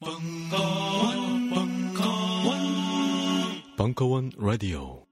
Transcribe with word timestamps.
벙커원, 0.00 1.50
벙커원, 1.50 2.60
벙커원 3.76 4.30
라디오. 4.38 5.04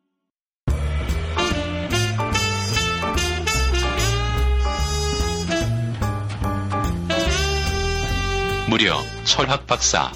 무려 8.70 9.02
철학 9.24 9.66
박사 9.66 10.12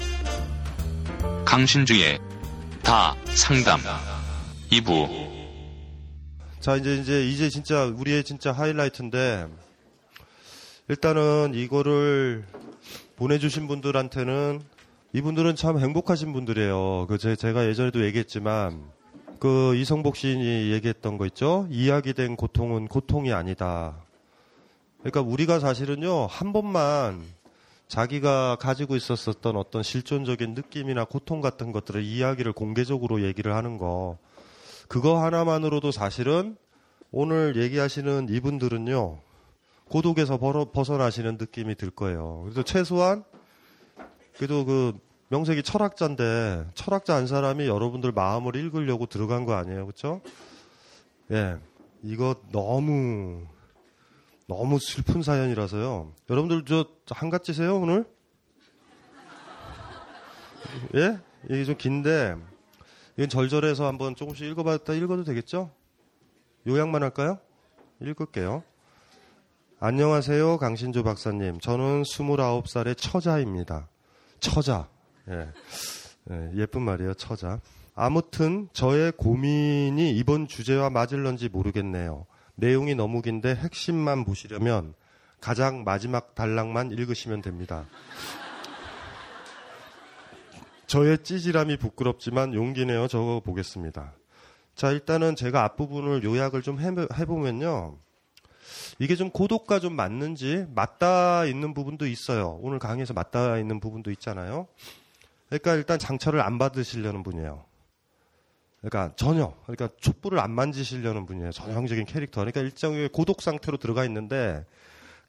강신주의 1.43 2.17
다 2.81 3.13
상담. 3.25 3.81
2부. 4.71 5.09
자 6.61 6.77
이제 6.77 6.95
이제 6.95 7.27
이제 7.27 7.49
진짜 7.49 7.83
우리의 7.87 8.23
진짜 8.23 8.53
하이라이트인데 8.53 9.47
일단은 10.87 11.55
이거를 11.55 12.45
보내주신 13.21 13.67
분들한테는 13.67 14.63
이분들은 15.13 15.55
참 15.55 15.77
행복하신 15.77 16.33
분들이에요. 16.33 17.05
그 17.07 17.19
제, 17.19 17.35
제가 17.35 17.67
예전에도 17.67 18.03
얘기했지만 18.03 18.83
그 19.39 19.75
이성복 19.75 20.15
시인이 20.15 20.71
얘기했던 20.71 21.19
거 21.19 21.27
있죠. 21.27 21.67
이야기된 21.69 22.35
고통은 22.35 22.87
고통이 22.87 23.31
아니다. 23.31 23.95
그러니까 25.01 25.21
우리가 25.21 25.59
사실은요 25.59 26.25
한 26.25 26.51
번만 26.51 27.21
자기가 27.87 28.57
가지고 28.59 28.95
있었었던 28.95 29.55
어떤 29.55 29.83
실존적인 29.83 30.55
느낌이나 30.55 31.05
고통 31.05 31.41
같은 31.41 31.71
것들을 31.71 32.01
이야기를 32.01 32.53
공개적으로 32.53 33.21
얘기를 33.21 33.53
하는 33.53 33.77
거 33.77 34.17
그거 34.87 35.23
하나만으로도 35.23 35.91
사실은 35.91 36.57
오늘 37.11 37.55
얘기하시는 37.55 38.29
이분들은요 38.31 39.19
고독에서 39.91 40.37
벗어나시는 40.71 41.37
느낌이 41.37 41.75
들 41.75 41.91
거예요. 41.91 42.43
그래서 42.43 42.63
최소한 42.63 43.25
그래도 44.37 44.63
그 44.63 44.97
명색이 45.27 45.63
철학자인데 45.63 46.67
철학자 46.75 47.15
한 47.15 47.27
사람이 47.27 47.67
여러분들 47.67 48.13
마음을 48.13 48.55
읽으려고 48.55 49.05
들어간 49.05 49.45
거 49.45 49.53
아니에요, 49.53 49.85
그렇죠? 49.85 50.21
예, 51.31 51.57
이거 52.03 52.35
너무 52.51 53.45
너무 54.47 54.79
슬픈 54.79 55.21
사연이라서요. 55.21 56.13
여러분들 56.29 56.63
저 56.65 56.85
한갓지세요 57.09 57.77
오늘? 57.77 58.05
예? 60.95 61.19
이게 61.49 61.65
좀 61.65 61.75
긴데 61.77 62.37
이건 63.17 63.29
절절해서 63.29 63.85
한번 63.85 64.15
조금씩 64.15 64.47
읽어봤다 64.47 64.93
읽어도 64.93 65.25
되겠죠? 65.25 65.69
요약만 66.65 67.03
할까요? 67.03 67.39
읽을게요. 68.01 68.63
안녕하세요, 69.83 70.59
강신주 70.59 71.01
박사님. 71.01 71.59
저는 71.59 72.03
29살의 72.03 72.95
처자입니다. 72.99 73.89
처자. 74.39 74.87
예. 75.27 75.47
예, 76.55 76.65
쁜 76.67 76.83
말이에요, 76.83 77.15
처자. 77.15 77.59
아무튼 77.95 78.69
저의 78.73 79.11
고민이 79.11 80.15
이번 80.15 80.47
주제와 80.47 80.91
맞을런지 80.91 81.49
모르겠네요. 81.49 82.27
내용이 82.53 82.93
너무 82.93 83.23
긴데 83.23 83.55
핵심만 83.55 84.23
보시려면 84.23 84.93
가장 85.39 85.83
마지막 85.83 86.35
단락만 86.35 86.91
읽으시면 86.91 87.41
됩니다. 87.41 87.87
저의 90.85 91.23
찌질함이 91.23 91.77
부끄럽지만 91.77 92.53
용기 92.53 92.85
내어 92.85 93.07
적어 93.07 93.39
보겠습니다. 93.39 94.13
자, 94.75 94.91
일단은 94.91 95.35
제가 95.35 95.63
앞부분을 95.63 96.23
요약을 96.23 96.61
좀 96.61 96.79
해보면요. 96.79 97.97
이게 99.01 99.15
좀 99.15 99.31
고독과 99.31 99.79
좀 99.79 99.95
맞는지 99.95 100.67
맞닿아 100.75 101.45
있는 101.47 101.73
부분도 101.73 102.05
있어요. 102.05 102.59
오늘 102.61 102.77
강의에서 102.77 103.15
맞닿아 103.15 103.57
있는 103.57 103.79
부분도 103.79 104.11
있잖아요. 104.11 104.67
그러니까 105.47 105.73
일단 105.73 105.97
장처를 105.97 106.39
안 106.39 106.59
받으시려는 106.59 107.23
분이에요. 107.23 107.65
그러니까 108.79 109.15
전혀 109.15 109.55
그러니까 109.65 109.89
촛불을 109.99 110.39
안 110.39 110.51
만지시려는 110.51 111.25
분이에요. 111.25 111.51
전형적인 111.51 112.05
캐릭터. 112.05 112.41
그러니까 112.41 112.61
일정의 112.61 113.09
고독 113.09 113.41
상태로 113.41 113.77
들어가 113.77 114.05
있는데 114.05 114.63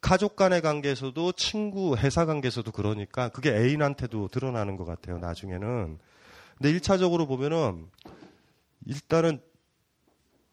가족 0.03 0.37
간의 0.37 0.61
관계에서도 0.61 1.33
친구, 1.33 1.97
회사 1.97 2.27
관계에서도 2.27 2.71
그러니까 2.73 3.31
그게 3.31 3.53
애인한테도 3.57 4.29
드러나는 4.29 4.77
것 4.77 4.85
같아요. 4.85 5.17
나중에는. 5.17 5.99
근데 6.59 6.79
1차적으로 6.79 7.27
보면은 7.27 7.87
일단은 8.85 9.41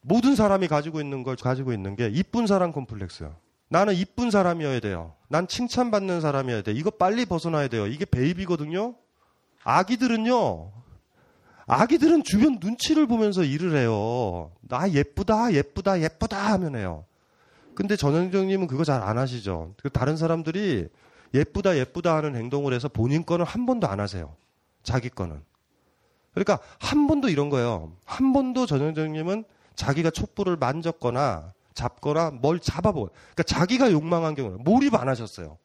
모든 0.02 0.36
사람이 0.36 0.68
가지고 0.68 1.02
있는 1.02 1.24
걸 1.24 1.36
가지고 1.36 1.74
있는 1.74 1.96
게 1.96 2.10
이쁜 2.10 2.48
사람 2.48 2.72
콤플렉스야. 2.72 3.36
나는 3.70 3.94
이쁜 3.94 4.32
사람이어야 4.32 4.80
돼요. 4.80 5.14
난 5.28 5.48
칭찬받는 5.48 6.22
사람이어야 6.22 6.64
돼. 6.64 6.72
이거 6.72 6.90
빨리 6.90 7.26
벗어나야 7.26 7.68
돼요. 7.68 7.86
이게 7.86 8.06
베이비거든요. 8.06 8.96
아기들은요. 9.64 10.72
아기들은 11.68 12.24
주변 12.24 12.58
눈치를 12.60 13.06
보면서 13.06 13.44
일을 13.44 13.78
해요. 13.78 14.52
나 14.62 14.90
예쁘다, 14.90 15.54
예쁘다, 15.54 16.02
예쁘다 16.02 16.54
하면 16.54 16.76
해요. 16.76 17.06
근데 17.76 17.96
전현정님은 17.96 18.68
그거 18.68 18.84
잘 18.84 19.04
안 19.04 19.18
하시죠. 19.20 19.76
그 19.82 19.90
다른 19.90 20.18
사람들이 20.18 20.88
예쁘다, 21.34 21.78
예쁘다 21.78 22.16
하는 22.16 22.36
행동을 22.36 22.74
해서 22.74 22.88
본인 22.88 23.24
거는 23.24 23.46
한 23.46 23.68
번도 23.68 23.88
안 23.88 24.00
하세요. 24.00 24.36
자기 24.82 25.10
거는. 25.10 25.42
그러니까 26.34 26.60
한 26.80 27.06
번도 27.06 27.30
이런 27.30 27.50
거예요. 27.50 27.92
한 28.04 28.34
번도 28.34 28.66
전현정님은 28.66 29.44
자기가 29.80 30.10
촛불을 30.10 30.58
만졌거나 30.58 31.54
잡거나 31.74 32.32
뭘 32.32 32.60
잡아보. 32.60 33.06
그러니까 33.06 33.44
자기가 33.44 33.94
욕망한 33.94 34.36
경우 34.36 34.58
몰입 34.60 34.94
안 34.96 35.08
하셨어요. 35.08 35.58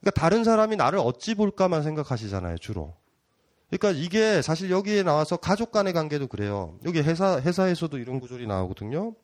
그러니까 0.00 0.20
다른 0.20 0.44
사람이 0.44 0.76
나를 0.76 0.98
어찌 0.98 1.34
볼까만 1.34 1.82
생각하시잖아요, 1.82 2.58
주로. 2.58 2.94
그러니까 3.70 3.98
이게 3.98 4.42
사실 4.42 4.70
여기에 4.70 5.02
나와서 5.04 5.38
가족 5.38 5.72
간의 5.72 5.94
관계도 5.94 6.26
그래요. 6.26 6.76
여기 6.84 7.00
회사 7.00 7.40
회사에서도 7.40 7.96
이런 7.96 8.20
구절이 8.20 8.46
나오거든요. 8.46 9.14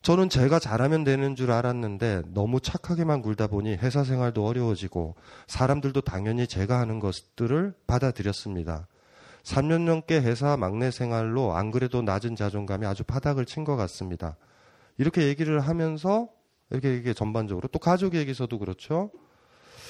저는 0.00 0.30
제가 0.30 0.58
잘하면 0.58 1.04
되는 1.04 1.36
줄 1.36 1.50
알았는데 1.50 2.22
너무 2.28 2.60
착하게만 2.60 3.20
굴다 3.20 3.48
보니 3.48 3.74
회사 3.74 4.02
생활도 4.02 4.46
어려워지고 4.46 5.14
사람들도 5.46 6.00
당연히 6.00 6.46
제가 6.46 6.80
하는 6.80 7.00
것들을 7.00 7.74
받아들였습니다. 7.86 8.86
3년 9.42 9.84
넘게 9.84 10.20
회사 10.20 10.56
막내 10.56 10.90
생활로 10.90 11.54
안 11.54 11.70
그래도 11.70 12.02
낮은 12.02 12.36
자존감이 12.36 12.86
아주 12.86 13.04
바닥을 13.04 13.46
친 13.46 13.64
것 13.64 13.76
같습니다. 13.76 14.36
이렇게 14.98 15.28
얘기를 15.28 15.60
하면서 15.60 16.28
이렇게 16.70 16.96
이게 16.96 17.14
전반적으로 17.14 17.68
또 17.68 17.78
가족 17.78 18.14
얘기에서도 18.14 18.58
그렇죠. 18.58 19.10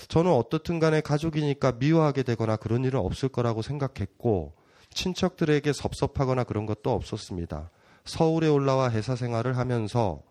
저는 0.09 0.31
어떻든 0.33 0.79
간에 0.79 1.01
가족이니까 1.01 1.73
미워하게 1.73 2.23
되거나 2.23 2.57
그런 2.57 2.85
일은 2.85 3.01
없을 3.01 3.29
거라고 3.29 3.63
생각했고 3.63 4.55
친척들에게 4.93 5.73
섭섭하거나 5.73 6.45
그런 6.45 6.67
것도 6.67 6.91
없었습니다. 6.93 7.71
서울에 8.05 8.49
올라와 8.49 8.91
회사 8.91 9.15
생활을 9.15 9.57
하면서 9.57 10.23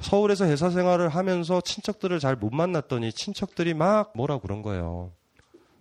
서울에서 0.00 0.44
회사 0.46 0.70
생활을 0.70 1.08
하면서 1.08 1.60
친척들을 1.60 2.18
잘 2.20 2.36
못 2.36 2.54
만났더니 2.54 3.12
친척들이 3.12 3.74
막 3.74 4.12
뭐라 4.14 4.38
그런 4.38 4.62
거예요. 4.62 5.12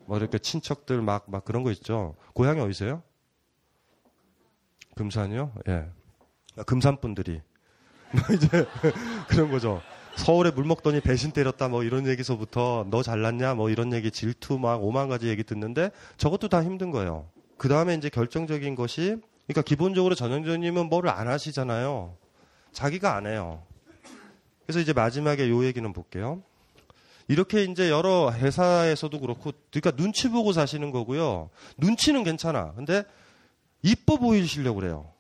뭐 0.06 0.18
이렇게 0.18 0.38
친척들 0.38 1.02
막, 1.02 1.26
막 1.28 1.46
그런 1.46 1.64
거 1.64 1.72
있죠. 1.72 2.16
고향이 2.34 2.62
어디세요? 2.62 3.02
금산이요? 4.96 5.52
예. 5.68 5.86
아, 6.58 6.64
금산 6.64 7.00
분들이. 7.02 7.42
뭐 8.12 8.36
이제 8.36 8.48
그런 9.28 9.52
거죠. 9.52 9.82
서울에 10.16 10.52
물 10.52 10.64
먹더니 10.64 11.02
배신 11.02 11.32
때렸다 11.32 11.68
뭐 11.68 11.84
이런 11.84 12.08
얘기서부터 12.08 12.88
너 12.90 13.04
잘났냐 13.04 13.54
뭐 13.56 13.70
이런 13.70 13.92
얘기 13.92 14.12
질투 14.12 14.58
막 14.58 14.82
오만 14.82 15.10
가지 15.10 15.28
얘기 15.28 15.44
듣는데 15.44 15.92
저것도 16.18 16.48
다 16.48 16.64
힘든 16.64 16.92
거예요. 16.92 17.28
그 17.58 17.68
다음에 17.68 17.96
이제 17.96 18.10
결정적인 18.10 18.76
것이 18.76 19.18
그러니까 19.48 19.62
기본적으로 19.62 20.16
전영조님은 20.16 20.88
뭐를 20.88 21.10
안 21.10 21.28
하시잖아요. 21.28 22.16
자기가 22.72 23.16
안 23.16 23.28
해요. 23.28 23.64
그래서 24.66 24.80
이제 24.80 24.94
마지막에 24.94 25.50
요 25.50 25.66
얘기는 25.66 25.92
볼게요. 25.92 26.42
이렇게 27.28 27.64
이제 27.64 27.90
여러 27.90 28.32
회사에서도 28.32 29.20
그렇고, 29.20 29.52
그러니까 29.72 29.92
눈치 29.92 30.30
보고 30.30 30.54
사시는 30.54 30.92
거고요. 30.92 31.50
눈치는 31.78 32.24
괜찮아. 32.24 32.74
근데 32.74 33.04
이뻐 33.82 34.18
보이시려고 34.18 34.80
그래요. 34.80 35.12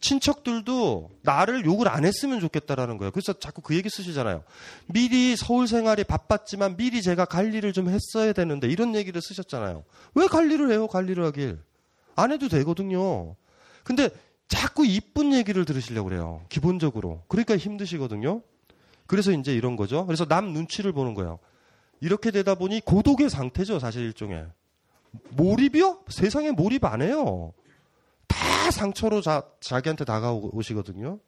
친척들도 0.00 1.10
나를 1.22 1.64
욕을 1.64 1.88
안 1.88 2.04
했으면 2.04 2.40
좋겠다라는 2.40 2.98
거예요. 2.98 3.12
그래서 3.12 3.32
자꾸 3.32 3.62
그 3.62 3.76
얘기 3.76 3.88
쓰시잖아요. 3.88 4.42
미리 4.86 5.36
서울 5.36 5.68
생활이 5.68 6.02
바빴지만 6.04 6.76
미리 6.76 7.02
제가 7.02 7.24
관리를 7.24 7.72
좀 7.72 7.88
했어야 7.88 8.32
되는데 8.32 8.68
이런 8.68 8.94
얘기를 8.96 9.22
쓰셨잖아요. 9.22 9.84
왜 10.14 10.26
관리를 10.26 10.70
해요? 10.72 10.88
관리를 10.88 11.24
하길. 11.24 11.60
안 12.16 12.32
해도 12.32 12.48
되거든요. 12.48 13.36
근데 13.84 14.10
자꾸 14.48 14.84
이쁜 14.84 15.32
얘기를 15.32 15.64
들으시려고 15.64 16.08
그래요. 16.08 16.44
기본적으로. 16.48 17.22
그러니까 17.28 17.56
힘드시거든요. 17.56 18.42
그래서 19.06 19.32
이제 19.32 19.54
이런 19.54 19.76
거죠. 19.76 20.06
그래서 20.06 20.24
남 20.24 20.52
눈치를 20.52 20.92
보는 20.92 21.14
거예요. 21.14 21.38
이렇게 22.00 22.30
되다 22.30 22.54
보니 22.54 22.80
고독의 22.80 23.30
상태죠, 23.30 23.78
사실 23.78 24.02
일종의. 24.02 24.46
몰입이요? 25.30 26.00
세상에 26.08 26.50
몰입 26.50 26.84
안 26.84 27.02
해요. 27.02 27.52
다 28.26 28.70
상처로 28.70 29.20
자, 29.20 29.42
자기한테 29.60 30.04
다가오시거든요. 30.04 31.18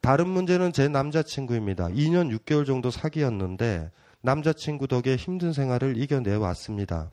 다른 0.00 0.28
문제는 0.28 0.72
제 0.72 0.88
남자친구입니다. 0.88 1.88
2년 1.88 2.36
6개월 2.38 2.66
정도 2.66 2.90
사귀었는데 2.90 3.90
남자친구 4.20 4.88
덕에 4.88 5.16
힘든 5.16 5.52
생활을 5.52 5.96
이겨내 5.96 6.34
왔습니다. 6.34 7.10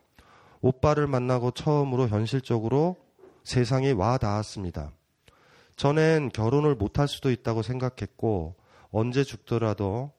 오빠를 0.62 1.07
만나고 1.07 1.51
처음으로 1.51 2.07
현실적으로 2.07 2.95
세상에 3.44 3.91
와 3.91 4.17
닿았습니다. 4.17 4.91
전엔 5.75 6.29
결혼을 6.29 6.75
못할 6.75 7.07
수도 7.07 7.31
있다고 7.31 7.62
생각했고 7.62 8.56
언제 8.97 9.25
죽더라도 9.25 10.13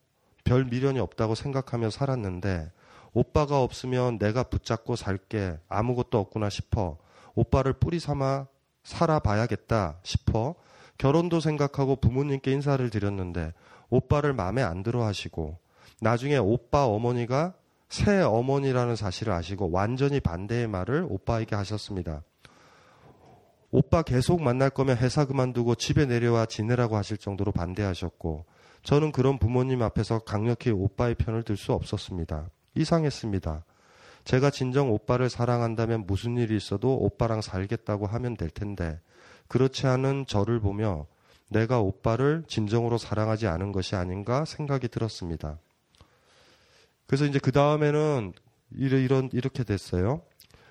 별 0.45 0.67
미련이 0.67 1.01
없다고 1.01 1.35
생각하며 1.35 1.89
살았는데 1.89 2.71
오빠가 3.15 3.63
없으면 3.63 4.19
내가 4.19 4.43
붙잡고 4.43 4.97
살게 4.97 5.59
아무것도 5.71 6.19
없구나 6.19 6.51
싶어 6.51 6.99
오빠를 7.35 7.73
뿌리 7.73 7.99
삼아 7.99 8.49
살아봐야겠다 8.83 10.01
싶어 10.03 10.57
결혼도 10.99 11.41
생각하고 11.41 11.97
부모님께 11.97 12.53
인사를 12.53 12.91
드렸는데 12.91 13.55
오빠를 13.89 14.35
마음에 14.35 14.63
안 14.63 14.83
들어 14.83 15.07
하시고 15.07 15.57
나중에 16.03 16.37
오빠 16.37 16.85
어머니가 16.85 17.55
새 17.89 18.21
어머니라는 18.21 18.95
사실을 18.95 19.33
아시고 19.33 19.71
완전히 19.71 20.21
반대의 20.21 20.67
말을 20.67 21.07
오빠에게 21.09 21.57
하셨습니다. 21.57 22.23
오빠 23.71 24.03
계속 24.03 24.43
만날 24.43 24.69
거면 24.69 24.99
회사 24.99 25.25
그만두고 25.25 25.77
집에 25.77 26.05
내려와 26.05 26.45
지내라고 26.45 26.97
하실 26.97 27.17
정도로 27.17 27.53
반대하셨고 27.53 28.45
저는 28.83 29.13
그런 29.13 29.39
부모님 29.39 29.83
앞에서 29.83 30.21
강력히 30.21 30.71
오빠의 30.71 31.17
편을 31.17 31.43
들 31.43 31.57
수 31.57 31.73
없었습니다. 31.73 32.51
이상했습니다. 32.75 33.65
제가 34.25 34.51
진정 34.51 34.91
오빠를 34.91 35.31
사랑한다면 35.31 36.07
무슨 36.07 36.37
일이 36.37 36.57
있어도 36.57 36.95
오빠랑 36.97 37.43
살겠다고 37.43 38.07
하면 38.07 38.37
될 38.37 38.51
텐데 38.51 39.01
그렇지 39.49 39.87
않은 39.87 40.27
저를 40.27 40.61
보며 40.61 41.07
내가 41.49 41.81
오빠를 41.81 42.43
진정으로 42.49 42.99
사랑하지 42.99 43.47
않은 43.47 43.71
것이 43.71 43.95
아닌가 43.95 44.45
생각이 44.45 44.89
들었습니다. 44.89 45.59
그래서 47.07 47.25
이제 47.25 47.39
그 47.39 47.53
다음에는 47.53 48.33
이런 48.73 49.31
이렇게 49.33 49.63
됐어요. 49.63 50.23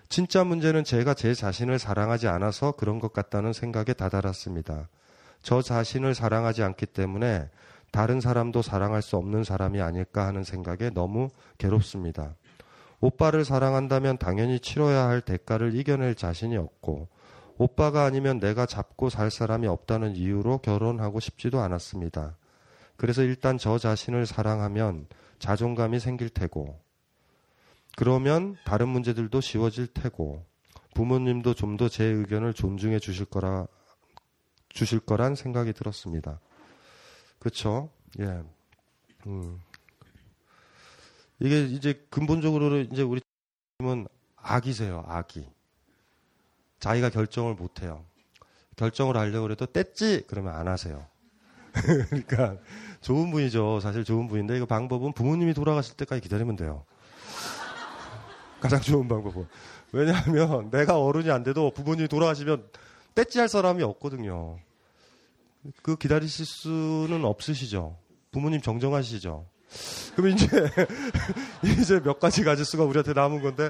진짜 0.10 0.44
문제는 0.44 0.84
제가 0.84 1.14
제 1.14 1.34
자신을 1.34 1.80
사랑하지 1.80 2.28
않아서 2.28 2.74
그런 2.74 3.00
것 3.00 3.14
같다는 3.14 3.54
생각에 3.54 3.94
다다랐습니다. 3.94 4.90
저 5.42 5.62
자신을 5.62 6.14
사랑하지 6.14 6.62
않기 6.64 6.88
때문에 6.88 7.50
다른 7.96 8.20
사람도 8.20 8.62
사랑할 8.62 9.02
수 9.02 9.16
없는 9.16 9.46
사람이 9.46 9.80
아닐까 9.80 10.28
하는 10.28 10.44
생각에 10.44 10.90
너무 10.90 11.30
괴롭습니다. 11.58 12.36
오빠를 13.00 13.46
사랑한다면 13.46 14.18
당연히 14.18 14.60
치러야 14.60 15.08
할 15.08 15.22
대가를 15.22 15.74
이겨낼 15.74 16.14
자신이 16.16 16.58
없고 16.58 17.08
오빠가 17.58 18.04
아니면 18.04 18.42
내가 18.42 18.66
잡고 18.66 19.10
살 19.10 19.32
사람이 19.32 19.68
없다는 19.68 20.18
이유로 20.18 20.58
결혼하고 20.58 21.22
싶지도 21.22 21.62
않았습니다. 21.62 22.36
그래서 22.98 23.22
일단 23.22 23.58
저 23.58 23.78
자신을 23.78 24.26
사랑하면 24.26 25.08
자존감이 25.40 26.02
생길 26.02 26.28
테고 26.30 26.78
그러면 27.96 28.58
다른 28.66 28.90
문제들도 28.90 29.40
쉬워질 29.40 29.88
테고 29.94 30.44
부모님도 30.96 31.54
좀 31.54 31.78
더 31.78 31.88
제 31.88 32.04
의견을 32.04 32.54
존중해 32.54 33.00
주실 33.00 33.26
거라 33.26 33.68
주실 34.68 35.00
거란 35.00 35.36
생각이 35.36 35.72
들었습니다. 35.72 36.42
그렇죠? 37.40 37.90
예. 38.20 38.44
음. 39.28 39.62
이게 41.40 41.64
이제 41.66 42.06
근본적으로 42.10 42.80
이제 42.80 43.02
우리 43.02 43.22
은 43.82 44.08
악이세요, 44.38 45.04
악이. 45.08 45.48
자기가 46.80 47.10
결정을 47.10 47.56
못 47.56 47.82
해요. 47.82 48.06
결정을 48.76 49.18
하려고 49.18 49.50
해도 49.52 49.66
뗐지 49.66 50.28
그러면 50.28 50.56
안 50.56 50.68
하세요. 50.68 51.06
그러니까 52.10 52.58
좋은 53.02 53.32
분이죠. 53.32 53.80
사실 53.82 54.04
좋은 54.04 54.28
분인데 54.28 54.60
그 54.60 54.66
방법은 54.66 55.14
부모님이 55.14 55.54
돌아가실 55.54 55.96
때까지 55.98 56.22
기다리면 56.22 56.56
돼요. 56.56 56.86
가장 58.62 58.80
좋은 58.82 59.08
방법은. 59.08 59.48
왜냐하면 59.92 60.70
내가 60.72 61.00
어른이 61.00 61.32
안 61.32 61.44
돼도 61.44 61.72
부모님이 61.72 62.08
돌아가시면 62.08 62.70
떼찌 63.14 63.40
할 63.40 63.50
사람이 63.50 63.84
없거든요. 63.84 64.60
그 65.82 65.96
기다리실 65.96 66.46
수는 66.46 67.26
없으시죠. 67.26 67.98
부모님 68.32 68.62
정정하시죠. 68.62 69.46
그럼 70.16 70.32
이제 70.32 70.48
이제 71.82 72.00
몇 72.00 72.20
가지 72.20 72.44
가지수가 72.44 72.84
우리한테 72.84 73.14
남은 73.14 73.42
건데 73.42 73.70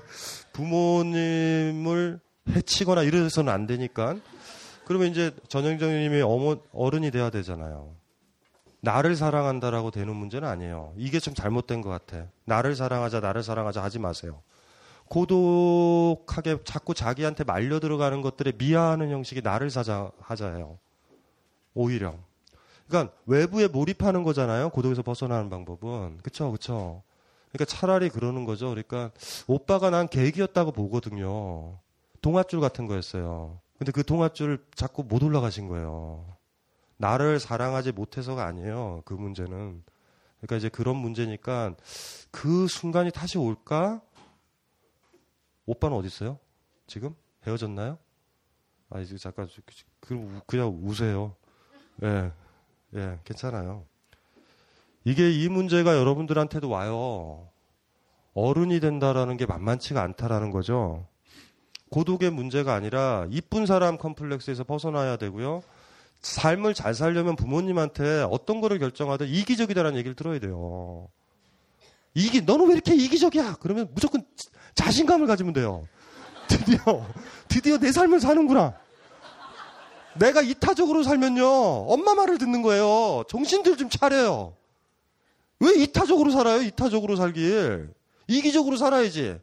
부모님을 0.53 2.19
해치거나 2.49 3.03
이래서는 3.03 3.51
안 3.51 3.65
되니까 3.65 4.15
그러면 4.85 5.09
이제 5.09 5.31
전형정님이 5.47 6.21
어머 6.21 6.57
어른이 6.71 7.11
돼야 7.11 7.29
되잖아요. 7.29 7.95
나를 8.81 9.15
사랑한다라고 9.15 9.89
되는 9.89 10.15
문제는 10.15 10.47
아니에요. 10.47 10.93
이게 10.95 11.19
좀 11.19 11.33
잘못된 11.33 11.81
것 11.81 11.89
같아. 11.89 12.27
나를 12.45 12.75
사랑하자, 12.75 13.19
나를 13.19 13.41
사랑하자 13.41 13.81
하지 13.81 13.97
마세요. 13.97 14.43
고독하게 15.09 16.59
자꾸 16.63 16.93
자기한테 16.93 17.43
말려 17.43 17.79
들어가는 17.79 18.21
것들에 18.21 18.53
미화하는 18.57 19.09
형식이 19.09 19.41
나를 19.41 19.71
사자 19.71 20.11
하자예요. 20.19 20.77
오히려. 21.75 22.15
그러니까 22.87 23.13
외부에 23.27 23.67
몰입하는 23.67 24.23
거잖아요. 24.23 24.69
고독에서 24.69 25.03
벗어나는 25.03 25.49
방법은. 25.49 26.19
그쵸, 26.23 26.51
그쵸. 26.51 27.03
그러니까 27.51 27.65
차라리 27.65 28.09
그러는 28.09 28.45
거죠. 28.45 28.69
그러니까 28.69 29.11
오빠가 29.47 29.89
난 29.89 30.07
계획이었다고 30.07 30.71
보거든요. 30.71 31.77
동아줄 32.21 32.59
같은 32.59 32.87
거였어요. 32.87 33.59
근데 33.77 33.91
그 33.91 34.03
동아줄을 34.03 34.65
자꾸 34.73 35.03
못 35.03 35.21
올라가신 35.21 35.67
거예요. 35.67 36.35
나를 36.97 37.39
사랑하지 37.39 37.91
못해서가 37.91 38.45
아니에요. 38.45 39.03
그 39.05 39.13
문제는. 39.13 39.83
그러니까 40.37 40.55
이제 40.57 40.69
그런 40.69 40.95
문제니까 40.95 41.75
그 42.31 42.67
순간이 42.67 43.11
다시 43.11 43.37
올까? 43.37 44.01
오빠는 45.65 45.97
어디 45.97 46.07
있어요? 46.07 46.39
지금 46.87 47.15
헤어졌나요? 47.47 47.97
아 48.89 48.99
이제 48.99 49.17
잠깐 49.17 49.49
그 49.99 50.41
그냥 50.45 50.79
우세요. 50.83 51.35
예, 52.03 52.07
네, 52.07 52.31
예, 52.93 52.97
네, 52.99 53.19
괜찮아요. 53.23 53.85
이게 55.03 55.31
이 55.31 55.47
문제가 55.49 55.95
여러분들한테도 55.95 56.69
와요. 56.69 57.47
어른이 58.33 58.79
된다라는 58.79 59.37
게 59.37 59.45
만만치가 59.45 60.01
않다라는 60.01 60.51
거죠. 60.51 61.07
고독의 61.89 62.31
문제가 62.31 62.73
아니라 62.73 63.27
이쁜 63.29 63.65
사람 63.65 63.97
컴플렉스에서 63.97 64.63
벗어나야 64.63 65.17
되고요. 65.17 65.61
삶을 66.21 66.73
잘 66.73 66.93
살려면 66.93 67.35
부모님한테 67.35 68.25
어떤 68.29 68.59
거를 68.59 68.79
결정하든 68.79 69.27
이기적이다라는 69.27 69.97
얘기를 69.97 70.15
들어야 70.15 70.39
돼요. 70.39 71.07
이기, 72.15 72.41
너는 72.41 72.67
왜 72.67 72.73
이렇게 72.73 72.95
이기적이야? 72.95 73.57
그러면 73.59 73.89
무조건 73.93 74.25
자신감을 74.73 75.27
가지면 75.27 75.53
돼요. 75.53 75.87
드디어, 76.47 77.05
드디어 77.47 77.77
내 77.77 77.91
삶을 77.91 78.19
사는구나. 78.19 78.73
내가 80.17 80.41
이타적으로 80.41 81.03
살면요, 81.03 81.45
엄마 81.45 82.13
말을 82.15 82.37
듣는 82.37 82.61
거예요. 82.61 83.23
정신들 83.27 83.77
좀 83.77 83.89
차려요. 83.89 84.55
왜 85.59 85.73
이타적으로 85.81 86.31
살아요? 86.31 86.61
이타적으로 86.61 87.15
살길. 87.15 87.93
이기적으로 88.27 88.77
살아야지. 88.77 89.39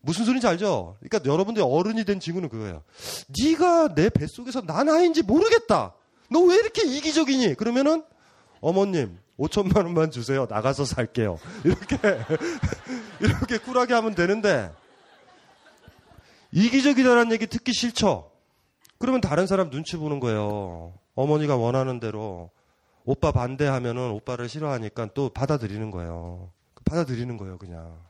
무슨 0.00 0.24
소리인지 0.24 0.46
알죠? 0.46 0.96
그러니까 1.00 1.30
여러분들 1.30 1.62
어른이 1.62 2.04
된 2.04 2.20
친구는 2.20 2.48
그거예요. 2.50 2.82
네가 3.42 3.94
내 3.94 4.10
뱃속에서 4.10 4.60
난 4.62 4.88
아인지 4.88 5.22
모르겠다. 5.22 5.94
너 6.30 6.40
왜 6.40 6.56
이렇게 6.56 6.82
이기적이니? 6.86 7.54
그러면은 7.54 8.02
어머님 8.60 9.18
5천만 9.38 9.76
원만 9.78 10.10
주세요. 10.10 10.46
나가서 10.48 10.84
살게요. 10.84 11.38
이렇게 11.64 11.96
이렇게 13.20 13.58
쿨하게 13.58 13.94
하면 13.94 14.14
되는데 14.14 14.70
이기적이다라는 16.52 17.32
얘기 17.32 17.46
듣기 17.46 17.72
싫죠. 17.72 18.30
그러면 19.04 19.20
다른 19.20 19.46
사람 19.46 19.68
눈치 19.68 19.98
보는 19.98 20.18
거예요. 20.18 20.98
어머니가 21.14 21.56
원하는 21.56 22.00
대로 22.00 22.50
오빠 23.04 23.32
반대하면은 23.32 24.10
오빠를 24.12 24.48
싫어하니까 24.48 25.10
또 25.12 25.28
받아들이는 25.28 25.90
거예요. 25.90 26.50
받아들이는 26.86 27.36
거예요, 27.36 27.58
그냥. 27.58 28.02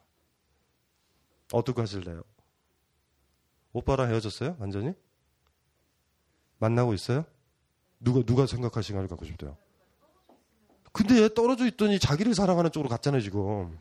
어떻게 1.52 1.80
하실래요? 1.80 2.22
오빠랑 3.72 4.08
헤어졌어요? 4.08 4.54
완전히? 4.60 4.92
만나고 6.58 6.94
있어요? 6.94 7.24
누가, 7.98 8.22
누가 8.22 8.46
생각할 8.46 8.84
시간을 8.84 9.08
갖고 9.08 9.24
싶대요? 9.24 9.56
근데 10.92 11.28
떨어져 11.34 11.66
있더니 11.66 11.98
자기를 11.98 12.36
사랑하는 12.36 12.70
쪽으로 12.70 12.88
갔잖아요, 12.88 13.20
지금. 13.20 13.76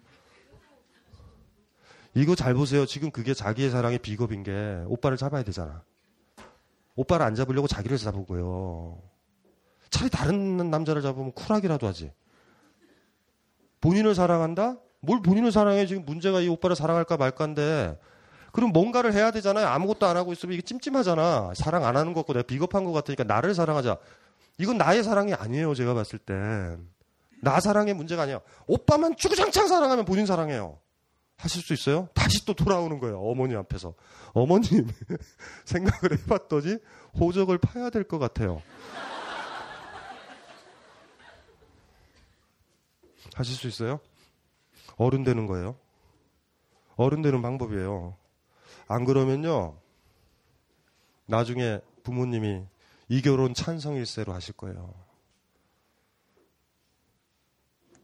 이거 2.16 2.34
잘 2.34 2.56
보세요. 2.56 2.88
지금 2.88 3.12
그게 3.12 3.36
자기의 3.36 3.70
사랑의 3.70 4.00
비겁인 4.00 4.42
게 4.42 4.84
오빠를 4.88 5.16
잡아야 5.16 5.44
되잖아. 5.44 5.84
오빠를 6.96 7.26
안 7.26 7.36
잡으려고 7.36 7.68
자기를 7.68 7.98
거예요. 8.26 9.02
차라리 9.90 10.10
다른 10.10 10.70
남자를 10.70 11.02
잡으면 11.02 11.32
쿨하기라도 11.34 11.88
하지. 11.88 12.12
본인을 13.82 14.16
사랑한다? 14.16 14.78
뭘 15.02 15.22
본인을 15.22 15.52
사랑해? 15.52 15.86
지금 15.86 16.06
문제가 16.06 16.40
이 16.40 16.48
오빠를 16.48 16.76
사랑할까 16.76 17.18
말까인데 17.18 18.00
그럼 18.54 18.72
뭔가를 18.72 19.14
해야 19.14 19.32
되잖아요. 19.32 19.68
아무것도 19.68 20.06
안 20.06 20.16
하고 20.16 20.32
있으면 20.32 20.54
이게 20.54 20.62
찜찜하잖아. 20.62 21.54
사랑 21.56 21.86
안 21.86 21.98
하는 21.98 22.14
것 22.14 22.22
같고 22.22 22.34
내가 22.34 22.46
비겁한 22.46 22.86
것 22.86 22.92
같으니까 22.94 23.24
나를 23.24 23.54
사랑하자. 23.54 23.98
이건 24.60 24.78
나의 24.78 25.04
사랑이 25.04 25.34
아니에요. 25.34 25.74
제가 25.74 25.94
봤을 25.94 26.20
때. 26.20 26.34
나 27.42 27.60
사랑의 27.60 27.94
문제가 27.94 28.22
아니야. 28.24 28.40
오빠만 28.68 29.18
주구장창 29.18 29.68
사랑하면 29.68 30.06
본인 30.06 30.26
사랑해요. 30.26 30.78
하실 31.44 31.62
수 31.62 31.74
있어요? 31.74 32.08
다시 32.14 32.46
또 32.46 32.54
돌아오는 32.54 33.00
거예요. 33.00 33.20
어머니 33.20 33.54
앞에서. 33.54 33.94
어머님 34.34 34.88
생각을 35.66 36.18
해봤더니 36.20 36.78
호적을 37.20 37.58
파야 37.58 37.90
될 37.90 38.06
것 38.06 38.18
같아요. 38.18 38.62
하실 43.34 43.56
수 43.56 43.68
있어요? 43.68 44.00
어른 44.96 45.26
되는 45.26 45.46
거예요. 45.46 45.76
어른 46.96 47.22
되는 47.22 47.42
방법이에요. 47.42 48.16
안 48.88 49.04
그러면요. 49.04 49.76
나중에 51.26 51.82
부모님이 52.04 52.64
이 53.10 53.22
결혼 53.22 53.54
찬성일세로 53.54 54.32
하실 54.32 54.54
거예요. 54.56 54.94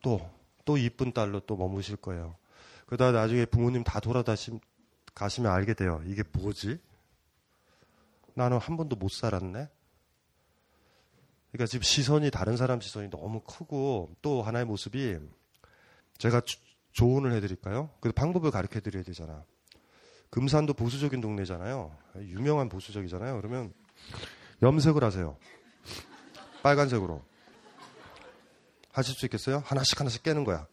또, 0.01 0.29
또 0.65 0.77
이쁜 0.77 1.13
딸로 1.13 1.39
또 1.41 1.55
머무실 1.55 1.95
거예요. 1.95 2.35
그러다 2.89 3.11
나중에 3.11 3.45
부모님 3.45 3.83
다 3.83 3.99
돌아다시 3.99 4.59
가시면 5.13 5.51
알게 5.51 5.75
돼요. 5.75 6.01
이게 6.07 6.23
뭐지? 6.31 6.79
나는 8.33 8.57
한 8.57 8.77
번도 8.77 8.95
못 8.95 9.11
살았네? 9.11 9.69
그러니까 11.51 11.67
지금 11.67 11.83
시선이 11.83 12.31
다른 12.31 12.57
사람 12.57 12.81
시선이 12.81 13.11
너무 13.11 13.41
크고 13.41 14.15
또 14.23 14.41
하나의 14.41 14.65
모습이 14.65 15.19
제가 16.17 16.41
주, 16.41 16.57
조언을 16.93 17.31
해드릴까요? 17.33 17.91
그 17.99 18.11
방법을 18.11 18.49
가르쳐 18.49 18.79
드려야 18.79 19.03
되잖아. 19.03 19.43
금산도 20.31 20.73
보수적인 20.73 21.21
동네잖아요. 21.21 21.95
유명한 22.21 22.69
보수적이잖아요. 22.69 23.37
그러면 23.37 23.71
염색을 24.63 25.03
하세요. 25.03 25.37
빨간색으로. 26.63 27.23
하실 28.91 29.13
수 29.13 29.27
있겠어요? 29.27 29.61
하나씩 29.63 29.99
하나씩 29.99 30.23
깨는 30.23 30.43
거야. 30.43 30.65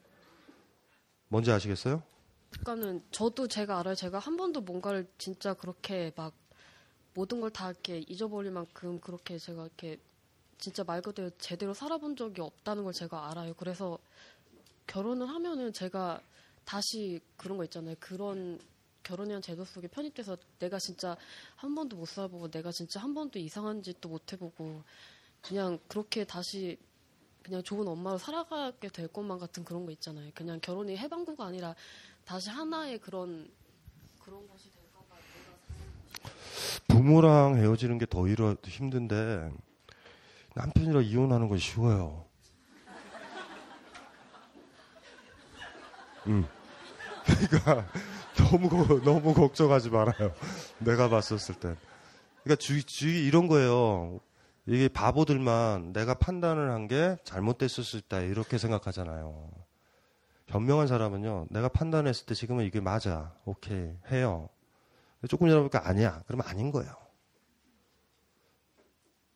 뭔지 1.28 1.50
아시겠어요? 1.50 2.02
그러니까는 2.50 3.02
저도 3.10 3.48
제가 3.48 3.78
알아요. 3.80 3.94
제가 3.94 4.18
한 4.18 4.36
번도 4.36 4.60
뭔가를 4.62 5.06
진짜 5.18 5.54
그렇게 5.54 6.12
막 6.16 6.32
모든 7.14 7.40
걸 7.40 7.50
다 7.50 7.70
이렇게 7.70 7.98
잊어버릴 8.08 8.52
만큼 8.52 9.00
그렇게 9.00 9.38
제가 9.38 9.64
이렇게 9.64 9.98
진짜 10.58 10.84
말 10.84 11.02
그대로 11.02 11.30
제대로 11.38 11.74
살아본 11.74 12.16
적이 12.16 12.42
없다는 12.42 12.84
걸 12.84 12.92
제가 12.92 13.30
알아요. 13.30 13.54
그래서 13.54 13.98
결혼을 14.86 15.28
하면은 15.28 15.72
제가 15.72 16.20
다시 16.64 17.20
그런 17.36 17.58
거 17.58 17.64
있잖아요. 17.64 17.96
그런 18.00 18.58
결혼이란 19.02 19.40
제도 19.42 19.64
속에 19.64 19.86
편입돼서 19.88 20.36
내가 20.58 20.78
진짜 20.78 21.16
한 21.56 21.74
번도 21.74 21.96
못 21.96 22.06
살아보고 22.06 22.50
내가 22.50 22.72
진짜 22.72 23.00
한 23.00 23.14
번도 23.14 23.38
이상한 23.38 23.82
짓도 23.82 24.08
못 24.08 24.32
해보고 24.32 24.82
그냥 25.42 25.78
그렇게 25.88 26.24
다시 26.24 26.76
그냥 27.46 27.62
좋은 27.62 27.86
엄마로 27.86 28.18
살아가게 28.18 28.88
될 28.88 29.06
것만 29.06 29.38
같은 29.38 29.64
그런 29.64 29.86
거 29.86 29.92
있잖아요. 29.92 30.32
그냥 30.34 30.58
결혼이 30.60 30.96
해방구가 30.96 31.46
아니라 31.46 31.76
다시 32.24 32.50
하나의 32.50 32.98
그런 32.98 33.48
그런 34.20 34.48
것이 34.48 34.68
될까봐 34.72 35.14
부모랑 36.88 37.56
헤어지는 37.56 37.98
게 37.98 38.06
더 38.06 38.26
힘든데 38.26 39.52
남편이랑 40.54 41.04
이혼하는 41.04 41.48
건 41.48 41.58
쉬워요. 41.58 42.24
음. 46.26 46.44
그러니까 47.24 47.88
너무 48.36 49.00
너무 49.04 49.34
걱정하지 49.34 49.90
말아요. 49.90 50.34
내가 50.80 51.08
봤었을 51.08 51.54
때. 51.54 51.76
그러니까 52.42 52.60
주, 52.60 52.84
주 52.84 53.08
이런 53.08 53.46
거예요. 53.46 54.18
이게 54.66 54.88
바보들만 54.88 55.92
내가 55.92 56.14
판단을 56.14 56.70
한 56.70 56.88
게 56.88 57.16
잘못됐을 57.24 57.84
수 57.84 57.96
있다 57.96 58.20
이렇게 58.20 58.58
생각하잖아요. 58.58 59.50
현명한 60.48 60.86
사람은요, 60.86 61.48
내가 61.50 61.68
판단했을 61.68 62.26
때 62.26 62.34
지금은 62.34 62.64
이게 62.64 62.80
맞아, 62.80 63.34
오케이 63.44 63.90
해요. 64.10 64.48
조금 65.28 65.48
지나보니까 65.48 65.88
아니야, 65.88 66.22
그러면 66.26 66.46
아닌 66.46 66.70
거예요. 66.70 66.94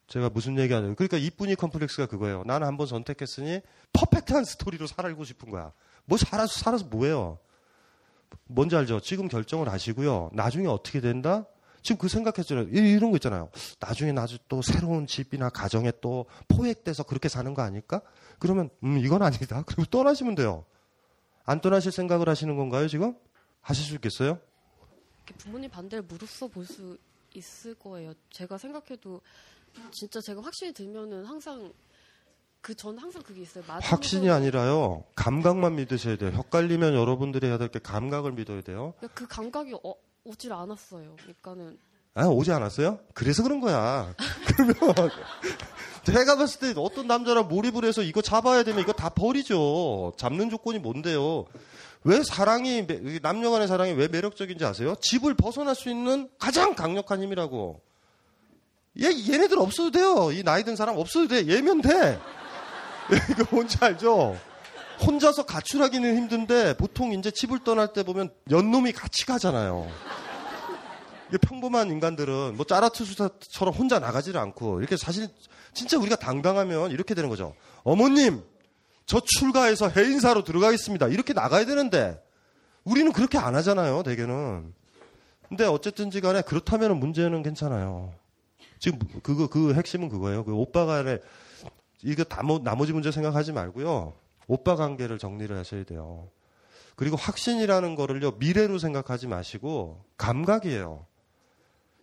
제가 0.06 0.28
무슨 0.30 0.58
얘기 0.58 0.72
하냐면 0.72 0.96
그러니까 0.96 1.16
이쁜이 1.16 1.54
컴플렉스가 1.54 2.06
그거예요. 2.06 2.42
나는 2.44 2.66
한번 2.66 2.86
선택했으니 2.86 3.60
퍼펙트한 3.92 4.44
스토리로 4.44 4.86
살고 4.86 5.24
싶은 5.24 5.50
거야. 5.50 5.72
뭐 6.04 6.18
살아서 6.18 6.58
살아서 6.58 6.84
뭐예요? 6.86 7.38
뭔지 8.46 8.76
알죠? 8.76 9.00
지금 9.00 9.28
결정을 9.28 9.68
하시고요. 9.68 10.30
나중에 10.32 10.66
어떻게 10.66 11.00
된다? 11.00 11.46
지금 11.82 11.98
그 11.98 12.08
생각했잖아요. 12.08 12.68
이런 12.68 13.10
거 13.10 13.16
있잖아요. 13.16 13.50
나중에 13.80 14.12
나중 14.12 14.38
또 14.48 14.62
새로운 14.62 15.06
집이나 15.06 15.48
가정에 15.48 15.92
또 16.00 16.26
포획돼서 16.48 17.02
그렇게 17.04 17.28
사는 17.28 17.52
거 17.54 17.62
아닐까? 17.62 18.02
그러면 18.38 18.70
음 18.84 18.98
이건 18.98 19.22
아니다. 19.22 19.62
그리고 19.66 19.84
떠나시면 19.86 20.34
돼요. 20.34 20.64
안 21.44 21.60
떠나실 21.60 21.90
생각을 21.92 22.28
하시는 22.28 22.54
건가요 22.56 22.86
지금? 22.88 23.14
하실 23.60 23.84
수 23.84 23.94
있겠어요? 23.94 24.38
부모님 25.38 25.70
반대를 25.70 26.02
무릅써 26.04 26.48
볼 26.48 26.66
수 26.66 26.98
있을 27.34 27.74
거예요. 27.74 28.12
제가 28.30 28.58
생각해도 28.58 29.20
진짜 29.92 30.20
제가 30.20 30.42
확신이 30.42 30.72
들면은 30.72 31.24
항상 31.24 31.72
그 32.60 32.74
전 32.74 32.98
항상 32.98 33.22
그게 33.22 33.40
있어요. 33.42 33.62
확신이 33.66 34.28
아니라요. 34.28 35.04
감각만 35.14 35.76
믿으셔야 35.76 36.16
돼요. 36.16 36.30
헷갈리면 36.32 36.94
여러분들이 36.94 37.46
해야 37.46 37.56
될 37.56 37.68
게 37.68 37.78
감각을 37.78 38.32
믿어야 38.32 38.60
돼요. 38.62 38.94
그러니까 38.98 39.14
그 39.14 39.26
감각이 39.28 39.74
어, 39.82 39.94
오질 40.24 40.52
않았어요. 40.52 41.16
그러니까는 41.16 41.78
아, 42.14 42.26
오지 42.26 42.52
않았어요? 42.52 42.98
그래서 43.14 43.42
그런 43.42 43.60
거야. 43.60 44.14
그러면 44.46 44.74
제가 46.04 46.36
봤을 46.36 46.60
때 46.60 46.80
어떤 46.80 47.06
남자랑 47.06 47.48
몰입을 47.48 47.84
해서 47.84 48.02
이거 48.02 48.20
잡아야 48.20 48.62
되면 48.62 48.80
이거 48.80 48.92
다 48.92 49.08
버리죠. 49.10 50.12
잡는 50.16 50.50
조건이 50.50 50.78
뭔데요? 50.78 51.46
왜 52.02 52.22
사랑이 52.22 52.86
남녀 53.22 53.50
간의 53.50 53.68
사랑이 53.68 53.92
왜 53.92 54.08
매력적인지 54.08 54.64
아세요? 54.64 54.96
집을 55.00 55.34
벗어날 55.34 55.74
수 55.74 55.88
있는 55.90 56.28
가장 56.38 56.74
강력한 56.74 57.22
힘이라고. 57.22 57.80
얘 59.02 59.06
얘네들 59.06 59.58
없어도 59.58 59.90
돼요. 59.90 60.32
이 60.32 60.42
나이 60.42 60.64
든 60.64 60.74
사람 60.76 60.96
없어도 60.98 61.28
돼. 61.28 61.46
얘면 61.46 61.82
돼. 61.82 62.18
이거 63.30 63.44
뭔지 63.50 63.76
알죠? 63.80 64.36
혼자서 65.06 65.44
가출하기는 65.46 66.16
힘든데 66.16 66.76
보통 66.76 67.12
이제 67.12 67.30
집을 67.30 67.64
떠날 67.64 67.92
때 67.92 68.02
보면 68.02 68.30
연놈이 68.50 68.92
같이 68.92 69.26
가잖아요. 69.26 69.88
평범한 71.42 71.90
인간들은 71.90 72.56
뭐 72.56 72.66
짜라투수처럼 72.66 73.72
혼자 73.74 73.98
나가지를 73.98 74.40
않고 74.40 74.80
이렇게 74.80 74.96
사실 74.96 75.28
진짜 75.72 75.96
우리가 75.98 76.16
당당하면 76.16 76.90
이렇게 76.90 77.14
되는 77.14 77.28
거죠. 77.28 77.54
어머님, 77.84 78.42
저 79.06 79.20
출가해서 79.24 79.88
해인사로 79.88 80.44
들어가겠습니다. 80.44 81.08
이렇게 81.08 81.32
나가야 81.32 81.66
되는데 81.66 82.20
우리는 82.84 83.12
그렇게 83.12 83.38
안 83.38 83.54
하잖아요, 83.54 84.02
대개는. 84.02 84.74
근데 85.48 85.64
어쨌든지 85.64 86.20
간에 86.20 86.42
그렇다면 86.42 86.98
문제는 86.98 87.42
괜찮아요. 87.42 88.12
지금 88.78 88.98
그거 89.22 89.46
그 89.48 89.74
핵심은 89.74 90.08
그거예요. 90.08 90.44
그 90.44 90.54
오빠 90.54 90.86
간에 90.86 91.18
이거 92.02 92.24
나머지 92.62 92.92
문제 92.92 93.10
생각하지 93.10 93.52
말고요. 93.52 94.14
오빠 94.46 94.76
관계를 94.76 95.18
정리를 95.18 95.56
하셔야 95.56 95.84
돼요. 95.84 96.30
그리고 96.96 97.16
확신이라는 97.16 97.94
거를요, 97.94 98.32
미래로 98.32 98.78
생각하지 98.78 99.26
마시고, 99.26 100.04
감각이에요. 100.16 101.06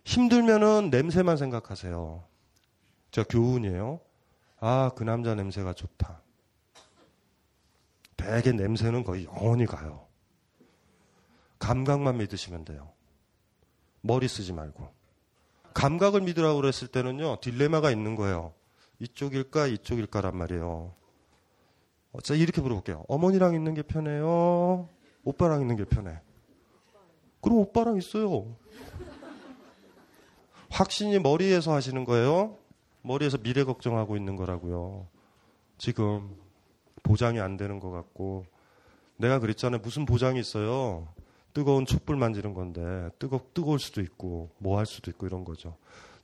힘들면은 0.04 0.90
냄새만 0.90 1.36
생각하세요. 1.36 2.24
저 3.10 3.24
교훈이에요. 3.24 4.00
아, 4.60 4.90
그 4.96 5.04
남자 5.04 5.34
냄새가 5.34 5.74
좋다. 5.74 6.22
대개 8.16 8.52
냄새는 8.52 9.04
거의 9.04 9.24
영원히 9.26 9.66
가요. 9.66 10.06
감각만 11.58 12.18
믿으시면 12.18 12.64
돼요. 12.64 12.90
머리 14.00 14.28
쓰지 14.28 14.52
말고. 14.52 14.92
감각을 15.74 16.22
믿으라고 16.22 16.60
그랬을 16.60 16.88
때는요, 16.88 17.38
딜레마가 17.40 17.90
있는 17.90 18.16
거예요. 18.16 18.52
이쪽일까, 18.98 19.68
이쪽일까란 19.68 20.36
말이에요. 20.36 20.94
자, 22.22 22.34
이렇게 22.34 22.60
물어볼게요. 22.60 23.04
어머니랑 23.08 23.54
있는 23.54 23.74
게 23.74 23.82
편해요? 23.82 24.88
오빠랑 25.24 25.60
있는 25.60 25.76
게 25.76 25.84
편해? 25.84 26.18
그럼 27.40 27.58
오빠랑 27.58 27.96
있어요. 27.96 28.46
확신이 30.70 31.18
머리에서 31.18 31.72
하시는 31.72 32.04
거예요? 32.04 32.56
머리에서 33.02 33.38
미래 33.38 33.64
걱정하고 33.64 34.16
있는 34.16 34.36
거라고요. 34.36 35.06
지금 35.78 36.34
보장이 37.02 37.40
안 37.40 37.56
되는 37.56 37.78
것 37.78 37.90
같고 37.90 38.44
내가 39.16 39.38
그랬잖아요. 39.38 39.80
무슨 39.80 40.04
보장이 40.04 40.40
있어요? 40.40 41.08
뜨거운 41.54 41.86
촛불 41.86 42.16
만지는 42.16 42.52
건데 42.54 43.10
뜨거 43.18 43.40
뜨거울 43.54 43.78
수도 43.78 44.00
있고 44.00 44.50
뭐 44.58 44.78
할 44.78 44.86
수도 44.86 45.10
있고 45.10 45.26
이런 45.26 45.44
거죠. 45.44 45.76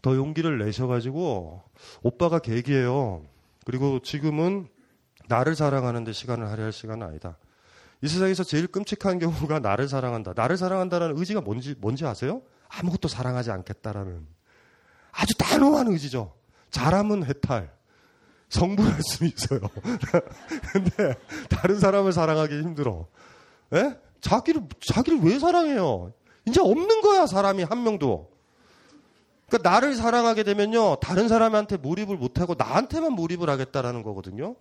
더 0.03 0.15
용기를 0.17 0.59
내셔가지고 0.59 1.63
오빠가 2.03 2.39
계기예요. 2.41 3.23
그리고 3.65 4.01
지금은 4.01 4.69
나를 5.29 5.55
사랑하는데 5.55 6.13
시간을 6.13 6.49
할애할 6.49 6.73
시간은 6.73 7.07
아니다. 7.07 7.37
이 8.03 8.09
세상에서 8.09 8.45
제일 8.45 8.67
끔찍한 8.67 9.19
경우가 9.19 9.61
나를 9.61 9.89
사랑한다. 9.89 10.35
나를 10.37 10.57
사랑한다라는 10.57 11.17
의지가 11.17 11.41
뭔지 11.41 11.75
뭔지 11.79 12.05
아세요? 12.05 12.43
아무것도 12.69 13.09
사랑하지 13.09 13.51
않겠다라는 13.51 14.27
아주 15.13 15.35
단호한 15.39 15.89
의지죠. 15.89 16.35
잘하면 16.71 17.25
해탈, 17.25 17.73
성불할 18.49 19.01
수 19.03 19.25
있어요. 19.25 19.61
근데 20.73 21.15
다른 21.49 21.79
사람을 21.79 22.13
사랑하기 22.13 22.61
힘들어. 22.61 23.07
예? 23.75 23.99
자기를 24.21 24.63
자기를 24.93 25.21
왜 25.21 25.39
사랑해요? 25.39 26.13
이제 26.47 26.61
없는 26.61 27.01
거야 27.01 27.27
사람이 27.27 27.63
한 27.63 27.85
명도. 27.85 28.31
그러니까 29.49 29.71
나를 29.71 29.95
사랑하게 29.95 30.43
되면요 30.43 30.97
다른 30.97 31.29
사람한테 31.29 31.77
몰입을 31.77 32.17
못하고 32.17 32.55
나한테만 32.57 33.13
몰입을 33.13 33.49
하겠다라는 33.49 34.03
거거든요. 34.03 34.57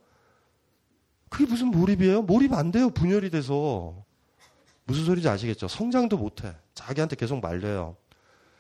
그게 1.33 1.45
무슨 1.47 1.69
몰입이에요? 1.69 2.21
몰입 2.21 2.53
안 2.53 2.71
돼요 2.71 2.91
분열이 2.91 3.31
돼서 3.31 3.95
무슨 4.85 5.03
소리인지 5.03 5.27
아시겠죠? 5.27 5.67
성장도 5.67 6.15
못 6.15 6.43
해 6.43 6.53
자기한테 6.75 7.15
계속 7.15 7.41
말려요. 7.41 7.95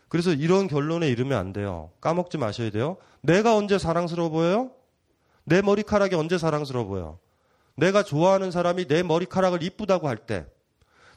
그래서 0.09 0.33
이런 0.33 0.67
결론에 0.67 1.07
이르면 1.07 1.37
안 1.37 1.53
돼요. 1.53 1.91
까먹지 2.01 2.39
마셔야 2.39 2.71
돼요. 2.71 2.97
내가 3.21 3.55
언제 3.55 3.77
사랑스러워 3.77 4.29
보여요? 4.29 4.71
내 5.43 5.61
머리카락이 5.61 6.15
언제 6.15 6.39
사랑스러워 6.39 6.87
보여? 6.87 7.19
내가 7.75 8.01
좋아하는 8.01 8.49
사람이 8.49 8.85
내 8.87 9.03
머리카락을 9.03 9.61
이쁘다고 9.61 10.07
할 10.07 10.17
때, 10.17 10.45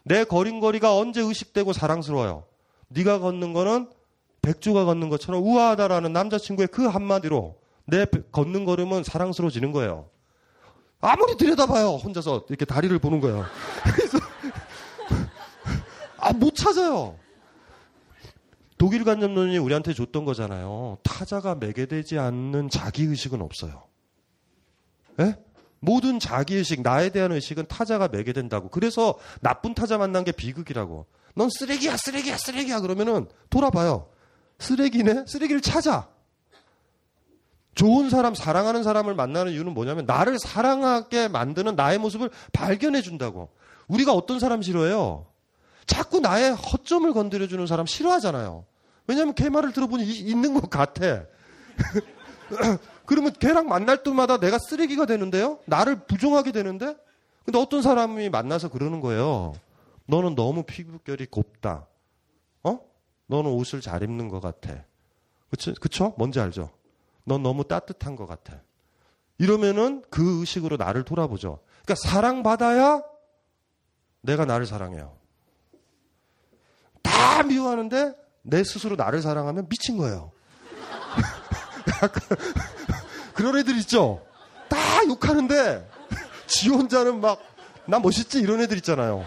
내 0.02 0.24
걸음걸이가 0.24 0.96
언제 0.96 1.20
의식되고 1.20 1.72
사랑스러워요? 1.72 2.44
네가 2.88 3.18
걷는 3.18 3.52
거는 3.52 3.90
백조가 4.42 4.84
걷는 4.86 5.10
것처럼 5.10 5.42
우아하다라는 5.42 6.12
남자친구의 6.12 6.68
그 6.68 6.86
한마디로 6.86 7.58
내 7.84 8.06
걷는 8.32 8.64
걸음은 8.64 9.04
사랑스러워지는 9.04 9.72
거예요. 9.72 10.08
아무리 11.00 11.36
들여다봐요. 11.36 11.96
혼자서 11.96 12.46
이렇게 12.48 12.64
다리를 12.64 12.98
보는 12.98 13.20
거예요. 13.20 13.44
그래서 13.84 14.18
아, 16.18 16.32
못 16.32 16.54
찾아요. 16.54 17.16
독일 18.78 19.04
관념론이 19.04 19.56
우리한테 19.58 19.94
줬던 19.94 20.24
거잖아요. 20.24 20.98
타자가 21.02 21.54
매개되지 21.54 22.18
않는 22.18 22.68
자기의식은 22.68 23.40
없어요. 23.40 23.84
예? 25.20 25.36
모든 25.78 26.18
자기의식, 26.18 26.82
나에 26.82 27.10
대한 27.10 27.32
의식은 27.32 27.66
타자가 27.68 28.08
매개된다고. 28.08 28.68
그래서 28.70 29.14
나쁜 29.40 29.74
타자 29.74 29.98
만난 29.98 30.24
게 30.24 30.32
비극이라고. 30.32 31.06
넌 31.34 31.48
쓰레기야, 31.50 31.96
쓰레기야, 31.96 32.36
쓰레기야. 32.38 32.80
그러면은 32.80 33.28
돌아봐요. 33.50 34.08
쓰레기네? 34.58 35.24
쓰레기를 35.26 35.60
찾아. 35.60 36.08
좋은 37.76 38.08
사람, 38.08 38.34
사랑하는 38.34 38.82
사람을 38.82 39.14
만나는 39.14 39.52
이유는 39.52 39.74
뭐냐면 39.74 40.06
나를 40.06 40.38
사랑하게 40.38 41.28
만드는 41.28 41.76
나의 41.76 41.98
모습을 41.98 42.30
발견해 42.52 43.02
준다고. 43.02 43.50
우리가 43.86 44.14
어떤 44.14 44.40
사람 44.40 44.62
싫어해요? 44.62 45.26
자꾸 45.86 46.18
나의 46.18 46.54
허점을 46.54 47.12
건드려주는 47.12 47.64
사람 47.66 47.84
싫어하잖아요. 47.84 48.64
왜냐하면 49.06 49.34
걔 49.34 49.50
말을 49.50 49.72
들어보니 49.72 50.04
있는 50.04 50.54
것 50.54 50.70
같아. 50.70 51.26
그러면 53.04 53.32
걔랑 53.38 53.68
만날 53.68 54.02
때마다 54.02 54.38
내가 54.38 54.58
쓰레기가 54.58 55.04
되는데요? 55.04 55.58
나를 55.66 56.06
부정하게 56.06 56.52
되는데? 56.52 56.96
근데 57.44 57.58
어떤 57.58 57.82
사람이 57.82 58.30
만나서 58.30 58.70
그러는 58.70 59.00
거예요. 59.00 59.52
너는 60.06 60.34
너무 60.34 60.62
피부결이 60.62 61.26
곱다. 61.26 61.86
어? 62.64 62.80
너는 63.26 63.50
옷을 63.50 63.82
잘 63.82 64.02
입는 64.02 64.28
것 64.30 64.40
같아. 64.40 64.82
그쵸? 65.50 65.74
그쵸? 65.78 66.14
뭔지 66.16 66.40
알죠? 66.40 66.70
넌 67.26 67.42
너무 67.42 67.64
따뜻한 67.64 68.16
것 68.16 68.26
같아. 68.26 68.60
이러면은 69.38 70.02
그 70.10 70.40
의식으로 70.40 70.78
나를 70.78 71.04
돌아보죠. 71.04 71.60
그러니까 71.84 72.08
사랑받아야 72.08 73.02
내가 74.22 74.46
나를 74.46 74.64
사랑해요. 74.64 75.16
다 77.02 77.42
미워하는데 77.42 78.14
내 78.42 78.64
스스로 78.64 78.96
나를 78.96 79.20
사랑하면 79.20 79.68
미친 79.68 79.98
거예요. 79.98 80.32
그런 83.34 83.58
애들 83.58 83.76
있죠? 83.78 84.24
다 84.68 84.78
욕하는데 85.06 85.86
지 86.46 86.70
혼자는 86.70 87.20
막 87.20 87.56
나 87.86 87.98
멋있지 88.00 88.40
이런 88.40 88.60
애들 88.60 88.76
있잖아요. 88.78 89.24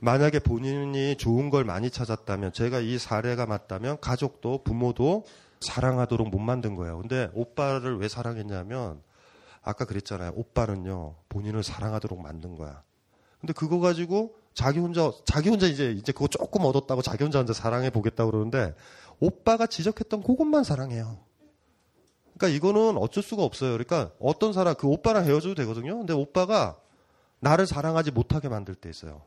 만약에 0.00 0.38
본인이 0.38 1.16
좋은 1.16 1.50
걸 1.50 1.64
많이 1.64 1.90
찾았다면 1.90 2.52
제가 2.52 2.80
이 2.80 2.98
사례가 2.98 3.46
맞다면 3.46 3.98
가족도 4.00 4.62
부모도 4.62 5.24
사랑하도록 5.60 6.28
못 6.28 6.38
만든 6.38 6.76
거예요. 6.76 6.98
근데 6.98 7.30
오빠를 7.34 7.98
왜 7.98 8.08
사랑했냐면 8.08 9.02
아까 9.62 9.84
그랬잖아요. 9.84 10.32
오빠는요 10.36 11.16
본인을 11.28 11.62
사랑하도록 11.62 12.20
만든 12.20 12.54
거야. 12.54 12.82
근데 13.40 13.52
그거 13.52 13.80
가지고 13.80 14.36
자기 14.54 14.78
혼자 14.78 15.12
자기 15.24 15.48
혼자 15.48 15.66
이제 15.66 15.90
이제 15.90 16.12
그거 16.12 16.28
조금 16.28 16.64
얻었다고 16.64 17.02
자기 17.02 17.24
혼자 17.24 17.38
혼자 17.38 17.52
사랑해 17.52 17.90
보겠다 17.90 18.24
그러는데 18.24 18.74
오빠가 19.20 19.66
지적했던 19.66 20.22
그것만 20.22 20.64
사랑해요. 20.64 21.18
그러니까 22.36 22.56
이거는 22.56 22.98
어쩔 22.98 23.22
수가 23.22 23.42
없어요. 23.42 23.72
그러니까 23.72 24.12
어떤 24.20 24.52
사람 24.52 24.74
그 24.76 24.86
오빠랑 24.86 25.24
헤어져도 25.24 25.54
되거든요. 25.56 25.98
근데 25.98 26.12
오빠가 26.12 26.78
나를 27.40 27.66
사랑하지 27.66 28.12
못하게 28.12 28.48
만들 28.48 28.76
때 28.76 28.88
있어요. 28.88 29.22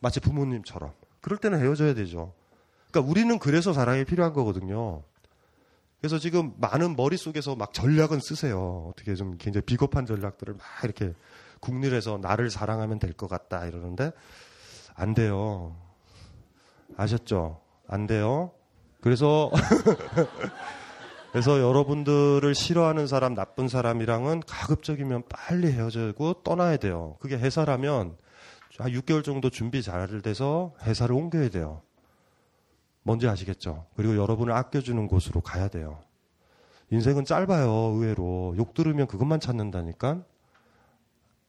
마치 0.00 0.20
부모님처럼. 0.20 0.92
그럴 1.20 1.38
때는 1.38 1.60
헤어져야 1.60 1.94
되죠. 1.94 2.32
그러니까 2.90 3.10
우리는 3.10 3.38
그래서 3.38 3.72
사랑이 3.72 4.04
필요한 4.04 4.32
거거든요. 4.32 5.02
그래서 6.00 6.18
지금 6.18 6.52
많은 6.58 6.94
머릿속에서 6.96 7.56
막 7.56 7.74
전략은 7.74 8.20
쓰세요. 8.20 8.88
어떻게 8.90 9.14
좀 9.14 9.36
굉장히 9.38 9.64
비겁한 9.64 10.06
전략들을 10.06 10.54
막 10.54 10.62
이렇게 10.84 11.12
국리에서 11.60 12.18
나를 12.18 12.50
사랑하면 12.50 12.98
될 13.00 13.12
것 13.14 13.28
같다 13.28 13.66
이러는데 13.66 14.12
안 14.94 15.14
돼요. 15.14 15.76
아셨죠? 16.96 17.60
안 17.88 18.06
돼요. 18.06 18.52
그래서 19.00 19.50
그래서 21.32 21.60
여러분들을 21.60 22.54
싫어하는 22.54 23.06
사람, 23.06 23.34
나쁜 23.34 23.68
사람이랑은 23.68 24.40
가급적이면 24.46 25.24
빨리 25.28 25.70
헤어지고 25.72 26.42
떠나야 26.42 26.78
돼요. 26.78 27.16
그게 27.20 27.36
회사라면 27.36 28.16
한 28.78 28.92
6개월 28.92 29.24
정도 29.24 29.50
준비 29.50 29.82
잘 29.82 30.22
돼서 30.22 30.74
회사를 30.82 31.14
옮겨야 31.14 31.50
돼요. 31.50 31.82
뭔지 33.02 33.26
아시겠죠? 33.26 33.86
그리고 33.96 34.16
여러분을 34.16 34.52
아껴주는 34.52 35.06
곳으로 35.08 35.40
가야 35.40 35.68
돼요. 35.68 35.98
인생은 36.90 37.24
짧아요, 37.24 37.70
의외로. 37.94 38.54
욕 38.56 38.74
들으면 38.74 39.06
그것만 39.06 39.40
찾는다니까? 39.40 40.22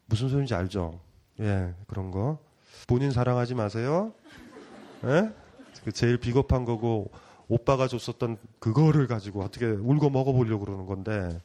무슨 0.05 0.27
소리인지 0.29 0.53
알죠? 0.55 0.99
예, 1.39 1.73
그런 1.87 2.11
거. 2.11 2.39
본인 2.87 3.11
사랑하지 3.11 3.55
마세요. 3.55 4.13
예? 5.05 5.31
그 5.83 5.91
제일 5.91 6.17
비겁한 6.17 6.65
거고, 6.65 7.11
오빠가 7.47 7.87
줬었던 7.87 8.37
그거를 8.59 9.07
가지고 9.07 9.41
어떻게 9.41 9.65
울고 9.65 10.09
먹어보려고 10.09 10.65
그러는 10.65 10.85
건데, 10.85 11.39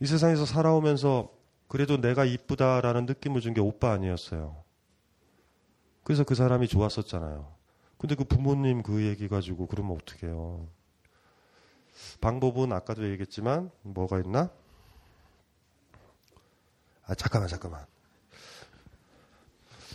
이 0.00 0.06
세상에서 0.06 0.46
살아오면서 0.46 1.28
그래도 1.70 2.00
내가 2.00 2.24
이쁘다라는 2.24 3.06
느낌을 3.06 3.40
준 3.40 3.54
게 3.54 3.60
오빠 3.60 3.92
아니었어요. 3.92 4.64
그래서 6.02 6.24
그 6.24 6.34
사람이 6.34 6.66
좋았었잖아요. 6.66 7.46
근데 7.96 8.16
그 8.16 8.24
부모님 8.24 8.82
그 8.82 9.04
얘기 9.04 9.28
가지고 9.28 9.66
그러면 9.68 9.96
어떡해요. 9.96 10.66
방법은 12.20 12.72
아까도 12.72 13.08
얘기했지만, 13.08 13.70
뭐가 13.82 14.18
있나? 14.18 14.50
아, 17.06 17.14
잠깐만, 17.14 17.48
잠깐만. 17.48 17.86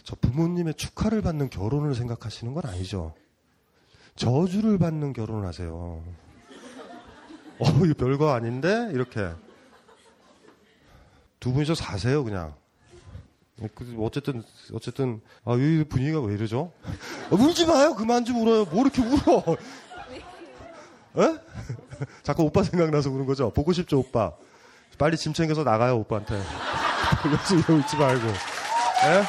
저 0.03 0.15
부모님의 0.15 0.75
축하를 0.75 1.21
받는 1.21 1.49
결혼을 1.49 1.93
생각하시는 1.93 2.53
건 2.53 2.65
아니죠. 2.67 3.15
저주를 4.15 4.77
받는 4.77 5.11
결혼을 5.11 5.45
하세요. 5.45 6.03
어, 7.59 7.65
이거 7.83 7.93
별거 7.97 8.31
아닌데? 8.31 8.89
이렇게. 8.93 9.33
두 11.45 11.53
분이서 11.53 11.75
사세요, 11.75 12.23
그냥. 12.23 12.55
그, 13.75 13.95
어쨌든, 13.99 14.43
어쨌든, 14.73 15.21
아, 15.45 15.53
이 15.53 15.84
분위기가 15.88 16.19
왜 16.19 16.34
이러죠? 16.34 16.73
아, 17.29 17.36
울지 17.36 17.67
마요! 17.67 17.93
그만 17.93 18.25
좀 18.25 18.41
울어요. 18.41 18.65
뭐 18.65 18.81
이렇게 18.81 19.03
울어? 19.03 19.55
에? 21.17 21.38
자꾸 22.23 22.41
오빠 22.41 22.63
생각나서 22.63 23.12
그런 23.12 23.27
거죠? 23.27 23.51
보고 23.51 23.73
싶죠, 23.73 23.99
오빠. 23.99 24.31
빨리 24.97 25.17
짐 25.17 25.34
챙겨서 25.34 25.63
나가요, 25.63 25.99
오빠한테. 25.99 26.34
열심히 27.31 27.62
울지 27.69 27.95
말고. 27.95 28.27
에? 28.27 29.23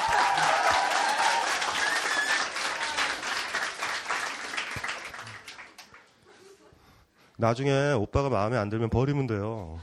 나중에 7.37 7.93
오빠가 7.93 8.31
마음에 8.31 8.57
안 8.57 8.71
들면 8.71 8.89
버리면 8.89 9.27
돼요. 9.27 9.79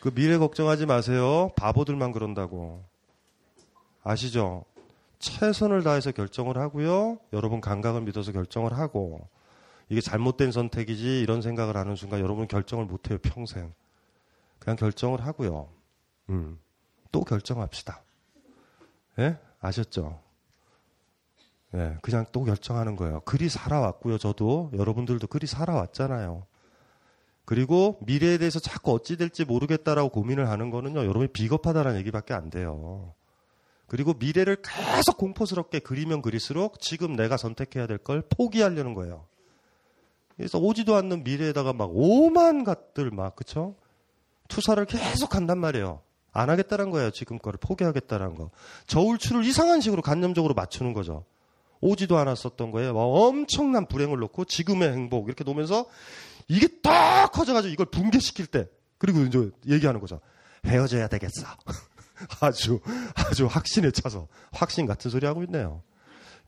그 0.00 0.10
미래 0.10 0.38
걱정하지 0.38 0.86
마세요. 0.86 1.50
바보들만 1.56 2.12
그런다고. 2.12 2.82
아시죠? 4.02 4.64
최선을 5.18 5.82
다해서 5.82 6.10
결정을 6.12 6.56
하고요. 6.56 7.18
여러분 7.34 7.60
감각을 7.60 8.00
믿어서 8.00 8.32
결정을 8.32 8.72
하고 8.72 9.28
이게 9.90 10.00
잘못된 10.00 10.52
선택이지 10.52 11.20
이런 11.20 11.42
생각을 11.42 11.76
하는 11.76 11.96
순간 11.96 12.20
여러분 12.20 12.48
결정을 12.48 12.86
못 12.86 13.10
해요. 13.10 13.18
평생. 13.20 13.74
그냥 14.58 14.76
결정을 14.76 15.24
하고요. 15.24 15.68
음. 16.30 16.58
또 17.12 17.22
결정합시다. 17.24 18.02
예? 19.18 19.36
아셨죠? 19.60 20.18
예, 21.74 21.98
그냥 22.02 22.24
또 22.32 22.44
결정하는 22.44 22.96
거예요. 22.96 23.20
그리 23.20 23.48
살아왔고요. 23.48 24.18
저도 24.18 24.70
여러분들도 24.74 25.26
그리 25.26 25.46
살아왔잖아요. 25.46 26.46
그리고 27.50 27.98
미래에 28.02 28.38
대해서 28.38 28.60
자꾸 28.60 28.92
어찌 28.92 29.16
될지 29.16 29.44
모르겠다라고 29.44 30.10
고민을 30.10 30.48
하는 30.48 30.70
거는요. 30.70 31.00
여러분이 31.00 31.32
비겁하다라는 31.32 31.98
얘기밖에 31.98 32.32
안 32.32 32.48
돼요. 32.48 33.12
그리고 33.88 34.14
미래를 34.14 34.58
계속 34.62 35.16
공포스럽게 35.16 35.80
그리면 35.80 36.22
그릴수록 36.22 36.78
지금 36.80 37.16
내가 37.16 37.36
선택해야 37.36 37.88
될 37.88 37.98
걸 37.98 38.22
포기하려는 38.22 38.94
거예요. 38.94 39.26
그래서 40.36 40.58
오지도 40.58 40.94
않는 40.94 41.24
미래에다가 41.24 41.72
막 41.72 41.90
오만 41.92 42.62
것들 42.62 43.10
막 43.10 43.34
그쵸? 43.34 43.74
투사를 44.46 44.84
계속 44.84 45.34
한단 45.34 45.58
말이에요. 45.58 46.02
안 46.30 46.50
하겠다는 46.50 46.90
거예요. 46.92 47.10
지금 47.10 47.36
거를 47.40 47.58
포기하겠다는 47.60 48.36
거. 48.36 48.50
저울추를 48.86 49.44
이상한 49.44 49.80
식으로 49.80 50.02
간념적으로 50.02 50.54
맞추는 50.54 50.92
거죠. 50.92 51.24
오지도 51.80 52.16
않았었던 52.16 52.70
거예요. 52.70 52.94
막 52.94 53.00
엄청난 53.00 53.86
불행을 53.86 54.20
놓고 54.20 54.44
지금의 54.44 54.92
행복 54.92 55.26
이렇게 55.26 55.42
놓으면서 55.42 55.86
이게 56.50 56.66
딱 56.82 57.30
커져가지고 57.30 57.72
이걸 57.72 57.86
붕괴시킬 57.86 58.46
때 58.46 58.68
그리고 58.98 59.20
이제 59.20 59.50
얘기하는 59.68 60.00
거죠. 60.00 60.20
헤어져야 60.66 61.06
되겠어. 61.06 61.46
아주 62.42 62.80
아주 63.14 63.46
확신에 63.46 63.92
차서 63.92 64.26
확신 64.50 64.84
같은 64.84 65.12
소리 65.12 65.26
하고 65.26 65.44
있네요. 65.44 65.84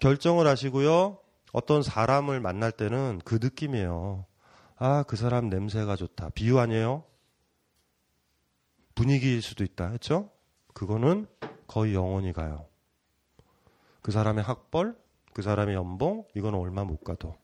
결정을 0.01 0.49
하시고요. 0.49 1.19
어떤 1.53 1.83
사람을 1.85 2.41
만날 2.41 2.73
때는 2.73 3.21
그 3.25 3.39
느낌이에요. 3.41 4.27
아, 4.77 5.05
그 5.05 5.15
사람 5.15 5.49
냄새가 5.49 5.95
좋다. 5.95 6.31
비유 6.31 6.59
아니에요? 6.59 7.05
분위기일 8.97 9.41
수도 9.41 9.63
있다. 9.63 9.91
했죠? 9.91 10.31
그거는 10.75 11.29
거의 11.69 11.95
영원히 11.95 12.33
가요. 12.33 12.67
그 14.03 14.11
사람의 14.11 14.43
학벌, 14.43 14.97
그 15.33 15.43
사람의 15.43 15.77
연봉, 15.77 16.25
이거는 16.35 16.59
얼마 16.59 16.83
못 16.83 17.05
가도. 17.05 17.37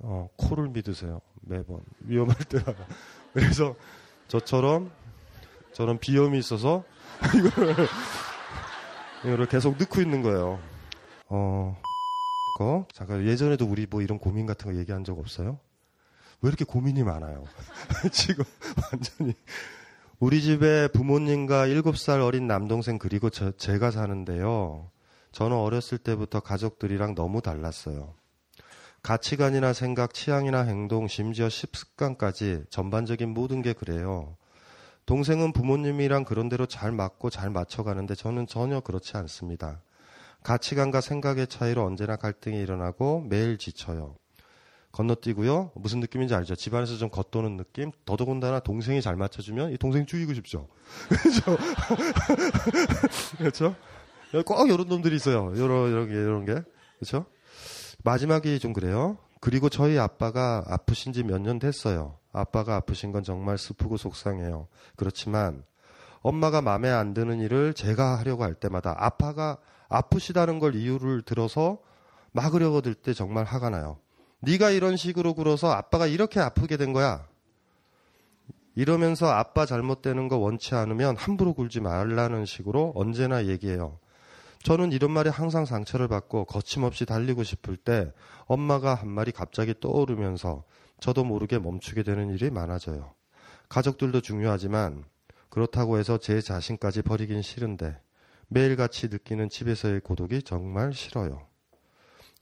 어, 0.00 0.28
코를 0.36 0.68
믿으세요. 0.68 1.20
매번. 1.42 1.80
위험할 2.00 2.36
때마다. 2.36 2.86
그래서 3.32 3.74
저처럼, 4.28 4.90
저런 5.72 5.98
비염이 5.98 6.38
있어서 6.38 6.84
이거를, 7.34 7.74
이거를 9.24 9.46
계속 9.46 9.76
넣고 9.78 10.00
있는 10.00 10.22
거예요. 10.22 10.58
어, 11.28 11.80
거. 12.58 12.86
잠깐, 12.92 13.26
예전에도 13.26 13.64
우리 13.66 13.86
뭐 13.88 14.02
이런 14.02 14.18
고민 14.18 14.46
같은 14.46 14.72
거 14.72 14.78
얘기한 14.78 15.04
적 15.04 15.18
없어요? 15.18 15.58
왜 16.40 16.48
이렇게 16.48 16.64
고민이 16.64 17.02
많아요? 17.02 17.44
지금 18.12 18.44
완전히. 18.92 19.34
우리 20.20 20.42
집에 20.42 20.88
부모님과 20.88 21.68
7살 21.68 22.24
어린 22.24 22.46
남동생 22.46 22.98
그리고 22.98 23.30
저, 23.30 23.52
제가 23.52 23.90
사는데요. 23.90 24.90
저는 25.32 25.56
어렸을 25.56 25.98
때부터 25.98 26.40
가족들이랑 26.40 27.14
너무 27.14 27.40
달랐어요. 27.40 28.14
가치관이나 29.08 29.72
생각, 29.72 30.12
취향이나 30.12 30.64
행동, 30.64 31.08
심지어 31.08 31.48
식습관까지 31.48 32.64
전반적인 32.68 33.30
모든 33.30 33.62
게 33.62 33.72
그래요. 33.72 34.36
동생은 35.06 35.54
부모님이랑 35.54 36.26
그런 36.26 36.50
대로 36.50 36.66
잘 36.66 36.92
맞고 36.92 37.30
잘 37.30 37.48
맞춰가는데 37.48 38.14
저는 38.14 38.46
전혀 38.46 38.80
그렇지 38.80 39.16
않습니다. 39.16 39.80
가치관과 40.42 41.00
생각의 41.00 41.46
차이로 41.46 41.86
언제나 41.86 42.16
갈등이 42.16 42.60
일어나고 42.60 43.24
매일 43.30 43.56
지쳐요. 43.56 44.14
건너뛰고요. 44.92 45.72
무슨 45.74 46.00
느낌인지 46.00 46.34
알죠? 46.34 46.54
집안에서 46.54 46.98
좀 46.98 47.08
겉도는 47.08 47.56
느낌? 47.56 47.92
더더군다나 48.04 48.60
동생이 48.60 49.00
잘 49.00 49.16
맞춰주면 49.16 49.72
이 49.72 49.78
동생 49.78 50.04
죽이고 50.04 50.34
싶죠. 50.34 50.68
그렇죠? 51.08 51.56
그렇죠? 53.38 53.74
꼭 54.44 54.68
이런 54.68 54.86
놈들이 54.86 55.16
있어요. 55.16 55.54
이런, 55.54 55.90
이런 55.90 56.08
게, 56.08 56.12
이런 56.12 56.44
게. 56.44 56.62
그렇죠? 56.98 57.24
마지막이 58.08 58.58
좀 58.58 58.72
그래요. 58.72 59.18
그리고 59.40 59.68
저희 59.68 59.98
아빠가 59.98 60.64
아프신 60.66 61.12
지 61.12 61.22
몇 61.24 61.42
년 61.42 61.58
됐어요. 61.58 62.16
아빠가 62.32 62.76
아프신 62.76 63.12
건 63.12 63.22
정말 63.22 63.58
슬프고 63.58 63.98
속상해요. 63.98 64.66
그렇지만 64.96 65.62
엄마가 66.22 66.62
마음에 66.62 66.88
안 66.88 67.12
드는 67.12 67.38
일을 67.40 67.74
제가 67.74 68.18
하려고 68.18 68.44
할 68.44 68.54
때마다 68.54 68.94
아빠가 68.96 69.58
아프시다는 69.90 70.58
걸 70.58 70.74
이유를 70.74 71.20
들어서 71.22 71.80
막으려고 72.32 72.80
들 72.80 72.94
때 72.94 73.12
정말 73.12 73.44
화가 73.44 73.68
나요. 73.68 73.98
네가 74.40 74.70
이런 74.70 74.96
식으로 74.96 75.34
굴어서 75.34 75.70
아빠가 75.70 76.06
이렇게 76.06 76.40
아프게 76.40 76.78
된 76.78 76.94
거야. 76.94 77.26
이러면서 78.74 79.26
아빠 79.28 79.66
잘못되는 79.66 80.28
거 80.28 80.38
원치 80.38 80.74
않으면 80.74 81.16
함부로 81.18 81.52
굴지 81.52 81.80
말라는 81.80 82.46
식으로 82.46 82.92
언제나 82.94 83.44
얘기해요. 83.46 83.98
저는 84.62 84.92
이런 84.92 85.12
말에 85.12 85.30
항상 85.30 85.64
상처를 85.64 86.08
받고 86.08 86.44
거침없이 86.46 87.06
달리고 87.06 87.42
싶을 87.44 87.76
때 87.76 88.12
엄마가 88.46 88.94
한 88.94 89.08
말이 89.08 89.30
갑자기 89.32 89.74
떠오르면서 89.78 90.64
저도 91.00 91.24
모르게 91.24 91.58
멈추게 91.58 92.02
되는 92.02 92.30
일이 92.30 92.50
많아져요. 92.50 93.14
가족들도 93.68 94.20
중요하지만 94.20 95.04
그렇다고 95.48 95.98
해서 95.98 96.18
제 96.18 96.40
자신까지 96.40 97.02
버리긴 97.02 97.42
싫은데 97.42 97.98
매일같이 98.48 99.08
느끼는 99.08 99.48
집에서의 99.48 100.00
고독이 100.00 100.42
정말 100.42 100.92
싫어요. 100.92 101.46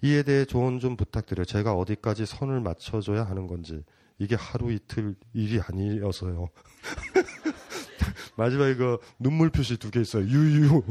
이에 0.02 0.22
대해 0.22 0.44
조언 0.44 0.78
좀 0.78 0.96
부탁드려요. 0.96 1.44
제가 1.44 1.74
어디까지 1.74 2.26
선을 2.26 2.60
맞춰줘야 2.60 3.24
하는 3.24 3.46
건지. 3.46 3.82
이게 4.18 4.34
하루 4.34 4.72
이틀 4.72 5.14
일이 5.32 5.60
아니어서요. 5.60 6.48
마지막에 8.36 8.74
그 8.76 8.98
눈물 9.18 9.50
표시 9.50 9.76
두 9.76 9.90
개 9.90 10.00
있어요. 10.00 10.24
유유. 10.24 10.82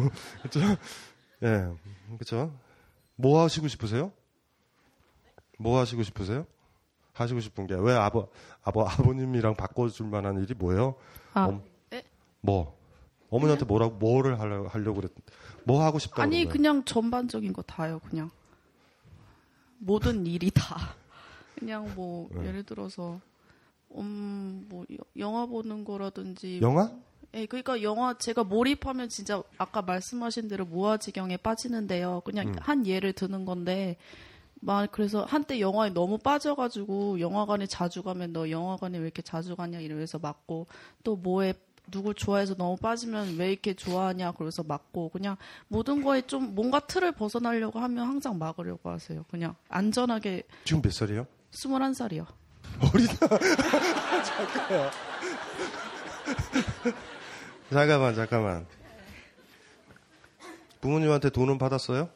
예. 1.46 1.50
네, 1.50 2.18
그죠? 2.18 2.52
뭐 3.16 3.42
하시고 3.44 3.68
싶으세요? 3.68 4.12
뭐 5.58 5.80
하시고 5.80 6.04
싶으세요? 6.04 6.46
하시고 7.14 7.40
싶은 7.40 7.66
게 7.68 7.76
왜 7.76 7.94
아버 7.94 8.28
아버 8.62 8.84
아버님이랑 8.86 9.56
바꿔줄 9.56 10.08
만한 10.08 10.42
일이 10.42 10.54
뭐예요? 10.54 10.96
아, 11.34 11.46
엄, 11.46 11.64
뭐 12.42 12.78
어머니한테 13.30 13.66
뭐라고 13.66 13.96
뭐를 13.96 14.40
하려고 14.40 14.68
하려고 14.68 14.96
그랬? 15.02 15.12
뭐 15.64 15.82
하고 15.84 15.98
싶다고 16.00 16.22
아니 16.22 16.38
거예요? 16.44 16.50
그냥 16.50 16.84
전반적인 16.84 17.54
거 17.54 17.62
다요. 17.62 18.00
그냥 18.00 18.30
모든 19.78 20.26
일이 20.26 20.52
다 20.52 20.96
그냥 21.58 21.94
뭐 21.96 22.28
네. 22.34 22.48
예를 22.48 22.64
들어서 22.64 23.20
음 23.96 24.66
뭐 24.68 24.86
영화 25.18 25.46
보는 25.46 25.86
거라든지 25.86 26.60
영화? 26.62 26.92
예, 27.36 27.46
그러니까 27.46 27.82
영화 27.82 28.18
제가 28.18 28.46
몰입하면 28.46 29.10
진짜 29.10 29.44
아까 29.58 29.82
말씀하신 29.82 30.48
대로 30.48 30.66
무아지경에 30.66 31.38
빠지는데요. 31.38 32.22
그냥 32.24 32.48
음. 32.48 32.56
한 32.60 32.88
예를 32.88 33.12
드는 33.12 33.44
건데 33.44 33.98
막 34.62 34.90
그래서 34.92 35.26
한때 35.26 35.60
영화에 35.60 35.90
너무 35.90 36.18
빠져가지고 36.18 37.20
영화관에 37.20 37.68
자주 37.68 38.04
가면 38.04 38.32
너 38.32 38.50
영화관에 38.50 38.98
왜 38.98 39.04
이렇게 39.04 39.22
자주 39.22 39.56
가냐 39.56 39.80
이러면서 39.80 40.18
맞고 40.18 40.68
또 41.04 41.18
뭐에 41.18 41.54
누굴 41.92 42.16
좋아해서 42.16 42.56
너무 42.56 42.78
빠지면 42.78 43.36
왜 43.38 43.52
이렇게 43.52 43.74
좋아하냐 43.74 44.32
그러면서 44.32 44.64
맞고 44.64 45.10
그냥 45.10 45.36
모든 45.68 46.02
거에 46.02 46.22
좀 46.22 46.56
뭔가 46.56 46.80
틀을 46.80 47.12
벗어나려고 47.12 47.80
하면 47.80 48.08
항상 48.08 48.40
막으려고 48.40 48.90
하세요. 48.90 49.26
그냥 49.30 49.56
안전하게 49.68 50.44
지금 50.64 50.82
몇 50.82 50.92
살이에요? 50.94 51.28
21살이요. 51.52 52.26
어리다. 52.82 53.28
잠깐만, 54.24 54.92
잠깐만. 57.70 58.66
부모님한테 60.82 61.30
돈은 61.30 61.58
받았어요? 61.58 62.10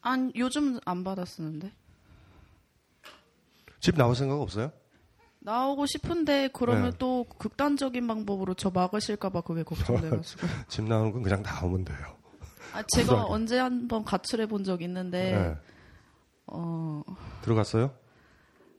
안 0.00 0.32
요즘 0.36 0.78
안 0.84 1.04
받아 1.04 1.24
쓰는데 1.24 1.72
집 3.80 3.96
나올 3.96 4.14
생각 4.16 4.40
없어요? 4.40 4.72
나오고 5.40 5.86
싶은데 5.86 6.48
그러면 6.52 6.90
네. 6.90 6.96
또 6.98 7.24
극단적인 7.38 8.06
방법으로 8.06 8.54
저 8.54 8.70
막으실까봐 8.70 9.40
그게 9.42 9.62
걱정돼가지고. 9.64 10.46
집 10.68 10.84
나오는 10.84 11.12
건 11.12 11.22
그냥 11.22 11.42
나오면 11.42 11.84
돼요. 11.84 12.16
아 12.74 12.82
제가. 12.94 13.24
언제 13.26 13.58
한번 13.58 14.04
가출해 14.04 14.46
본 14.46 14.64
적 14.64 14.82
있는데 14.82 15.32
네. 15.36 15.56
어 16.46 17.02
들어갔어요? 17.42 17.92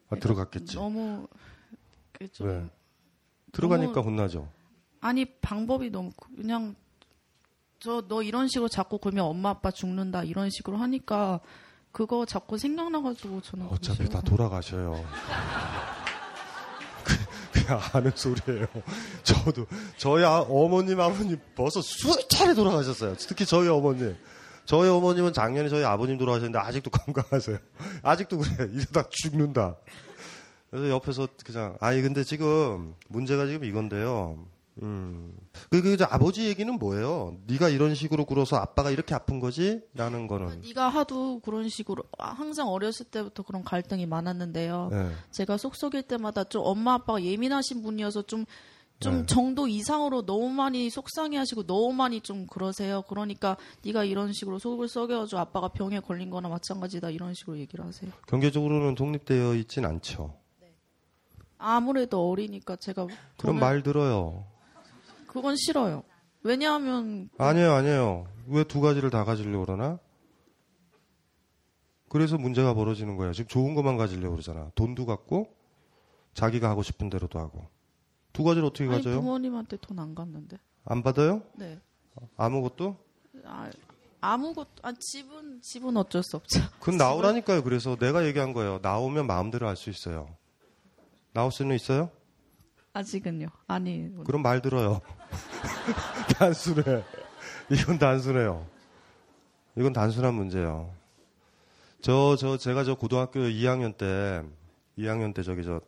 아, 0.10 0.16
들어갔겠지. 0.16 0.76
너무 0.78 1.28
좀 2.32 2.48
왜? 2.48 2.66
들어가니까 3.52 3.94
너무- 3.94 4.10
혼나죠. 4.10 4.50
아니 5.04 5.26
방법이 5.26 5.90
너무 5.90 6.12
그냥 6.36 6.76
저 7.80 8.02
너 8.08 8.24
이런 8.24 8.48
식으로 8.48 8.70
자꾸 8.70 8.98
그러면 8.98 9.26
엄마 9.26 9.50
아빠 9.50 9.70
죽는다 9.70 10.24
이런 10.24 10.50
식으로 10.50 10.78
하니까 10.78 11.42
그거 11.92 12.26
자꾸 12.26 12.58
생각나가지고 12.58 13.42
저는 13.42 13.68
어차피 13.70 14.10
다. 14.10 14.22
돌아가셔요. 14.22 14.94
그- 17.04 17.26
그냥 17.52 17.80
아는 17.94 18.12
소리예요. 18.16 18.66
저도 19.24 19.68
저희 19.98 20.24
아- 20.24 20.40
어머님 20.42 21.00
아버님 21.00 21.38
벌써 21.56 21.82
수차례 21.82 22.54
돌아가셨어요. 22.54 23.16
특히 23.18 23.46
저희 23.46 23.68
어머님. 23.68 24.16
저희 24.66 24.90
어머님은 24.90 25.34
작년에 25.34 25.68
저희 25.68 25.84
아버님 25.84 26.18
돌아가셨는데 26.18 26.58
아직도 26.58 26.90
건강하세요. 26.90 27.58
아직도 28.02 28.38
그래. 28.40 28.70
이러다 28.72 29.04
죽는다. 29.10 29.76
그래서 30.72 30.90
옆에서 30.90 31.28
그냥 31.44 31.78
아니 31.82 32.02
근데 32.02 32.24
지금 32.24 32.96
문제가 33.10 33.46
지금 33.46 33.66
이건데요. 33.66 34.38
음. 34.82 35.32
그, 35.70 35.82
그, 35.82 35.98
저 35.98 36.06
아버지 36.10 36.48
얘기는 36.48 36.74
뭐예요? 36.74 37.38
네가 37.48 37.70
이런 37.70 37.94
식으로 37.94 38.26
굴어서 38.26 38.58
아빠가 38.58 38.90
이렇게 38.90 39.14
아픈 39.14 39.40
거지? 39.40 39.82
라는 39.94 40.28
거는. 40.28 40.62
네가 40.62 40.90
하도 40.90 41.40
그런 41.42 41.70
식으로 41.70 42.04
아, 42.18 42.30
항상 42.30 42.68
어렸을 42.70 43.06
때부터 43.06 43.44
그런 43.44 43.64
갈등이 43.64 44.06
많았는데요. 44.08 44.90
네. 44.92 45.12
제가 45.32 45.58
속속일 45.58 46.04
때마다 46.04 46.44
좀 46.46 46.64
엄마 46.66 46.94
아빠가 46.94 47.22
예민하신 47.22 47.84
분이어서 47.84 48.24
좀좀 48.24 48.48
네. 49.00 49.26
정도 49.28 49.68
이상으로 49.68 50.26
너무 50.26 50.50
많이 50.50 50.90
속상해하시고 50.90 51.68
너무 51.68 51.94
많이 51.94 52.20
좀 52.22 52.48
그러세요. 52.48 53.04
그러니까 53.08 53.58
네가 53.86 54.06
이런 54.06 54.34
식으로 54.34 54.58
속을 54.58 54.88
썩여가지고 54.88 55.40
아빠가 55.40 55.68
병에 55.68 56.00
걸린 56.00 56.32
거나 56.32 56.50
마찬가지다 56.50 57.12
이런 57.12 57.36
식으로 57.36 57.60
얘기를 57.60 57.86
하세요. 57.86 58.12
경제적으로는 58.28 58.96
독립되어 58.96 59.54
있진 59.56 59.86
않죠. 59.86 60.34
아무래도 61.58 62.30
어리니까 62.30 62.76
제가 62.76 63.08
돈을- 63.38 63.54
말 63.60 63.84
들어요. 63.84 64.46
그건 65.34 65.56
싫어요. 65.58 66.04
왜냐하면 66.44 67.30
아니에요, 67.38 67.74
아니에요. 67.74 68.28
왜 68.48 68.64
두 68.66 68.82
가지를 68.82 69.10
다 69.10 69.24
가지려고 69.24 69.66
그러나? 69.66 70.00
그래서 72.10 72.38
문제가 72.38 72.74
벌어지는 72.74 73.18
거예요. 73.18 73.34
지금 73.34 73.48
좋은 73.48 73.74
것만 73.76 73.98
가지려고 73.98 74.32
그러잖아. 74.36 74.70
돈도 74.76 75.06
갖고, 75.06 75.56
자기가 76.36 76.70
하고 76.70 76.84
싶은 76.84 77.10
대로도 77.10 77.40
하고. 77.40 77.68
두 78.34 78.44
가지를 78.44 78.68
어떻게 78.68 78.84
아니, 78.86 78.94
가져요? 78.98 79.20
부모님한테 79.22 79.78
돈안 79.78 80.14
갚는데. 80.14 80.58
안 80.86 81.02
받아요? 81.02 81.42
네. 81.56 81.80
아무것도? 82.38 82.96
아, 83.46 83.70
아무것도 84.22 84.70
아 84.84 84.94
집은 85.00 85.62
집은 85.62 85.98
어쩔 85.98 86.22
수 86.24 86.38
없죠. 86.38 86.60
그건 86.80 86.98
나오라니까요. 86.98 87.64
그래서 87.64 87.96
내가 87.96 88.26
얘기한 88.26 88.54
거예요. 88.54 88.80
나오면 88.82 89.26
마음대로 89.28 89.68
할 89.68 89.76
수 89.76 89.90
있어요. 89.90 90.28
나올 91.34 91.52
수는 91.52 91.76
있어요? 91.76 92.12
아직은요. 92.94 93.48
아니 93.68 94.10
그럼 94.26 94.42
말 94.44 94.62
들어요. 94.62 95.02
단순해. 96.38 97.04
이건 97.70 97.98
단순해요. 97.98 98.66
이건 99.76 99.94
단순한 99.94 100.34
문제예요. 100.34 100.92
저, 102.02 102.36
저, 102.38 102.58
제가 102.58 102.84
저 102.84 102.96
고등학교 102.96 103.40
2학년 103.40 103.98
때, 103.98 104.44
2학년 104.98 105.34
때 105.34 105.42
저기 105.42 105.64
저, 105.64 105.82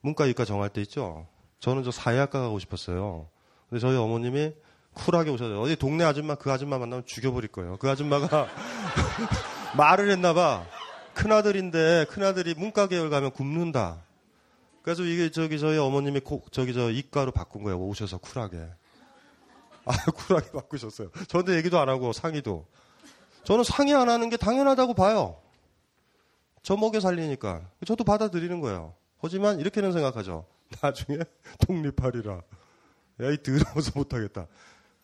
문과, 0.00 0.26
이과 0.26 0.44
정할 0.44 0.68
때 0.68 0.80
있죠? 0.82 1.26
저는 1.60 1.82
저 1.82 1.90
사회학과 1.90 2.40
가고 2.40 2.58
싶었어요. 2.58 3.26
근데 3.68 3.80
저희 3.80 3.96
어머님이 3.96 4.52
쿨하게 4.92 5.30
오셔서, 5.30 5.60
어디 5.60 5.74
동네 5.76 6.04
아줌마, 6.04 6.34
그 6.34 6.52
아줌마 6.52 6.78
만나면 6.78 7.06
죽여버릴 7.06 7.50
거예요. 7.50 7.78
그 7.78 7.88
아줌마가 7.88 8.46
말을 9.76 10.10
했나봐. 10.10 10.66
큰아들인데, 11.14 12.06
큰아들이 12.10 12.54
문과 12.54 12.86
계열 12.86 13.08
가면 13.08 13.30
굶는다. 13.32 14.02
그래서 14.82 15.04
이게 15.04 15.30
저기 15.30 15.58
저희 15.58 15.78
어머님이 15.78 16.20
고- 16.20 16.42
저기 16.50 16.74
저 16.74 16.90
이과로 16.90 17.32
바꾼 17.32 17.62
거예요. 17.62 17.78
오셔서 17.78 18.18
쿨하게. 18.18 18.58
아, 19.84 19.92
쿨하게 20.10 20.50
바꾸셨어요. 20.52 21.10
저한테 21.28 21.54
얘기도 21.56 21.78
안 21.78 21.88
하고 21.88 22.12
상의도. 22.12 22.66
저는 23.44 23.64
상의 23.64 23.94
안 23.94 24.08
하는 24.08 24.28
게 24.28 24.36
당연하다고 24.36 24.94
봐요. 24.94 25.40
저 26.62 26.76
먹여 26.76 27.00
살리니까. 27.00 27.62
저도 27.86 28.04
받아들이는 28.04 28.60
거예요. 28.60 28.94
하지만 29.20 29.60
이렇게는 29.60 29.92
생각하죠. 29.92 30.46
나중에 30.82 31.18
독립하리라. 31.66 32.34
야, 33.20 33.30
이 33.30 33.42
더러워서 33.42 33.92
못하겠다. 33.94 34.46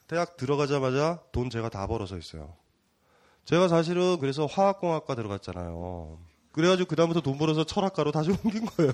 대학 0.06 0.36
들어가자마자 0.36 1.20
돈 1.32 1.50
제가 1.50 1.68
다 1.68 1.86
벌어서 1.86 2.16
있어요. 2.16 2.54
제가 3.44 3.68
사실은 3.68 4.18
그래서 4.18 4.46
화학공학과 4.46 5.14
들어갔잖아요. 5.14 6.18
그래가지고 6.58 6.88
그다음부터 6.88 7.20
돈 7.20 7.38
벌어서 7.38 7.62
철학과로 7.62 8.10
다시 8.10 8.30
옮긴 8.42 8.66
거예요. 8.66 8.92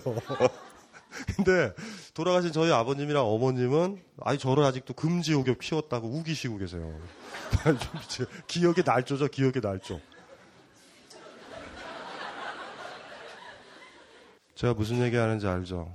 근데 1.34 1.72
돌아가신 2.12 2.52
저희 2.52 2.70
아버님이랑 2.70 3.24
어머님은 3.24 4.02
아니 4.20 4.38
저를 4.38 4.64
아직도 4.64 4.92
금지옥엽 4.92 5.60
키웠다고 5.60 6.06
우기시고 6.08 6.58
계세요. 6.58 6.94
기억의 8.48 8.84
날조죠, 8.84 9.28
기억의 9.28 9.62
날조. 9.62 9.98
제가 14.56 14.74
무슨 14.74 15.00
얘기 15.00 15.16
하는지 15.16 15.46
알죠? 15.46 15.90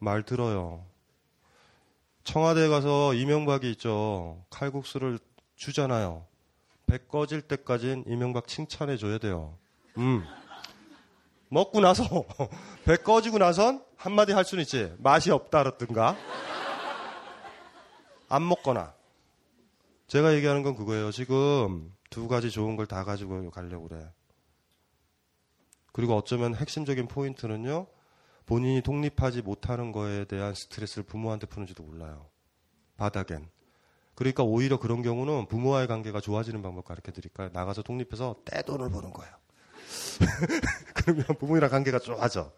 말 0.00 0.24
들어요. 0.24 0.84
청와대에 2.24 2.66
가서 2.66 3.14
이명박이 3.14 3.70
있죠. 3.72 4.44
칼국수를 4.50 5.20
주잖아요. 5.54 6.26
배 6.86 6.98
꺼질 6.98 7.42
때까진 7.42 8.02
이명박 8.08 8.48
칭찬해 8.48 8.96
줘야 8.96 9.18
돼요. 9.18 9.56
음. 9.98 10.24
먹고 11.52 11.80
나서 11.80 12.04
배 12.86 12.96
꺼지고 12.96 13.36
나선 13.36 13.84
한마디 13.96 14.32
할 14.32 14.42
수는 14.44 14.62
있지. 14.62 14.90
맛이 14.98 15.30
없다라든가. 15.30 16.16
안 18.30 18.48
먹거나. 18.48 18.94
제가 20.06 20.34
얘기하는 20.34 20.62
건 20.62 20.74
그거예요. 20.74 21.10
지금 21.12 21.94
두 22.08 22.26
가지 22.26 22.50
좋은 22.50 22.76
걸 22.76 22.86
다 22.86 23.04
가지고 23.04 23.50
가려고 23.50 23.88
그래. 23.88 24.10
그리고 25.92 26.16
어쩌면 26.16 26.54
핵심적인 26.54 27.06
포인트는요. 27.06 27.86
본인이 28.46 28.80
독립하지 28.80 29.42
못하는 29.42 29.92
거에 29.92 30.24
대한 30.24 30.54
스트레스를 30.54 31.04
부모한테 31.04 31.46
푸는지도 31.46 31.82
몰라요. 31.82 32.30
바닥엔. 32.96 33.50
그러니까 34.14 34.42
오히려 34.42 34.78
그런 34.78 35.02
경우는 35.02 35.48
부모와의 35.48 35.86
관계가 35.86 36.20
좋아지는 36.22 36.62
방법 36.62 36.86
가르쳐 36.86 37.12
드릴까요? 37.12 37.50
나가서 37.52 37.82
독립해서 37.82 38.36
떼돈을 38.46 38.90
버는 38.90 39.12
거예요. 39.12 39.41
그러면 40.94 41.24
부모님이랑 41.38 41.70
관계가 41.70 41.98
좋아져. 41.98 42.52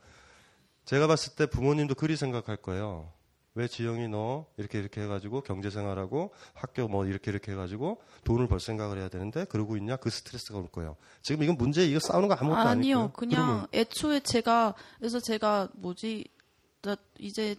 제가 0.85 1.07
봤을 1.07 1.35
때 1.35 1.47
부모님도 1.47 1.95
그리 1.95 2.17
생각할 2.17 2.57
거예요. 2.57 3.13
왜 3.57 3.69
지영이 3.69 4.09
너 4.09 4.47
이렇게 4.57 4.81
이렇게 4.81 5.03
해가지고 5.03 5.43
경제생활하고 5.43 6.33
학교 6.55 6.89
뭐 6.89 7.07
이렇게 7.07 7.31
이렇게 7.31 7.53
해가지고 7.53 8.03
돈을 8.25 8.49
벌 8.49 8.59
생각을 8.59 8.99
해야 8.99 9.09
되는데 9.09 9.45
그러고 9.45 9.77
있냐 9.77 9.97
그 9.97 10.11
스트레스가 10.11 10.59
올 10.59 10.69
거예요. 10.69 10.97
지금 11.23 11.45
이건 11.45 11.57
문제 11.57 11.87
이거 11.87 12.01
싸우는 12.01 12.29
거 12.29 12.35
아무것도 12.35 12.69
아니요. 12.69 12.99
아니고요. 12.99 13.13
그냥 13.13 13.67
애초에 13.73 14.21
제가 14.21 14.75
그래서 14.99 15.21
제가 15.21 15.69
뭐지 15.75 16.25
나 16.83 16.97
이제 17.19 17.55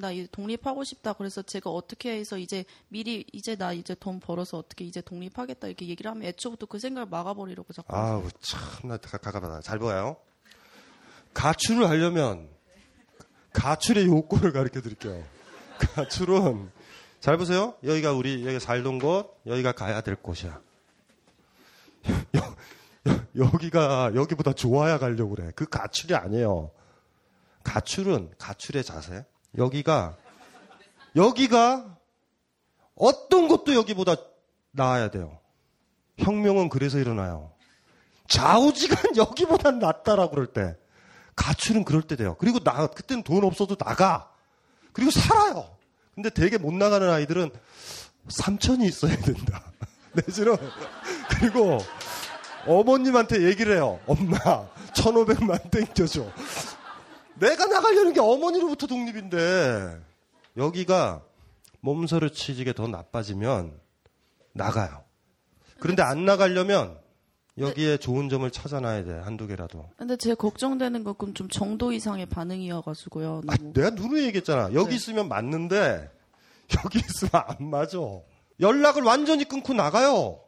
나 0.00 0.10
이제 0.12 0.28
독립하고 0.30 0.84
싶다. 0.84 1.12
그래서 1.14 1.42
제가 1.42 1.70
어떻게 1.70 2.18
해서 2.18 2.38
이제 2.38 2.64
미리 2.88 3.24
이제 3.32 3.56
나 3.56 3.72
이제 3.72 3.94
돈 3.98 4.20
벌어서 4.20 4.58
어떻게 4.58 4.84
이제 4.84 5.00
독립하겠다 5.00 5.66
이렇게 5.66 5.88
얘기를 5.88 6.10
하면 6.10 6.24
애초부터 6.24 6.66
그 6.66 6.78
생각을 6.78 7.08
막아버리려고 7.08 7.72
자꾸. 7.72 7.94
아우 7.94 8.28
참나 8.40 8.98
가가다 8.98 9.60
잘 9.60 9.78
봐요. 9.78 10.16
가출을 11.34 11.88
하려면 11.88 12.48
가출의 13.52 14.06
요건을 14.06 14.52
가르쳐 14.52 14.80
드릴게요. 14.80 15.24
가출은 15.78 16.70
잘 17.20 17.36
보세요. 17.36 17.74
여기가 17.84 18.12
우리 18.12 18.46
여기 18.46 18.60
살던 18.60 18.98
곳, 18.98 19.40
여기가 19.46 19.72
가야 19.72 20.00
될 20.00 20.16
곳이야. 20.16 20.60
여, 23.36 23.50
기가 23.58 24.12
여기보다 24.14 24.52
좋아야 24.52 24.98
가려고 24.98 25.34
그래. 25.34 25.50
그 25.54 25.66
가출이 25.66 26.14
아니에요. 26.14 26.70
가출은 27.64 28.32
가출의 28.38 28.84
자세. 28.84 29.24
여기가 29.56 30.16
여기가 31.16 31.96
어떤 32.94 33.48
것도 33.48 33.74
여기보다 33.74 34.16
나아야 34.72 35.10
돼요. 35.10 35.38
혁명은 36.18 36.68
그래서 36.68 36.98
일어나요. 36.98 37.52
좌우지간 38.28 39.16
여기보단 39.16 39.78
낫다라고 39.78 40.30
그럴 40.30 40.46
때. 40.46 40.76
가출은 41.36 41.84
그럴 41.84 42.02
때 42.02 42.16
돼요. 42.16 42.36
그리고 42.38 42.58
나, 42.58 42.88
그때는 42.88 43.22
돈 43.22 43.44
없어도 43.44 43.76
나가. 43.76 44.32
그리고 44.92 45.10
살아요. 45.12 45.76
근데 46.14 46.30
되게 46.30 46.58
못 46.58 46.74
나가는 46.74 47.08
아이들은 47.08 47.50
삼천이 48.28 48.84
있어야 48.86 49.16
된다. 49.16 49.62
내지는, 50.14 50.56
그리고 51.30 51.78
어머님한테 52.66 53.44
얘기를 53.44 53.76
해요. 53.76 54.00
엄마, 54.06 54.66
천오백만 54.94 55.70
땡겨줘. 55.70 56.26
내가 57.40 57.66
나가려는 57.66 58.12
게 58.12 58.20
어머니로부터 58.20 58.86
독립인데, 58.86 59.98
여기가 60.56 61.22
몸서리 61.80 62.32
치지게 62.32 62.72
더 62.72 62.86
나빠지면 62.86 63.78
나가요. 64.52 65.04
그런데 65.78 66.02
안 66.02 66.24
나가려면 66.24 66.98
여기에 67.56 67.98
좋은 67.98 68.28
점을 68.28 68.48
찾아놔야 68.50 69.04
돼 69.04 69.12
한두 69.12 69.46
개라도. 69.46 69.90
근데 69.96 70.16
제 70.16 70.34
걱정되는 70.34 71.04
건 71.04 71.14
그럼 71.16 71.34
좀 71.34 71.48
정도 71.48 71.92
이상의 71.92 72.26
반응이어가지고요. 72.26 73.42
아. 73.46 73.56
내가 73.74 73.90
누누이 73.90 74.24
얘기했잖아. 74.26 74.72
여기 74.74 74.90
네. 74.90 74.96
있으면 74.96 75.28
맞는데 75.28 76.10
여기 76.84 76.98
있으면 76.98 77.30
안 77.32 77.70
맞아. 77.70 77.98
연락을 78.60 79.02
완전히 79.02 79.44
끊고 79.44 79.72
나가요. 79.72 80.40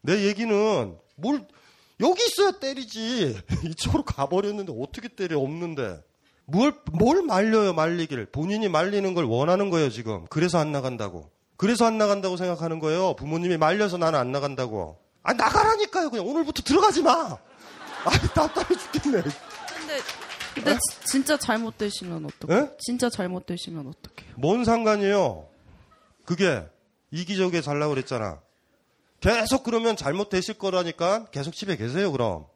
내 0.00 0.26
얘기는 0.26 0.96
뭘 1.16 1.46
여기 2.00 2.24
있어야 2.24 2.52
때리지. 2.52 3.38
이쪽으로 3.66 4.04
가버렸는데 4.04 4.72
어떻게 4.80 5.08
때려 5.08 5.38
없는데. 5.38 6.02
뭘, 6.46 6.74
뭘 6.92 7.22
말려요, 7.22 7.72
말리기를. 7.72 8.26
본인이 8.26 8.68
말리는 8.68 9.14
걸 9.14 9.24
원하는 9.24 9.70
거예요, 9.70 9.90
지금. 9.90 10.26
그래서 10.28 10.58
안 10.58 10.72
나간다고. 10.72 11.30
그래서 11.56 11.86
안 11.86 11.98
나간다고 11.98 12.36
생각하는 12.36 12.78
거예요. 12.80 13.14
부모님이 13.14 13.56
말려서 13.56 13.96
나는 13.96 14.18
안 14.18 14.32
나간다고. 14.32 14.98
아, 15.22 15.32
나가라니까요. 15.32 16.10
그냥 16.10 16.26
오늘부터 16.26 16.62
들어가지 16.62 17.02
마. 17.02 17.10
아, 18.04 18.10
답답해 18.34 18.74
죽겠네. 18.76 19.22
근데 19.22 19.98
근데 20.54 20.74
지- 20.74 21.00
진짜 21.06 21.36
잘못되시면 21.36 22.26
어떡해? 22.26 22.58
에? 22.60 22.68
진짜 22.80 23.08
잘못되시면 23.08 23.86
어떡해요? 23.86 24.34
뭔 24.36 24.64
상관이에요? 24.64 25.46
그게 26.24 26.64
이기적에 27.12 27.62
살라고 27.62 27.94
그랬잖아. 27.94 28.40
계속 29.20 29.62
그러면 29.62 29.96
잘못되실 29.96 30.54
거라니까 30.58 31.26
계속 31.30 31.54
집에 31.54 31.76
계세요, 31.76 32.10
그럼. 32.10 32.46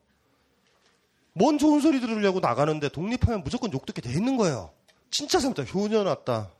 뭔 1.38 1.59
좋은 1.59 1.81
소리 1.81 2.01
들으려고 2.01 2.40
나가는데 2.40 2.88
독립하면 2.88 3.44
무조건 3.44 3.70
욕 3.75 3.85
듣게 3.85 4.01
돼 4.01 4.11
있는 4.11 4.38
거예요. 4.38 4.70
진짜 5.11 5.38
잘못다 5.38 5.64
효녀 5.64 6.03
났다. 6.03 6.51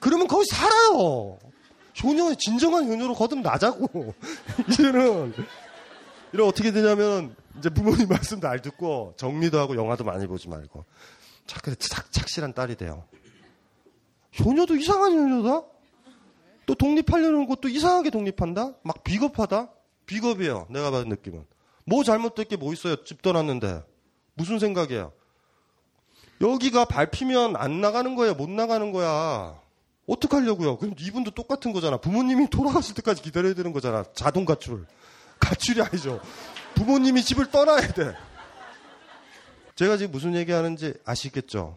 그러면 0.00 0.26
거기 0.26 0.44
살아요. 0.46 1.38
효녀의 2.02 2.36
진정한 2.36 2.88
효녀로 2.88 3.14
거듭 3.14 3.38
나자고. 3.38 4.14
이제는 4.68 5.32
이런 6.32 6.48
어떻게 6.48 6.72
되냐면 6.72 7.36
이제 7.58 7.70
부모님 7.70 8.08
말씀도 8.08 8.48
알 8.48 8.60
듣고 8.60 9.14
정리도 9.16 9.60
하고 9.60 9.76
영화도 9.76 10.02
많이 10.02 10.26
보지 10.26 10.48
말고 10.48 10.84
착, 11.46 11.62
착, 11.78 12.10
착실한 12.12 12.52
딸이 12.52 12.74
돼요. 12.74 13.04
효녀도 14.40 14.74
이상한 14.74 15.12
효녀다? 15.12 15.62
또 16.66 16.74
독립하려는 16.74 17.46
것도 17.46 17.68
이상하게 17.68 18.10
독립한다? 18.10 18.74
막 18.82 19.04
비겁하다? 19.04 19.70
비겁이에요. 20.06 20.66
내가 20.68 20.90
받은 20.90 21.08
느낌은. 21.10 21.46
뭐 21.86 22.02
잘못될 22.02 22.46
게 22.46 22.56
뭐 22.56 22.72
있어요? 22.72 23.04
집 23.04 23.22
떠났는데. 23.22 23.82
무슨 24.36 24.58
생각이에요? 24.58 25.12
여기가 26.40 26.84
밟히면 26.84 27.56
안 27.56 27.80
나가는 27.80 28.14
거야? 28.14 28.34
못 28.34 28.48
나가는 28.50 28.92
거야? 28.92 29.58
어떡하려고요? 30.06 30.76
그럼 30.76 30.94
이분도 30.98 31.32
똑같은 31.32 31.72
거잖아. 31.72 31.96
부모님이 31.96 32.48
돌아가실 32.48 32.94
때까지 32.94 33.22
기다려야 33.22 33.54
되는 33.54 33.72
거잖아. 33.72 34.04
자동 34.14 34.44
가출. 34.44 34.86
가출이 35.40 35.82
아니죠. 35.82 36.20
부모님이 36.74 37.22
집을 37.22 37.50
떠나야 37.50 37.88
돼. 37.92 38.14
제가 39.74 39.96
지금 39.96 40.12
무슨 40.12 40.34
얘기 40.34 40.52
하는지 40.52 40.94
아시겠죠? 41.04 41.76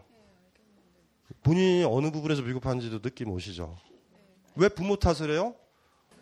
본인이 1.42 1.84
어느 1.84 2.10
부분에서 2.10 2.42
비겁한지도 2.42 3.00
느낌 3.00 3.30
오시죠? 3.30 3.76
왜 4.56 4.68
부모 4.68 4.96
탓을 4.96 5.30
해요? 5.30 5.54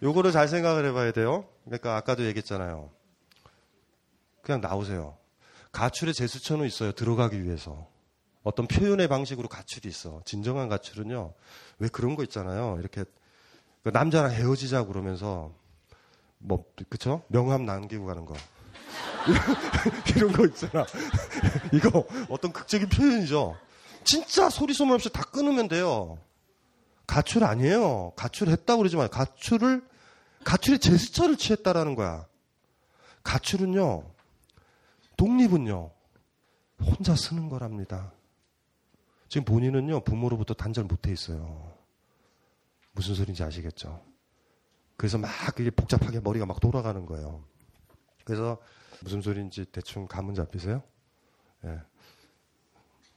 요거를 0.02 0.30
잘 0.32 0.46
생각을 0.48 0.86
해봐야 0.86 1.12
돼요. 1.12 1.44
그러니까 1.64 1.96
아까도 1.96 2.24
얘기했잖아요. 2.24 2.90
그냥 4.42 4.60
나오세요. 4.60 5.17
가출의 5.78 6.12
제스처는 6.12 6.66
있어요. 6.66 6.90
들어가기 6.90 7.44
위해서. 7.44 7.86
어떤 8.42 8.66
표현의 8.66 9.06
방식으로 9.06 9.48
가출이 9.48 9.88
있어. 9.88 10.22
진정한 10.24 10.68
가출은요. 10.68 11.34
왜 11.78 11.88
그런 11.88 12.16
거 12.16 12.24
있잖아요. 12.24 12.78
이렇게 12.80 13.04
그 13.84 13.90
남자랑 13.90 14.32
헤어지자 14.32 14.86
그러면서 14.86 15.52
뭐 16.38 16.64
그쵸? 16.88 17.22
명함 17.28 17.64
남기고 17.64 18.06
가는 18.06 18.24
거. 18.24 18.34
이런 20.16 20.32
거 20.32 20.46
있잖아. 20.46 20.84
이거 21.72 22.04
어떤 22.28 22.52
극적인 22.52 22.88
표현이죠. 22.88 23.56
진짜 24.02 24.50
소리 24.50 24.74
소문 24.74 24.96
없이 24.96 25.10
다 25.10 25.22
끊으면 25.22 25.68
돼요. 25.68 26.18
가출 27.06 27.44
아니에요. 27.44 28.14
가출했다고 28.16 28.78
그러지 28.78 28.96
마요. 28.96 29.06
가출을 29.08 29.86
가출의 30.42 30.80
제스처를 30.80 31.36
취했다라는 31.36 31.94
거야. 31.94 32.26
가출은요. 33.22 34.17
독립은요. 35.18 35.90
혼자 36.80 37.14
쓰는 37.14 37.50
거랍니다. 37.50 38.12
지금 39.28 39.44
본인은요. 39.44 40.00
부모로부터 40.04 40.54
단절 40.54 40.84
못해 40.84 41.12
있어요. 41.12 41.70
무슨 42.92 43.14
소리인지 43.14 43.42
아시겠죠? 43.42 44.00
그래서 44.96 45.18
막 45.18 45.30
그게 45.54 45.70
복잡하게 45.70 46.20
머리가 46.20 46.46
막 46.46 46.60
돌아가는 46.60 47.04
거예요. 47.04 47.44
그래서 48.24 48.58
무슨 49.02 49.20
소리인지 49.20 49.66
대충 49.66 50.06
감은 50.06 50.34
잡히세요? 50.34 50.82
예. 51.64 51.80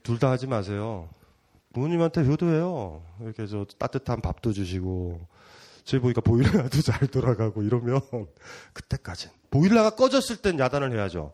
둘 0.04 0.18
다 0.20 0.32
하지 0.32 0.48
마세요. 0.48 1.08
부모님한테 1.74 2.26
효도해요. 2.26 3.04
이렇게 3.22 3.46
저 3.48 3.66
따뜻한 3.78 4.22
밥도 4.22 4.52
주시고, 4.52 5.26
저희 5.84 6.02
보니까 6.02 6.22
보일러도 6.22 6.82
잘 6.82 7.08
돌아가고 7.08 7.64
이러면 7.64 8.02
그때까진. 8.74 9.30
보일러가 9.52 9.92
꺼졌을 9.92 10.38
땐 10.38 10.60
야단을 10.60 10.92
해야죠. 10.94 11.34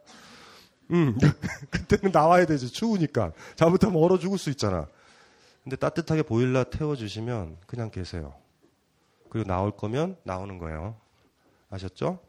음, 0.91 1.17
그때는 1.69 2.11
나와야 2.11 2.45
되지. 2.45 2.71
추우니까. 2.71 3.33
잘못하면 3.55 4.01
얼어 4.01 4.17
죽을 4.17 4.37
수 4.37 4.49
있잖아. 4.49 4.87
근데 5.63 5.75
따뜻하게 5.75 6.23
보일러 6.23 6.63
태워주시면 6.63 7.57
그냥 7.67 7.91
계세요. 7.91 8.33
그리고 9.29 9.47
나올 9.47 9.71
거면 9.75 10.15
나오는 10.23 10.57
거예요. 10.57 10.95
아셨죠? 11.69 12.19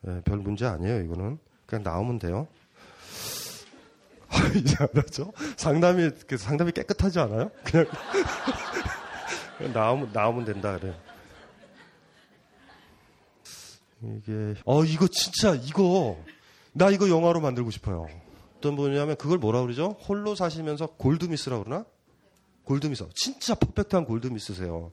네, 0.00 0.20
별 0.24 0.38
문제 0.38 0.66
아니에요, 0.66 1.00
이거는. 1.02 1.38
그냥 1.66 1.82
나오면 1.84 2.18
돼요. 2.18 2.48
이제 4.56 4.76
알았죠? 4.80 5.32
상담이, 5.56 6.10
그 6.26 6.36
상담이 6.36 6.72
깨끗하지 6.72 7.20
않아요? 7.20 7.50
그냥, 7.62 7.86
그냥 9.58 9.72
나오면, 9.72 10.10
나오면 10.12 10.44
된다, 10.44 10.76
그래. 10.78 10.94
이게, 14.02 14.54
어, 14.64 14.84
이거 14.84 15.06
진짜, 15.06 15.54
이거, 15.54 16.18
나 16.74 16.90
이거 16.90 17.08
영화로 17.08 17.40
만들고 17.40 17.70
싶어요. 17.70 18.06
어떤 18.58 18.76
분이냐면 18.76 19.16
그걸 19.16 19.38
뭐라 19.38 19.62
그러죠? 19.62 19.96
홀로 20.08 20.34
사시면서 20.34 20.86
골드미스라고 20.86 21.64
그러나? 21.64 21.84
골드미스. 22.64 23.06
진짜 23.14 23.54
퍼펙트한 23.54 24.04
골드미스세요. 24.04 24.90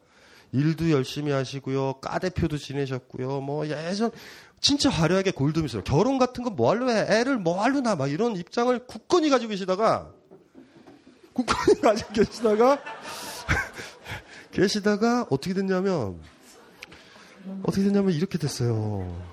일도 0.51 0.91
열심히 0.91 1.31
하시고요. 1.31 1.93
까 2.01 2.19
대표도 2.19 2.57
지내셨고요. 2.57 3.41
뭐 3.41 3.65
예전 3.67 4.11
진짜 4.59 4.89
화려하게 4.89 5.31
골드미스. 5.31 5.81
결혼 5.83 6.19
같은 6.19 6.43
거뭐 6.43 6.69
할로 6.69 6.91
해? 6.91 7.05
애를 7.09 7.37
뭐 7.37 7.63
할로 7.63 7.81
나? 7.81 7.95
막 7.95 8.11
이런 8.11 8.35
입장을 8.35 8.85
굳건히 8.85 9.29
가지고 9.29 9.49
계시다가 9.51 10.11
굳건히 11.33 11.79
가지고 11.81 12.13
계시다가 12.13 12.77
계시다가 14.51 15.25
어떻게 15.29 15.53
됐냐면 15.53 16.19
어떻게 17.63 17.83
됐냐면 17.83 18.11
이렇게 18.11 18.37
됐어요. 18.37 19.30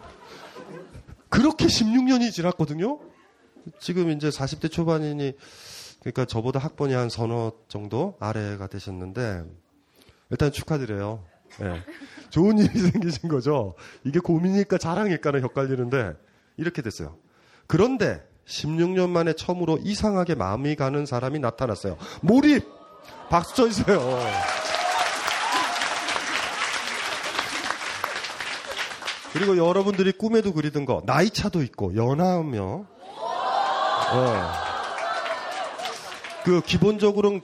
그렇게 1.29 1.67
16년이 1.67 2.33
지났거든요. 2.33 3.01
지금 3.81 4.11
이제 4.11 4.29
40대 4.29 4.71
초반이니 4.71 5.35
그러니까 6.01 6.25
저보다 6.25 6.59
학번이 6.59 6.95
한 6.95 7.09
서너 7.09 7.53
정도 7.69 8.17
아래가 8.21 8.67
되셨는데 8.67 9.45
일단 10.31 10.53
축하드려요. 10.53 11.25
네. 11.61 11.83
좋은 12.31 12.59
일이 12.59 12.79
생기신 12.79 13.29
거죠. 13.29 13.75
이게 14.05 14.21
고민일까 14.21 14.79
자랑일까는 14.79 15.43
헷갈리는데 15.45 16.15
이렇게 16.57 16.83
됐어요. 16.83 17.17
그런데 17.67 18.23
16년 18.47 19.11
만에 19.11 19.35
처음으로 19.35 19.79
이상하게 19.83 20.35
마음이 20.35 20.77
가는 20.77 21.05
사람이 21.05 21.39
나타났어요. 21.39 21.99
몰입! 22.23 22.65
박수 23.29 23.55
쳐주세요. 23.55 23.99
그리고 29.39 29.57
여러분들이 29.57 30.11
꿈에도 30.11 30.53
그리던 30.53 30.85
거 30.85 31.01
나이 31.07 31.31
차도 31.31 31.63
있고 31.63 31.95
연하며 31.95 32.87
어. 34.11 34.53
그 36.45 36.61
기본적으로 36.63 37.41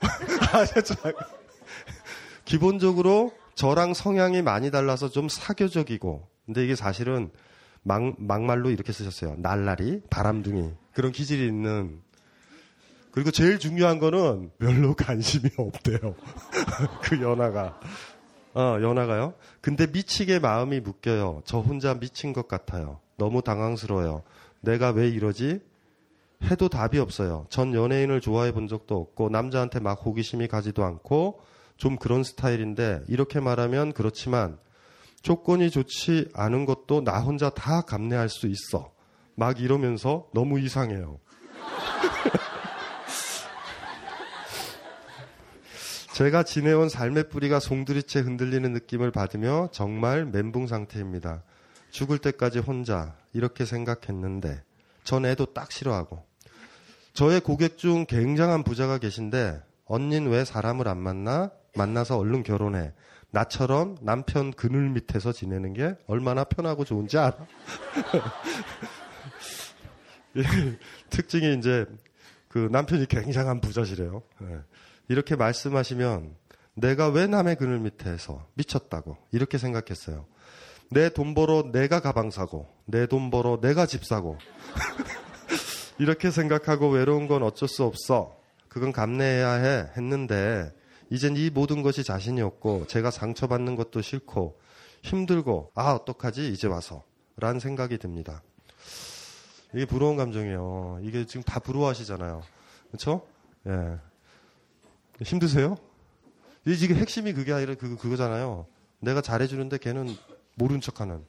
기본적으로 2.44 3.32
저랑 3.56 3.94
성향이 3.94 4.42
많이 4.42 4.70
달라서 4.70 5.08
좀 5.08 5.28
사교적이고 5.28 6.28
근데 6.46 6.64
이게 6.64 6.76
사실은 6.76 7.32
막, 7.82 8.14
막말로 8.18 8.70
이렇게 8.70 8.92
쓰셨어요. 8.92 9.34
날라리, 9.38 10.02
바람둥이 10.08 10.70
그런 10.92 11.10
기질이 11.10 11.46
있는 11.46 12.00
그리고 13.10 13.32
제일 13.32 13.58
중요한 13.58 13.98
거는 13.98 14.52
별로 14.60 14.94
관심이 14.94 15.50
없대요. 15.56 16.14
그 17.02 17.20
연하가. 17.20 17.80
어, 18.58 18.80
연하가요? 18.82 19.34
근데 19.60 19.86
미치게 19.86 20.40
마음이 20.40 20.80
묶여요. 20.80 21.42
저 21.44 21.60
혼자 21.60 21.94
미친 21.94 22.32
것 22.32 22.48
같아요. 22.48 22.98
너무 23.16 23.40
당황스러워요. 23.40 24.24
내가 24.62 24.90
왜 24.90 25.08
이러지? 25.08 25.60
해도 26.42 26.68
답이 26.68 26.98
없어요. 26.98 27.46
전 27.50 27.72
연예인을 27.72 28.20
좋아해 28.20 28.50
본 28.50 28.66
적도 28.66 28.96
없고, 28.96 29.28
남자한테 29.28 29.78
막 29.78 30.04
호기심이 30.04 30.48
가지도 30.48 30.82
않고, 30.84 31.40
좀 31.76 31.96
그런 31.98 32.24
스타일인데, 32.24 33.02
이렇게 33.06 33.38
말하면 33.38 33.92
그렇지만, 33.92 34.58
조건이 35.22 35.70
좋지 35.70 36.30
않은 36.34 36.66
것도 36.66 37.04
나 37.04 37.20
혼자 37.20 37.50
다 37.50 37.82
감내할 37.82 38.28
수 38.28 38.48
있어. 38.48 38.90
막 39.36 39.60
이러면서 39.60 40.26
너무 40.34 40.58
이상해요. 40.58 41.20
제가 46.18 46.42
지내온 46.42 46.88
삶의 46.88 47.28
뿌리가 47.28 47.60
송두리째 47.60 48.18
흔들리는 48.18 48.72
느낌을 48.72 49.12
받으며 49.12 49.68
정말 49.70 50.26
멘붕 50.26 50.66
상태입니다. 50.66 51.44
죽을 51.92 52.18
때까지 52.18 52.58
혼자 52.58 53.14
이렇게 53.32 53.64
생각했는데 53.64 54.60
전 55.04 55.24
애도 55.24 55.54
딱 55.54 55.70
싫어하고 55.70 56.24
저의 57.12 57.38
고객 57.38 57.78
중 57.78 58.04
굉장한 58.04 58.64
부자가 58.64 58.98
계신데 58.98 59.62
언닌 59.84 60.26
왜 60.26 60.44
사람을 60.44 60.88
안 60.88 60.98
만나? 60.98 61.52
만나서 61.76 62.18
얼른 62.18 62.42
결혼해. 62.42 62.92
나처럼 63.30 63.96
남편 64.00 64.52
그늘 64.52 64.88
밑에서 64.88 65.30
지내는 65.30 65.72
게 65.72 65.94
얼마나 66.08 66.42
편하고 66.42 66.84
좋은지 66.84 67.16
알아? 67.16 67.36
특징이 71.10 71.56
이제 71.58 71.86
그 72.48 72.68
남편이 72.72 73.06
굉장한 73.06 73.60
부자시래요. 73.60 74.20
네. 74.40 74.58
이렇게 75.08 75.36
말씀하시면 75.36 76.36
내가 76.74 77.08
왜 77.08 77.26
남의 77.26 77.56
그늘 77.56 77.80
밑에서 77.80 78.46
미쳤다고 78.54 79.16
이렇게 79.32 79.58
생각했어요. 79.58 80.26
내 80.90 81.10
돈 81.10 81.34
벌어 81.34 81.70
내가 81.72 82.00
가방 82.00 82.30
사고 82.30 82.66
내 82.86 83.06
돈 83.06 83.30
벌어 83.30 83.60
내가 83.60 83.84
집 83.86 84.04
사고 84.04 84.38
이렇게 85.98 86.30
생각하고 86.30 86.88
외로운 86.90 87.26
건 87.26 87.42
어쩔 87.42 87.68
수 87.68 87.84
없어. 87.84 88.36
그건 88.68 88.92
감내해야 88.92 89.52
해 89.54 89.90
했는데 89.96 90.72
이젠 91.10 91.36
이 91.36 91.50
모든 91.50 91.82
것이 91.82 92.04
자신이 92.04 92.40
없고 92.42 92.86
제가 92.86 93.10
상처받는 93.10 93.76
것도 93.76 94.02
싫고 94.02 94.60
힘들고 95.02 95.72
아 95.74 95.92
어떡하지 95.92 96.52
이제 96.52 96.68
와서 96.68 97.02
라는 97.36 97.60
생각이 97.60 97.98
듭니다. 97.98 98.42
이게 99.74 99.84
부러운 99.84 100.16
감정이에요. 100.16 101.00
이게 101.02 101.24
지금 101.26 101.42
다 101.42 101.60
부러워하시잖아요. 101.60 102.42
그렇죠? 102.88 103.26
예. 103.66 103.98
힘드세요? 105.24 105.76
이게 106.66 106.94
핵심이 106.94 107.32
그게 107.32 107.52
아니라 107.52 107.74
그, 107.74 107.96
그거잖아요. 107.96 108.66
내가 109.00 109.20
잘해주는데 109.20 109.78
걔는 109.78 110.14
모른 110.56 110.80
척하는. 110.80 111.24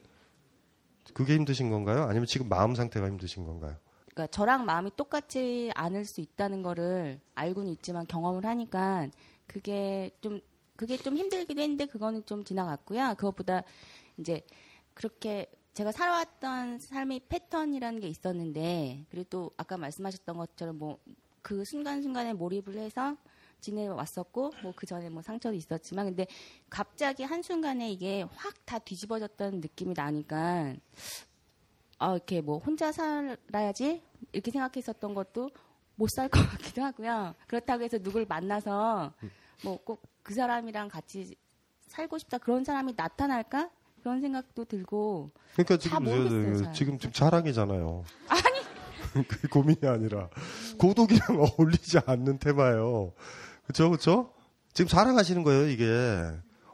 그게 1.14 1.36
힘드신 1.36 1.70
건가요? 1.70 2.04
아니면 2.04 2.26
지금 2.26 2.50
마음 2.50 2.76
상태가 2.76 3.08
힘드신 3.08 3.46
건가요? 3.46 3.76
그러니까 4.14 4.28
저랑 4.28 4.66
마음이 4.66 4.92
똑같지 4.96 5.72
않을 5.76 6.06
수 6.06 6.22
있다는 6.22 6.62
거를 6.62 7.20
알고는 7.36 7.72
있지만 7.74 8.06
경험을 8.06 8.46
하니까 8.46 9.08
그게 9.48 10.12
좀 10.22 10.42
그게 10.76 10.98
좀 10.98 11.18
힘들기도 11.18 11.62
했는데 11.62 11.86
그거는 11.86 12.26
좀 12.26 12.44
지나갔고요. 12.44 13.16
그것보다 13.18 13.64
이제 14.18 14.42
그렇게 14.94 15.48
제가 15.74 15.92
살아왔던 15.92 16.80
삶의 16.80 17.22
패턴이라는 17.30 18.00
게 18.02 18.08
있었는데 18.08 19.06
그리고 19.10 19.26
또 19.30 19.52
아까 19.58 19.78
말씀하셨던 19.78 20.38
것처럼 20.38 20.78
뭐 20.78 21.00
그 21.42 21.66
순간순간에 21.66 22.34
몰입을 22.34 22.78
해서 22.78 23.16
지내왔었고 23.62 24.52
뭐 24.64 24.74
그 24.76 24.86
전에 24.86 25.10
뭐 25.10 25.22
상처도 25.22 25.56
있었지만 25.56 26.06
근데 26.06 26.26
갑자기 26.70 27.24
한 27.24 27.42
순간에 27.42 27.92
이게 27.92 28.24
확 28.36 28.54
다 28.66 28.78
뒤집어졌다는 28.80 29.62
느낌이 29.62 29.94
나니까 29.96 30.76
아 31.98 32.14
이렇게 32.14 32.42
뭐 32.42 32.60
혼자 32.60 32.92
살아야지 32.92 34.02
이렇게 34.32 34.52
생각했었던 34.52 35.14
것도 35.14 35.50
못 35.96 36.10
살 36.12 36.30
것 36.30 36.40
같기도 36.50 36.82
하고요. 36.84 37.36
그렇다고 37.48 37.84
해서 37.84 37.98
누굴 38.00 38.26
만나서 38.26 39.14
뭐 39.64 39.78
꼭 39.84 40.02
그 40.24 40.34
사람이랑 40.36 40.90
같이 40.90 41.36
살고 41.88 42.20
싶다 42.20 42.38
그런 42.38 42.64
사람이 42.64 42.94
나타날까 42.96 43.72
그런 44.02 44.22
생각도 44.22 44.64
들고 44.66 45.32
그러니까 45.54 45.76
다 45.76 45.80
지금 45.82 46.04
모르겠어요, 46.04 46.58
저- 46.58 46.64
잘. 46.66 46.74
지금 46.74 47.00
지금 47.00 47.14
자랑이잖아요. 47.14 48.04
아니 48.28 48.60
그게 49.28 49.48
고민이 49.48 49.80
아니라 49.88 50.30
고독이랑 50.78 51.40
어울리지 51.58 51.98
않는 52.06 52.38
테마예요. 52.38 53.14
그렇죠, 53.70 53.90
그렇죠? 53.92 54.30
지금 54.74 54.90
자랑하시는 54.90 55.44
거예요, 55.44 55.70
이게. 55.70 55.86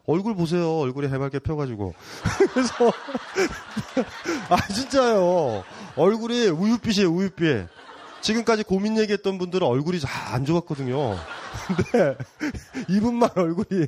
얼굴 0.07 0.33
보세요. 0.33 0.79
얼굴이 0.79 1.07
해맑게 1.07 1.39
펴가지고. 1.39 1.93
그래서 2.53 2.91
아 4.49 4.67
진짜요. 4.67 5.63
얼굴이 5.97 6.47
우윳빛이에요, 6.47 7.11
우윳빛. 7.13 7.67
지금까지 8.21 8.63
고민 8.63 8.97
얘기했던 8.97 9.37
분들은 9.37 9.67
얼굴이 9.67 9.99
잘안 9.99 10.45
좋았거든요. 10.45 11.17
근데 11.91 12.15
이분만 12.87 13.31
얼굴이 13.35 13.87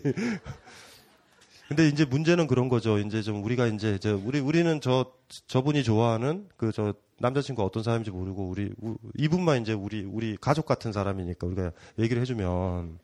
근데 1.68 1.88
이제 1.88 2.06
문제는 2.06 2.48
그런 2.48 2.70
거죠. 2.70 2.98
이제 2.98 3.22
좀 3.22 3.44
우리가 3.44 3.68
이제 3.68 3.98
저 4.00 4.16
우리 4.24 4.40
우리는 4.40 4.80
저 4.80 5.12
저분이 5.48 5.84
좋아하는 5.84 6.48
그 6.56 6.72
저 6.72 6.94
남자친구 7.20 7.62
가 7.62 7.66
어떤 7.66 7.82
사람인지 7.84 8.12
모르고 8.12 8.48
우리 8.48 8.72
우- 8.80 8.98
이분만 9.18 9.62
이제 9.64 9.74
우리 9.74 10.04
우리 10.06 10.38
가족 10.40 10.66
같은 10.68 10.92
사람이니까 10.94 11.48
우리가 11.48 11.72
얘기를 12.00 12.22
해주면 12.22 13.00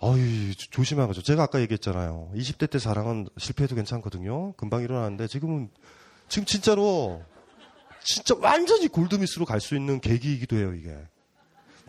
어이 0.00 0.54
조심하죠. 0.54 1.22
제가 1.22 1.42
아까 1.42 1.60
얘기했잖아요. 1.60 2.30
20대 2.34 2.70
때 2.70 2.78
사랑은 2.78 3.28
실패해도 3.36 3.74
괜찮거든요. 3.74 4.52
금방 4.52 4.82
일어나는데 4.82 5.26
지금은 5.26 5.70
지금 6.28 6.46
진짜로 6.46 7.20
진짜 8.04 8.36
완전히 8.40 8.86
골드미스로 8.88 9.44
갈 9.44 9.60
수 9.60 9.74
있는 9.74 10.00
계기이기도 10.00 10.56
해요. 10.56 10.72
이게 10.72 10.96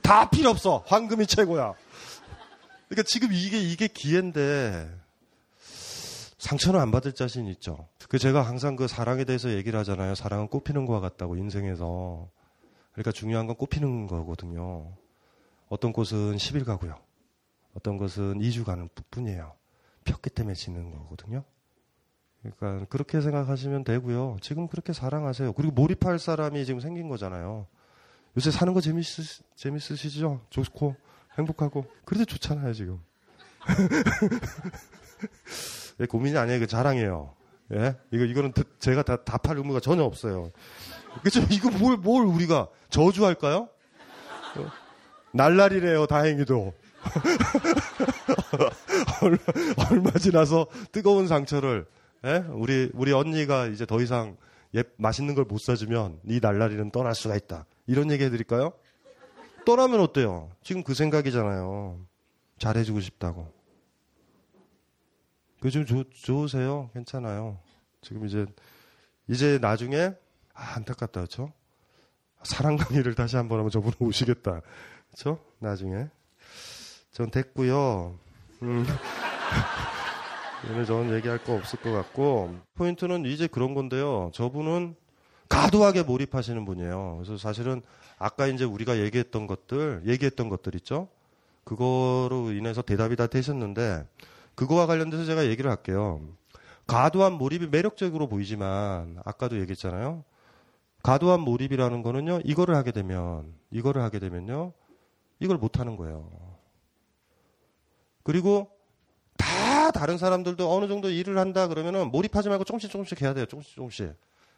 다 0.01 0.27
필요 0.29 0.49
없어. 0.49 0.83
황금이 0.87 1.27
최고야. 1.27 1.73
그러니까 2.89 3.03
지금 3.07 3.29
이게 3.31 3.59
이게 3.61 3.87
기회인데 3.87 4.89
상처는 6.39 6.79
안 6.79 6.89
받을 6.89 7.11
자신 7.11 7.47
있죠. 7.47 7.87
그 8.07 8.17
제가 8.17 8.41
항상 8.41 8.75
그 8.77 8.87
사랑에 8.87 9.25
대해서 9.25 9.51
얘기를 9.51 9.77
하잖아요. 9.79 10.15
사랑은 10.15 10.47
꽃피는 10.47 10.85
것과 10.85 11.01
같다고 11.01 11.35
인생에서. 11.35 12.29
그러니까 12.93 13.11
중요한 13.11 13.45
건 13.45 13.55
꽃피는 13.57 14.07
거거든요. 14.07 14.91
어떤 15.67 15.91
꽃은 15.91 16.37
10일 16.37 16.65
가고요. 16.65 16.97
어떤 17.75 17.97
것은 17.97 18.39
2주 18.39 18.65
가는 18.65 18.89
뿐이에요. 19.11 19.53
폈기 20.05 20.29
때문에 20.29 20.55
지는 20.55 20.91
거거든요. 20.91 21.43
그러니까 22.41 22.85
그렇게 22.89 23.19
생각하시면 23.19 23.83
되고요. 23.83 24.37
지금 24.41 24.67
그렇게 24.67 24.93
사랑하세요. 24.93 25.51
그리고 25.53 25.73
몰입할 25.73 26.19
사람이 26.19 26.65
지금 26.65 26.79
생긴 26.79 27.09
거잖아요. 27.09 27.67
요새 28.37 28.49
사는 28.49 28.73
거 28.73 28.79
재밌으, 28.79 29.43
재밌으시죠? 29.55 30.41
좋고 30.49 30.95
행복하고 31.37 31.85
그래도 32.05 32.23
좋잖아요 32.23 32.73
지금. 32.73 33.01
예, 35.99 36.05
고민이 36.05 36.37
아니에요. 36.37 36.59
그 36.59 36.67
자랑이에요. 36.67 37.33
예? 37.73 37.95
이거, 38.11 38.23
이거는 38.25 38.51
드- 38.53 38.63
제가 38.79 39.03
다, 39.03 39.17
답할 39.23 39.57
의무가 39.57 39.79
전혀 39.79 40.03
없어요. 40.03 40.51
그죠? 41.23 41.41
이거 41.51 41.69
뭘, 41.69 41.97
뭘 41.97 42.25
우리가 42.25 42.67
저주할까요? 42.89 43.69
어? 44.57 44.71
날라리래요, 45.33 46.07
다행히도. 46.07 46.73
얼마, 49.21 49.37
얼마 49.91 50.11
지나서 50.11 50.67
뜨거운 50.91 51.27
상처를, 51.27 51.85
예? 52.25 52.43
우리, 52.49 52.89
우리 52.93 53.11
언니가 53.13 53.67
이제 53.67 53.85
더 53.85 54.01
이상 54.01 54.37
예, 54.75 54.83
맛있는 54.97 55.35
걸 55.35 55.45
못 55.45 55.59
사주면 55.59 56.19
이 56.25 56.39
날라리는 56.41 56.91
떠날 56.91 57.15
수가 57.15 57.35
있다. 57.35 57.65
이런 57.87 58.11
얘기 58.11 58.23
해드릴까요? 58.23 58.71
떠나면 59.65 59.99
어때요? 59.99 60.49
지금 60.63 60.83
그 60.83 60.93
생각이잖아요. 60.93 61.99
잘해주고 62.59 63.01
싶다고. 63.01 63.51
요즘 65.63 65.85
좋, 65.85 66.05
좋으세요? 66.11 66.89
괜찮아요. 66.93 67.59
지금 68.01 68.25
이제, 68.25 68.45
이제 69.27 69.57
나중에, 69.59 70.13
아, 70.53 70.75
안타깝다, 70.75 71.21
그쵸? 71.21 71.51
사랑 72.43 72.77
강의를 72.77 73.15
다시 73.15 73.35
한번 73.35 73.59
하면 73.59 73.69
저분 73.69 73.91
오시겠다. 73.99 74.61
그쵸? 75.11 75.39
나중에. 75.59 76.07
전 77.11 77.29
됐고요. 77.29 78.17
음. 78.61 78.85
오늘 80.69 80.85
저는 80.85 81.15
얘기할 81.15 81.43
거 81.43 81.55
없을 81.55 81.79
것 81.79 81.91
같고, 81.91 82.55
포인트는 82.75 83.25
이제 83.25 83.47
그런 83.47 83.73
건데요. 83.73 84.31
저분은 84.33 84.95
과도하게 85.49 86.03
몰입하시는 86.03 86.63
분이에요. 86.63 87.17
그래서 87.17 87.37
사실은 87.37 87.81
아까 88.17 88.47
이제 88.47 88.63
우리가 88.63 88.99
얘기했던 88.99 89.47
것들, 89.47 90.03
얘기했던 90.05 90.47
것들 90.47 90.75
있죠? 90.75 91.09
그거로 91.65 92.51
인해서 92.51 92.81
대답이 92.81 93.15
다 93.17 93.27
되셨는데, 93.27 94.05
그거와 94.59 94.87
관련돼서 94.87 95.23
제가 95.23 95.45
얘기를 95.45 95.71
할게요. 95.71 96.19
과도한 96.85 97.31
몰입이 97.33 97.67
매력적으로 97.67 98.27
보이지만 98.27 99.21
아까도 99.23 99.57
얘기했잖아요. 99.57 100.25
과도한 101.01 101.39
몰입이라는 101.39 102.03
거는요. 102.03 102.41
이거를 102.43 102.75
하게 102.75 102.91
되면 102.91 103.53
이거를 103.71 104.01
하게 104.01 104.19
되면요. 104.19 104.73
이걸 105.39 105.57
못 105.57 105.79
하는 105.79 105.95
거예요. 105.95 106.29
그리고 108.23 108.69
다 109.37 109.91
다른 109.91 110.17
사람들도 110.17 110.69
어느 110.75 110.89
정도 110.89 111.09
일을 111.09 111.37
한다 111.37 111.69
그러면은 111.69 112.11
몰입하지 112.11 112.49
말고 112.49 112.65
조금씩 112.65 112.91
조금씩 112.91 113.21
해야 113.21 113.33
돼요. 113.33 113.45
조금씩 113.45 113.75
조금씩. 113.75 114.13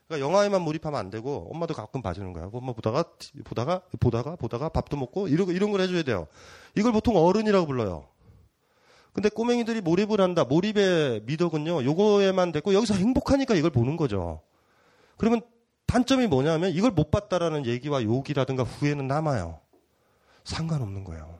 그러니까 0.08 0.28
영화에만 0.28 0.64
몰입하면 0.64 1.00
안 1.00 1.12
되고 1.12 1.48
엄마도 1.54 1.76
가끔 1.76 2.02
봐주는 2.02 2.34
거야. 2.34 2.50
엄마 2.52 2.74
보다가 2.74 3.04
보다가 3.44 3.84
보다가 4.00 4.36
보다가 4.36 4.70
밥도 4.70 4.98
먹고 4.98 5.28
이런 5.28 5.46
거- 5.46 5.54
이런 5.54 5.70
걸 5.72 5.82
해줘야 5.82 6.02
돼요. 6.02 6.26
이걸 6.76 6.92
보통 6.92 7.16
어른이라고 7.18 7.68
불러요. 7.68 8.08
근데 9.14 9.30
꼬맹이들이 9.30 9.82
몰입을 9.82 10.22
한다. 10.22 10.44
몰입의 10.46 11.22
미덕은요. 11.26 11.84
요거에만 11.84 12.52
됐고 12.54 12.74
여기서 12.74 12.94
행복하니까 12.94 13.56
이걸 13.56 13.70
보는 13.72 13.98
거죠. 13.98 14.42
그러면 15.18 15.42
단점이 15.86 16.28
뭐냐면 16.28 16.72
이걸 16.72 16.92
못 16.92 17.12
봤다라는 17.12 17.66
얘기와 17.66 18.02
욕이라든가 18.04 18.64
후회는 18.64 19.08
남아요. 19.08 19.60
상관없는 20.46 21.04
거예요. 21.04 21.40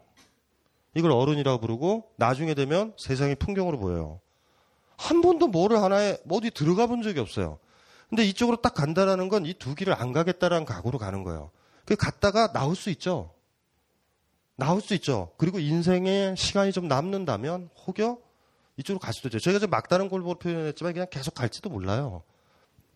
이걸 0.94 1.12
어른이라고 1.12 1.60
부르고 1.62 2.12
나중에 2.18 2.54
되면 2.54 2.94
세상이 2.98 3.36
풍경으로 3.36 3.80
보여요. 3.80 4.20
한 4.98 5.22
번도 5.22 5.48
뭐를 5.48 5.82
하나에 5.82 6.18
어디 6.30 6.52
들어가 6.52 6.86
본 6.88 7.02
적이 7.02 7.22
없어요. 7.22 7.58
근데 8.10 8.26
이쪽으로 8.26 8.58
딱 8.58 8.74
간다라는 8.74 9.30
건 9.30 9.46
이 9.46 9.54
두 9.54 9.74
길을 9.74 9.94
안 9.94 10.12
가겠다라는 10.12 10.66
각오로 10.66 11.00
가는 11.00 11.24
거예요. 11.24 11.50
그 11.86 11.96
갔다가 11.96 12.52
나올 12.52 12.76
수 12.76 12.90
있죠. 12.90 13.34
나올 14.62 14.80
수 14.80 14.94
있죠. 14.94 15.32
그리고 15.38 15.58
인생에 15.58 16.36
시간이 16.38 16.72
좀 16.72 16.88
남는다면 16.88 17.70
혹여 17.88 18.20
이쪽으로 18.78 19.00
갈 19.00 19.12
수도 19.12 19.28
있죠. 19.28 19.40
저희가 19.40 19.60
좀 19.60 19.72
막다른 19.72 20.08
골목으로 20.08 20.38
표현했지만 20.38 20.94
그냥 20.94 21.08
계속 21.10 21.34
갈지도 21.34 21.72
몰라요. 21.72 22.22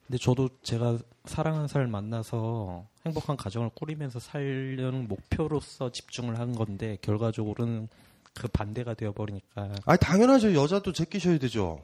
근데 0.06 0.20
저도 0.20 0.50
제가 0.62 1.00
사랑하는 1.26 1.68
사람을 1.68 1.92
만나서 1.92 2.86
행복한 3.04 3.36
가정을 3.36 3.72
꾸리면서 3.74 4.20
살려는 4.20 5.08
목표로서 5.08 5.92
집중을 5.92 6.38
한 6.38 6.54
건데 6.54 7.00
결과적으로는 7.02 7.90
그 8.36 8.48
반대가 8.48 8.94
되어버리니까 8.94 9.76
아니 9.86 10.00
당연하죠. 10.00 10.54
여자도 10.54 10.94
제끼셔야 10.94 11.40
되죠. 11.40 11.82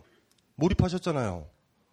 몰입하셨잖아요. 0.57 1.47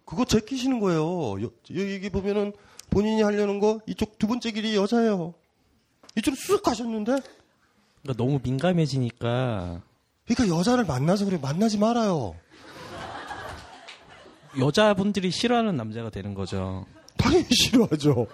그거 0.05 0.25
제끼시는 0.25 0.79
거예요. 0.79 1.41
여, 1.41 1.49
여기 1.71 2.09
보면은 2.11 2.53
본인이 2.91 3.23
하려는 3.23 3.59
거 3.59 3.79
이쪽 3.87 4.19
두 4.19 4.27
번째 4.27 4.51
길이 4.51 4.75
여자예요. 4.75 5.33
이쪽으로 6.15 6.35
쑥 6.39 6.61
가셨는데 6.61 7.17
그러니까 8.01 8.23
너무 8.23 8.39
민감해지니까 8.43 9.81
그러니까 10.25 10.57
여자를 10.57 10.85
만나서 10.85 11.25
그래 11.25 11.37
만나지 11.41 11.77
말아요. 11.77 12.35
여자분들이 14.57 15.31
싫어하는 15.31 15.75
남자가 15.75 16.09
되는 16.09 16.33
거죠. 16.33 16.85
당연히 17.17 17.47
싫어하죠. 17.49 18.27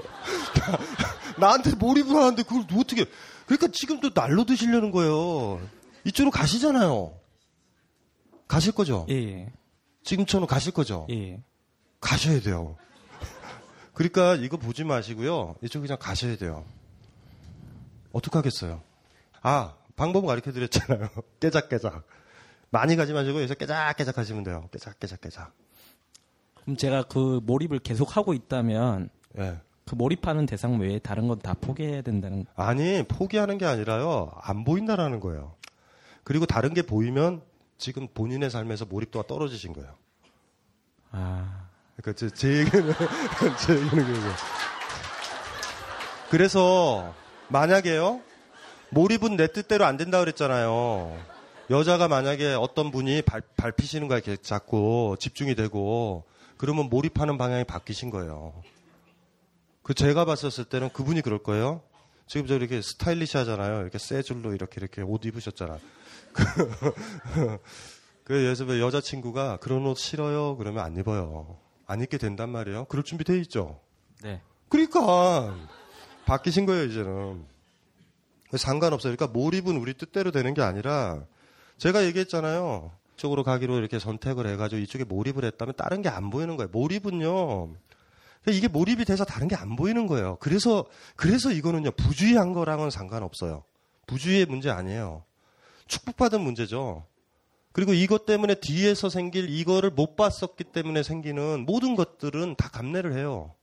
나한테 1.40 1.76
몰입을 1.76 2.16
하는데 2.16 2.44
그걸 2.44 2.66
어떻게 2.80 3.06
그러니까 3.46 3.68
지금 3.72 4.00
또 4.00 4.14
날로 4.14 4.46
드시려는 4.46 4.92
거예요. 4.92 5.60
이쪽으로 6.06 6.32
가시잖아요. 6.32 7.14
가실 8.48 8.74
거죠? 8.74 9.06
예, 9.10 9.52
지금처럼 10.04 10.48
가실 10.48 10.72
거죠? 10.72 11.08
예. 11.10 11.42
가셔야 12.00 12.40
돼요. 12.42 12.78
그러니까 13.94 14.36
이거 14.36 14.58
보지 14.58 14.84
마시고요. 14.84 15.56
이쪽 15.64 15.82
그냥 15.82 15.98
가셔야 16.00 16.38
돼요. 16.38 16.64
어떡하겠어요? 18.12 18.82
아, 19.48 19.76
방법 19.96 20.26
가르쳐 20.26 20.52
드렸잖아요. 20.52 21.08
깨작깨작. 21.40 22.04
많이 22.72 22.96
가지 22.96 23.14
마시고 23.14 23.38
여기서 23.38 23.54
깨작깨작 23.54 24.18
하시면 24.18 24.44
돼요. 24.44 24.68
깨작깨작깨작. 24.72 25.54
그럼 26.64 26.78
제가 26.78 27.04
그 27.04 27.40
몰입을 27.44 27.78
계속 27.80 28.18
하고 28.18 28.34
있다면 28.34 29.10
예. 29.38 29.60
그 29.86 29.94
몰입하는 29.94 30.48
대상 30.48 30.80
외에 30.80 30.98
다른 30.98 31.28
건 31.28 31.38
다 31.40 31.54
포기해야 31.54 32.02
된다는 32.02 32.48
아니, 32.56 33.04
포기하는 33.08 33.60
게 33.60 33.66
아니라요. 33.68 34.32
안 34.42 34.64
보인다라는 34.64 35.20
거예요. 35.20 35.54
그리고 36.24 36.48
다른 36.48 36.74
게 36.74 36.82
보이면 36.82 37.44
지금 37.78 38.08
본인의 38.08 38.50
삶에서 38.50 38.86
몰입도가 38.86 39.28
떨어지신 39.28 39.74
거예요. 39.74 39.94
아 41.12 41.68
그러니까 41.98 42.14
제, 42.20 42.32
제 42.32 42.58
얘기는 42.62 42.94
제 43.64 43.76
얘기는. 43.76 44.22
그래서 46.32 47.14
만약에요 47.50 48.22
몰입은 48.96 49.36
내 49.36 49.48
뜻대로 49.48 49.84
안 49.84 49.98
된다 49.98 50.20
그랬잖아요. 50.22 51.22
여자가 51.70 52.08
만약에 52.08 52.54
어떤 52.54 52.92
분이 52.92 53.24
발, 53.24 53.42
밟히시는 53.58 54.08
거야 54.08 54.20
이렇게 54.20 54.38
자꾸 54.42 55.18
집중이 55.20 55.54
되고 55.56 56.24
그러면 56.56 56.90
몰입하는 56.90 57.38
방향이 57.38 57.66
바뀌신 57.66 58.10
거예요. 58.10 58.54
그 59.84 59.94
제가 59.94 60.24
봤었을 60.24 60.64
때는 60.64 60.94
그분이 60.94 61.22
그럴 61.22 61.40
거예요. 61.44 61.82
지금 62.26 62.48
저 62.48 62.56
이렇게 62.56 62.82
스타일리시 62.82 63.36
하잖아요. 63.38 63.82
이렇게 63.82 63.98
세 63.98 64.22
줄로 64.22 64.54
이렇게 64.54 64.76
이렇게 64.78 65.02
옷 65.02 65.26
입으셨잖아. 65.26 65.78
그 68.24 68.56
들어 68.56 68.80
여자친구가 68.80 69.58
그런 69.58 69.86
옷 69.88 69.98
싫어요. 69.98 70.56
그러면 70.56 70.86
안 70.86 70.96
입어요. 70.96 71.58
안 71.86 72.02
입게 72.02 72.18
된단 72.18 72.50
말이에요. 72.50 72.86
그럴 72.86 73.04
준비 73.04 73.26
돼 73.26 73.38
있죠. 73.40 73.82
네. 74.24 74.42
그러니까 74.70 75.54
바뀌신 76.26 76.66
거예요 76.66 76.86
이제는. 76.86 77.55
상관없어요. 78.58 79.16
그러니까 79.16 79.38
몰입은 79.38 79.78
우리 79.78 79.94
뜻대로 79.94 80.32
되는 80.32 80.54
게 80.54 80.62
아니라 80.62 81.24
제가 81.78 82.06
얘기했잖아요. 82.06 82.92
이쪽으로 83.16 83.44
가기로 83.44 83.78
이렇게 83.78 84.00
선택을 84.00 84.48
해가지고 84.48 84.82
이쪽에 84.82 85.04
몰입을 85.04 85.46
했다면 85.46 85.76
다른 85.78 86.02
게 86.02 86.10
안 86.10 86.30
보이는 86.30 86.58
거예요. 86.58 86.70
몰입은요. 86.72 87.74
이게 88.48 88.68
몰입이 88.68 89.06
돼서 89.06 89.26
다른 89.26 89.48
게 89.48 89.56
안 89.56 89.76
보이는 89.76 90.06
거예요. 90.08 90.38
그래서 90.40 90.86
그래서 91.16 91.52
이거는요 91.52 91.92
부주의한 91.92 92.54
거랑은 92.54 92.90
상관없어요. 92.90 93.64
부주의의 94.08 94.46
문제 94.46 94.70
아니에요. 94.70 95.24
축복받은 95.88 96.42
문제죠. 96.42 97.06
그리고 97.72 97.94
이것 97.94 98.26
때문에 98.26 98.56
뒤에서 98.56 99.10
생길 99.10 99.50
이거를 99.50 99.90
못 99.90 100.16
봤었기 100.16 100.64
때문에 100.66 101.04
생기는 101.04 101.66
모든 101.66 101.96
것들은 101.96 102.56
다 102.56 102.70
감내를 102.70 103.14
해요. 103.18 103.54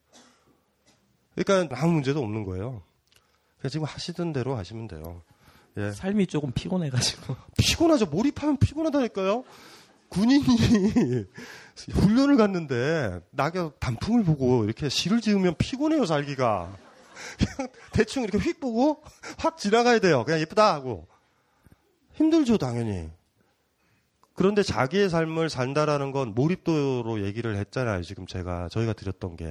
그러니까 1.34 1.76
아무 1.80 1.94
문제도 1.94 2.20
없는 2.20 2.44
거예요. 2.44 2.82
지금 3.68 3.86
하시던 3.86 4.32
대로 4.32 4.56
하시면 4.56 4.88
돼요. 4.88 5.22
예. 5.76 5.90
삶이 5.92 6.26
조금 6.26 6.52
피곤해가지고 6.52 7.36
피곤하죠. 7.58 8.06
몰입하면 8.06 8.58
피곤하다니까요. 8.58 9.44
군인이 10.08 10.44
훈련을 11.92 12.36
갔는데 12.36 13.20
낙엽 13.30 13.80
단풍을 13.80 14.24
보고 14.24 14.64
이렇게 14.64 14.88
시를 14.88 15.20
지으면 15.20 15.54
피곤해요 15.56 16.04
살기가. 16.04 16.76
그냥 17.38 17.70
대충 17.92 18.22
이렇게 18.24 18.38
휙 18.38 18.60
보고 18.60 19.02
확 19.38 19.56
지나가야 19.56 20.00
돼요. 20.00 20.24
그냥 20.24 20.40
예쁘다 20.40 20.74
하고 20.74 21.06
힘들죠 22.12 22.58
당연히. 22.58 23.10
그런데 24.34 24.62
자기의 24.62 25.08
삶을 25.08 25.50
산다라는 25.50 26.10
건 26.10 26.34
몰입도로 26.34 27.24
얘기를 27.24 27.56
했잖아요. 27.56 28.02
지금 28.02 28.26
제가 28.26 28.68
저희가 28.68 28.92
드렸던 28.92 29.36
게. 29.36 29.46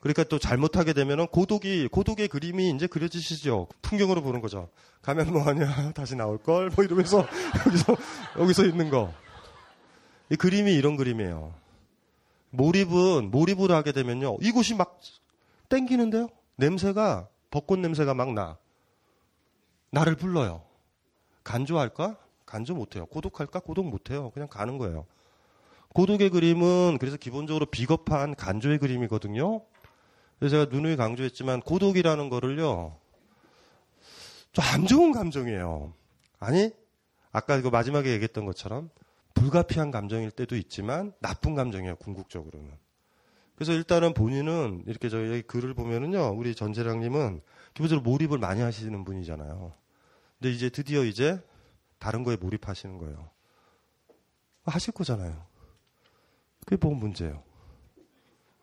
그러니까 0.00 0.24
또 0.24 0.38
잘못하게 0.38 0.94
되면은 0.94 1.26
고독이 1.28 1.88
고독의 1.88 2.28
그림이 2.28 2.70
이제 2.70 2.86
그려지시죠. 2.86 3.68
풍경으로 3.82 4.22
보는 4.22 4.40
거죠. 4.40 4.68
가면 5.02 5.32
뭐하냐 5.32 5.92
다시 5.92 6.16
나올 6.16 6.38
걸 6.38 6.70
뭐 6.74 6.84
이러면서 6.84 7.26
여기서 7.66 7.96
여기서 8.38 8.64
있는 8.66 8.90
거. 8.90 9.12
이 10.30 10.36
그림이 10.36 10.74
이런 10.74 10.96
그림이에요. 10.96 11.52
몰입은 12.50 13.30
몰입을 13.30 13.70
하게 13.70 13.92
되면요 13.92 14.38
이곳이 14.40 14.74
막 14.74 14.98
땡기는데요. 15.68 16.28
냄새가 16.56 17.28
벚꽃 17.50 17.78
냄새가 17.78 18.14
막 18.14 18.32
나. 18.32 18.56
나를 19.90 20.16
불러요. 20.16 20.62
간조할까? 21.44 22.16
간조 22.46 22.74
못해요. 22.74 23.06
고독할까? 23.06 23.60
고독 23.60 23.86
못해요. 23.88 24.30
그냥 24.30 24.48
가는 24.48 24.78
거예요. 24.78 25.06
고독의 25.94 26.30
그림은 26.30 26.98
그래서 26.98 27.16
기본적으로 27.16 27.66
비겁한 27.66 28.34
간조의 28.34 28.78
그림이거든요. 28.78 29.62
그래서 30.40 30.64
제가 30.64 30.74
누누이 30.74 30.96
강조했지만 30.96 31.60
고독이라는 31.60 32.30
거를요. 32.30 32.96
좀 34.52 34.64
안 34.64 34.86
좋은 34.86 35.12
감정이에요. 35.12 35.92
아니 36.40 36.72
아까 37.30 37.60
그 37.60 37.68
마지막에 37.68 38.10
얘기했던 38.10 38.46
것처럼 38.46 38.90
불가피한 39.34 39.90
감정일 39.90 40.30
때도 40.30 40.56
있지만 40.56 41.12
나쁜 41.20 41.54
감정이에요. 41.54 41.96
궁극적으로는. 41.96 42.70
그래서 43.54 43.72
일단은 43.72 44.14
본인은 44.14 44.84
이렇게 44.86 45.08
저희 45.10 45.42
글을 45.42 45.74
보면은요. 45.74 46.32
우리 46.34 46.54
전재량님은 46.54 47.42
기본적으로 47.74 48.10
몰입을 48.10 48.38
많이 48.38 48.62
하시는 48.62 49.04
분이잖아요. 49.04 49.74
근데 50.38 50.54
이제 50.54 50.70
드디어 50.70 51.04
이제 51.04 51.38
다른 51.98 52.24
거에 52.24 52.36
몰입하시는 52.36 52.96
거예요. 52.98 53.30
하실 54.64 54.92
거잖아요. 54.94 55.44
그게 56.64 56.76
뭐 56.76 56.94
문제예요. 56.94 57.42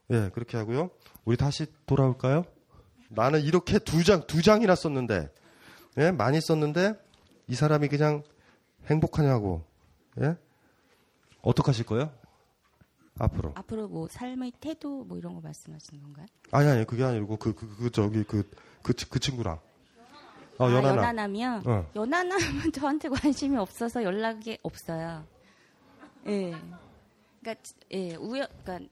예, 0.09 0.31
그렇게 0.33 0.57
하고요. 0.57 0.89
우리 1.27 1.35
다시 1.35 1.65
돌아올까요? 1.85 2.45
나는 3.09 3.41
이렇게 3.41 3.79
두 3.79 4.05
장, 4.05 4.25
두 4.27 4.41
장이나 4.41 4.75
썼는데, 4.75 5.29
예, 5.97 6.11
많이 6.11 6.39
썼는데, 6.39 6.93
이 7.49 7.53
사람이 7.53 7.89
그냥 7.89 8.23
행복하냐고, 8.85 9.61
예? 10.21 10.37
어떡하실 11.41 11.85
거예요? 11.85 12.13
앞으로. 13.19 13.51
앞으로 13.55 13.89
뭐 13.89 14.07
삶의 14.09 14.53
태도 14.61 15.03
뭐 15.03 15.17
이런 15.17 15.35
거 15.35 15.41
말씀하시는 15.41 16.01
건가요? 16.01 16.27
아니, 16.51 16.69
아니, 16.69 16.85
그게 16.85 17.03
아니고, 17.03 17.35
그, 17.35 17.53
그, 17.53 17.75
그, 17.75 17.91
저기, 17.91 18.23
그, 18.23 18.49
그, 18.81 18.93
치- 18.93 19.09
그 19.09 19.19
친구랑. 19.19 19.59
어, 20.59 20.65
아, 20.65 20.71
연하나. 20.71 20.95
연하남이요? 20.95 21.61
어. 21.65 21.91
연하남은 21.93 22.71
저한테 22.71 23.09
관심이 23.09 23.57
없어서 23.57 24.01
연락이 24.01 24.57
없어요. 24.63 25.25
예. 26.27 26.55
그러니까 27.41 27.61
예, 27.91 28.15
우연 28.15 28.47
그러니까 28.63 28.89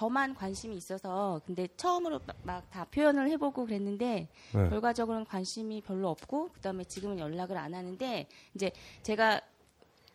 저만 0.00 0.34
관심이 0.34 0.74
있어서 0.78 1.42
근데 1.44 1.68
처음으로 1.76 2.20
막 2.42 2.70
다 2.70 2.86
표현을 2.86 3.28
해보고 3.32 3.66
그랬는데 3.66 4.28
네. 4.54 4.68
결과적으로는 4.70 5.26
관심이 5.26 5.82
별로 5.82 6.08
없고 6.08 6.52
그다음에 6.52 6.84
지금은 6.84 7.18
연락을 7.18 7.58
안 7.58 7.74
하는데 7.74 8.26
이제 8.54 8.72
제가 9.02 9.42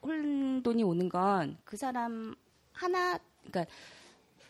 혼돈이 0.01 0.81
오는 0.81 1.07
건 1.07 1.57
그 1.65 1.77
사람 1.77 2.35
하나 2.71 3.19
그러니까 3.43 3.71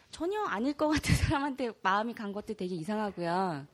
전혀 0.09 0.41
아닐 0.43 0.71
것 0.71 0.87
같은 0.87 1.13
사람한테 1.15 1.73
마음이 1.81 2.13
간 2.13 2.31
것도 2.31 2.53
되게 2.53 2.73
이상하고요. 2.75 3.67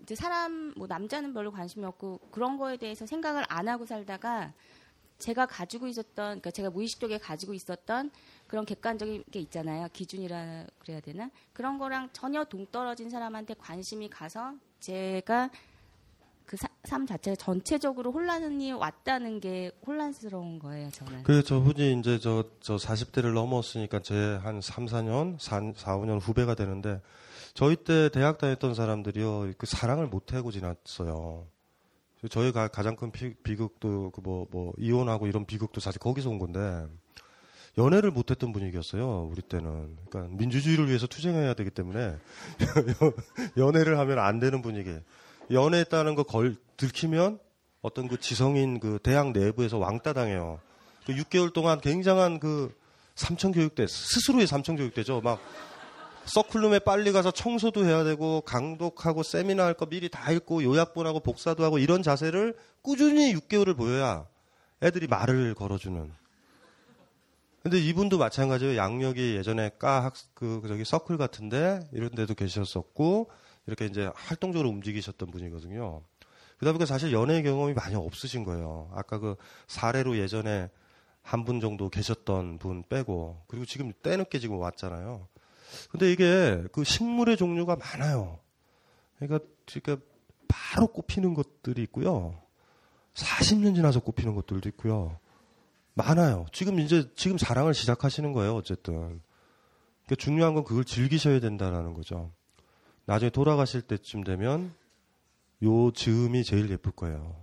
이제 0.00 0.14
사람 0.14 0.72
뭐 0.78 0.86
남자는 0.86 1.34
별로 1.34 1.52
관심이 1.52 1.84
없고 1.84 2.20
그런 2.30 2.56
거에 2.56 2.78
대해서 2.78 3.04
생각을 3.04 3.44
안 3.48 3.68
하고 3.68 3.84
살다가 3.84 4.54
제가 5.18 5.46
가지고 5.46 5.86
있었던 5.86 6.14
그러니까 6.14 6.50
제가 6.50 6.70
무의식 6.70 6.98
적에 7.00 7.18
가지고 7.18 7.54
있었던 7.54 8.10
그런 8.52 8.66
객관적인 8.66 9.24
게 9.30 9.40
있잖아요 9.40 9.88
기준이라 9.94 10.66
그래야 10.78 11.00
되나 11.00 11.30
그런 11.54 11.78
거랑 11.78 12.10
전혀 12.12 12.44
동떨어진 12.44 13.08
사람한테 13.08 13.54
관심이 13.54 14.10
가서 14.10 14.52
제가 14.78 15.48
그삶 16.44 17.06
자체가 17.06 17.34
전체적으로 17.36 18.12
혼란이 18.12 18.72
왔다는 18.72 19.40
게 19.40 19.70
혼란스러운 19.86 20.58
거예요 20.58 20.90
저는 20.90 21.22
그 21.22 21.42
저분이 21.42 21.98
이제 21.98 22.18
저, 22.18 22.44
저 22.60 22.76
40대를 22.76 23.32
넘었으니까 23.32 24.00
제 24.02 24.14
한 24.42 24.60
3, 24.60 24.84
4년, 24.84 25.40
4, 25.40 25.72
4, 25.74 25.96
5년 25.96 26.20
후배가 26.20 26.54
되는데 26.54 27.00
저희 27.54 27.74
때 27.76 28.10
대학 28.10 28.36
다녔던 28.36 28.74
사람들이요. 28.74 29.52
그 29.56 29.64
사랑을 29.66 30.08
못 30.08 30.34
하고 30.34 30.50
지났어요. 30.50 31.46
저희가 32.30 32.68
가장 32.68 32.96
큰 32.96 33.10
비, 33.12 33.32
비극도 33.34 34.10
그 34.10 34.20
뭐 34.20 34.46
뭐 34.50 34.72
이혼하고 34.76 35.26
이런 35.26 35.46
비극도 35.46 35.80
사실 35.80 35.98
거기서 36.00 36.28
온 36.30 36.38
건데 36.38 36.86
연애를 37.78 38.10
못했던 38.10 38.52
분위기였어요 38.52 39.28
우리 39.30 39.40
때는. 39.42 39.96
그러니까 40.08 40.34
민주주의를 40.36 40.88
위해서 40.88 41.06
투쟁해야 41.06 41.54
되기 41.54 41.70
때문에 41.70 42.16
연애를 43.56 43.98
하면 43.98 44.18
안 44.18 44.38
되는 44.40 44.60
분위기. 44.62 44.94
연애했다는 45.50 46.14
거 46.14 46.22
걸 46.24 46.56
들키면 46.76 47.38
어떤 47.80 48.08
그 48.08 48.18
지성인 48.20 48.78
그 48.80 48.98
대학 49.02 49.32
내부에서 49.32 49.78
왕따 49.78 50.12
당해요. 50.12 50.60
그 51.06 51.14
6개월 51.14 51.52
동안 51.52 51.80
굉장한 51.80 52.38
그 52.40 52.74
삼천 53.14 53.52
교육대 53.52 53.86
스스로의 53.86 54.46
삼천 54.46 54.76
교육대죠. 54.76 55.20
막 55.20 55.40
서클룸에 56.26 56.78
빨리 56.80 57.10
가서 57.10 57.30
청소도 57.32 57.84
해야 57.84 58.04
되고 58.04 58.40
강독하고 58.42 59.22
세미나 59.24 59.64
할 59.64 59.74
거 59.74 59.86
미리 59.86 60.08
다 60.08 60.30
읽고 60.30 60.62
요약본하고 60.62 61.20
복사도 61.20 61.64
하고 61.64 61.78
이런 61.78 62.02
자세를 62.02 62.54
꾸준히 62.82 63.34
6개월을 63.34 63.76
보여야 63.76 64.26
애들이 64.82 65.06
말을 65.08 65.54
걸어주는. 65.54 66.12
근데 67.62 67.78
이분도 67.78 68.18
마찬가지예요. 68.18 68.76
양력이 68.76 69.36
예전에 69.36 69.70
까학 69.78 70.14
그 70.34 70.62
저기 70.66 70.84
서클 70.84 71.16
같은데 71.16 71.80
이런 71.92 72.10
데도 72.10 72.34
계셨었고 72.34 73.30
이렇게 73.66 73.86
이제 73.86 74.10
활동적으로 74.14 74.68
움직이셨던 74.68 75.30
분이거든요. 75.30 76.02
그러다 76.58 76.72
보니까 76.72 76.86
사실 76.86 77.12
연애 77.12 77.42
경험이 77.42 77.74
많이 77.74 77.94
없으신 77.94 78.44
거예요. 78.44 78.90
아까 78.94 79.18
그 79.18 79.36
사례로 79.68 80.18
예전에 80.18 80.70
한 81.22 81.44
분 81.44 81.60
정도 81.60 81.88
계셨던 81.88 82.58
분 82.58 82.82
빼고 82.88 83.44
그리고 83.46 83.64
지금 83.64 83.92
때늦게 84.02 84.40
지금 84.40 84.58
왔잖아요. 84.58 85.28
근데 85.90 86.12
이게 86.12 86.64
그 86.72 86.84
식물의 86.84 87.36
종류가 87.36 87.76
많아요. 87.76 88.38
그러니까 89.18 89.46
그러니까 89.66 90.04
바로 90.48 90.88
꼽히는 90.88 91.34
것들이 91.34 91.82
있고요. 91.84 92.42
40년 93.14 93.74
지나서 93.74 94.00
꼽히는 94.00 94.34
것들도 94.34 94.68
있고요. 94.70 95.18
많아요. 95.94 96.46
지금 96.52 96.80
이제 96.80 97.10
지금 97.14 97.38
사랑을 97.38 97.74
시작하시는 97.74 98.32
거예요. 98.32 98.54
어쨌든. 98.54 99.20
그러니까 100.04 100.14
중요한 100.18 100.54
건 100.54 100.64
그걸 100.64 100.84
즐기셔야 100.84 101.40
된다라는 101.40 101.94
거죠. 101.94 102.32
나중에 103.04 103.30
돌아가실 103.30 103.82
때쯤 103.82 104.24
되면 104.24 104.72
요 105.62 105.90
즈음이 105.92 106.44
제일 106.44 106.70
예쁠 106.70 106.92
거예요. 106.92 107.36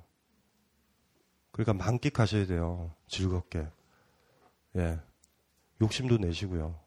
그러니까 1.52 1.74
만끽하셔야 1.74 2.46
돼요. 2.46 2.94
즐겁게. 3.08 3.68
예. 4.78 5.00
욕심도 5.82 6.18
내시고요. 6.18 6.80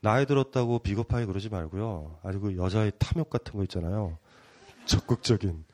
나이 0.00 0.26
들었다고 0.26 0.80
비겁하게 0.80 1.26
그러지 1.26 1.48
말고요. 1.48 2.18
아주 2.22 2.40
그 2.40 2.56
여자의 2.56 2.92
탐욕 2.98 3.30
같은 3.30 3.54
거 3.54 3.62
있잖아요. 3.62 4.18
적극적인. 4.84 5.64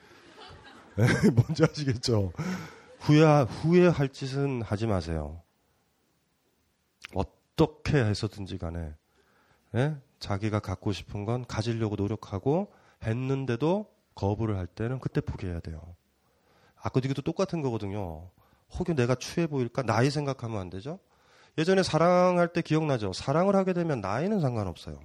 에, 0.99 1.31
뭔지 1.35 1.65
아시겠죠? 1.65 2.33
후회, 3.01 3.25
후회할 3.25 4.11
짓은 4.11 4.63
하지 4.63 4.87
마세요. 4.87 5.41
어떻게 7.15 7.97
해서든지 7.97 8.59
간에, 8.59 8.95
에? 9.75 9.97
자기가 10.19 10.61
갖고 10.61 10.93
싶은 10.93 11.25
건 11.25 11.47
가지려고 11.47 11.97
노력하고 11.97 12.73
했는데도 13.03 13.91
거부를 14.15 14.59
할 14.59 14.67
때는 14.67 15.01
그때 15.01 15.23
포기해야 15.23 15.61
돼요. 15.61 15.81
아까도 16.77 17.07
이것도 17.09 17.23
똑같은 17.23 17.63
거거든요. 17.63 18.29
혹여 18.79 18.95
내가 18.95 19.15
추해 19.15 19.47
보일까? 19.47 19.83
나이 19.83 20.11
생각하면 20.11 20.61
안 20.61 20.69
되죠? 20.69 20.99
예전에 21.59 21.83
사랑할 21.83 22.53
때 22.53 22.61
기억나죠? 22.61 23.13
사랑을 23.15 23.57
하게 23.57 23.73
되면 23.73 24.01
나이는 24.01 24.41
상관없어요. 24.41 25.01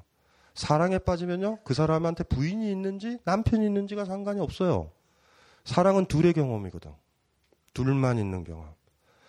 사랑에 0.54 1.00
빠지면요, 1.00 1.60
그 1.64 1.74
사람한테 1.74 2.26
부인이 2.26 2.70
있는지 2.70 3.20
남편이 3.24 3.66
있는지가 3.66 4.06
상관이 4.06 4.42
없어요. 4.42 4.92
사랑은 5.64 6.06
둘의 6.06 6.34
경험이거든. 6.34 6.94
둘만 7.76 8.18
있는 8.18 8.44
경험. 8.44 8.74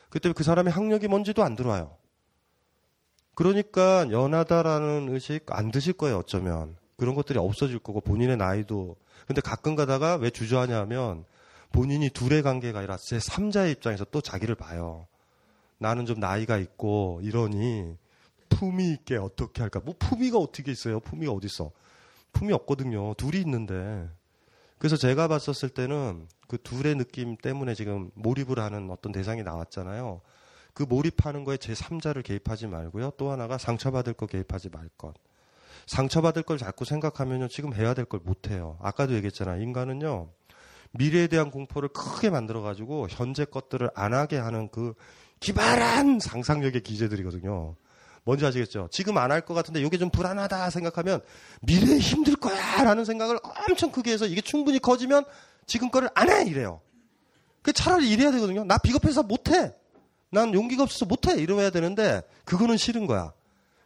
그때 0.08 0.32
그 0.32 0.42
사람의 0.42 0.72
학력이 0.72 1.08
뭔지도 1.08 1.42
안 1.42 1.54
들어와요. 1.54 1.98
그러니까 3.34 4.10
연하다라는 4.10 5.08
의식 5.10 5.44
안 5.50 5.70
드실 5.70 5.92
거예요, 5.92 6.18
어쩌면. 6.18 6.76
그런 6.96 7.14
것들이 7.14 7.38
없어질 7.38 7.78
거고 7.80 8.00
본인의 8.00 8.38
나이도. 8.38 8.96
근데 9.26 9.42
가끔 9.42 9.74
가다가 9.74 10.14
왜 10.16 10.30
주저하냐 10.30 10.78
하면 10.80 11.26
본인이 11.70 12.08
둘의 12.08 12.42
관계가 12.42 12.78
아니라 12.78 12.96
제 12.96 13.18
3자의 13.18 13.72
입장에서 13.72 14.06
또 14.06 14.22
자기를 14.22 14.54
봐요. 14.54 15.06
나는 15.76 16.06
좀 16.06 16.18
나이가 16.18 16.56
있고 16.56 17.20
이러니 17.22 17.98
품위 18.48 18.92
있게 18.92 19.16
어떻게 19.16 19.60
할까? 19.60 19.80
뭐 19.84 19.94
품위가 19.98 20.38
어떻게 20.38 20.72
있어요? 20.72 21.00
품위가 21.00 21.32
어디 21.32 21.46
있어? 21.46 21.70
품위 22.32 22.54
없거든요. 22.54 23.12
둘이 23.14 23.40
있는데. 23.40 24.08
그래서 24.78 24.96
제가 24.96 25.28
봤었을 25.28 25.68
때는 25.70 26.26
그 26.48 26.58
둘의 26.62 26.96
느낌 26.96 27.36
때문에 27.36 27.74
지금 27.74 28.10
몰입을 28.14 28.58
하는 28.58 28.90
어떤 28.90 29.12
대상이 29.12 29.42
나왔잖아요. 29.42 30.20
그 30.74 30.82
몰입하는 30.82 31.44
거에 31.44 31.56
제 31.56 31.72
3자를 31.72 32.22
개입하지 32.22 32.66
말고요. 32.66 33.12
또 33.16 33.30
하나가 33.30 33.56
상처받을 33.56 34.12
거 34.12 34.26
개입하지 34.26 34.68
말 34.70 34.88
것. 34.98 35.14
상처받을 35.86 36.42
걸 36.42 36.58
자꾸 36.58 36.84
생각하면요. 36.84 37.48
지금 37.48 37.72
해야 37.74 37.94
될 37.94 38.04
걸 38.04 38.20
못해요. 38.22 38.76
아까도 38.80 39.14
얘기했잖아요. 39.14 39.62
인간은요. 39.62 40.28
미래에 40.92 41.26
대한 41.28 41.50
공포를 41.50 41.88
크게 41.90 42.30
만들어가지고 42.30 43.08
현재 43.10 43.44
것들을 43.44 43.90
안 43.94 44.12
하게 44.14 44.36
하는 44.36 44.68
그 44.68 44.94
기발한 45.40 46.20
상상력의 46.20 46.82
기재들이거든요. 46.82 47.74
뭔지 48.26 48.44
아시겠죠? 48.44 48.88
지금 48.90 49.16
안 49.18 49.30
할 49.30 49.40
것 49.46 49.54
같은데 49.54 49.80
이게 49.80 49.96
좀 49.98 50.10
불안하다 50.10 50.70
생각하면 50.70 51.20
미래에 51.62 51.98
힘들 51.98 52.34
거야 52.36 52.82
라는 52.82 53.04
생각을 53.04 53.38
엄청 53.68 53.92
크게 53.92 54.12
해서 54.12 54.26
이게 54.26 54.40
충분히 54.40 54.80
커지면 54.80 55.24
지금 55.66 55.90
거를 55.90 56.08
안 56.14 56.28
해! 56.28 56.44
이래요. 56.44 56.80
그 57.62 57.72
차라리 57.72 58.10
이래야 58.10 58.32
되거든요. 58.32 58.64
나 58.64 58.78
비겁해서 58.78 59.22
못해! 59.22 59.74
난 60.30 60.52
용기가 60.54 60.82
없어서 60.82 61.06
못해! 61.06 61.34
이러야 61.40 61.70
되는데 61.70 62.22
그거는 62.44 62.76
싫은 62.76 63.06
거야. 63.06 63.32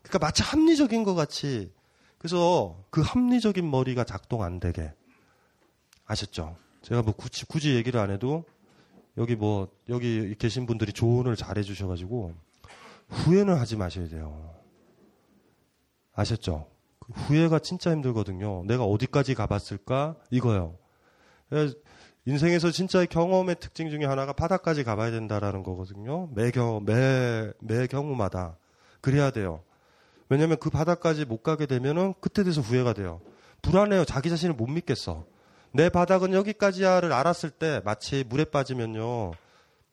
그러니까 0.02 0.18
마치 0.26 0.42
합리적인 0.42 1.04
것 1.04 1.14
같이 1.14 1.70
그래서 2.18 2.82
그 2.90 3.02
합리적인 3.02 3.70
머리가 3.70 4.04
작동 4.04 4.42
안 4.42 4.58
되게 4.58 4.90
아셨죠? 6.06 6.56
제가 6.82 7.02
뭐 7.02 7.12
굳이, 7.14 7.44
굳이 7.44 7.74
얘기를 7.74 8.00
안 8.00 8.10
해도 8.10 8.44
여기 9.18 9.36
뭐 9.36 9.68
여기 9.90 10.34
계신 10.38 10.64
분들이 10.66 10.92
조언을 10.94 11.36
잘 11.36 11.58
해 11.58 11.62
주셔가지고 11.62 12.34
후회는 13.10 13.54
하지 13.54 13.76
마셔야 13.76 14.08
돼요. 14.08 14.54
아셨죠? 16.14 16.68
그 16.98 17.12
후회가 17.12 17.58
진짜 17.58 17.90
힘들거든요. 17.90 18.64
내가 18.66 18.84
어디까지 18.84 19.34
가봤을까 19.34 20.16
이거요. 20.30 20.78
인생에서 22.26 22.70
진짜의 22.70 23.06
경험의 23.08 23.56
특징 23.60 23.90
중에 23.90 24.04
하나가 24.04 24.32
바닥까지 24.32 24.84
가봐야 24.84 25.10
된다라는 25.10 25.62
거거든요. 25.62 26.28
매 26.34 26.50
경험 26.50 26.84
매, 26.84 27.50
매 27.60 27.86
경우마다 27.86 28.56
그래야 29.00 29.30
돼요. 29.30 29.62
왜냐하면 30.28 30.58
그 30.58 30.70
바닥까지 30.70 31.24
못 31.24 31.42
가게 31.42 31.66
되면은 31.66 32.14
그때 32.20 32.44
돼서 32.44 32.60
후회가 32.60 32.92
돼요. 32.92 33.20
불안해요. 33.62 34.04
자기 34.04 34.30
자신을 34.30 34.54
못 34.54 34.66
믿겠어. 34.68 35.26
내 35.72 35.88
바닥은 35.88 36.32
여기까지야를 36.32 37.12
알았을 37.12 37.50
때 37.50 37.80
마치 37.84 38.24
물에 38.28 38.44
빠지면요. 38.44 39.32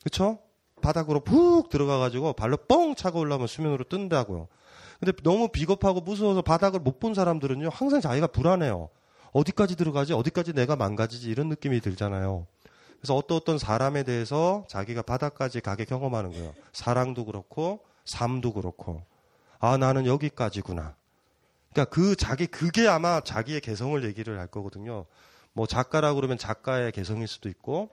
그쵸? 0.04 0.40
바닥으로 0.82 1.20
푹 1.22 1.70
들어가가지고 1.70 2.34
발로 2.34 2.58
뻥 2.58 2.96
차고 2.96 3.20
올라오면 3.20 3.48
수면으로 3.48 3.84
뜬다고요. 3.86 4.48
근데 5.00 5.12
너무 5.24 5.50
비겁하고 5.50 6.02
무서워서 6.02 6.42
바닥을 6.42 6.80
못 6.80 7.00
본 7.00 7.14
사람들은요. 7.14 7.70
항상 7.72 8.02
자기가 8.02 8.28
불안해요. 8.28 8.90
어디까지 9.32 9.76
들어가지? 9.76 10.14
어디까지 10.14 10.54
내가 10.54 10.76
망가지지? 10.76 11.30
이런 11.30 11.50
느낌이 11.50 11.80
들잖아요. 11.82 12.48
그래서 13.00 13.16
어떤 13.16 13.38
어떤 13.38 13.58
사람에 13.60 14.04
대해서 14.04 14.66
자기가 14.68 15.04
바닥까지 15.04 15.62
가게 15.62 15.86
경험하는 15.86 16.32
거예요. 16.32 16.54
사랑도 16.74 17.26
그렇고 17.26 17.82
삶도 18.06 18.54
그렇고. 18.54 19.04
아 19.60 19.78
나는 19.78 20.08
여기까지구나. 20.08 20.96
그러니까 21.74 21.94
그 21.94 22.16
자기 22.16 22.48
그게 22.48 22.88
아마 22.88 23.22
자기의 23.22 23.62
개성을 23.62 24.04
얘기를 24.04 24.40
할 24.40 24.48
거거든요. 24.48 25.06
뭐 25.54 25.68
작가라고 25.68 26.16
그러면 26.16 26.38
작가의 26.40 26.92
개성일 26.92 27.28
수도 27.28 27.50
있고 27.50 27.90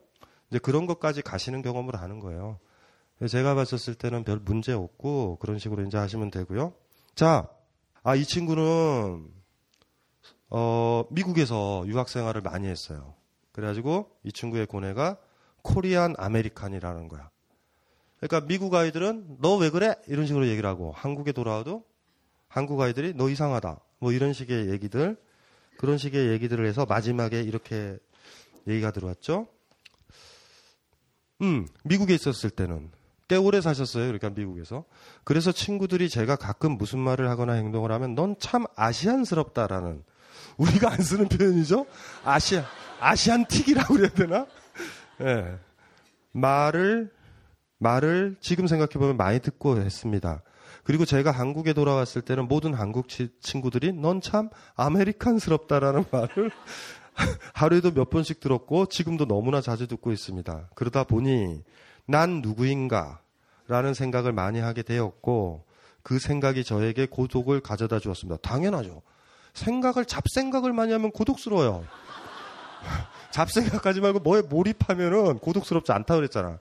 이제 0.51 0.59
그런 0.59 0.87
것까지 0.87 1.20
가시는 1.20 1.61
경험을 1.61 2.01
하는 2.01 2.20
거예요. 2.20 2.59
제가 3.29 3.55
봤었을 3.55 3.95
때는 3.95 4.25
별 4.25 4.39
문제 4.39 4.72
없고 4.72 5.39
그런 5.41 5.59
식으로 5.59 5.85
이제 5.85 5.97
하시면 5.97 6.31
되고요. 6.31 6.75
자, 7.14 7.49
아, 8.03 8.14
이 8.16 8.25
친구는 8.25 9.29
어, 10.51 11.05
미국에서 11.11 11.85
유학 11.87 12.09
생활을 12.09 12.41
많이 12.43 12.66
했어요. 12.66 13.14
그래가지고 13.53 14.11
이 14.25 14.33
친구의 14.33 14.66
고뇌가 14.66 15.16
Korean 15.62 16.14
American이라는 16.18 17.09
거야. 17.09 17.31
그러니까 18.20 18.47
미국 18.47 18.75
아이들은 18.75 19.39
너 19.41 19.57
왜 19.57 19.70
그래? 19.70 19.95
이런 20.07 20.27
식으로 20.27 20.49
얘기를 20.49 20.68
하고 20.68 20.93
한국에 20.93 21.33
돌아와도 21.33 21.85
한국 22.49 22.81
아이들이 22.81 23.14
너 23.14 23.29
이상하다. 23.29 23.81
뭐 23.99 24.12
이런 24.12 24.33
식의 24.33 24.70
얘기들 24.70 25.16
그런 25.79 25.99
식의 25.99 26.29
얘기들을 26.33 26.66
해서 26.66 26.87
마지막에 26.87 27.43
이렇게 27.43 27.99
얘기가 28.68 28.91
들어왔죠. 28.93 29.49
음, 31.43 31.66
미국에 31.85 32.14
있었을 32.14 32.51
때는 32.51 32.91
꽤 33.29 33.37
오래 33.37 33.61
사셨어요. 33.61 34.05
그러니까 34.05 34.31
미국에서. 34.31 34.85
그래서 35.25 35.51
친구들이 35.53 36.09
제가 36.09 36.37
가끔 36.37 36.72
무슨 36.72 36.99
말을 36.99 37.29
하거나 37.31 37.55
행동을 37.55 37.91
하면 37.93 38.14
넌 38.14 38.37
참 38.39 38.64
아시안스럽다라는 38.77 40.03
우리가 40.59 40.93
안 40.93 40.99
쓰는 41.01 41.29
표현이죠. 41.29 41.87
아시아 42.25 42.64
아시안틱이라고 43.01 43.95
그래야 43.95 44.11
되나? 44.11 44.47
예. 45.22 45.57
말을 46.33 47.11
말을 47.79 48.37
지금 48.41 48.66
생각해 48.66 48.91
보면 48.95 49.16
많이 49.16 49.41
듣고 49.41 49.79
했습니다. 49.79 50.43
그리고 50.85 51.05
제가 51.05 51.31
한국에 51.31 51.72
돌아왔을 51.72 52.22
때는 52.22 52.47
모든 52.47 52.75
한국 52.75 53.09
치- 53.09 53.31
친구들이 53.41 53.93
넌 53.95 54.20
참 54.20 54.51
아메리칸스럽다라는 54.77 56.05
말을 56.11 56.51
하루에도 57.55 57.91
몇 57.93 58.11
번씩 58.11 58.41
들었고 58.41 58.87
지금도 58.87 59.27
너무나 59.27 59.61
자주 59.61 59.87
듣고 59.87 60.12
있습니다. 60.12 60.70
그러다 60.75 61.05
보니 61.05 61.62
난 62.07 62.40
누구인가 62.42 63.20
라는 63.66 63.94
생각을 63.94 64.32
많이 64.32 64.61
하게 64.61 64.82
되었고 64.82 65.64
그 66.02 66.18
생각이 66.18 66.64
저에게 66.64 67.07
고독을 67.07 67.61
가져다 67.61 67.98
주었습니다. 67.98 68.38
당연하죠. 68.42 69.02
생각을 69.55 70.05
잡생각을 70.05 70.72
많이 70.72 70.92
하면 70.92 71.11
고독스러워요. 71.11 71.84
잡생각하지 73.32 74.00
말고 74.00 74.18
뭐에 74.20 74.42
몰입하면은 74.42 75.38
고독스럽지 75.38 75.92
않다 75.92 76.16
그랬잖아. 76.16 76.59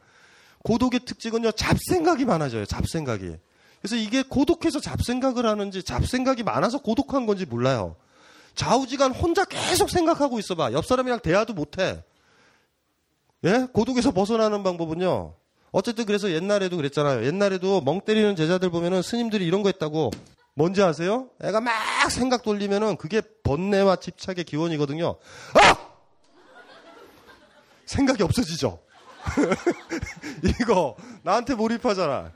고독의 0.64 1.02
특징은요, 1.02 1.52
잡생각이 1.52 2.24
많아져요, 2.26 2.66
잡생각이. 2.66 3.36
그래서 3.82 3.96
이게 3.98 4.24
고독해서 4.24 4.80
잡생각을 4.80 5.46
하는지, 5.46 5.84
잡생각이 5.84 6.44
많아서 6.44 6.82
고독한 6.82 7.26
건지 7.26 7.46
몰라요. 7.46 7.98
좌우지간 8.56 9.12
혼자 9.12 9.44
계속 9.44 9.90
생각하고 9.90 10.40
있어봐. 10.40 10.72
옆 10.72 10.86
사람이랑 10.86 11.20
대화도 11.20 11.54
못해. 11.54 12.02
예? 13.46 13.68
고독에서 13.72 14.12
벗어나는 14.12 14.64
방법은요. 14.64 15.36
어쨌든 15.72 16.06
그래서 16.06 16.32
옛날에도 16.32 16.78
그랬잖아요. 16.78 17.26
옛날에도 17.26 17.82
멍 17.82 18.02
때리는 18.02 18.36
제자들 18.36 18.70
보면은 18.70 19.02
스님들이 19.02 19.46
이런 19.46 19.64
거 19.64 19.70
했다고. 19.70 20.12
뭔지 20.56 20.84
아세요? 20.84 21.30
애가 21.42 21.62
막 21.62 21.74
생각 22.12 22.44
돌리면은 22.44 22.96
그게 22.98 23.22
번뇌와 23.44 23.96
집착의 23.96 24.44
기원이거든요. 24.44 25.16
아! 25.56 25.78
생각이 27.86 28.22
없어지죠. 28.24 28.80
이거 30.62 30.96
나한테 31.24 31.56
몰입하잖아. 31.56 32.32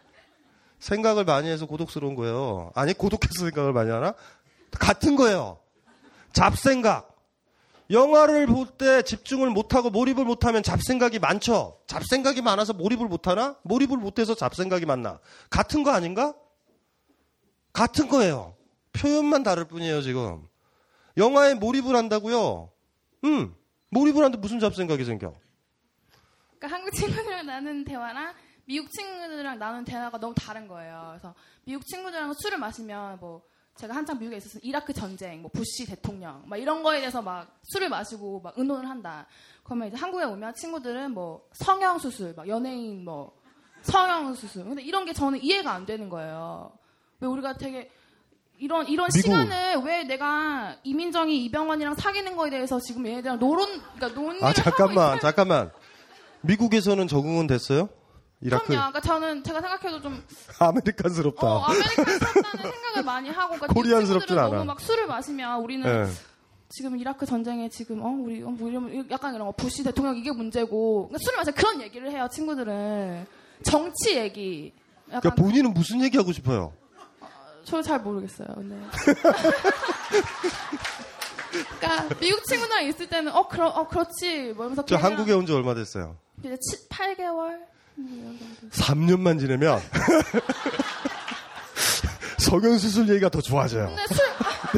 생각을 0.80 1.26
많이 1.26 1.50
해서 1.50 1.66
고독스러운 1.66 2.16
거예요. 2.16 2.72
아니 2.76 2.94
고독해서 2.94 3.46
생각을 3.46 3.74
많이 3.74 3.92
하나? 3.92 4.14
같은 4.72 5.16
거예요. 5.16 5.60
잡생각. 6.34 7.17
영화를 7.90 8.48
볼 8.48 8.78
때 8.78 9.02
집중을 9.02 9.50
못하고 9.50 9.90
몰입을 9.90 10.26
못하면 10.26 10.62
잡생각이 10.62 11.20
많죠. 11.20 11.80
잡생각이 11.88 12.42
많아서 12.42 12.74
몰입을 12.74 13.08
못하나? 13.08 13.56
몰입을 13.64 13.98
못해서 13.98 14.36
잡생각이 14.36 14.86
많나? 14.86 15.20
같은 15.50 15.84
거 15.84 15.92
아닌가? 15.92 16.36
같은 17.74 18.08
거예요. 18.10 18.56
표현만 18.94 19.44
다를 19.44 19.66
뿐이에요 19.66 20.02
지금. 20.02 20.48
영화에 21.16 21.54
몰입을 21.56 21.96
한다고요? 21.96 22.72
음, 23.24 23.56
몰입을 23.90 24.18
하는데 24.24 24.38
무슨 24.38 24.60
잡생각이 24.60 25.06
생겨? 25.06 25.34
그러니까 26.60 26.76
한국 26.78 26.92
친구들이랑 26.94 27.46
나눈 27.46 27.86
대화랑 27.86 28.34
미국 28.66 28.92
친구들이랑 28.92 29.60
나눈 29.60 29.86
대화가 29.86 30.18
너무 30.20 30.36
다른 30.36 30.68
거예요. 30.68 31.06
그래서 31.12 31.34
미국 31.64 31.86
친구들이랑 31.86 32.34
술을 32.34 32.58
마시면 32.58 33.20
뭐 33.20 33.44
제가 33.78 33.96
한창 33.96 34.18
미국에 34.18 34.38
있었을 34.38 34.60
때 34.62 34.68
이라크 34.68 34.92
전쟁, 34.94 35.42
뭐 35.42 35.52
부시 35.54 35.86
대통령, 35.86 36.44
막 36.48 36.58
이런 36.58 36.82
거에 36.84 37.00
대해서 37.00 37.22
막 37.22 37.48
술을 37.64 37.90
마시고 37.90 38.42
막 38.42 38.54
의논을 38.58 38.90
한다. 38.90 39.28
그러면 39.64 39.88
이제 39.90 39.98
한국에 39.98 40.24
오면 40.26 40.56
친구들은 40.56 41.12
뭐 41.12 41.48
성형 41.54 42.00
수술, 42.00 42.34
막 42.36 42.48
연예인 42.48 43.06
뭐 43.06 43.34
성형 43.84 44.34
수술. 44.36 44.64
근데 44.66 44.82
이런 44.82 45.06
게 45.06 45.14
저는 45.14 45.42
이해가 45.44 45.72
안 45.72 45.86
되는 45.86 46.10
거예요. 46.10 46.72
왜 47.20 47.28
우리가 47.28 47.54
되게 47.54 47.90
이런 48.58 48.88
이런 48.88 49.08
미국. 49.14 49.22
시간을 49.22 49.76
왜 49.86 50.04
내가 50.04 50.78
이민정이 50.84 51.46
이병헌이랑 51.46 51.96
사귀는 51.96 52.36
거에 52.36 52.50
대해서 52.50 52.80
지금 52.80 53.06
얘네들이랑 53.06 53.38
노론 53.40 53.68
그러니까 53.96 54.08
논의를 54.20 54.44
아 54.44 54.54
잠깐만, 54.54 55.10
하고. 55.12 55.20
잠깐만. 55.20 55.72
미국에서는 56.42 57.08
적응은 57.08 57.46
됐어요? 57.48 57.90
이라크 58.42 58.66
그럼요. 58.68 58.92
그러니까 58.92 59.02
저는 59.02 59.44
제가 59.44 59.62
생각해도 59.62 60.02
좀 60.02 60.24
아메리칸스럽다. 60.60 61.48
어, 61.48 61.60
아메리칸스럽다는 61.64 62.72
생각을 62.72 63.04
많이 63.04 63.30
하고 63.30 63.56
그러니까 63.56 63.74
코리안스럽진 63.74 64.38
않아. 64.38 64.50
너무 64.50 64.66
막 64.66 64.80
술을 64.80 65.08
마시면 65.08 65.60
우리는 65.62 65.88
예. 66.08 66.12
지금 66.70 66.98
이라크 67.00 67.26
전쟁에 67.26 67.70
지금 67.70 68.02
어 68.04 68.10
우리 68.10 68.44
어, 68.44 68.50
뭐 68.50 68.70
이러면 68.70 69.10
약간 69.10 69.34
이런 69.34 69.48
거 69.48 69.54
부시 69.54 69.84
대통령 69.84 70.16
이게 70.18 70.32
문제고 70.32 71.08
그러니까 71.08 71.18
술을 71.24 71.38
마시면 71.38 71.56
그런 71.56 71.82
얘기를 71.82 72.12
해요 72.12 72.28
친구들은 72.32 73.26
정치 73.64 74.18
얘기 74.18 74.74
그러니까 75.06 75.34
본인은 75.36 75.74
무슨 75.74 76.02
얘기 76.02 76.18
하고 76.18 76.32
싶어요? 76.34 76.74
저잘 77.64 78.00
모르겠어요. 78.02 78.48
근데. 78.56 78.78
그러니까 81.80 82.16
미국 82.20 82.44
친구랑 82.46 82.86
있을 82.86 83.08
때는 83.08 83.32
어 83.34 83.48
그러 83.48 83.68
어 83.68 83.88
그렇지 83.88 84.54
뭐 84.56 84.66
이러면서 84.66 84.86
저 84.86 84.96
한국에 84.98 85.34
온 85.34 85.46
지 85.46 85.54
얼마 85.54 85.74
됐어요? 85.74 86.18
이제 86.40 86.58
7, 86.90 86.90
8개월 86.90 87.60
3년만 88.72 89.40
지내면 89.40 89.80
성형 92.38 92.78
수술 92.78 93.10
얘기가 93.10 93.30
더 93.30 93.42
좋아져요. 93.42 93.94
술 94.08 94.18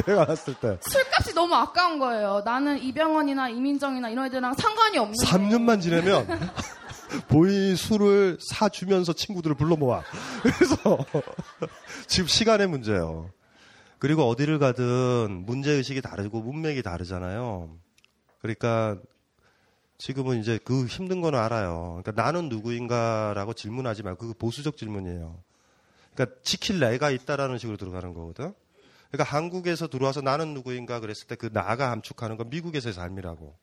내가 0.06 0.26
봤을 0.26 0.54
때. 0.54 0.78
술값이 0.80 1.34
너무 1.34 1.54
아까운 1.54 1.98
거예요. 1.98 2.42
나는 2.44 2.82
이병헌이나 2.82 3.48
이민정이나 3.50 4.08
이런 4.10 4.26
애들이랑 4.26 4.54
상관이 4.54 4.98
없는데. 4.98 5.26
3년만 5.26 5.80
지내면 5.80 6.26
본인이 7.28 7.76
술을 7.76 8.38
사 8.40 8.68
주면서 8.68 9.12
친구들을 9.12 9.56
불러 9.56 9.76
모아. 9.76 10.02
그래서 10.42 10.98
지금 12.06 12.28
시간의 12.28 12.68
문제예요. 12.68 13.30
그리고 13.98 14.28
어디를 14.28 14.58
가든 14.58 15.44
문제 15.46 15.72
의식이 15.72 16.00
다르고 16.00 16.40
문맥이 16.40 16.82
다르잖아요. 16.82 17.76
그러니까 18.40 18.96
지금은 20.00 20.40
이제 20.40 20.58
그 20.64 20.86
힘든 20.86 21.20
거는 21.20 21.38
알아요. 21.38 22.00
그러니까 22.02 22.22
나는 22.22 22.48
누구인가라고 22.48 23.52
질문하지 23.52 24.02
말고 24.02 24.18
그거 24.18 24.34
보수적 24.38 24.78
질문이에요. 24.78 25.38
그러니까 26.14 26.38
지킬 26.42 26.80
내가 26.80 27.10
있다라는 27.10 27.58
식으로 27.58 27.76
들어가는 27.76 28.14
거거든. 28.14 28.54
그러니까 29.10 29.36
한국에서 29.36 29.88
들어와서 29.88 30.22
나는 30.22 30.54
누구인가 30.54 31.00
그랬을 31.00 31.26
때 31.26 31.34
그 31.34 31.52
나가 31.52 31.90
함축하는 31.90 32.38
건 32.38 32.48
미국에서의 32.48 32.94
삶이라고. 32.94 33.54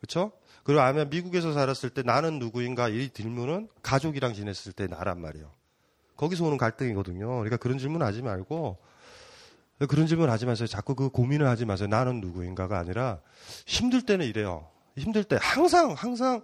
그렇죠? 0.00 0.32
그리고 0.62 0.82
아마 0.82 1.06
미국에서 1.06 1.54
살았을 1.54 1.88
때 1.88 2.02
나는 2.02 2.38
누구인가 2.38 2.90
이 2.90 3.08
질문은 3.08 3.68
가족이랑 3.82 4.34
지냈을 4.34 4.72
때 4.72 4.86
나란 4.86 5.22
말이에요. 5.22 5.50
거기서 6.18 6.44
오는 6.44 6.58
갈등이거든요. 6.58 7.28
그러니까 7.28 7.56
그런 7.56 7.78
질문 7.78 8.02
하지 8.02 8.20
말고 8.20 8.76
그런 9.88 10.06
질문 10.06 10.28
하지 10.28 10.44
마세요. 10.44 10.66
자꾸 10.66 10.94
그 10.94 11.08
고민을 11.08 11.48
하지 11.48 11.64
마세요. 11.64 11.88
나는 11.88 12.20
누구인가가 12.20 12.78
아니라 12.78 13.20
힘들 13.64 14.02
때는 14.02 14.26
이래요. 14.26 14.68
힘들 14.96 15.24
때 15.24 15.38
항상 15.40 15.92
항상 15.92 16.42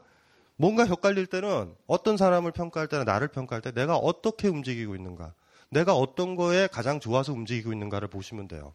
뭔가 0.57 0.85
헷갈릴 0.85 1.27
때는 1.27 1.75
어떤 1.87 2.17
사람을 2.17 2.53
평가할 2.53 2.87
때나 2.87 3.05
나를 3.05 3.29
평가할 3.29 3.63
때 3.63 3.73
내가 3.73 3.97
어떻게 3.97 4.49
움직이고 4.49 4.95
있는가, 4.95 5.33
내가 5.71 5.95
어떤 5.95 6.37
거에 6.37 6.67
가장 6.67 7.01
좋아서 7.01 7.33
움직이고 7.33 7.73
있는가를 7.73 8.09
보시면 8.09 8.49
돼요. 8.49 8.75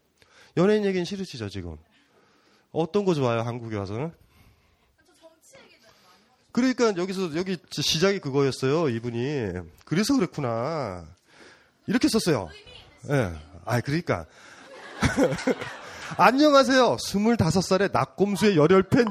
연예인 0.56 0.84
얘기는 0.84 1.04
싫으시죠 1.04 1.48
지금? 1.48 1.76
어떤 2.72 3.04
거 3.04 3.14
좋아요 3.14 3.40
한국에 3.42 3.76
와서는? 3.76 4.12
그러니까 6.50 6.96
여기서 6.96 7.36
여기 7.36 7.56
시작이 7.70 8.18
그거였어요 8.18 8.88
이분이 8.88 9.52
그래서 9.84 10.14
그랬구나 10.14 11.06
이렇게 11.86 12.08
썼어요. 12.08 12.48
예, 13.10 13.32
아 13.64 13.80
그러니까 13.80 14.26
안녕하세요. 16.18 16.96
25살의 16.96 17.92
낙곰수의 17.92 18.56
열혈팬 18.56 19.06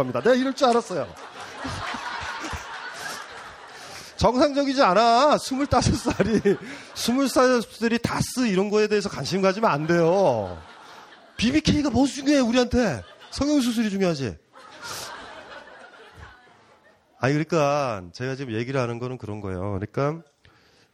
합니다. 0.00 0.20
내가 0.20 0.34
이럴 0.34 0.54
줄 0.54 0.68
알았어요. 0.68 1.06
정상적이지 4.16 4.82
않아. 4.82 5.36
25살이 5.36 6.58
20살들이 6.94 8.02
다스 8.02 8.48
이런 8.48 8.68
거에 8.68 8.88
대해서 8.88 9.08
관심 9.08 9.42
가지면 9.42 9.70
안 9.70 9.86
돼요. 9.86 10.60
BBK가 11.36 11.90
뭐 11.90 12.06
중요해 12.06 12.40
우리한테 12.40 13.02
성형수술이 13.30 13.90
중요하지. 13.90 14.36
아니 17.20 17.32
그러니까 17.32 18.02
제가 18.12 18.34
지금 18.34 18.54
얘기를 18.54 18.80
하는 18.80 18.98
거는 18.98 19.18
그런 19.18 19.40
거예요. 19.40 19.78
그러니까 19.78 20.22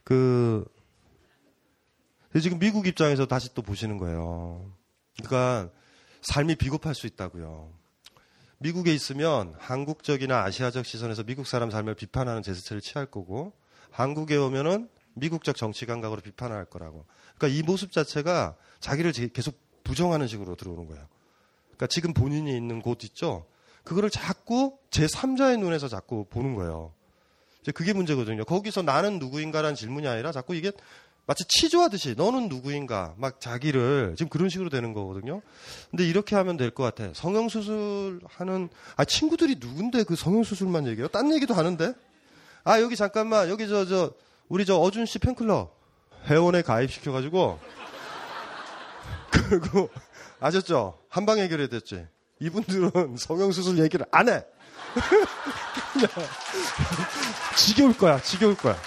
그 0.03 0.65
지금 2.39 2.59
미국 2.59 2.85
입장에서 2.85 3.25
다시 3.25 3.53
또 3.55 3.61
보시는 3.61 3.97
거예요. 3.97 4.71
그러니까 5.17 5.71
삶이 6.21 6.55
비겁할 6.55 6.93
수 6.93 7.07
있다고요. 7.07 7.71
미국에 8.57 8.93
있으면 8.93 9.53
한국적이나 9.59 10.43
아시아적 10.43 10.85
시선에서 10.85 11.23
미국 11.23 11.45
사람 11.47 11.69
삶을 11.71 11.95
비판하는 11.95 12.41
제스처를 12.41 12.81
취할 12.81 13.05
거고 13.05 13.53
한국에 13.91 14.35
오면은 14.37 14.89
미국적 15.13 15.55
정치 15.55 15.85
감각으로 15.85 16.21
비판을 16.21 16.55
할 16.55 16.65
거라고. 16.65 17.05
그러니까 17.37 17.57
이 17.59 17.63
모습 17.63 17.91
자체가 17.91 18.55
자기를 18.79 19.13
제- 19.13 19.29
계속 19.29 19.57
부정하는 19.83 20.27
식으로 20.27 20.55
들어오는 20.55 20.87
거예요. 20.87 21.07
그러니까 21.67 21.87
지금 21.87 22.13
본인이 22.13 22.55
있는 22.55 22.81
곳 22.81 23.03
있죠. 23.03 23.45
그거를 23.83 24.09
자꾸 24.09 24.77
제 24.89 25.05
3자의 25.05 25.59
눈에서 25.59 25.87
자꾸 25.87 26.25
보는 26.29 26.55
거예요. 26.55 26.91
이제 27.61 27.71
그게 27.71 27.93
문제거든요. 27.93 28.45
거기서 28.45 28.81
나는 28.81 29.19
누구인가라는 29.19 29.75
질문이 29.75 30.07
아니라 30.07 30.31
자꾸 30.31 30.55
이게 30.55 30.71
마치 31.27 31.43
치조하듯이 31.45 32.13
너는 32.15 32.49
누구인가 32.49 33.15
막 33.17 33.41
자기를 33.41 34.13
지금 34.17 34.29
그런 34.29 34.47
식으로 34.49 34.69
되는 34.69 34.93
거거든요. 34.93 35.41
근데 35.89 36.07
이렇게 36.07 36.35
하면 36.35 36.55
될 36.57 36.69
것 36.71 36.83
같아. 36.83 37.11
성형 37.13 37.49
수술 37.49 38.19
하는 38.29 38.69
아 38.95 39.05
친구들이 39.05 39.55
누군데 39.59 40.03
그 40.03 40.15
성형 40.15 40.43
수술만 40.43 40.85
얘기해요? 40.87 41.07
딴 41.07 41.33
얘기도 41.33 41.53
하는데. 41.55 41.93
아 42.63 42.79
여기 42.81 42.95
잠깐만 42.95 43.49
여기 43.49 43.67
저저 43.67 44.11
우리 44.49 44.65
저 44.65 44.77
어준 44.77 45.05
씨 45.05 45.19
팬클럽 45.19 45.75
회원에 46.27 46.61
가입시켜 46.61 47.11
가지고 47.11 47.59
그리고 49.31 49.89
아셨죠? 50.39 50.99
한 51.09 51.25
방 51.25 51.39
해결해 51.39 51.69
됐지. 51.69 52.05
이분들은 52.39 53.15
성형 53.17 53.51
수술 53.51 53.79
얘기를 53.79 54.05
안 54.11 54.29
해. 54.29 54.43
지겨울 57.55 57.97
거야, 57.97 58.21
지겨울 58.21 58.55
거야. 58.55 58.77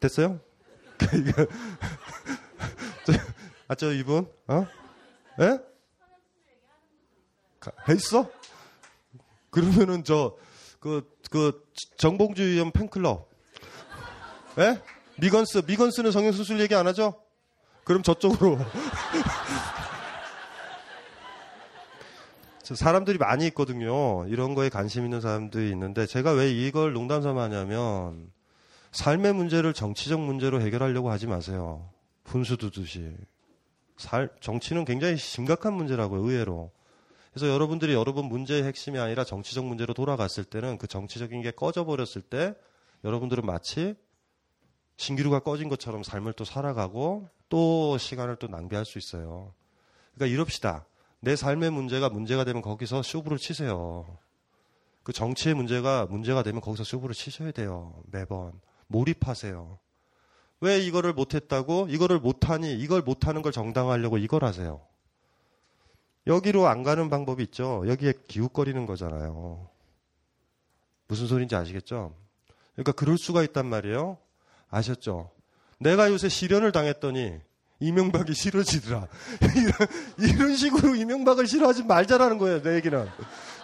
됐어요? 0.00 0.40
아, 3.68 3.74
저 3.74 3.92
이분, 3.92 4.26
어? 4.46 4.66
예? 5.40 5.58
가- 7.60 7.72
했어? 7.88 8.30
그러면은 9.50 10.04
저, 10.04 10.36
그, 10.80 11.08
그, 11.30 11.66
정봉주 11.98 12.42
의원 12.42 12.72
팬클럽. 12.72 13.28
예? 14.58 14.82
미건스, 15.20 15.62
미건스는 15.66 16.12
성형수술 16.12 16.60
얘기 16.60 16.74
안 16.74 16.86
하죠? 16.86 17.20
그럼 17.84 18.02
저쪽으로. 18.02 18.58
저 22.62 22.74
사람들이 22.74 23.18
많이 23.18 23.46
있거든요. 23.48 24.26
이런 24.28 24.54
거에 24.54 24.68
관심 24.68 25.04
있는 25.04 25.20
사람들이 25.22 25.70
있는데 25.70 26.04
제가 26.06 26.32
왜 26.32 26.50
이걸 26.50 26.92
농담 26.92 27.22
삼아 27.22 27.44
하냐면 27.44 28.30
삶의 28.92 29.34
문제를 29.34 29.74
정치적 29.74 30.20
문제로 30.20 30.60
해결하려고 30.60 31.10
하지 31.10 31.26
마세요. 31.26 31.90
분수 32.24 32.56
두듯이. 32.56 33.14
살, 33.96 34.30
정치는 34.40 34.84
굉장히 34.84 35.16
심각한 35.16 35.74
문제라고요, 35.74 36.20
의외로. 36.20 36.70
그래서 37.32 37.52
여러분들이 37.52 37.92
여러분 37.92 38.26
문제의 38.26 38.64
핵심이 38.64 38.98
아니라 38.98 39.24
정치적 39.24 39.64
문제로 39.64 39.94
돌아갔을 39.94 40.44
때는 40.44 40.78
그 40.78 40.86
정치적인 40.86 41.42
게 41.42 41.50
꺼져버렸을 41.50 42.22
때 42.22 42.54
여러분들은 43.04 43.44
마치 43.44 43.94
신기루가 44.96 45.40
꺼진 45.40 45.68
것처럼 45.68 46.02
삶을 46.02 46.32
또 46.32 46.44
살아가고 46.44 47.28
또 47.48 47.98
시간을 47.98 48.36
또 48.36 48.48
낭비할 48.48 48.84
수 48.84 48.98
있어요. 48.98 49.54
그러니까 50.14 50.34
이럽시다. 50.34 50.86
내 51.20 51.36
삶의 51.36 51.70
문제가 51.70 52.08
문제가 52.08 52.44
되면 52.44 52.62
거기서 52.62 53.02
쇼부를 53.02 53.38
치세요. 53.38 54.18
그 55.02 55.12
정치의 55.12 55.54
문제가 55.54 56.06
문제가 56.06 56.42
되면 56.42 56.60
거기서 56.60 56.84
쇼부를 56.84 57.14
치셔야 57.14 57.52
돼요. 57.52 58.02
매번. 58.10 58.52
몰입하세요. 58.88 59.78
왜 60.60 60.80
이거를 60.80 61.12
못했다고? 61.12 61.86
이거를 61.88 62.18
못하니? 62.18 62.74
이걸 62.74 63.02
못하는 63.02 63.42
걸 63.42 63.52
정당화하려고 63.52 64.18
이걸 64.18 64.44
하세요. 64.44 64.80
여기로 66.26 66.66
안 66.66 66.82
가는 66.82 67.08
방법이 67.08 67.42
있죠. 67.44 67.84
여기에 67.86 68.14
기웃거리는 68.26 68.84
거잖아요. 68.86 69.68
무슨 71.06 71.26
소리인지 71.26 71.54
아시겠죠? 71.54 72.14
그러니까 72.74 72.92
그럴 72.92 73.16
수가 73.18 73.42
있단 73.44 73.66
말이에요. 73.66 74.18
아셨죠? 74.68 75.30
내가 75.78 76.10
요새 76.10 76.28
실현을 76.28 76.72
당했더니 76.72 77.40
이명박이 77.80 78.34
싫어지더라. 78.34 79.06
이런 80.18 80.56
식으로 80.56 80.96
이명박을 80.96 81.46
싫어하지 81.46 81.84
말자라는 81.84 82.38
거예요, 82.38 82.62
내 82.62 82.74
얘기는. 82.74 83.08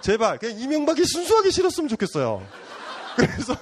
제발, 0.00 0.38
그냥 0.38 0.58
이명박이 0.58 1.04
순수하게 1.04 1.50
싫었으면 1.50 1.88
좋겠어요. 1.88 2.46
그래서 3.16 3.54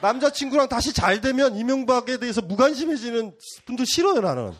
남자친구랑 0.00 0.68
다시 0.68 0.92
잘 0.92 1.20
되면 1.20 1.56
이명박에 1.56 2.18
대해서 2.18 2.40
무관심해지는 2.40 3.36
분들 3.66 3.86
싫어요, 3.86 4.20
나는. 4.20 4.52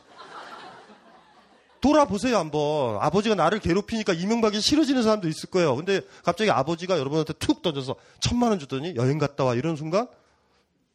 돌아보세요, 1.80 2.36
한번. 2.36 2.98
아버지가 3.00 3.36
나를 3.36 3.60
괴롭히니까 3.60 4.12
이명박이 4.12 4.60
싫어지는 4.60 5.02
사람도 5.02 5.28
있을 5.28 5.48
거예요. 5.50 5.76
근데 5.76 6.00
갑자기 6.24 6.50
아버지가 6.50 6.98
여러분한테 6.98 7.34
툭 7.34 7.62
던져서 7.62 7.94
천만 8.20 8.50
원 8.50 8.58
주더니 8.58 8.96
여행 8.96 9.18
갔다 9.18 9.44
와. 9.44 9.54
이런 9.54 9.76
순간 9.76 10.08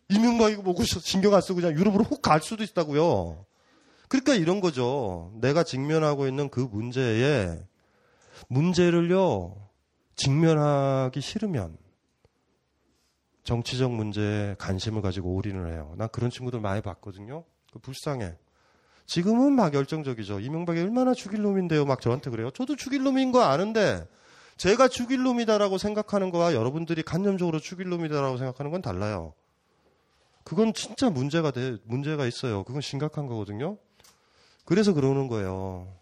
이명박이 0.09 0.57
보고 0.57 0.83
신경 0.83 1.33
안 1.33 1.41
쓰고 1.41 1.61
그냥 1.61 1.77
유럽으로 1.77 2.03
훅갈 2.03 2.41
수도 2.41 2.63
있다고요. 2.63 3.45
그러니까 4.09 4.35
이런 4.35 4.59
거죠. 4.59 5.31
내가 5.35 5.63
직면하고 5.63 6.27
있는 6.27 6.49
그 6.49 6.59
문제에 6.59 7.57
문제를요, 8.49 9.55
직면하기 10.17 11.21
싫으면 11.21 11.77
정치적 13.43 13.91
문제에 13.91 14.55
관심을 14.57 15.01
가지고 15.01 15.33
올인을 15.35 15.71
해요. 15.71 15.93
난 15.97 16.09
그런 16.11 16.29
친구들 16.29 16.59
많이 16.59 16.81
봤거든요. 16.81 17.43
그 17.71 17.79
불쌍해. 17.79 18.35
지금은 19.05 19.53
막 19.53 19.73
열정적이죠. 19.73 20.39
이명박이 20.39 20.79
얼마나 20.79 21.13
죽일 21.13 21.41
놈인데요. 21.41 21.85
막 21.85 21.99
저한테 21.99 22.29
그래요. 22.29 22.51
저도 22.51 22.75
죽일 22.75 23.03
놈인 23.03 23.31
거 23.31 23.41
아는데 23.41 24.07
제가 24.57 24.87
죽일 24.87 25.23
놈이다라고 25.23 25.77
생각하는 25.77 26.29
거와 26.31 26.53
여러분들이 26.53 27.03
간념적으로 27.03 27.59
죽일 27.59 27.89
놈이다라고 27.89 28.37
생각하는 28.37 28.71
건 28.71 28.81
달라요. 28.81 29.33
그건 30.43 30.73
진짜 30.73 31.09
문제가 31.09 31.51
돼, 31.51 31.77
문제가 31.85 32.25
있어요. 32.25 32.63
그건 32.63 32.81
심각한 32.81 33.27
거거든요. 33.27 33.77
그래서 34.65 34.93
그러는 34.93 35.27
거예요. 35.27 35.93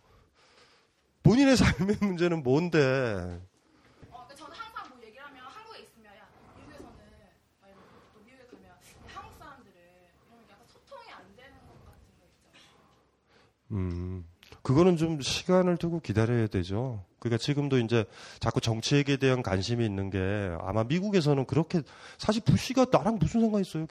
본인의 1.23 1.55
삶의 1.57 1.97
문제는 2.01 2.43
뭔데? 2.43 2.79
어, 2.79 4.25
그러니까 4.27 4.35
저는 4.35 4.55
항상 4.55 4.89
뭐 4.89 4.99
얘기를 5.05 5.23
하면 5.25 5.43
한국에 5.45 5.81
있으면 5.81 6.11
야 6.17 6.27
미국에서는 6.57 6.91
막 7.61 7.69
이러고 7.69 7.81
또 8.13 8.19
미국에 8.25 8.45
가면 8.49 8.65
야, 8.69 8.77
한국 9.13 9.37
사람들은 9.37 9.73
이러면 9.73 10.45
약간 10.49 10.65
소통이 10.67 11.11
안 11.13 11.21
되는 11.35 11.53
것 11.67 11.85
같은 11.85 12.01
거 12.17 12.25
있죠. 12.25 12.49
음, 13.71 14.25
그거는 14.63 14.97
좀 14.97 15.21
시간을 15.21 15.77
두고 15.77 15.99
기다려야 16.01 16.47
되죠. 16.47 17.03
그러니까 17.19 17.37
지금도 17.37 17.79
이제 17.79 18.05
자꾸 18.39 18.61
정치 18.61 18.95
얘기에 18.95 19.17
대한 19.17 19.43
관심이 19.43 19.85
있는 19.85 20.09
게 20.09 20.19
아마 20.61 20.83
미국에서는 20.83 21.45
그렇게 21.45 21.81
사실 22.17 22.41
부시가 22.43 22.87
나랑 22.91 23.19
무슨 23.19 23.41
상관 23.41 23.61
있어요? 23.61 23.87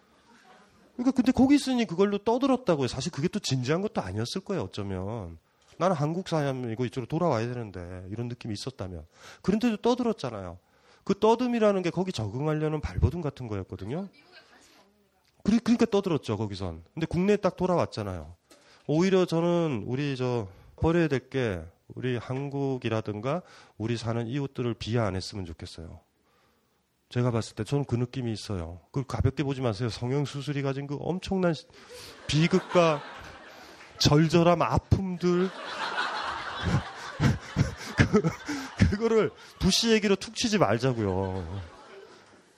그러니까 0.95 1.13
근데 1.13 1.33
거기 1.33 1.55
있으니 1.55 1.87
그걸로 1.87 2.19
떠들었다고요. 2.19 2.89
사실 2.89 3.11
그게 3.11 3.29
또 3.29 3.39
진지한 3.39 3.81
것도 3.81 4.03
아니었을 4.03 4.43
거예요. 4.43 4.65
어쩌면 4.65 5.39
나는 5.79 5.97
한국 5.97 6.29
사람이고 6.29 6.85
이쪽으로 6.85 7.07
돌아와야 7.07 7.47
되는데 7.47 8.05
이런 8.11 8.29
느낌이 8.29 8.53
있었다면 8.53 9.07
그런데도 9.41 9.79
떠들었잖아요. 9.79 10.59
그 11.05 11.19
떠듬이라는 11.19 11.83
게 11.83 11.91
거기 11.91 12.13
적응하려는 12.13 12.81
발버둥 12.81 13.23
같은 13.23 13.49
거였거든요. 13.49 14.09
그러니까 15.43 15.87
떠들었죠 15.87 16.37
거기선. 16.37 16.85
근데 16.93 17.07
국내에 17.07 17.37
딱 17.37 17.57
돌아왔잖아요. 17.57 18.40
오히려 18.93 19.25
저는 19.25 19.85
우리 19.87 20.17
저 20.17 20.49
버려야 20.77 21.07
될 21.09 21.29
게 21.31 21.63
우리 21.95 22.17
한국이라든가 22.17 23.43
우리 23.79 23.97
사는 23.97 24.27
이웃들을 24.27 24.75
비하 24.75 25.07
안 25.07 25.17
했으면 25.17 25.45
좋겠어요. 25.45 26.01
제가 27.09 27.31
봤을 27.33 27.55
때 27.57 27.65
저는 27.65 27.85
그 27.85 27.97
느낌이 27.97 28.33
있어요. 28.33 28.81
그 28.93 29.05
가볍게 29.07 29.43
보지 29.43 29.61
마세요. 29.61 29.89
성형 29.89 30.25
수술이 30.25 30.63
가진 30.63 30.87
그 30.87 30.97
엄청난 31.01 31.53
시- 31.55 31.67
비극과 32.29 33.03
절절함, 33.99 34.63
아픔들. 34.63 35.51
그, 37.97 38.23
그거를 38.91 39.31
부시 39.59 39.91
얘기로 39.93 40.17
툭 40.17 40.35
치지 40.35 40.59
말자고요. 40.59 41.63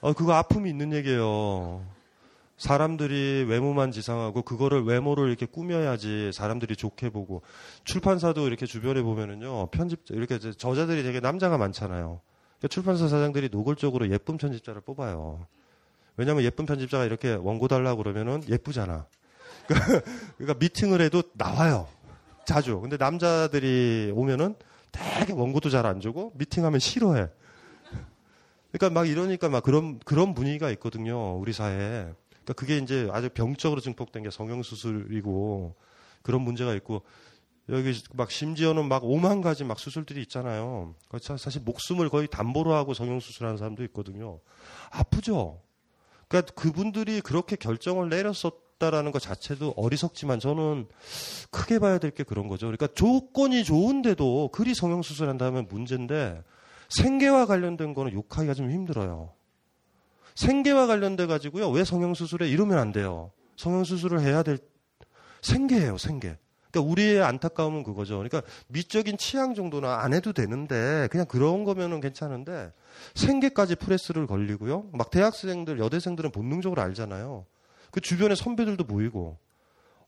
어, 0.01 0.13
그거 0.13 0.33
아픔이 0.33 0.69
있는 0.69 0.93
얘기예요. 0.93 1.85
사람들이 2.57 3.45
외모만 3.47 3.91
지상하고 3.91 4.43
그거를 4.43 4.83
외모를 4.83 5.27
이렇게 5.27 5.45
꾸며야지 5.45 6.31
사람들이 6.33 6.75
좋게 6.75 7.09
보고 7.09 7.41
출판사도 7.83 8.47
이렇게 8.47 8.65
주변에 8.65 9.01
보면은요 9.01 9.67
편집 9.71 10.01
이렇게 10.09 10.39
저자들이 10.39 11.03
되게 11.03 11.19
남자가 11.19 11.57
많잖아요. 11.57 12.21
그러니까 12.59 12.67
출판사 12.69 13.07
사장들이 13.07 13.49
노골적으로 13.51 14.09
예쁜 14.11 14.37
편집자를 14.37 14.81
뽑아요. 14.81 15.45
왜냐하면 16.15 16.43
예쁜 16.43 16.65
편집자가 16.65 17.05
이렇게 17.05 17.33
원고 17.33 17.67
달라고 17.67 18.03
그러면은 18.03 18.41
예쁘잖아. 18.47 19.07
그러니까 20.37 20.59
미팅을 20.59 21.01
해도 21.01 21.23
나와요. 21.33 21.87
자주. 22.45 22.79
근데 22.79 22.97
남자들이 22.97 24.11
오면은 24.13 24.55
되게 24.91 25.33
원고도 25.33 25.69
잘 25.69 25.85
안 25.85 25.99
주고 25.99 26.31
미팅하면 26.35 26.79
싫어해. 26.79 27.27
그러니까 28.71 28.89
막 28.99 29.07
이러니까 29.07 29.49
막 29.49 29.63
그런 29.63 29.99
그런 29.99 30.33
분위기가 30.33 30.69
있거든요. 30.71 31.37
우리 31.37 31.53
사회에. 31.53 32.07
그러니까 32.43 32.53
그게 32.53 32.77
이제 32.77 33.09
아주 33.11 33.29
병적으로 33.29 33.81
증폭된 33.81 34.23
게 34.23 34.29
성형수술이고 34.29 35.75
그런 36.21 36.41
문제가 36.41 36.73
있고 36.75 37.01
여기 37.69 37.93
막 38.13 38.29
심지어는 38.29 38.87
막 38.87 39.05
오만 39.05 39.41
가지 39.41 39.63
막 39.63 39.79
수술들이 39.79 40.21
있잖아요. 40.23 40.95
그러니까 41.07 41.37
사실 41.37 41.61
목숨을 41.61 42.09
거의 42.09 42.27
담보로 42.27 42.73
하고 42.73 42.93
성형수술하는 42.93 43.57
사람도 43.57 43.83
있거든요. 43.85 44.39
아프죠? 44.91 45.61
그러니까 46.27 46.53
그분들이 46.55 47.21
그렇게 47.21 47.55
결정을 47.55 48.09
내렸었다라는 48.09 49.11
것 49.11 49.21
자체도 49.21 49.75
어리석지만 49.77 50.39
저는 50.39 50.87
크게 51.51 51.79
봐야 51.79 51.99
될 51.99 52.11
게 52.11 52.23
그런 52.23 52.49
거죠. 52.49 52.65
그러니까 52.65 52.87
조건이 52.87 53.63
좋은데도 53.63 54.49
그리 54.51 54.73
성형수술한다면 54.73 55.67
문제인데 55.69 56.43
생계와 56.89 57.45
관련된 57.45 57.93
거는 57.93 58.11
욕하기가 58.11 58.53
좀 58.55 58.71
힘들어요. 58.71 59.31
생계와 60.35 60.87
관련돼 60.87 61.27
가지고요. 61.27 61.69
왜 61.69 61.83
성형 61.83 62.13
수술에 62.13 62.49
이러면 62.49 62.77
안 62.77 62.91
돼요. 62.91 63.31
성형 63.57 63.83
수술을 63.83 64.21
해야 64.21 64.43
될 64.43 64.57
생계예요, 65.41 65.97
생계. 65.97 66.37
그러니까 66.71 66.91
우리의 66.91 67.21
안타까움은 67.21 67.83
그거죠. 67.83 68.15
그러니까 68.17 68.41
미적인 68.67 69.17
취향 69.17 69.53
정도는 69.53 69.87
안 69.87 70.13
해도 70.13 70.33
되는데 70.33 71.07
그냥 71.11 71.27
그런 71.27 71.63
거면은 71.65 72.01
괜찮은데 72.01 72.71
생계까지 73.13 73.75
프레스를 73.75 74.25
걸리고요. 74.25 74.89
막 74.91 75.11
대학생들, 75.11 75.77
여대생들은 75.77 76.31
본능적으로 76.31 76.81
알잖아요. 76.81 77.45
그 77.91 78.01
주변에 78.01 78.33
선배들도 78.33 78.85
보이고 78.85 79.37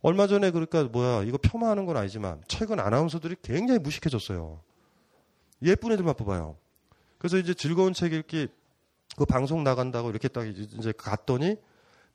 얼마 0.01 0.25
전에 0.25 0.49
그러니까 0.49 0.83
뭐야 0.85 1.23
이거 1.23 1.37
폄하하는 1.37 1.85
건 1.85 1.97
아니지만 1.97 2.41
최근 2.47 2.79
아나운서들이 2.79 3.35
굉장히 3.43 3.79
무식해졌어요. 3.79 4.59
예쁜 5.61 5.91
애들만 5.91 6.15
뽑아요. 6.15 6.57
그래서 7.19 7.37
이제 7.37 7.53
즐거운 7.53 7.93
책 7.93 8.13
읽기 8.13 8.47
그 9.15 9.25
방송 9.25 9.63
나간다고 9.63 10.09
이렇게 10.09 10.27
딱 10.27 10.45
이제 10.45 10.93
갔더니 10.97 11.57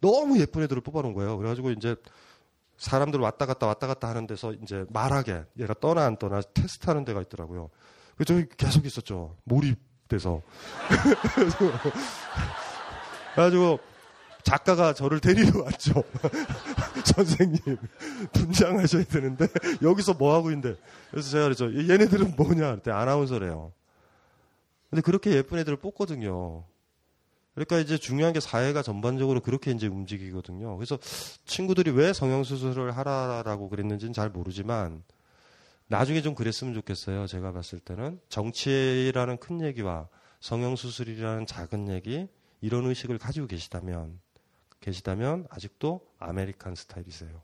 너무 0.01 0.39
예쁜 0.39 0.63
애들을 0.63 0.83
뽑아놓은 0.83 1.15
거예요. 1.15 1.37
그래가지고 1.39 1.71
이제 1.73 1.97
사람들 2.77 3.21
왔다 3.21 3.47
갔다 3.47 3.67
왔다 3.67 3.87
갔다 3.87 4.09
하는 4.09 4.27
데서 4.27 4.53
이제 4.55 4.85
말하게 4.89 5.45
얘가 5.59 5.75
떠나 5.81 6.07
안 6.07 6.17
떠나 6.17 6.41
테스트하는 6.41 7.05
데가 7.05 7.21
있더라고요. 7.23 7.71
그래서 8.17 8.35
저기 8.35 8.47
계속 8.57 8.87
있었죠. 8.87 9.37
몰입돼서. 9.45 10.41
그래가지고 13.35 13.79
작가가 14.43 14.95
저를 14.95 15.21
데리러 15.21 15.63
왔죠. 15.63 16.03
선생님 17.05 17.77
분장하셔야 18.33 19.05
되는데 19.05 19.47
여기서 19.83 20.15
뭐 20.15 20.35
하고 20.35 20.51
있는데 20.51 20.77
그래서 21.11 21.31
제가 21.31 21.45
그랬죠. 21.45 21.67
얘네들은 21.67 22.37
뭐냐 22.37 22.77
그때 22.77 22.91
아나운서래요. 22.91 23.73
근데 24.89 25.03
그렇게 25.03 25.33
예쁜 25.33 25.59
애들을 25.59 25.77
뽑거든요. 25.79 26.65
그러니까 27.65 27.79
이제 27.79 27.99
중요한 27.99 28.33
게 28.33 28.41
사회가 28.41 28.81
전반적으로 28.83 29.41
그렇게 29.41 29.71
이제 29.71 29.87
움직이거든요. 29.87 30.77
그래서 30.77 30.99
친구들이 31.45 31.91
왜 31.91 32.15
성형수술을 32.15 32.97
하라라고 32.97 33.69
그랬는지는 33.69 34.15
잘 34.15 34.31
모르지만 34.31 35.03
나중에 35.87 36.23
좀 36.23 36.35
그랬으면 36.35 36.73
좋겠어요. 36.73 37.27
제가 37.27 37.53
봤을 37.53 37.79
때는 37.79 38.19
정치라는 38.31 39.39
큰 39.39 39.61
얘기와 39.61 40.09
성형수술이라는 40.41 41.47
작은 41.47 41.89
얘기 41.89 42.29
이런 42.63 42.87
의식을 42.87 43.19
가지고 43.19 43.47
계시다면 43.47 44.21
계시다면 44.81 45.47
아직도 45.51 46.07
American 46.19 46.75
스타일이세요. 46.75 47.43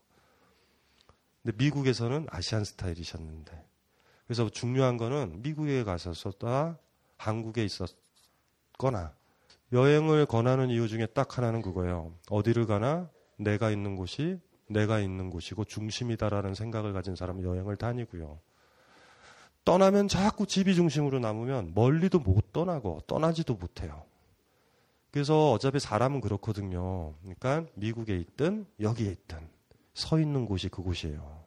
근데 1.42 1.56
미국에서는 1.62 2.26
Asian 2.30 2.64
스타일이셨는데 2.64 3.64
그래서 4.26 4.48
중요한 4.48 4.96
거는 4.96 5.42
미국에 5.42 5.84
가서서다 5.84 6.78
한국에 7.18 7.64
있었거나 7.64 9.15
여행을 9.72 10.26
권하는 10.26 10.70
이유 10.70 10.88
중에 10.88 11.06
딱 11.06 11.38
하나는 11.38 11.62
그거예요. 11.62 12.14
어디를 12.30 12.66
가나 12.66 13.10
내가 13.36 13.70
있는 13.70 13.96
곳이 13.96 14.38
내가 14.68 15.00
있는 15.00 15.30
곳이고 15.30 15.64
중심이다라는 15.64 16.54
생각을 16.54 16.92
가진 16.92 17.16
사람은 17.16 17.42
여행을 17.42 17.76
다니고요. 17.76 18.40
떠나면 19.64 20.06
자꾸 20.06 20.46
집이 20.46 20.74
중심으로 20.76 21.18
남으면 21.18 21.72
멀리도 21.74 22.20
못 22.20 22.52
떠나고 22.52 23.00
떠나지도 23.06 23.54
못해요. 23.54 24.04
그래서 25.10 25.50
어차피 25.52 25.80
사람은 25.80 26.20
그렇거든요. 26.20 27.14
그러니까 27.20 27.64
미국에 27.74 28.16
있든 28.16 28.66
여기에 28.80 29.10
있든 29.10 29.48
서 29.94 30.20
있는 30.20 30.46
곳이 30.46 30.68
그곳이에요. 30.68 31.44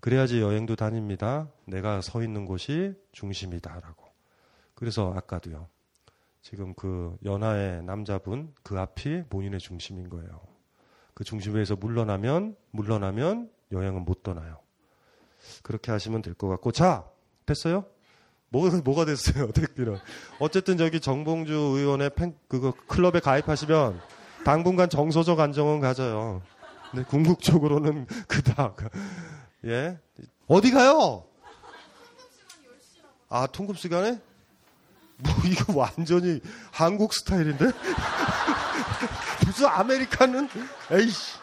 그래야지 0.00 0.40
여행도 0.40 0.76
다닙니다. 0.76 1.48
내가 1.64 2.00
서 2.00 2.22
있는 2.22 2.44
곳이 2.44 2.94
중심이다라고. 3.12 4.04
그래서 4.74 5.12
아까도요. 5.14 5.68
지금 6.48 6.74
그 6.74 7.16
연하의 7.24 7.82
남자분 7.82 8.54
그 8.62 8.78
앞이 8.78 9.24
본인의 9.28 9.58
중심인 9.58 10.08
거예요. 10.08 10.40
그 11.12 11.24
중심에서 11.24 11.74
물러나면 11.74 12.54
물러나면 12.70 13.50
여행은 13.72 14.04
못 14.04 14.22
떠나요. 14.22 14.60
그렇게 15.64 15.90
하시면 15.90 16.22
될 16.22 16.34
것 16.34 16.46
같고 16.46 16.70
자 16.70 17.04
됐어요? 17.46 17.84
뭐, 18.50 18.70
뭐가 18.84 19.04
됐어요, 19.06 19.50
택비는. 19.58 19.98
어쨌든 20.38 20.76
저기 20.76 21.00
정봉주 21.00 21.52
의원의 21.52 22.10
팬, 22.10 22.36
그거 22.46 22.72
클럽에 22.86 23.18
가입하시면 23.18 24.00
당분간 24.44 24.88
정서적 24.88 25.40
안정은 25.40 25.80
가져요. 25.80 26.42
근데 26.92 27.04
궁극적으로는 27.06 28.06
그닥. 28.28 28.76
예. 29.64 29.98
어디 30.46 30.70
가요? 30.70 31.24
아, 33.28 33.48
통금 33.48 33.74
시간에? 33.74 34.20
뭐 35.18 35.32
이거 35.46 35.78
완전히 35.78 36.40
한국 36.70 37.14
스타일인데? 37.14 37.66
무슨 39.46 39.66
아메리카는? 39.66 40.48
에이씨. 40.92 41.38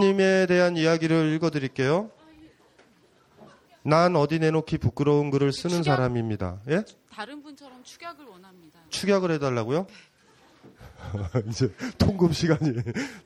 님에 0.00 0.46
대한 0.46 0.76
이야기를 0.76 1.32
읽어 1.34 1.50
드릴게요. 1.50 2.10
난 3.82 4.16
어디 4.16 4.38
내놓기 4.38 4.78
부끄러운 4.78 5.30
글을 5.30 5.52
쓰는 5.52 5.82
축약? 5.82 5.96
사람입니다. 5.96 6.60
예? 6.68 6.82
다른 7.12 7.42
분처럼 7.42 7.84
축약을 7.84 8.24
원합니다. 8.24 8.80
축약을 8.88 9.30
해 9.30 9.38
달라고요? 9.38 9.86
이제 11.48 11.72
통금 11.98 12.32
시간이 12.32 12.72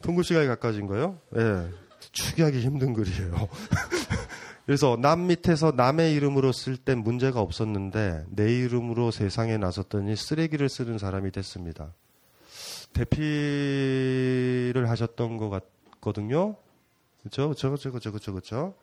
통금 0.02 0.22
시간이 0.22 0.46
가까워진 0.48 0.86
거예요? 0.86 1.18
예. 1.36 1.68
축약이 2.12 2.60
힘든 2.60 2.92
글이에요. 2.92 3.48
그래서 4.66 4.98
남 5.00 5.26
밑에서 5.28 5.72
남의 5.72 6.12
이름으로 6.14 6.52
쓸 6.52 6.76
땐 6.76 6.98
문제가 6.98 7.40
없었는데 7.40 8.26
내 8.28 8.54
이름으로 8.58 9.10
세상에 9.10 9.56
나섰더니 9.56 10.14
쓰레기를 10.14 10.68
쓰는 10.68 10.98
사람이 10.98 11.30
됐습니다. 11.30 11.94
대피를 12.92 14.88
하셨던 14.90 15.38
것 15.38 15.48
같거든요. 15.48 16.56
그렇죠, 17.20 17.48
그렇죠, 17.48 17.90
그렇죠, 18.12 18.32
그렇죠. 18.32 18.74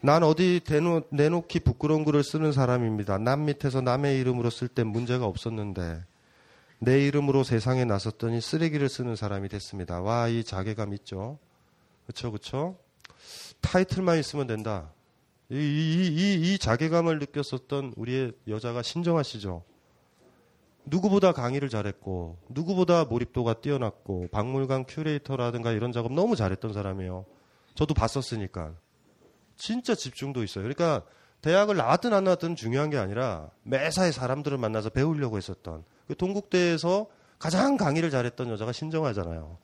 난 0.00 0.22
어디 0.22 0.60
대놓, 0.64 1.06
내놓기 1.10 1.60
부끄러운 1.60 2.04
글을 2.04 2.24
쓰는 2.24 2.52
사람입니다. 2.52 3.18
남 3.18 3.44
밑에서 3.44 3.80
남의 3.80 4.18
이름으로 4.18 4.50
쓸 4.50 4.66
땐 4.68 4.88
문제가 4.88 5.26
없었는데 5.26 6.04
내 6.80 7.06
이름으로 7.06 7.44
세상에 7.44 7.84
나섰더니 7.84 8.40
쓰레기를 8.40 8.88
쓰는 8.88 9.14
사람이 9.14 9.48
됐습니다. 9.48 10.00
와, 10.00 10.26
이 10.26 10.42
자괴감 10.42 10.92
있죠. 10.94 11.38
그렇죠, 12.06 12.30
그렇죠. 12.30 12.78
타이틀만 13.60 14.18
있으면 14.18 14.46
된다. 14.46 14.92
이, 15.50 15.56
이, 15.56 16.06
이, 16.06 16.54
이 16.54 16.58
자괴감을 16.58 17.18
느꼈었던 17.18 17.94
우리의 17.96 18.32
여자가 18.48 18.82
신정아 18.82 19.22
씨죠. 19.22 19.64
누구보다 20.84 21.32
강의를 21.32 21.68
잘했고, 21.68 22.38
누구보다 22.48 23.04
몰입도가 23.04 23.54
뛰어났고, 23.54 24.28
박물관 24.32 24.86
큐레이터라든가 24.86 25.72
이런 25.72 25.92
작업 25.92 26.12
너무 26.12 26.34
잘했던 26.34 26.72
사람이에요. 26.72 27.24
저도 27.74 27.94
봤었으니까. 27.94 28.74
진짜 29.56 29.94
집중도 29.94 30.42
있어요. 30.42 30.64
그러니까 30.64 31.04
대학을 31.42 31.76
나왔든 31.76 32.12
안 32.12 32.24
나왔든 32.24 32.56
중요한 32.56 32.90
게 32.90 32.96
아니라 32.96 33.50
매사에 33.62 34.12
사람들을 34.12 34.56
만나서 34.58 34.90
배우려고 34.90 35.36
했었던 35.36 35.84
그 36.06 36.16
동국대에서 36.16 37.06
가장 37.38 37.76
강의를 37.76 38.10
잘했던 38.10 38.48
여자가 38.48 38.72
신정아잖아요. 38.72 39.58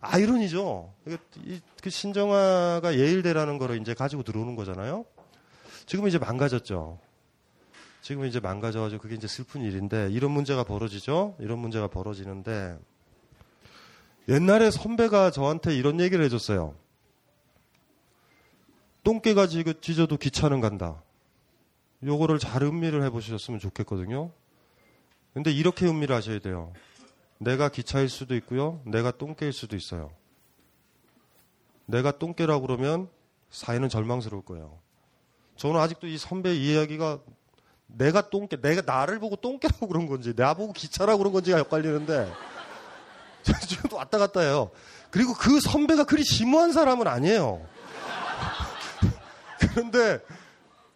아이러니죠. 0.00 0.92
그, 1.04 1.90
신정아가 1.90 2.94
예일대라는 2.98 3.58
거를 3.58 3.80
이제 3.80 3.94
가지고 3.94 4.22
들어오는 4.22 4.56
거잖아요. 4.56 5.04
지금 5.86 6.08
이제 6.08 6.18
망가졌죠. 6.18 6.98
지금 8.00 8.24
이제 8.24 8.40
망가져가지고 8.40 9.02
그게 9.02 9.14
이제 9.14 9.26
슬픈 9.26 9.60
일인데 9.62 10.08
이런 10.10 10.30
문제가 10.30 10.64
벌어지죠. 10.64 11.36
이런 11.38 11.58
문제가 11.58 11.86
벌어지는데 11.88 12.78
옛날에 14.28 14.70
선배가 14.70 15.30
저한테 15.30 15.74
이런 15.76 16.00
얘기를 16.00 16.24
해줬어요. 16.24 16.74
똥개가 19.04 19.46
지- 19.48 19.64
짖어도 19.80 20.16
기차는 20.16 20.60
간다. 20.60 21.02
요거를 22.04 22.38
잘 22.38 22.62
음미를 22.62 23.02
해보셨으면 23.04 23.60
좋겠거든요. 23.60 24.30
근데 25.34 25.50
이렇게 25.50 25.86
음미를 25.86 26.14
하셔야 26.14 26.38
돼요. 26.38 26.72
내가 27.40 27.70
기차일 27.70 28.10
수도 28.10 28.34
있고요. 28.36 28.82
내가 28.84 29.10
똥개일 29.10 29.52
수도 29.54 29.74
있어요. 29.74 30.10
내가 31.86 32.12
똥개라고 32.12 32.66
그러면 32.66 33.08
사회는 33.50 33.88
절망스러울 33.88 34.44
거예요. 34.44 34.78
저는 35.56 35.80
아직도 35.80 36.06
이 36.06 36.18
선배 36.18 36.54
이야기가 36.54 37.18
내가 37.86 38.28
똥개, 38.28 38.60
내가 38.60 38.82
나를 38.84 39.18
보고 39.18 39.36
똥개라고 39.36 39.88
그런 39.88 40.06
건지, 40.06 40.34
나보고 40.36 40.74
기차라고 40.74 41.18
그런 41.18 41.32
건지가 41.32 41.56
헷갈리는데, 41.56 42.30
지금도 43.66 43.96
왔다 43.96 44.18
갔다 44.18 44.40
해요. 44.40 44.70
그리고 45.10 45.32
그 45.32 45.60
선배가 45.60 46.04
그리 46.04 46.22
심오한 46.22 46.72
사람은 46.72 47.08
아니에요. 47.08 47.66
그런데 49.58 50.20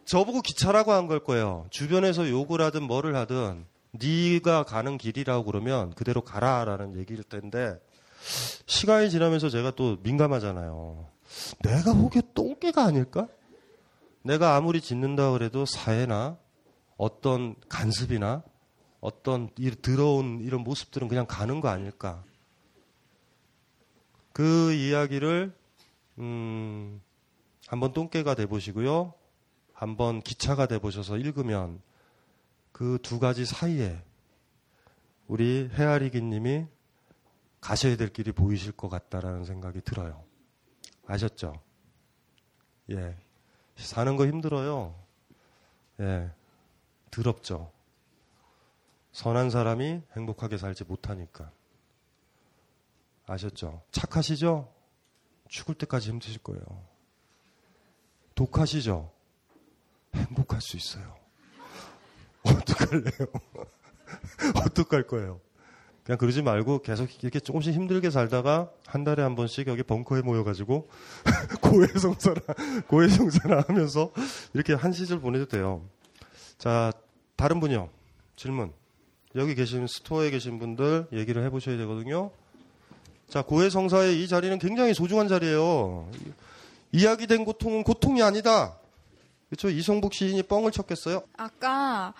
저보고 0.05 0.43
기차라고 0.43 0.93
한 0.93 1.09
걸 1.09 1.25
거예요. 1.25 1.67
주변에서 1.71 2.29
욕을 2.29 2.61
하든 2.61 2.83
뭐를 2.85 3.17
하든 3.17 3.67
네가 3.95 4.65
가는 4.65 4.99
길이라고 4.99 5.45
그러면 5.45 5.95
그대로 5.95 6.23
가라라는 6.23 6.97
얘기일 6.97 7.23
텐데 7.23 7.81
시간이 8.67 9.11
지나면서 9.11 9.49
제가 9.49 9.73
또 9.73 9.99
민감하잖아요. 10.03 11.09
내가 11.61 11.95
보기에 11.95 12.23
똥개가 12.35 12.85
아닐까? 12.85 13.29
내가 14.23 14.57
아무리 14.57 14.81
짓는다 14.81 15.33
그래도 15.33 15.67
사회나 15.67 16.39
어떤 16.97 17.55
간섭이나 17.69 18.43
어떤 19.01 19.51
이 19.59 19.71
더러운 19.71 20.41
이런 20.41 20.63
모습들은 20.63 21.09
그냥 21.09 21.27
가는 21.27 21.61
거 21.61 21.69
아닐까. 21.69 22.25
그 24.33 24.73
이야기를 24.73 25.55
음, 26.19 27.01
한번 27.67 27.93
똥개가 27.93 28.35
돼 28.35 28.47
보시고요. 28.47 29.13
한번 29.73 30.23
기차가 30.23 30.67
돼 30.67 30.79
보셔서 30.79 31.19
읽으면 31.19 31.81
그 32.75 32.99
두 32.99 33.21
가지 33.21 33.47
사이에 33.47 34.03
우리 35.29 35.71
헤아리기 35.73 36.21
님이 36.21 36.67
가셔야 37.61 37.97
될 37.97 38.13
길이 38.13 38.33
보이실 38.33 38.73
것 38.73 38.89
같다라는 38.89 39.45
생각이 39.45 39.81
들어요. 39.81 40.25
아셨죠? 41.07 41.63
예. 42.91 43.17
사는 43.77 44.17
거 44.17 44.27
힘들어요. 44.27 44.93
예. 46.01 46.33
더럽죠. 47.13 47.71
선한 49.13 49.51
사람이 49.51 50.03
행복하게 50.17 50.59
살지 50.59 50.83
못하니까. 50.83 51.53
아셨죠? 53.27 53.85
착하시죠? 53.93 54.75
죽을 55.49 55.77
때까지 55.77 56.11
힘드실 56.11 56.43
거예요. 56.43 56.65
독하시죠? 58.35 59.13
행복할 60.17 60.61
수 60.61 60.77
있어요. 60.77 61.24
어떡할래요? 62.45 63.29
어떡할 64.67 65.07
거예요? 65.07 65.41
그냥 66.05 66.19
그러지 66.19 66.43
말고 66.43 66.83
계속 66.83 67.09
이렇게 67.23 67.41
조금씩 67.41 67.73
힘들게 67.73 68.11
살다가 68.11 68.71
한 68.87 69.05
달에 69.05 69.23
한 69.23 69.35
번씩 69.35 69.67
여기 69.69 69.83
벙커에 69.83 70.21
모여가지고 70.21 70.89
고해성사나 71.63 72.41
고해성사나 72.89 73.65
하면서 73.69 74.13
이렇게 74.53 74.75
한 74.75 74.93
시절 74.93 75.21
보내도 75.21 75.47
돼요. 75.47 75.83
자 76.59 76.93
다른 77.37 77.59
분이요 77.59 77.89
질문 78.37 78.73
여기 79.35 79.55
계신 79.55 79.87
스토어에 79.87 80.31
계신 80.31 80.59
분들 80.59 81.09
얘기를 81.13 81.43
해보셔야 81.45 81.79
되거든요. 81.79 82.31
자 83.29 83.41
고해성사의 83.41 84.23
이 84.23 84.29
자리는 84.29 84.59
굉장히 84.59 84.93
소중한 84.93 85.27
자리예요. 85.27 86.11
이야기된 86.93 87.47
고통은 87.47 87.83
고통이 87.83 88.23
아니다. 88.23 88.77
그렇죠? 89.49 89.71
이성복 89.71 90.13
시인이 90.13 90.43
뻥을 90.45 90.71
쳤겠어요? 90.71 91.23
아까 91.37 92.13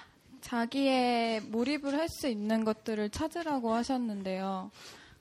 자기의 0.45 1.41
몰입을 1.41 1.95
할 1.99 2.07
수 2.09 2.29
있는 2.29 2.65
것들을 2.65 3.09
찾으라고 3.11 3.73
하셨는데요. 3.73 4.71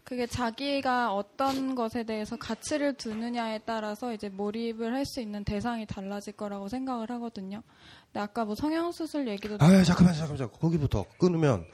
그게 0.03 0.27
자기가 0.27 1.13
어떤 1.13 1.75
것에 1.75 2.03
대해서 2.03 2.35
가치를 2.35 2.95
두느냐에 2.95 3.59
따라서 3.65 4.13
이제 4.13 4.27
몰입을 4.27 4.93
할 4.93 5.05
수 5.05 5.21
있는 5.21 5.45
대상이 5.45 5.85
달라질 5.85 6.33
거라고 6.33 6.67
생각을 6.67 7.09
하거든요. 7.11 7.63
근데 8.07 8.19
아까 8.19 8.43
뭐 8.43 8.53
성형수술 8.55 9.29
얘기도 9.29 9.55
아 9.59 9.83
잠깐만 9.83 10.13
잠깐만 10.13 10.51
거기부터 10.51 11.05
끊으면 11.17 11.65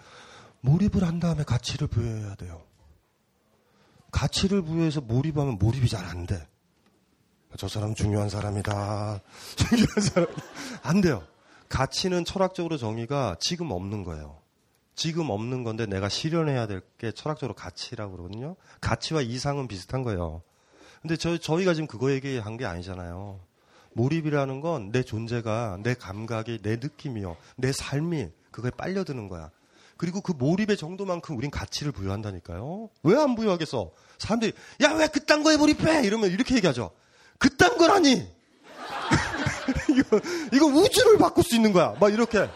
몰입을 0.61 1.03
한 1.03 1.19
다음에 1.19 1.43
가치를 1.43 1.87
부여해야 1.87 2.35
돼요. 2.35 2.61
가치를 4.11 4.61
부여해서 4.61 5.01
몰입하면 5.01 5.57
몰입이 5.57 5.89
잘 5.89 6.05
안 6.05 6.27
돼. 6.27 6.47
저 7.57 7.67
사람 7.67 7.95
중요한 7.95 8.29
사람이다. 8.29 9.21
중요한 9.57 10.01
사람 10.01 10.27
안 10.83 11.01
돼요. 11.01 11.23
가치는 11.69 12.25
철학적으로 12.25 12.77
정의가 12.77 13.37
지금 13.39 13.71
없는 13.71 14.03
거예요. 14.03 14.39
지금 14.95 15.29
없는 15.29 15.63
건데 15.63 15.85
내가 15.85 16.09
실현해야 16.09 16.67
될 16.67 16.81
게 16.97 17.11
철학적으로 17.11 17.53
가치라고 17.55 18.11
그러거든요. 18.13 18.55
가치와 18.81 19.21
이상은 19.21 19.67
비슷한 19.67 20.03
거예요. 20.03 20.41
근데 21.01 21.15
저, 21.15 21.37
저희가 21.37 21.73
지금 21.73 21.87
그거 21.87 22.11
얘기한 22.11 22.57
게 22.57 22.65
아니잖아요. 22.65 23.39
몰입이라는 23.93 24.59
건 24.61 24.91
내 24.91 25.03
존재가, 25.03 25.79
내 25.83 25.93
감각이, 25.93 26.59
내 26.61 26.75
느낌이요. 26.75 27.37
내 27.55 27.71
삶이 27.71 28.27
그거에 28.51 28.71
빨려드는 28.71 29.29
거야. 29.29 29.49
그리고 29.95 30.21
그 30.21 30.31
몰입의 30.33 30.75
정도만큼 30.77 31.37
우린 31.37 31.51
가치를 31.51 31.91
부여한다니까요. 31.91 32.89
왜 33.03 33.15
안 33.15 33.35
부여하겠어? 33.35 33.91
사람들이, 34.17 34.53
야, 34.83 34.93
왜 34.93 35.07
그딴 35.07 35.43
거에 35.43 35.55
몰입해? 35.57 36.05
이러면 36.05 36.31
이렇게 36.31 36.55
얘기하죠. 36.55 36.91
그딴 37.37 37.77
거라니! 37.77 38.27
이거, 39.97 40.19
이거 40.53 40.65
우주를 40.65 41.17
바꿀 41.17 41.43
수 41.43 41.55
있는 41.55 41.73
거야. 41.73 41.95
막 41.99 42.13
이렇게. 42.13 42.49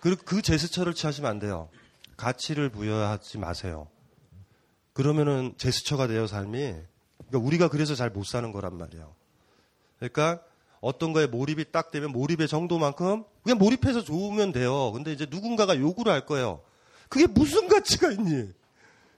그, 0.00 0.16
그 0.16 0.42
제스처를 0.42 0.94
취하시면 0.94 1.30
안 1.30 1.38
돼요. 1.38 1.68
가치를 2.16 2.68
부여하지 2.70 3.38
마세요. 3.38 3.88
그러면은 4.92 5.54
제스처가 5.58 6.06
돼요, 6.08 6.26
삶이. 6.26 6.74
그러니까 7.28 7.46
우리가 7.46 7.68
그래서 7.68 7.94
잘 7.94 8.10
못 8.10 8.26
사는 8.26 8.50
거란 8.52 8.76
말이에요. 8.76 9.14
그러니까 9.98 10.40
어떤 10.80 11.12
거에 11.12 11.26
몰입이 11.26 11.72
딱 11.72 11.90
되면 11.90 12.10
몰입의 12.12 12.48
정도만큼 12.48 13.24
그냥 13.42 13.58
몰입해서 13.58 14.02
좋으면 14.02 14.52
돼요. 14.52 14.92
근데 14.92 15.12
이제 15.12 15.26
누군가가 15.28 15.78
요구를 15.78 16.12
할 16.12 16.24
거예요. 16.26 16.60
그게 17.08 17.26
무슨 17.26 17.68
가치가 17.68 18.10
있니? 18.10 18.50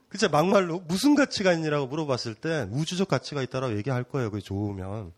그치 0.08 0.28
막말로 0.28 0.80
무슨 0.88 1.14
가치가 1.14 1.52
있니라고 1.52 1.86
물어봤을 1.86 2.34
때 2.34 2.66
우주적 2.70 3.08
가치가 3.08 3.42
있다라고 3.42 3.76
얘기할 3.76 4.04
거예요. 4.04 4.30
그게 4.30 4.42
좋으면. 4.42 5.12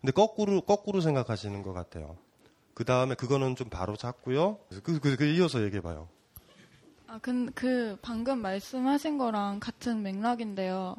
근데 0.00 0.12
거꾸로 0.12 0.62
거꾸로 0.62 1.00
생각하시는 1.00 1.62
것 1.62 1.72
같아요. 1.72 2.16
그 2.74 2.84
다음에 2.84 3.14
그거는 3.14 3.56
좀 3.56 3.68
바로 3.68 3.96
잡고요. 3.96 4.58
그, 4.82 4.98
그, 5.00 5.16
그 5.16 5.24
이어서 5.24 5.62
얘기해봐요. 5.62 6.08
아, 7.06 7.18
그, 7.20 7.50
그 7.54 7.98
방금 8.00 8.40
말씀하신 8.40 9.18
거랑 9.18 9.60
같은 9.60 10.02
맥락인데요. 10.02 10.96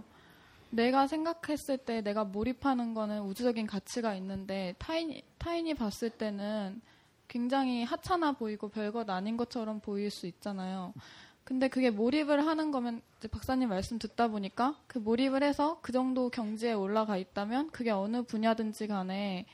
내가 0.69 1.07
생각했을 1.07 1.77
때 1.77 2.01
내가 2.01 2.23
몰입하는 2.23 2.93
거는 2.93 3.21
우주적인 3.23 3.67
가치가 3.67 4.13
있는데 4.15 4.75
타인이, 4.77 5.23
타인이 5.37 5.73
봤을 5.73 6.09
때는 6.09 6.81
굉장히 7.27 7.83
하찮아 7.83 8.33
보이고 8.33 8.69
별것 8.69 9.09
아닌 9.09 9.37
것처럼 9.37 9.79
보일 9.79 10.11
수 10.11 10.27
있잖아요. 10.27 10.93
근데 11.51 11.67
그게 11.67 11.89
몰입을 11.89 12.47
하는 12.47 12.71
거면 12.71 13.01
박사님 13.29 13.67
말씀 13.67 13.99
듣다 13.99 14.29
보니까 14.29 14.77
그 14.87 14.99
몰입을 14.99 15.43
해서 15.43 15.79
그 15.81 15.91
정도 15.91 16.29
경지에 16.29 16.71
올라가 16.71 17.17
있다면 17.17 17.71
그게 17.71 17.89
어느 17.91 18.21
분야든지 18.21 18.87
간에 18.87 19.45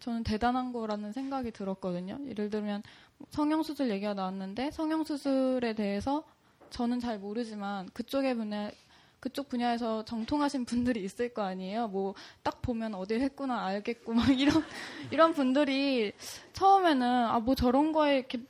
저는 0.00 0.24
대단한 0.24 0.72
거라는 0.72 1.12
생각이 1.12 1.52
들었거든요. 1.52 2.18
예를 2.26 2.50
들면 2.50 2.82
성형수술 3.30 3.90
얘기가 3.90 4.12
나왔는데 4.14 4.72
성형수술에 4.72 5.74
대해서 5.74 6.24
저는 6.70 6.98
잘 6.98 7.20
모르지만 7.20 7.88
그쪽의 7.92 8.34
분야 8.34 8.72
그쪽 9.20 9.48
분야에서 9.48 10.04
정통하신 10.04 10.64
분들이 10.64 11.04
있을 11.04 11.32
거 11.32 11.42
아니에요. 11.42 11.86
뭐 11.86 12.14
딱 12.42 12.60
보면 12.60 12.96
어딜 12.96 13.20
했구나 13.20 13.66
알겠고 13.66 14.14
막 14.14 14.26
이런 14.36 14.64
이런 15.12 15.32
분들이 15.32 16.12
처음에는 16.54 17.06
아 17.06 17.38
뭐 17.38 17.54
저런 17.54 17.92
거에 17.92 18.18
이렇게 18.18 18.40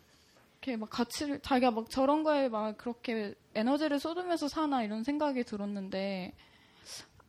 이렇게 0.60 0.76
막 0.76 0.90
가치를 0.90 1.40
자기가 1.40 1.70
막 1.70 1.88
저런 1.88 2.22
거에 2.22 2.48
막 2.48 2.76
그렇게 2.76 3.34
에너지를 3.54 3.98
쏟으면서 3.98 4.46
사나 4.46 4.82
이런 4.82 5.04
생각이 5.04 5.44
들었는데 5.44 6.34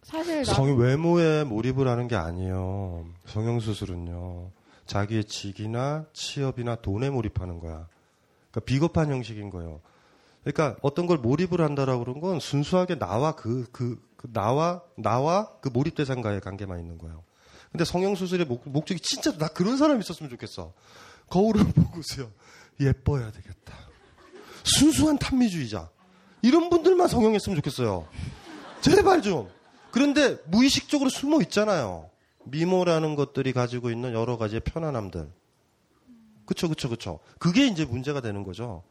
사실 0.03 0.43
나... 0.43 0.53
성 0.53 0.77
외모에 0.77 1.45
몰입을 1.45 1.87
하는 1.87 2.09
게 2.09 2.15
아니에요. 2.15 3.05
성형 3.25 3.61
수술은요. 3.61 4.51
자기의 4.85 5.25
직이나 5.25 6.05
취업이나 6.11 6.75
돈에 6.75 7.09
몰입하는 7.09 7.59
거야. 7.59 7.87
그러니까 8.51 8.65
비겁한 8.65 9.09
형식인 9.09 9.49
거예요. 9.49 9.79
그러니까 10.43 10.77
어떤 10.81 11.07
걸 11.07 11.17
몰입을 11.17 11.61
한다라고 11.61 12.03
그런 12.03 12.19
건 12.19 12.39
순수하게 12.41 12.99
나와 12.99 13.31
그, 13.33 13.65
그, 13.71 14.01
그 14.17 14.27
나와, 14.33 14.81
나와 14.97 15.49
그 15.61 15.69
몰입 15.69 15.95
대상과의 15.95 16.41
관계만 16.41 16.79
있는 16.79 16.97
거예요. 16.97 17.23
근데 17.71 17.85
성형수술의 17.85 18.47
목, 18.47 18.67
목적이 18.67 18.99
진짜 18.99 19.37
나 19.37 19.47
그런 19.47 19.77
사람이 19.77 20.01
있었으면 20.01 20.29
좋겠어. 20.31 20.73
거울을 21.29 21.63
보고서요. 21.71 22.29
예뻐야 22.81 23.31
되겠다. 23.31 23.77
순수한 24.63 25.17
탐미주의자. 25.17 25.89
이런 26.41 26.69
분들만 26.69 27.07
성형했으면 27.07 27.55
좋겠어요. 27.57 28.07
제발 28.81 29.21
좀. 29.21 29.49
그런데 29.91 30.37
무의식적으로 30.45 31.09
숨어 31.09 31.41
있잖아요. 31.43 32.09
미모라는 32.45 33.15
것들이 33.15 33.53
가지고 33.53 33.91
있는 33.91 34.13
여러 34.13 34.37
가지의 34.37 34.61
편안함들. 34.61 35.29
그쵸, 36.45 36.69
그쵸, 36.69 36.89
그쵸. 36.89 37.19
그게 37.39 37.67
이제 37.67 37.85
문제가 37.85 38.21
되는 38.21 38.43
거죠. 38.43 38.83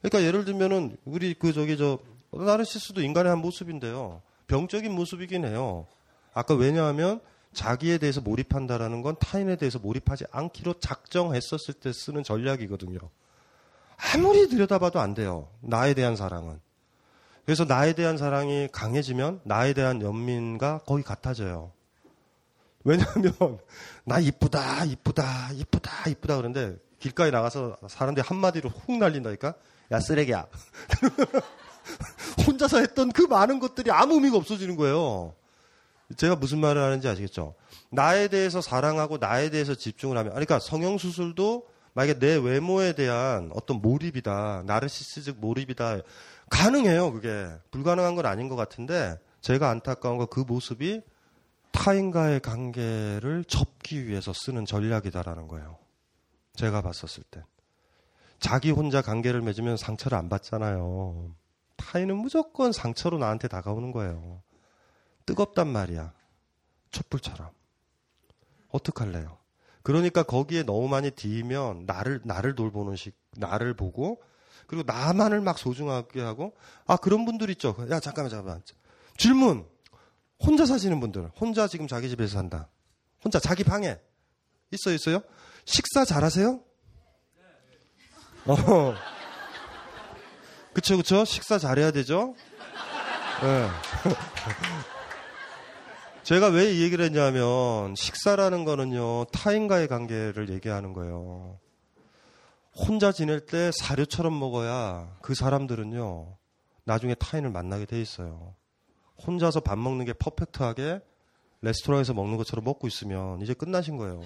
그러니까 0.00 0.22
예를 0.22 0.44
들면은 0.44 0.96
우리 1.04 1.34
그 1.34 1.52
저기 1.52 1.76
저 1.76 1.98
나르시스도 2.30 3.00
인간의 3.00 3.30
한 3.30 3.38
모습인데요. 3.40 4.22
병적인 4.46 4.92
모습이긴 4.92 5.44
해요. 5.44 5.86
아까 6.34 6.54
왜냐하면 6.54 7.20
자기에 7.52 7.98
대해서 7.98 8.20
몰입한다라는 8.20 9.02
건 9.02 9.16
타인에 9.18 9.56
대해서 9.56 9.78
몰입하지 9.78 10.24
않기로 10.30 10.74
작정했었을 10.74 11.74
때 11.74 11.92
쓰는 11.92 12.22
전략이거든요. 12.22 12.98
아무리 13.98 14.48
들여다봐도 14.48 15.00
안 15.00 15.14
돼요. 15.14 15.48
나에 15.60 15.94
대한 15.94 16.16
사랑은. 16.16 16.60
그래서 17.44 17.64
나에 17.64 17.94
대한 17.94 18.16
사랑이 18.16 18.68
강해지면 18.70 19.40
나에 19.44 19.72
대한 19.72 20.02
연민과 20.02 20.82
거의 20.86 21.02
같아져요. 21.02 21.72
왜냐하면 22.84 23.32
나 24.04 24.18
이쁘다, 24.18 24.84
이쁘다, 24.84 25.52
이쁘다, 25.52 26.10
이쁘다 26.10 26.36
그러는데 26.36 26.76
길가에 27.00 27.30
나가서 27.30 27.76
사람들이 27.88 28.24
한마디로 28.26 28.70
훅 28.70 28.98
날린다니까. 28.98 29.54
야 29.90 30.00
쓰레기야. 30.00 30.46
혼자서 32.46 32.80
했던 32.80 33.10
그 33.10 33.22
많은 33.22 33.60
것들이 33.60 33.90
아무 33.90 34.14
의미가 34.14 34.36
없어지는 34.36 34.76
거예요. 34.76 35.34
제가 36.16 36.36
무슨 36.36 36.58
말을 36.58 36.82
하는지 36.82 37.08
아시겠죠? 37.08 37.54
나에 37.90 38.28
대해서 38.28 38.60
사랑하고 38.60 39.18
나에 39.18 39.50
대해서 39.50 39.74
집중을 39.74 40.16
하면, 40.16 40.32
그러니까 40.32 40.58
성형수술도 40.58 41.66
만약에 41.98 42.20
내 42.20 42.36
외모에 42.36 42.92
대한 42.92 43.50
어떤 43.52 43.80
몰입이다, 43.80 44.62
나르시스적 44.66 45.38
몰입이다, 45.40 46.02
가능해요, 46.48 47.10
그게. 47.10 47.48
불가능한 47.72 48.14
건 48.14 48.24
아닌 48.24 48.48
것 48.48 48.54
같은데, 48.54 49.18
제가 49.40 49.68
안타까운 49.68 50.16
건 50.16 50.28
그 50.30 50.38
모습이 50.38 51.02
타인과의 51.72 52.38
관계를 52.38 53.44
접기 53.48 54.06
위해서 54.06 54.32
쓰는 54.32 54.64
전략이다라는 54.64 55.48
거예요. 55.48 55.76
제가 56.54 56.82
봤었을 56.82 57.24
때. 57.32 57.42
자기 58.38 58.70
혼자 58.70 59.02
관계를 59.02 59.40
맺으면 59.40 59.76
상처를 59.76 60.16
안 60.18 60.28
받잖아요. 60.28 61.34
타인은 61.78 62.16
무조건 62.16 62.70
상처로 62.70 63.18
나한테 63.18 63.48
다가오는 63.48 63.90
거예요. 63.90 64.40
뜨겁단 65.26 65.66
말이야. 65.66 66.12
촛불처럼. 66.92 67.50
어떡할래요? 68.68 69.47
그러니까 69.88 70.22
거기에 70.22 70.64
너무 70.64 70.86
많이 70.86 71.10
뒤면 71.10 71.84
나를, 71.86 72.20
나를 72.22 72.54
돌보는 72.54 72.96
식, 72.96 73.16
나를 73.38 73.72
보고, 73.72 74.20
그리고 74.66 74.84
나만을 74.86 75.40
막 75.40 75.56
소중하게 75.56 76.20
하고, 76.20 76.54
아, 76.86 76.98
그런 76.98 77.24
분들 77.24 77.48
있죠. 77.52 77.74
야, 77.90 77.98
잠깐만, 77.98 78.28
잠깐만. 78.28 78.62
질문! 79.16 79.66
혼자 80.44 80.66
사시는 80.66 81.00
분들, 81.00 81.30
혼자 81.40 81.66
지금 81.66 81.88
자기 81.88 82.10
집에서 82.10 82.34
산다. 82.34 82.68
혼자 83.24 83.40
자기 83.40 83.64
방에. 83.64 83.96
있어요, 84.72 84.94
있어요? 84.94 85.22
식사 85.64 86.04
잘하세요? 86.04 86.60
어. 88.44 88.94
그쵸, 90.74 90.98
그쵸? 90.98 91.24
식사 91.24 91.58
잘해야 91.58 91.92
되죠? 91.92 92.34
네. 93.40 93.70
제가 96.28 96.48
왜 96.48 96.74
이 96.74 96.82
얘기를 96.82 97.02
했냐면, 97.06 97.94
식사라는 97.94 98.66
거는요, 98.66 99.24
타인과의 99.32 99.88
관계를 99.88 100.50
얘기하는 100.50 100.92
거예요. 100.92 101.58
혼자 102.76 103.12
지낼 103.12 103.40
때 103.40 103.70
사료처럼 103.72 104.38
먹어야 104.38 105.08
그 105.22 105.34
사람들은요, 105.34 106.36
나중에 106.84 107.14
타인을 107.14 107.48
만나게 107.48 107.86
돼 107.86 107.98
있어요. 108.02 108.54
혼자서 109.26 109.60
밥 109.60 109.78
먹는 109.78 110.04
게 110.04 110.12
퍼펙트하게 110.12 111.00
레스토랑에서 111.62 112.12
먹는 112.12 112.36
것처럼 112.36 112.62
먹고 112.62 112.86
있으면 112.88 113.40
이제 113.40 113.54
끝나신 113.54 113.96
거예요. 113.96 114.20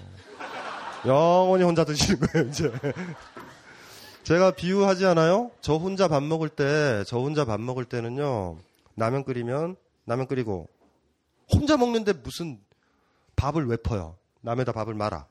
영원히 1.05 1.63
혼자 1.63 1.85
드시는 1.85 2.19
거예요, 2.19 2.49
이제. 2.49 2.69
제가 4.23 4.51
비유하지 4.51 5.05
않아요? 5.05 5.51
저 5.61 5.75
혼자 5.77 6.09
밥 6.09 6.21
먹을 6.21 6.49
때, 6.49 7.05
저 7.07 7.19
혼자 7.19 7.45
밥 7.45 7.61
먹을 7.61 7.85
때는요, 7.85 8.57
라면 8.97 9.23
끓이면, 9.23 9.77
라면 10.05 10.27
끓이고, 10.27 10.67
혼자 11.51 11.77
먹는데 11.77 12.13
무슨 12.13 12.59
밥을 13.35 13.65
왜 13.67 13.77
퍼요? 13.77 14.17
남에다 14.41 14.71
밥을 14.71 14.93
말아. 14.93 15.27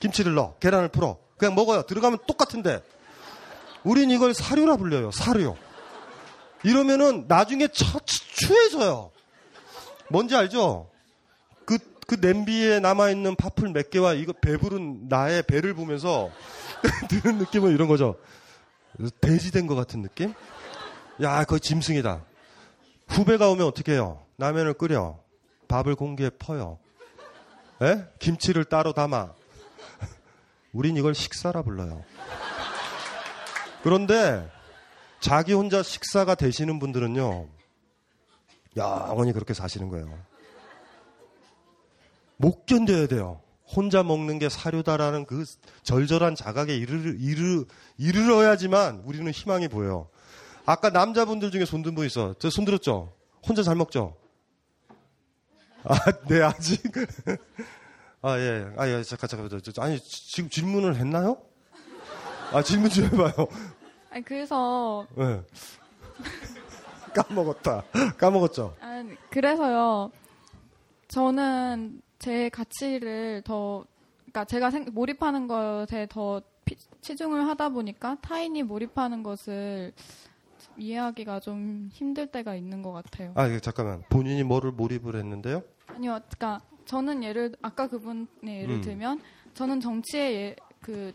김치를 0.00 0.34
넣어. 0.34 0.56
계란을 0.58 0.88
풀어. 0.88 1.18
그냥 1.36 1.54
먹어요. 1.54 1.82
들어가면 1.82 2.20
똑같은데. 2.26 2.82
우린 3.84 4.10
이걸 4.10 4.34
사료라 4.34 4.76
불려요. 4.76 5.10
사료. 5.10 5.56
이러면은 6.62 7.26
나중에 7.26 7.68
처, 7.68 7.98
추해져요. 8.04 9.10
뭔지 10.10 10.36
알죠? 10.36 10.90
그, 11.64 11.78
그 12.06 12.16
냄비에 12.20 12.80
남아있는 12.80 13.36
파풀 13.36 13.72
몇 13.72 13.90
개와 13.90 14.14
이거 14.14 14.32
배부른 14.32 15.08
나의 15.08 15.42
배를 15.44 15.74
보면서 15.74 16.30
드는 17.08 17.38
느낌은 17.38 17.72
이런 17.72 17.88
거죠. 17.88 18.16
돼지된 19.20 19.66
것 19.66 19.74
같은 19.74 20.02
느낌? 20.02 20.34
야, 21.22 21.44
거의 21.44 21.60
짐승이다. 21.60 22.22
후배가 23.08 23.48
오면 23.50 23.66
어떻게 23.66 23.92
해요? 23.92 24.22
라면을 24.38 24.74
끓여. 24.74 25.18
밥을 25.70 25.94
공기에 25.94 26.30
퍼요. 26.30 26.78
에? 27.80 28.04
김치를 28.18 28.64
따로 28.64 28.92
담아. 28.92 29.32
우린 30.72 30.96
이걸 30.96 31.14
식사라 31.14 31.62
불러요. 31.62 32.04
그런데 33.84 34.50
자기 35.20 35.52
혼자 35.52 35.82
식사가 35.82 36.34
되시는 36.34 36.80
분들은요, 36.80 37.48
영원히 38.76 39.32
그렇게 39.32 39.54
사시는 39.54 39.88
거예요. 39.90 40.18
못 42.36 42.66
견뎌야 42.66 43.06
돼요. 43.06 43.40
혼자 43.64 44.02
먹는 44.02 44.40
게 44.40 44.48
사료다라는 44.48 45.24
그 45.26 45.44
절절한 45.84 46.34
자각에 46.34 46.74
이르, 46.74 47.14
이르, 47.18 47.64
이르러야지만 47.96 49.02
우리는 49.04 49.30
희망이 49.30 49.68
보여요. 49.68 50.08
아까 50.66 50.90
남자분들 50.90 51.52
중에 51.52 51.64
손든 51.64 51.94
분 51.94 52.06
있어. 52.06 52.34
저 52.38 52.48
손 52.50 52.64
들었죠? 52.64 53.12
혼자 53.46 53.62
잘 53.62 53.76
먹죠? 53.76 54.16
아, 55.84 55.96
네, 56.28 56.42
아직. 56.42 56.82
아, 58.22 58.38
예. 58.38 58.66
아, 58.76 58.88
예. 58.88 59.02
잠깐, 59.02 59.28
잠깐. 59.28 59.60
아니, 59.78 59.98
지금 60.00 60.50
질문을 60.50 60.96
했나요? 60.96 61.40
아, 62.52 62.62
질문 62.62 62.90
좀 62.90 63.04
해봐요. 63.04 63.32
아니 64.10 64.24
그래서 64.24 65.06
네. 65.14 65.40
까먹었다. 67.14 67.84
까먹었죠? 68.18 68.76
아니, 68.80 69.14
그래서요. 69.30 70.10
저는 71.08 72.02
제 72.18 72.48
가치를 72.48 73.42
더, 73.44 73.84
그러니까 74.22 74.44
제가 74.44 74.70
생, 74.70 74.86
몰입하는 74.92 75.46
것에 75.46 76.06
더 76.10 76.42
피, 76.64 76.76
치중을 77.00 77.46
하다 77.48 77.70
보니까 77.70 78.16
타인이 78.20 78.62
몰입하는 78.64 79.22
것을 79.22 79.92
이해하기가 80.80 81.40
좀 81.40 81.88
힘들 81.92 82.26
때가 82.26 82.54
있는 82.54 82.82
것 82.82 82.92
같아요. 82.92 83.32
아, 83.36 83.48
예, 83.48 83.60
잠깐만. 83.60 84.02
본인이 84.08 84.42
뭐를 84.42 84.72
몰입을 84.72 85.14
했는데요? 85.16 85.62
아니요, 85.88 86.20
그러니까 86.30 86.60
저는 86.86 87.22
예를 87.22 87.54
아까 87.62 87.86
그분의 87.86 88.28
예를 88.62 88.76
음. 88.76 88.80
들면 88.80 89.20
저는 89.54 89.80
정치에 89.80 90.32
예, 90.32 90.56
그 90.80 91.12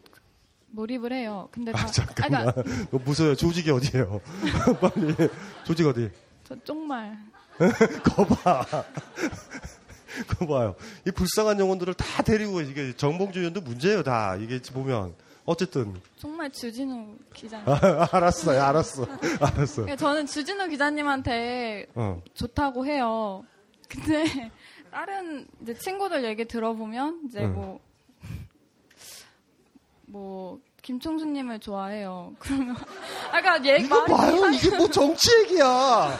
몰입을 0.69 1.13
해요. 1.13 1.49
근데 1.51 1.71
다, 1.71 1.83
아, 1.83 1.85
잠깐만. 1.87 2.47
아, 2.49 2.51
그러니까 2.51 2.97
어, 2.97 2.99
무서워요. 3.03 3.35
조직이 3.35 3.71
어디예요? 3.71 4.21
빨리. 4.79 5.15
조직 5.63 5.87
어디? 5.87 6.11
저 6.43 6.55
쪽말. 6.63 7.17
거봐. 8.03 8.65
거 10.27 10.47
봐요. 10.47 10.75
이 11.05 11.11
불쌍한 11.11 11.59
영혼들을 11.59 11.93
다 11.95 12.23
데리고 12.23 12.61
이게 12.61 12.93
정봉주 12.95 13.39
의원도 13.39 13.61
문제예요. 13.61 14.03
다 14.03 14.35
이게 14.35 14.61
보면 14.61 15.13
어쨌든 15.45 16.01
정말 16.17 16.51
주진우 16.51 17.15
기자님. 17.33 17.67
아, 17.69 17.77
알았어요. 18.11 18.61
알았어. 18.61 19.05
알았어. 19.39 19.83
그러니까 19.83 19.95
저는 19.95 20.25
주진우 20.25 20.67
기자님한테 20.69 21.87
어. 21.93 22.21
좋다고 22.33 22.85
해요. 22.85 23.43
근데 23.87 24.51
다른 24.91 25.47
이제 25.61 25.75
친구들 25.75 26.23
얘기 26.23 26.45
들어보면 26.45 27.21
이제 27.27 27.41
응. 27.41 27.53
뭐, 27.53 27.79
뭐, 30.07 30.59
김총수님을 30.81 31.59
좋아해요. 31.59 32.33
그러면, 32.39 32.75
아까 33.31 33.63
얘 33.65 33.77
이거 33.77 34.01
말이 34.07 34.13
봐요. 34.13 34.49
이게 34.51 34.77
뭐 34.77 34.89
정치 34.89 35.29
얘기야. 35.41 35.65
아, 35.67 36.17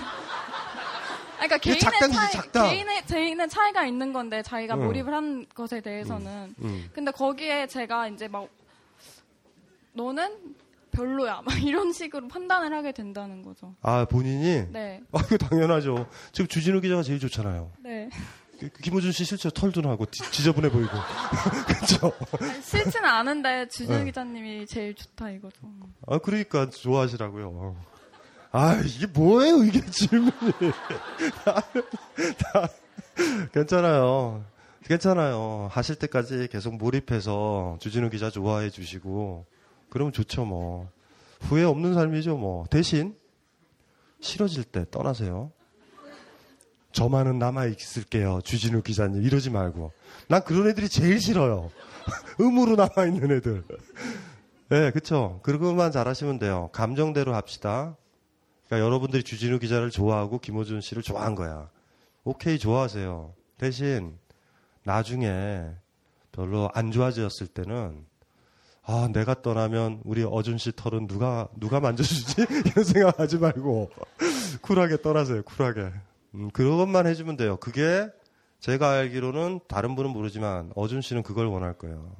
그러니까 1.48 1.58
개인의 1.58 2.14
차이, 2.14 2.32
작당. 2.32 2.70
개인의, 2.70 3.06
개인의 3.06 3.50
차이가 3.50 3.86
있는 3.86 4.14
건데 4.14 4.44
자기가 4.44 4.76
응. 4.76 4.86
몰입을 4.86 5.14
한 5.14 5.46
것에 5.54 5.82
대해서는. 5.82 6.56
음. 6.60 6.90
근데 6.94 7.12
거기에 7.12 7.68
제가 7.68 8.08
이제 8.10 8.28
막 8.28 8.48
너는 9.96 10.56
별로야 10.92 11.42
막 11.46 11.62
이런 11.64 11.92
식으로 11.92 12.28
판단을 12.28 12.74
하게 12.74 12.92
된다는 12.92 13.42
거죠. 13.42 13.76
아 13.82 14.06
본인이? 14.06 14.66
네. 14.72 15.02
아 15.12 15.20
이거 15.26 15.38
당연하죠. 15.38 16.08
지금 16.32 16.48
주진우 16.48 16.82
기자가 16.82 17.04
제일 17.04 17.20
좋잖아요. 17.20 17.72
네. 17.84 18.10
그- 18.60 18.70
김호준 18.70 19.12
씨 19.12 19.26
실제 19.26 19.50
털도 19.54 19.82
나고 19.82 20.06
지- 20.06 20.32
지저분해 20.32 20.70
보이고. 20.70 20.90
그렇죠. 21.68 22.14
싫지는 22.64 23.10
않은데 23.10 23.68
주진우 23.68 23.98
네. 24.00 24.06
기자님이 24.06 24.66
제일 24.68 24.94
좋다 24.96 25.30
이거죠. 25.32 25.58
아 26.08 26.18
그러니까 26.20 26.70
좋아하시라고요. 26.70 27.76
아 28.54 28.82
이게 28.86 29.08
뭐예요 29.08 29.64
이게 29.66 29.82
질문이. 29.86 30.32
다- 31.44 31.62
다- 32.38 32.70
괜찮아요. 33.54 34.46
괜찮아요. 34.86 35.68
하실 35.72 35.96
때까지 35.96 36.48
계속 36.52 36.78
몰입해서 36.78 37.78
주진우 37.82 38.10
기자 38.10 38.30
좋아해 38.30 38.70
주시고 38.70 39.46
그러면 39.96 40.12
좋죠 40.12 40.44
뭐. 40.44 40.90
후회 41.40 41.64
없는 41.64 41.94
삶이죠 41.94 42.36
뭐. 42.36 42.66
대신 42.70 43.16
싫어질 44.20 44.66
때 44.66 44.84
떠나세요. 44.92 45.54
저만은 46.92 47.40
남아 47.40 47.68
있을게요. 47.68 48.42
주진우 48.44 48.82
기자님 48.82 49.24
이러지 49.24 49.52
말고. 49.52 49.94
난 50.28 50.44
그런 50.44 50.68
애들이 50.68 50.90
제일 50.90 51.22
싫어요. 51.22 51.72
의무로 52.40 52.76
남아 52.76 53.06
있는 53.08 53.38
애들. 53.38 53.64
네, 54.68 54.92
그쵸. 54.92 55.40
그것만 55.44 55.94
잘하시면 55.94 56.40
돼요. 56.40 56.70
감정대로 56.74 57.34
합시다. 57.34 57.96
그러니까 58.66 58.86
여러분들이 58.86 59.24
주진우 59.24 59.60
기자를 59.60 59.92
좋아하고 59.92 60.40
김호준 60.40 60.82
씨를 60.82 61.04
좋아한 61.04 61.36
거야. 61.36 61.70
오케이, 62.26 62.60
좋아하세요. 62.60 63.34
대신 63.58 64.18
나중에 64.84 65.70
별로 66.34 66.70
안 66.74 66.92
좋아졌을 66.92 67.48
때는 67.48 68.06
아, 68.88 69.10
내가 69.12 69.42
떠나면 69.42 70.02
우리 70.04 70.24
어준 70.24 70.58
씨 70.60 70.72
털은 70.76 71.08
누가, 71.08 71.48
누가 71.58 71.80
만져주지? 71.80 72.46
이런 72.70 72.86
생각 72.86 73.20
하지 73.20 73.38
말고 73.38 73.90
쿨하게 74.62 75.02
떠나세요, 75.02 75.42
쿨하게. 75.44 75.92
음, 76.36 76.52
그것만 76.52 77.08
해주면 77.08 77.36
돼요. 77.36 77.58
그게 77.58 78.08
제가 78.60 78.92
알기로는 78.92 79.62
다른 79.68 79.96
분은 79.96 80.12
모르지만 80.12 80.72
어준 80.76 81.02
씨는 81.02 81.24
그걸 81.24 81.48
원할 81.48 81.74
거예요. 81.74 82.16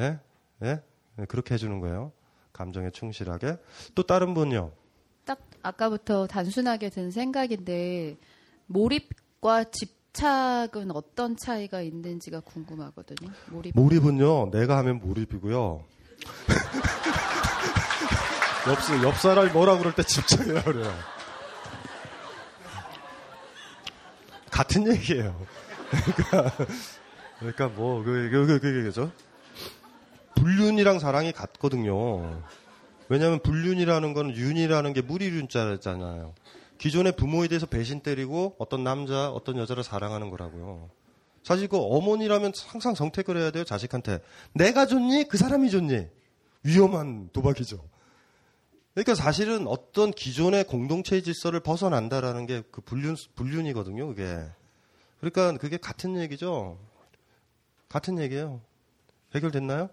예? 0.00 0.18
예? 0.62 0.82
네, 1.16 1.24
그렇게 1.26 1.54
해주는 1.54 1.80
거예요. 1.80 2.12
감정에 2.52 2.90
충실하게. 2.90 3.56
또 3.94 4.02
다른 4.02 4.34
분요. 4.34 4.70
딱 5.24 5.40
아까부터 5.62 6.26
단순하게 6.26 6.90
든 6.90 7.10
생각인데 7.10 8.16
몰입과 8.66 9.64
집 9.70 10.03
착은 10.14 10.90
어떤 10.92 11.36
차이가 11.36 11.82
있는지가 11.82 12.40
궁금하거든요. 12.40 13.30
몰입. 13.50 13.72
몰입은요, 13.74 14.50
내가 14.52 14.78
하면 14.78 15.00
몰입이고요. 15.00 15.84
옆, 18.66 18.78
옆 19.04 19.16
사람이 19.16 19.50
뭐라 19.50 19.76
그럴 19.76 19.94
때 19.94 20.02
집착이라 20.04 20.62
그래요. 20.62 20.90
같은 24.50 24.90
얘기예요. 24.90 25.38
그러니까, 25.90 26.50
그러니까 27.40 27.68
뭐, 27.68 28.02
그, 28.04 28.30
그, 28.30 28.46
그, 28.46 28.60
그, 28.60 28.82
그죠? 28.84 29.12
불륜이랑 30.36 31.00
사랑이 31.00 31.32
같거든요. 31.32 32.40
왜냐하면 33.08 33.40
불륜이라는 33.40 34.14
건 34.14 34.34
윤이라는 34.34 34.92
게 34.92 35.02
무리륜자잖아요. 35.02 36.34
기존의 36.84 37.16
부모에 37.16 37.48
대해서 37.48 37.64
배신 37.64 38.00
때리고 38.00 38.56
어떤 38.58 38.84
남자, 38.84 39.30
어떤 39.30 39.56
여자를 39.56 39.82
사랑하는 39.82 40.28
거라고요. 40.28 40.90
사실 41.42 41.66
그 41.66 41.78
어머니라면 41.78 42.52
항상 42.66 42.94
선택을 42.94 43.38
해야 43.38 43.50
돼요, 43.50 43.64
자식한테. 43.64 44.20
내가 44.52 44.84
좋니? 44.84 45.24
그 45.30 45.38
사람이 45.38 45.70
좋니? 45.70 46.06
위험한 46.62 47.30
도박이죠. 47.32 47.82
그러니까 48.92 49.14
사실은 49.14 49.66
어떤 49.66 50.10
기존의 50.10 50.64
공동체의 50.64 51.22
질서를 51.22 51.60
벗어난다라는 51.60 52.44
게 52.44 52.62
그 52.70 52.82
불륜, 52.82 53.16
불륜이거든요, 53.34 54.06
그게. 54.08 54.38
그러니까 55.20 55.56
그게 55.56 55.78
같은 55.78 56.20
얘기죠. 56.20 56.78
같은 57.88 58.18
얘기예요. 58.18 58.60
해결됐나요? 59.34 59.88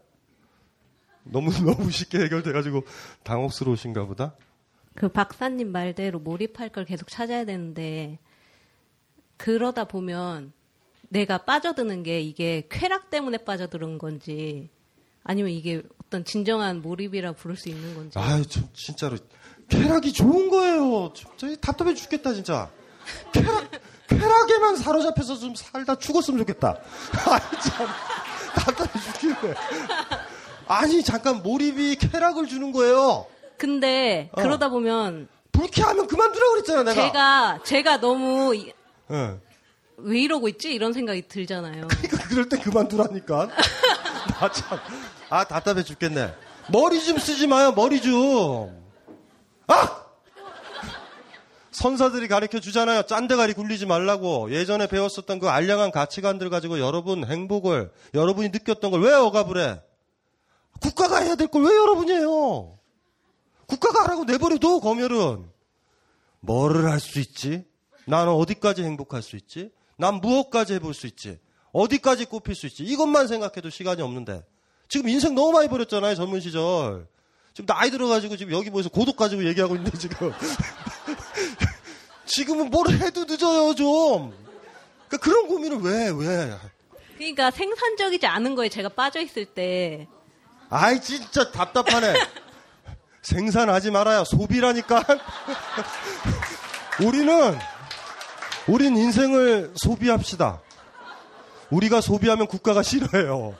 너무, 1.23 1.51
너무 1.63 1.89
쉽게 1.89 2.19
해결돼가지고 2.19 2.83
당혹스러우신가 3.23 4.07
보다? 4.07 4.35
그 4.95 5.07
박사님 5.09 5.71
말대로 5.71 6.19
몰입할 6.19 6.69
걸 6.69 6.85
계속 6.85 7.09
찾아야 7.09 7.45
되는데, 7.45 8.19
그러다 9.37 9.85
보면 9.85 10.53
내가 11.09 11.39
빠져드는 11.39 12.03
게 12.03 12.21
이게 12.21 12.67
쾌락 12.69 13.09
때문에 13.09 13.39
빠져드는 13.39 13.97
건지, 13.97 14.69
아니면 15.23 15.51
이게 15.51 15.81
어떤 16.05 16.25
진정한 16.25 16.81
몰입이라 16.81 17.33
부를 17.33 17.55
수 17.55 17.69
있는 17.69 17.95
건지. 17.95 18.17
아유, 18.19 18.45
저, 18.45 18.61
진짜로. 18.73 19.17
쾌락이 19.69 20.11
좋은 20.11 20.49
거예요. 20.49 21.13
저 21.37 21.55
답답해 21.55 21.93
죽겠다, 21.93 22.33
진짜. 22.33 22.69
쾌락, 23.31 23.69
쾌락에만 24.07 24.75
사로잡혀서 24.75 25.37
좀 25.37 25.55
살다 25.55 25.97
죽었으면 25.97 26.39
좋겠다. 26.39 26.77
아이, 27.29 27.61
참. 27.61 27.87
답답해 28.55 28.89
죽겠네. 29.19 29.55
아니, 30.67 31.03
잠깐, 31.03 31.41
몰입이 31.41 31.95
쾌락을 31.95 32.47
주는 32.47 32.71
거예요. 32.71 33.25
근데, 33.61 34.31
어. 34.33 34.41
그러다 34.41 34.69
보면. 34.69 35.27
불쾌하면 35.51 36.07
그만두라고 36.07 36.53
그랬잖아, 36.53 36.81
내가. 36.83 36.95
제가, 36.95 37.59
제가 37.63 37.99
너무, 37.99 38.55
이- 38.55 38.73
예. 39.11 39.37
왜 39.97 40.19
이러고 40.21 40.47
있지? 40.47 40.73
이런 40.73 40.93
생각이 40.93 41.27
들잖아요. 41.27 41.85
그러니까 41.93 42.17
그럴 42.27 42.49
때 42.49 42.57
그만두라니까. 42.57 43.49
나 44.39 44.51
참. 44.51 44.79
아, 45.29 45.43
답답해 45.43 45.83
죽겠네. 45.83 46.33
머리 46.71 47.03
좀 47.03 47.19
쓰지 47.19 47.45
마요, 47.45 47.71
머리 47.73 48.01
좀. 48.01 48.81
아! 49.67 49.97
선사들이 51.69 52.27
가르쳐 52.27 52.59
주잖아요. 52.59 53.03
짠데가리 53.03 53.53
굴리지 53.53 53.85
말라고. 53.85 54.51
예전에 54.51 54.87
배웠었던 54.87 55.37
그 55.37 55.49
알량한 55.49 55.91
가치관들 55.91 56.49
가지고 56.49 56.79
여러분 56.79 57.25
행복을, 57.25 57.91
여러분이 58.15 58.49
느꼈던 58.49 58.89
걸 58.89 59.01
왜 59.03 59.13
억압을 59.13 59.57
해? 59.57 59.81
국가가 60.81 61.17
해야 61.19 61.35
될 61.35 61.47
걸 61.47 61.63
왜 61.63 61.75
여러분이 61.77 62.11
해요? 62.11 62.79
국가가 63.71 64.03
하라고 64.03 64.25
내버려둬, 64.25 64.81
검열은. 64.81 65.49
뭐를 66.41 66.91
할 66.91 66.99
수 66.99 67.19
있지? 67.19 67.63
나는 68.05 68.33
어디까지 68.33 68.83
행복할 68.83 69.21
수 69.21 69.37
있지? 69.37 69.71
난 69.97 70.15
무엇까지 70.15 70.73
해볼 70.75 70.93
수 70.93 71.07
있지? 71.07 71.39
어디까지 71.71 72.25
꼽힐 72.25 72.53
수 72.55 72.65
있지? 72.67 72.83
이것만 72.83 73.27
생각해도 73.27 73.69
시간이 73.69 74.01
없는데. 74.01 74.43
지금 74.89 75.07
인생 75.07 75.35
너무 75.35 75.53
많이 75.53 75.69
버렸잖아요, 75.69 76.15
젊은 76.15 76.41
시절. 76.41 77.07
지금 77.53 77.65
나이 77.65 77.89
들어가지고 77.91 78.35
지금 78.35 78.53
여기 78.53 78.69
모여서 78.69 78.89
고독 78.89 79.15
가지고 79.15 79.45
얘기하고 79.45 79.75
있는데, 79.77 79.97
지금. 79.97 80.31
지금은 82.25 82.69
뭘 82.69 82.89
해도 82.89 83.23
늦어요, 83.25 83.73
좀. 83.75 84.33
그러니까 85.07 85.17
그런 85.17 85.47
고민을 85.47 85.77
왜, 85.79 86.09
왜. 86.09 86.57
그러니까 87.17 87.51
생산적이지 87.51 88.25
않은 88.25 88.55
거에 88.55 88.67
제가 88.67 88.89
빠져있을 88.89 89.45
때, 89.45 90.07
아이, 90.69 90.99
진짜 91.01 91.51
답답하네. 91.51 92.13
생산하지 93.21 93.91
말아요. 93.91 94.23
소비라니까. 94.23 95.03
우리는, 97.05 97.57
우린 98.67 98.97
인생을 98.97 99.71
소비합시다. 99.75 100.61
우리가 101.69 102.01
소비하면 102.01 102.47
국가가 102.47 102.83
싫어해요. 102.83 103.55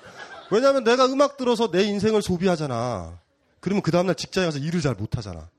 왜냐하면 0.51 0.83
내가 0.83 1.05
음악 1.05 1.38
들어서 1.38 1.71
내 1.71 1.83
인생을 1.83 2.21
소비하잖아. 2.21 3.17
그러면 3.61 3.81
그 3.81 3.91
다음날 3.91 4.15
직장에 4.15 4.45
가서 4.45 4.59
일을 4.59 4.81
잘 4.81 4.95
못하잖아. 4.95 5.49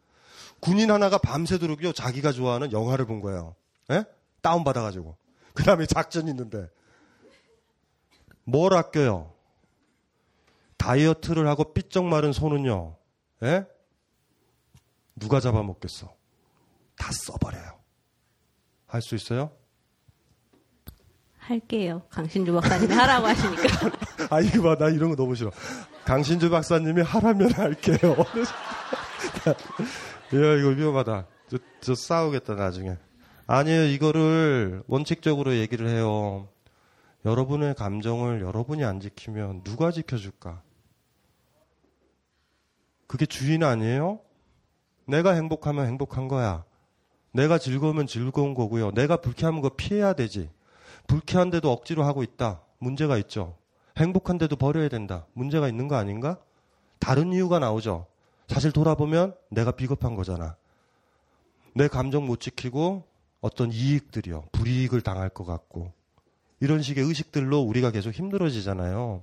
군인 0.61 0.91
하나가 0.91 1.19
밤새도록요 1.19 1.93
자기가 1.93 2.33
좋아하는 2.33 2.73
영화를 2.73 3.07
본 3.07 3.21
거예요. 3.21 3.55
예? 3.91 4.05
다운 4.43 4.65
받아가지고. 4.65 5.17
그 5.55 5.65
다음에 5.65 5.87
작전 5.87 6.29
있는데. 6.29 6.69
뭘 8.45 8.75
아껴요? 8.75 9.33
다이어트를 10.77 11.47
하고 11.47 11.73
삐쩍 11.73 12.05
마른 12.05 12.33
손은요. 12.33 12.97
예? 13.45 13.65
누가 15.17 15.41
잡아먹겠어? 15.41 16.15
다 16.97 17.11
써버려요. 17.13 17.81
할 18.87 19.01
수 19.03 19.15
있어요? 19.15 19.51
할게요. 21.39 22.03
강신주 22.11 22.53
박사님이 22.53 22.93
하라고 22.95 23.27
하시니까. 23.27 23.63
아, 24.31 24.41
이거 24.41 24.63
봐. 24.63 24.77
나 24.77 24.89
이런 24.91 25.11
거 25.11 25.17
너무 25.17 25.35
싫어. 25.35 25.51
강신주 26.05 26.51
박사님이 26.51 27.03
하라면 27.03 27.53
할게요. 27.53 27.99
야, 30.35 30.55
이거 30.59 30.69
위험하다. 30.69 31.27
저, 31.49 31.59
저 31.81 31.95
싸우겠다, 31.95 32.55
나중에. 32.55 32.97
아니에요. 33.47 33.87
이거를 33.87 34.83
원칙적으로 34.87 35.57
얘기를 35.57 35.89
해요. 35.89 36.49
여러분의 37.25 37.75
감정을 37.75 38.41
여러분이 38.41 38.85
안 38.85 39.01
지키면 39.01 39.65
누가 39.65 39.91
지켜줄까? 39.91 40.63
그게 43.09 43.27
주인 43.27 43.63
아니에요? 43.65 44.21
내가 45.07 45.33
행복하면 45.33 45.87
행복한 45.87 46.29
거야. 46.29 46.65
내가 47.33 47.59
즐거우면 47.59 48.07
즐거운 48.07 48.55
거고요. 48.55 48.93
내가 48.93 49.17
불쾌하면 49.17 49.63
그거 49.63 49.75
피해야 49.77 50.13
되지. 50.13 50.51
불쾌한데도 51.07 51.71
억지로 51.71 52.05
하고 52.05 52.23
있다. 52.23 52.61
문제가 52.79 53.17
있죠. 53.19 53.57
행복한데도 53.97 54.57
버려야 54.57 54.89
된다. 54.89 55.27
문제가 55.33 55.69
있는 55.69 55.89
거 55.89 55.97
아닌가? 55.97 56.39
다른 56.99 57.33
이유가 57.33 57.59
나오죠. 57.59 58.07
사실 58.49 58.73
돌아보면 58.73 59.35
내가 59.51 59.73
비겁한 59.73 60.15
거잖아. 60.15 60.57
내 61.75 61.89
감정 61.89 62.27
못 62.27 62.41
지키고 62.41 63.05
어떤 63.41 63.73
이익들이요. 63.73 64.45
불이익을 64.53 65.01
당할 65.01 65.29
것 65.29 65.45
같고. 65.45 65.93
이런 66.61 66.81
식의 66.81 67.05
의식들로 67.05 67.61
우리가 67.61 67.91
계속 67.91 68.13
힘들어지잖아요. 68.13 69.23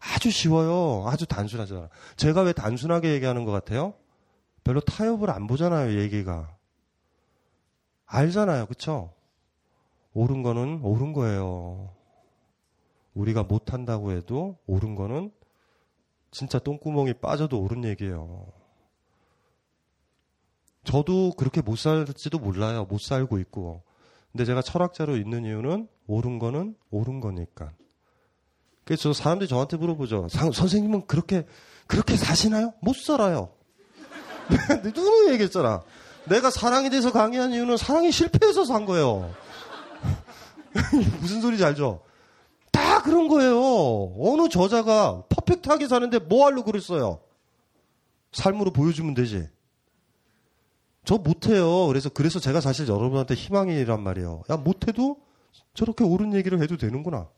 아주 0.00 0.30
쉬워요. 0.30 1.04
아주 1.06 1.26
단순하잖아. 1.26 1.88
제가 2.16 2.42
왜 2.42 2.52
단순하게 2.52 3.12
얘기하는 3.12 3.44
것 3.44 3.52
같아요? 3.52 3.94
별로 4.64 4.80
타협을 4.80 5.30
안 5.30 5.46
보잖아요, 5.46 5.98
얘기가. 6.00 6.56
알잖아요. 8.06 8.66
그쵸? 8.66 9.12
옳은 10.14 10.42
거는 10.42 10.80
옳은 10.82 11.12
거예요. 11.12 11.94
우리가 13.14 13.42
못한다고 13.44 14.12
해도 14.12 14.58
옳은 14.66 14.94
거는 14.94 15.30
진짜 16.30 16.58
똥구멍이 16.58 17.14
빠져도 17.14 17.60
옳은 17.60 17.84
얘기예요. 17.84 18.46
저도 20.84 21.32
그렇게 21.36 21.60
못 21.62 21.76
살지도 21.76 22.38
몰라요. 22.38 22.84
못 22.86 23.00
살고 23.00 23.38
있고. 23.38 23.82
근데 24.32 24.44
제가 24.44 24.62
철학자로 24.62 25.16
있는 25.16 25.44
이유는 25.44 25.88
옳은 26.06 26.38
거는 26.38 26.76
옳은 26.90 27.20
거니까. 27.20 27.72
그래서 28.84 29.12
사람들이 29.12 29.48
저한테 29.48 29.76
물어보죠. 29.76 30.28
상- 30.28 30.52
선생님은 30.52 31.06
그렇게, 31.06 31.46
그렇게 31.86 32.16
사시나요? 32.16 32.74
못 32.82 32.94
살아요. 32.96 33.52
누누이 34.82 35.32
얘기했잖아. 35.32 35.82
내가 36.26 36.50
사랑에 36.50 36.88
대해서 36.88 37.12
강의한 37.12 37.52
이유는 37.52 37.76
사랑이 37.76 38.10
실패해서 38.10 38.64
산 38.64 38.86
거예요. 38.86 39.34
무슨 41.20 41.40
소리인지 41.40 41.64
알죠? 41.64 42.00
다 42.72 43.02
그런 43.02 43.28
거예요. 43.28 44.14
어느 44.18 44.48
저자가 44.48 45.24
퍼펙트하게 45.28 45.88
사는데 45.88 46.18
뭐 46.18 46.46
하려고 46.46 46.64
그랬어요? 46.64 47.20
삶으로 48.32 48.72
보여주면 48.72 49.14
되지. 49.14 49.48
저 51.04 51.18
못해요. 51.18 51.86
그래서, 51.86 52.08
그래서 52.08 52.40
제가 52.40 52.60
사실 52.60 52.88
여러분한테 52.88 53.34
희망이란 53.34 54.02
말이에요. 54.02 54.42
야, 54.50 54.56
못해도 54.56 55.18
저렇게 55.74 56.02
옳은 56.02 56.34
얘기를 56.34 56.60
해도 56.60 56.76
되는구나. 56.76 57.28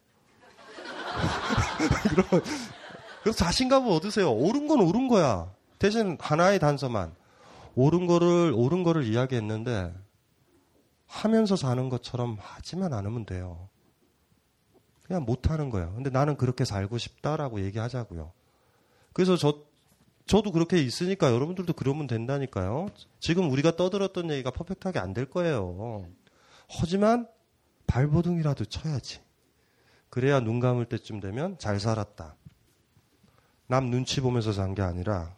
그래서 3.22 3.36
자신감을 3.36 3.90
얻으세요. 3.90 4.32
옳은 4.32 4.68
건 4.68 4.80
옳은 4.80 5.08
거야. 5.08 5.50
대신 5.78 6.16
하나의 6.20 6.58
단서만. 6.58 7.14
옳은 7.74 8.06
거를, 8.06 8.52
옳은 8.54 8.82
거를 8.84 9.04
이야기했는데, 9.04 9.94
하면서 11.06 11.56
사는 11.56 11.88
것처럼 11.88 12.36
하지만 12.40 12.92
않으면 12.92 13.26
돼요. 13.26 13.68
그냥 15.04 15.24
못 15.24 15.50
하는 15.50 15.70
거예요. 15.70 15.92
근데 15.94 16.10
나는 16.10 16.36
그렇게 16.36 16.64
살고 16.64 16.98
싶다라고 16.98 17.60
얘기하자고요. 17.60 18.32
그래서 19.12 19.36
저, 19.36 19.62
저도 20.26 20.50
그렇게 20.50 20.78
있으니까 20.82 21.32
여러분들도 21.32 21.72
그러면 21.74 22.06
된다니까요. 22.08 22.88
지금 23.20 23.50
우리가 23.50 23.76
떠들었던 23.76 24.30
얘기가 24.30 24.50
퍼펙트하게 24.50 24.98
안 24.98 25.14
될 25.14 25.30
거예요. 25.30 26.06
하지만 26.68 27.28
발버둥이라도 27.86 28.64
쳐야지. 28.64 29.20
그래야 30.10 30.40
눈 30.40 30.58
감을 30.58 30.86
때쯤 30.86 31.20
되면 31.20 31.56
잘 31.58 31.78
살았다. 31.78 32.34
남 33.68 33.90
눈치 33.90 34.20
보면서 34.20 34.52
산 34.52 34.74
게 34.74 34.82
아니라 34.82 35.36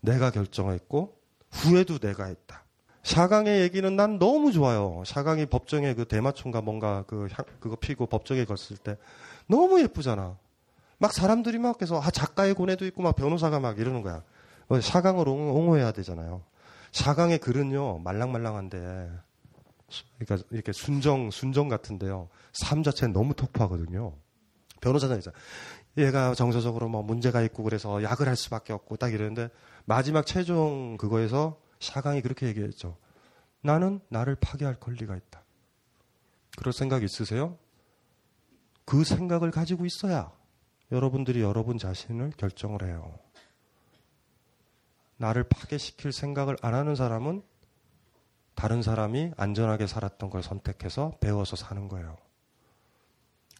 내가 0.00 0.30
결정했고 0.30 1.16
후회도 1.50 1.98
내가 1.98 2.26
했다. 2.26 2.64
샤강의 3.02 3.62
얘기는 3.62 3.96
난 3.96 4.18
너무 4.18 4.52
좋아요. 4.52 5.02
샤강이 5.06 5.46
법정에 5.46 5.94
그 5.94 6.04
대마초인가 6.04 6.60
뭔가 6.60 7.04
그 7.06 7.28
향, 7.32 7.46
그거 7.58 7.76
피고 7.76 8.06
법정에 8.06 8.44
갔을 8.44 8.76
때 8.76 8.98
너무 9.46 9.80
예쁘잖아. 9.80 10.36
막 10.98 11.12
사람들이 11.12 11.58
막 11.58 11.78
계속 11.78 11.96
아 11.96 12.10
작가의 12.10 12.54
고뇌도 12.54 12.84
있고 12.86 13.02
막 13.02 13.16
변호사가 13.16 13.58
막 13.58 13.78
이러는 13.78 14.02
거야. 14.02 14.22
어, 14.68 14.80
샤강을 14.80 15.28
옹호해야 15.28 15.92
되잖아요. 15.92 16.42
샤강의 16.92 17.38
글은요 17.38 18.00
말랑말랑한데 18.00 19.10
그러니까 20.18 20.46
이렇게 20.50 20.72
순정 20.72 21.30
순정 21.30 21.68
같은데요. 21.68 22.28
삶 22.52 22.82
자체는 22.82 23.14
너무 23.14 23.34
터프하거든요. 23.34 24.12
변호사장이잖아. 24.80 25.36
얘가 25.98 26.34
정서적으로 26.34 26.88
뭐 26.88 27.02
문제가 27.02 27.42
있고 27.42 27.62
그래서 27.62 28.02
약을 28.02 28.28
할 28.28 28.36
수밖에 28.36 28.72
없고 28.72 28.96
딱 28.96 29.12
이러는데 29.12 29.48
마지막 29.84 30.26
최종 30.26 30.96
그거에서 30.96 31.60
샤강이 31.80 32.22
그렇게 32.22 32.46
얘기했죠. 32.46 32.96
나는 33.62 34.00
나를 34.08 34.36
파괴할 34.36 34.78
권리가 34.80 35.16
있다. 35.16 35.42
그럴 36.56 36.72
생각 36.72 37.02
있으세요? 37.02 37.58
그 38.84 39.04
생각을 39.04 39.50
가지고 39.50 39.86
있어야 39.86 40.32
여러분들이 40.90 41.40
여러분 41.40 41.78
자신을 41.78 42.32
결정을 42.36 42.82
해요. 42.84 43.18
나를 45.16 45.44
파괴시킬 45.44 46.12
생각을 46.12 46.56
안 46.62 46.74
하는 46.74 46.94
사람은 46.96 47.42
다른 48.54 48.82
사람이 48.82 49.32
안전하게 49.36 49.86
살았던 49.86 50.30
걸 50.30 50.42
선택해서 50.42 51.12
배워서 51.20 51.56
사는 51.56 51.88
거예요. 51.88 52.16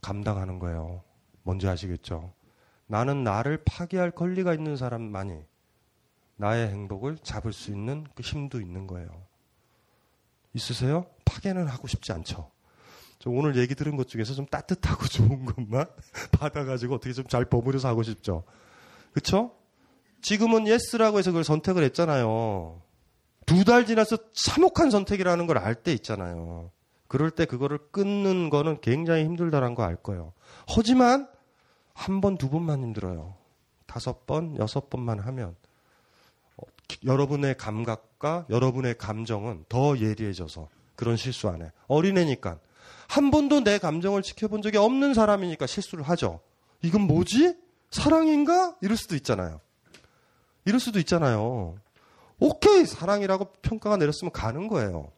감당하는 0.03 0.59
거예요. 0.59 1.03
뭔지 1.43 1.69
아시겠죠? 1.69 2.33
나는 2.87 3.23
나를 3.23 3.63
파괴할 3.65 4.11
권리가 4.11 4.53
있는 4.53 4.77
사람만이 4.77 5.45
나의 6.41 6.69
행복을 6.71 7.19
잡을 7.23 7.53
수 7.53 7.71
있는 7.71 8.07
그 8.15 8.23
힘도 8.23 8.61
있는 8.63 8.87
거예요. 8.87 9.09
있으세요? 10.55 11.05
파괴는 11.27 11.67
하고 11.69 11.87
싶지 11.87 12.13
않죠. 12.13 12.51
오늘 13.27 13.57
얘기 13.57 13.75
들은 13.75 13.97
것 13.97 14.09
중에서 14.09 14.33
좀 14.33 14.47
따뜻하고 14.47 15.05
좋은 15.09 15.45
것만 15.45 15.85
받아가지고 16.41 16.95
어떻게 16.95 17.13
좀 17.13 17.27
잘 17.29 17.45
버무려서 17.45 17.89
하고 17.89 18.03
싶죠. 18.03 18.45
그쵸? 19.13 19.53
지금은 20.23 20.67
yes라고 20.67 21.19
해서 21.19 21.31
그걸 21.31 21.45
선택을 21.45 21.83
했잖아요. 21.85 22.81
두 23.47 23.65
달 23.65 23.85
지나서 23.85 24.17
참혹한 24.33 24.91
선택이라는 24.91 25.47
걸 25.47 25.59
알 25.59 25.75
때 25.75 25.93
있잖아요. 25.93 26.71
그럴 27.09 27.31
때 27.31 27.45
그거를 27.45 27.79
끊는 27.91 28.49
거는 28.49 28.81
굉장히 28.81 29.25
힘들다는 29.25 29.75
거 29.75 29.83
알 29.83 29.97
거예요. 29.97 30.33
하지만 30.67 31.29
한 31.93 32.21
번, 32.23 32.39
두 32.39 32.49
번만 32.49 32.83
힘들어요. 32.83 33.35
다섯 33.87 34.25
번, 34.27 34.57
여섯 34.57 34.89
번만 34.89 35.19
하면 35.19 35.57
여러분의 37.05 37.57
감각과 37.57 38.47
여러분의 38.51 38.99
감정은 38.99 39.65
더 39.69 39.97
예리해져서 39.99 40.69
그런 40.97 41.17
실수 41.17 41.49
안 41.49 41.63
해. 41.63 41.73
어린애니까. 41.87 42.59
한 43.09 43.31
번도 43.31 43.65
내 43.65 43.79
감정을 43.79 44.23
지켜본 44.23 44.63
적이 44.63 44.79
없는 44.79 45.15
사람이니까 45.15 45.67
실수를 45.67 46.05
하죠. 46.05 46.41
이건 46.83 47.03
뭐지? 47.03 47.57
사랑인가? 47.91 48.77
이럴 48.81 48.97
수도 48.97 49.17
있잖아요. 49.17 49.61
이럴 50.65 50.79
수도 50.79 50.99
있잖아요. 50.99 51.77
오케이, 52.39 52.87
사랑이라고 52.87 53.53
평가가 53.63 53.97
내렸으면 53.97 54.31
가는 54.33 54.69
거예요. 54.69 55.11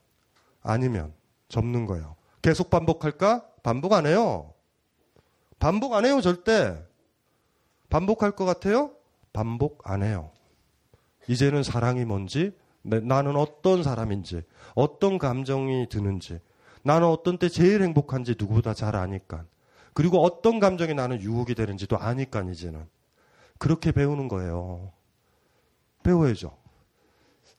아니면 0.62 1.12
접는 1.48 1.86
거예요. 1.86 2.16
계속 2.40 2.70
반복할까? 2.70 3.46
반복 3.62 3.92
안 3.92 4.06
해요. 4.06 4.52
반복 5.58 5.94
안 5.94 6.04
해요, 6.04 6.20
절대. 6.20 6.82
반복할 7.90 8.32
것 8.32 8.44
같아요? 8.44 8.92
반복 9.32 9.82
안 9.84 10.02
해요. 10.02 10.30
이제는 11.28 11.62
사랑이 11.62 12.04
뭔지, 12.04 12.52
나는 12.82 13.36
어떤 13.36 13.82
사람인지, 13.82 14.42
어떤 14.74 15.18
감정이 15.18 15.88
드는지, 15.88 16.40
나는 16.82 17.06
어떤 17.06 17.38
때 17.38 17.48
제일 17.48 17.82
행복한지 17.82 18.34
누구보다 18.38 18.74
잘 18.74 18.96
아니까. 18.96 19.44
그리고 19.94 20.22
어떤 20.22 20.58
감정이 20.58 20.94
나는 20.94 21.20
유혹이 21.20 21.54
되는지도 21.54 21.98
아니까, 21.98 22.42
이제는. 22.42 22.86
그렇게 23.58 23.92
배우는 23.92 24.28
거예요. 24.28 24.92
배워야죠. 26.02 26.56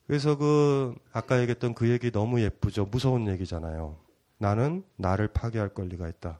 그래서 0.07 0.37
그, 0.37 0.93
아까 1.13 1.39
얘기했던 1.39 1.73
그 1.73 1.89
얘기 1.89 2.11
너무 2.11 2.41
예쁘죠. 2.41 2.85
무서운 2.85 3.27
얘기잖아요. 3.29 3.97
나는 4.37 4.83
나를 4.97 5.29
파괴할 5.29 5.69
권리가 5.69 6.09
있다. 6.09 6.39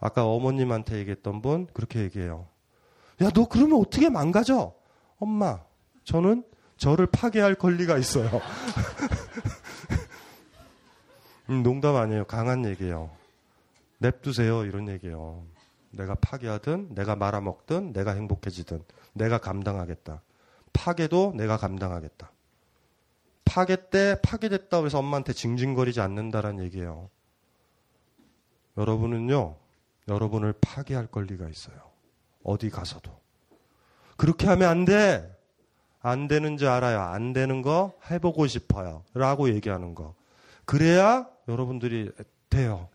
아까 0.00 0.26
어머님한테 0.26 0.96
얘기했던 0.98 1.42
분, 1.42 1.66
그렇게 1.74 2.00
얘기해요. 2.00 2.46
야, 3.22 3.30
너 3.30 3.46
그러면 3.46 3.80
어떻게 3.80 4.08
망가져? 4.08 4.74
엄마, 5.18 5.60
저는 6.04 6.44
저를 6.76 7.06
파괴할 7.06 7.54
권리가 7.54 7.98
있어요. 7.98 8.28
음, 11.50 11.62
농담 11.62 11.96
아니에요. 11.96 12.24
강한 12.24 12.64
얘기예요. 12.64 13.10
냅두세요. 13.98 14.64
이런 14.64 14.88
얘기예요. 14.88 15.44
내가 15.90 16.14
파괴하든, 16.14 16.94
내가 16.94 17.16
말아먹든, 17.16 17.92
내가 17.92 18.12
행복해지든, 18.12 18.82
내가 19.12 19.38
감당하겠다. 19.38 20.22
파괴도 20.72 21.34
내가 21.36 21.56
감당하겠다. 21.56 22.30
파괴 23.44 23.76
때 23.90 24.16
파괴됐다고 24.22 24.86
해서 24.86 24.98
엄마한테 24.98 25.32
징징거리지 25.32 26.00
않는다는 26.00 26.62
얘기예요. 26.64 27.10
여러분은요, 28.76 29.56
여러분을 30.08 30.54
파괴할 30.60 31.06
권리가 31.06 31.48
있어요. 31.48 31.76
어디 32.42 32.70
가서도. 32.70 33.12
그렇게 34.16 34.48
하면 34.48 34.68
안 34.68 34.84
돼! 34.84 35.33
안 36.06 36.28
되는지 36.28 36.66
알아요. 36.66 37.00
안 37.00 37.32
되는 37.32 37.62
거 37.62 37.94
해보고 38.10 38.46
싶어요. 38.46 39.04
라고 39.14 39.48
얘기하는 39.48 39.94
거. 39.94 40.14
그래야 40.66 41.26
여러분들이 41.48 42.10
돼요. 42.50 42.90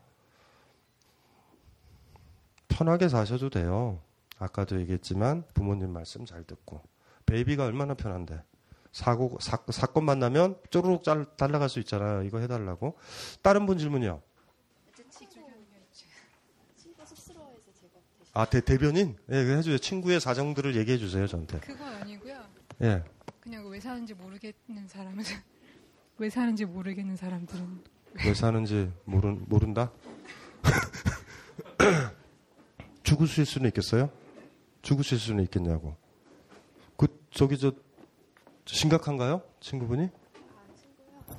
편하게 2.68 3.10
사셔도 3.10 3.50
돼요. 3.50 4.00
아까도 4.38 4.80
얘기했지만 4.80 5.44
부모님 5.56 5.92
말씀 5.92 6.24
잘 6.24 6.44
듣고. 6.44 6.84
베이비가 7.26 7.66
얼마나 7.66 7.96
편한데. 7.96 8.44
사고, 8.92 9.40
사, 9.42 9.58
사건 9.70 10.06
만나면 10.06 10.58
쪼르륵 10.70 11.04
잘, 11.04 11.26
달라갈 11.36 11.68
수 11.68 11.80
있잖아요. 11.80 12.22
이거 12.22 12.38
해달라고. 12.38 12.96
다른 13.42 13.66
분 13.66 13.80
질문이요. 13.80 14.22
아, 18.34 18.46
대, 18.46 18.62
대변인? 18.62 19.18
예, 19.32 19.44
네, 19.44 19.58
해주세요. 19.58 19.80
친구의 19.80 20.20
사정들을 20.22 20.76
얘기해 20.76 21.00
주세요, 21.00 21.26
저한테. 21.26 21.60
그건 21.60 21.88
아니고요. 21.96 22.29
예. 22.82 23.04
그냥 23.40 23.68
왜 23.68 23.80
사는지 23.80 24.14
모르겠는 24.14 24.88
사람은, 24.88 25.24
왜 26.18 26.30
사는지 26.30 26.66
모르겠는 26.66 27.16
사람들은. 27.16 27.84
왜 28.26 28.34
사는지 28.34 28.92
모른, 29.06 29.46
모른다? 29.48 29.92
죽으실 33.04 33.46
수는 33.46 33.68
있겠어요? 33.70 34.10
죽으실 34.82 35.20
수는 35.20 35.44
있겠냐고. 35.46 35.96
그, 36.96 37.08
저기, 37.32 37.58
저, 37.58 37.72
심각한가요? 38.66 39.42
친구분이? 39.60 40.10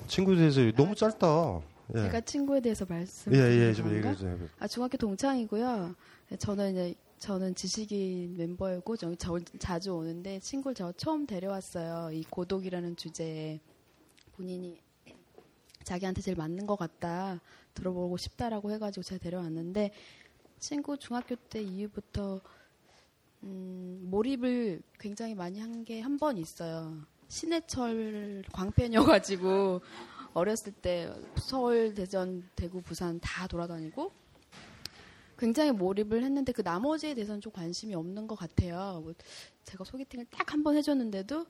친구에 0.07 0.37
대해서 0.37 0.61
너무 0.73 0.95
짧다. 0.95 1.61
예. 1.95 2.03
제가 2.03 2.21
친구에 2.21 2.61
대해서 2.61 2.85
말씀. 2.89 3.33
예, 3.35 3.39
예, 3.39 3.73
좀 3.73 3.95
얘기해 3.95 4.15
주세요. 4.15 4.39
아, 4.59 4.67
중학교 4.67 4.97
동창이고요. 4.97 5.95
저는 6.39 6.71
이제 6.73 6.95
저는 7.21 7.55
지식인 7.55 8.37
멤버이고 8.39 8.97
저, 8.97 9.15
저 9.15 9.39
자주 9.59 9.93
오는데 9.93 10.41
친구를 10.41 10.75
저 10.75 10.91
처음 10.93 11.27
데려왔어요. 11.27 12.13
이 12.13 12.25
고독이라는 12.25 12.97
주제에 12.97 13.61
본인이 14.33 14.81
자기한테 15.85 16.23
제일 16.23 16.37
맞는 16.39 16.67
것 16.67 16.77
같다 16.79 17.39
들어보고 17.75 18.17
싶다라고 18.17 18.71
해가지고 18.73 19.03
제가 19.03 19.23
데려왔는데 19.23 19.93
친구 20.59 20.97
중학교 20.97 21.37
때 21.37 21.61
이후부터 21.63 22.41
음, 23.43 24.01
몰입을 24.11 24.81
굉장히 24.99 25.35
많이 25.35 25.61
한 25.61 25.85
게 25.85 26.01
한 26.01 26.17
번 26.19 26.39
있어요. 26.39 26.97
신해철 27.29 28.45
광팬이어가지고 28.53 29.83
어렸을 30.33 30.73
때 30.73 31.13
서울, 31.37 31.95
대전, 31.95 32.49
대구, 32.57 32.81
부산 32.83 33.21
다 33.21 33.47
돌아다니고 33.47 34.11
굉장히 35.41 35.73
몰입을 35.73 36.23
했는데 36.23 36.53
그 36.53 36.61
나머지에 36.63 37.15
대해서는 37.15 37.41
좀 37.41 37.53
관심이 37.53 37.95
없는 37.95 38.27
것 38.29 38.37
같아요. 38.37 39.01
뭐 39.03 39.15
제가 39.65 39.85
소개팅을 39.85 40.27
딱 40.31 40.53
한 40.53 40.63
번 40.63 40.77
해줬는데도 40.77 41.47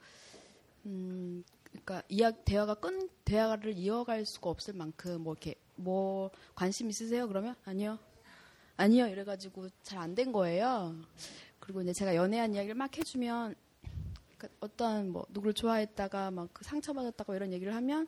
음 0.87 1.45
그러니까 1.71 2.03
이야 2.09 2.31
대화가 2.31 2.75
끈 2.75 3.09
대화를 3.25 3.77
이어갈 3.77 4.25
수가 4.25 4.51
없을 4.51 4.75
만큼 4.75 5.23
뭐 5.23 5.35
이렇게 5.35 5.55
뭐 5.77 6.31
관심 6.55 6.89
있으세요? 6.91 7.27
그러면 7.29 7.57
아니요. 7.65 7.99
아니요. 8.77 9.07
이래가지고 9.09 9.69
잘 9.83 9.99
안 10.01 10.15
된 10.15 10.33
거예요. 10.33 10.95
그리고 11.59 11.83
이제 11.83 11.93
제가 11.93 12.15
연애한 12.17 12.55
이야기를 12.55 12.75
막 12.77 12.97
해주면 12.97 13.55
그 14.39 14.49
어떤 14.61 15.11
뭐 15.13 15.27
누구를 15.31 15.53
좋아했다가 15.55 16.31
막 16.31 16.49
그 16.53 16.65
상처받았다고 16.65 17.35
이런 17.35 17.53
얘기를 17.53 17.75
하면 17.75 18.07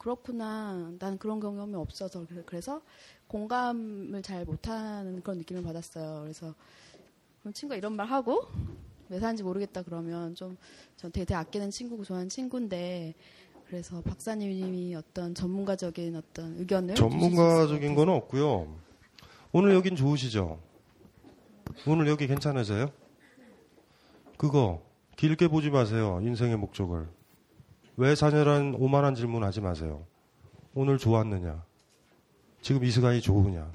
그렇구나. 0.00 0.92
난 0.98 1.18
그런 1.18 1.40
경험이 1.40 1.74
없어서 1.74 2.26
그래- 2.26 2.42
그래서 2.46 2.80
공감을 3.28 4.22
잘 4.22 4.44
못하는 4.46 5.20
그런 5.22 5.38
느낌을 5.38 5.62
받았어요. 5.62 6.22
그래서 6.22 6.54
그럼 7.40 7.52
친구가 7.52 7.76
이런 7.76 7.94
말 7.94 8.06
하고 8.06 8.42
왜 9.10 9.20
사는지 9.20 9.42
모르겠다 9.42 9.82
그러면 9.82 10.34
좀 10.34 10.56
전 10.96 11.10
되게, 11.12 11.24
되게 11.24 11.34
아끼는 11.34 11.70
친구고 11.70 12.04
좋아하는 12.04 12.28
친구인데 12.28 13.14
그래서 13.66 14.00
박사님이 14.02 14.94
어떤 14.94 15.34
전문가적인 15.34 16.16
어떤 16.16 16.58
의견을 16.58 16.94
전문가적인 16.94 17.94
거는 17.94 18.12
없고요. 18.14 18.74
오늘 19.52 19.74
여긴 19.74 19.96
좋으시죠? 19.96 20.58
오늘 21.86 22.08
여기 22.08 22.26
괜찮으세요? 22.26 22.90
그거 24.38 24.82
길게 25.16 25.48
보지 25.48 25.70
마세요. 25.70 26.20
인생의 26.22 26.56
목적을. 26.56 27.06
왜 28.00 28.14
사냐라는 28.14 28.76
오만한 28.78 29.14
질문 29.14 29.44
하지 29.44 29.60
마세요. 29.60 30.06
오늘 30.72 30.96
좋았느냐? 30.96 31.62
지금 32.62 32.82
이 32.82 32.90
시간이 32.90 33.20
좋으냐? 33.20 33.70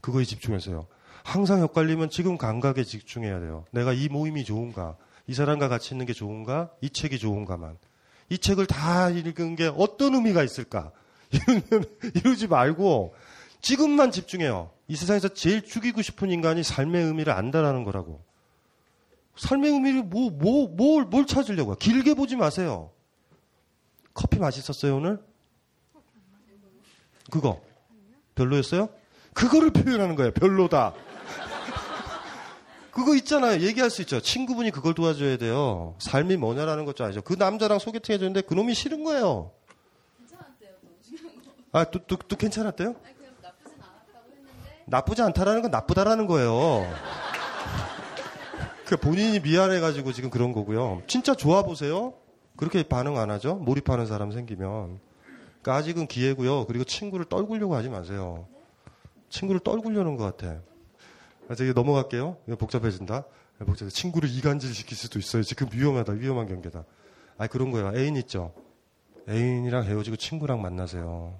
그거에 0.00 0.24
집중해서요. 0.24 0.88
항상 1.22 1.62
헷갈리면 1.62 2.10
지금 2.10 2.36
감각에 2.36 2.82
집중해야 2.82 3.38
돼요. 3.38 3.66
내가 3.70 3.92
이 3.92 4.08
모임이 4.08 4.44
좋은가? 4.44 4.96
이 5.28 5.32
사람과 5.32 5.68
같이 5.68 5.94
있는 5.94 6.06
게 6.06 6.12
좋은가? 6.12 6.72
이 6.80 6.90
책이 6.90 7.20
좋은가만. 7.20 7.78
이 8.30 8.38
책을 8.38 8.66
다 8.66 9.10
읽은 9.10 9.54
게 9.54 9.70
어떤 9.76 10.16
의미가 10.16 10.42
있을까? 10.42 10.90
이러면, 11.30 11.84
이러지 12.16 12.48
말고 12.48 13.14
지금만 13.60 14.10
집중해요. 14.10 14.72
이 14.88 14.96
세상에서 14.96 15.28
제일 15.28 15.62
죽이고 15.62 16.02
싶은 16.02 16.32
인간이 16.32 16.64
삶의 16.64 17.04
의미를 17.04 17.32
안다라는 17.32 17.84
거라고. 17.84 18.24
삶의 19.36 19.70
의미를 19.70 20.02
뭐, 20.02 20.30
뭐, 20.30 20.66
뭘, 20.66 21.04
뭘 21.04 21.28
찾으려고요? 21.28 21.76
길게 21.76 22.14
보지 22.14 22.34
마세요. 22.34 22.90
커피 24.18 24.40
맛있었어요, 24.40 24.96
오늘? 24.96 25.20
그거. 27.30 27.60
별로였어요? 28.34 28.88
그거를 29.32 29.70
표현하는 29.70 30.16
거예요. 30.16 30.32
별로다. 30.32 30.92
그거 32.90 33.14
있잖아요. 33.14 33.60
얘기할 33.60 33.90
수 33.90 34.02
있죠. 34.02 34.20
친구분이 34.20 34.72
그걸 34.72 34.94
도와줘야 34.94 35.36
돼요. 35.36 35.94
삶이 36.00 36.36
뭐냐라는 36.36 36.84
것좀 36.84 37.06
알죠. 37.06 37.22
그 37.22 37.34
남자랑 37.34 37.78
소개팅 37.78 38.14
해줬는데 38.14 38.40
그놈이 38.40 38.74
싫은 38.74 39.04
거예요. 39.04 39.52
아, 41.70 41.84
또, 41.84 42.00
또, 42.00 42.16
또 42.16 42.34
괜찮았대요? 42.34 42.96
나쁘지 44.86 45.22
않다라는 45.22 45.62
건 45.62 45.70
나쁘다라는 45.70 46.26
거예요. 46.26 46.92
그 48.84 48.96
본인이 48.96 49.38
미안해가지고 49.38 50.12
지금 50.12 50.28
그런 50.28 50.52
거고요. 50.52 51.02
진짜 51.06 51.36
좋아 51.36 51.62
보세요. 51.62 52.14
그렇게 52.58 52.82
반응 52.82 53.16
안 53.18 53.30
하죠. 53.30 53.54
몰입하는 53.54 54.06
사람 54.06 54.32
생기면. 54.32 54.98
그러니까 55.62 55.76
아직은 55.76 56.08
기회고요. 56.08 56.66
그리고 56.66 56.84
친구를 56.84 57.24
떨구려고 57.24 57.76
하지 57.76 57.88
마세요. 57.88 58.46
친구를 59.30 59.60
떨구려는 59.60 60.16
것 60.16 60.24
같아. 60.24 60.60
아, 61.48 61.54
저기 61.54 61.72
넘어갈게요. 61.72 62.36
복잡해진다. 62.58 63.24
네, 63.58 63.64
복잡해. 63.64 63.90
친구를 63.90 64.28
이간질 64.28 64.74
시킬 64.74 64.96
수도 64.96 65.20
있어요. 65.20 65.44
지금 65.44 65.68
위험하다. 65.72 66.14
위험한 66.14 66.48
경계다. 66.48 66.84
아 67.38 67.46
그런 67.46 67.70
거예요. 67.70 67.92
애인 67.96 68.16
있죠. 68.16 68.52
애인이랑 69.28 69.84
헤어지고 69.84 70.16
친구랑 70.16 70.60
만나세요. 70.60 71.38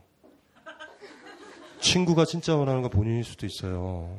친구가 1.80 2.26
진짜 2.26 2.56
원하는 2.56 2.82
건 2.82 2.90
본인일 2.90 3.24
수도 3.24 3.44
있어요. 3.44 4.16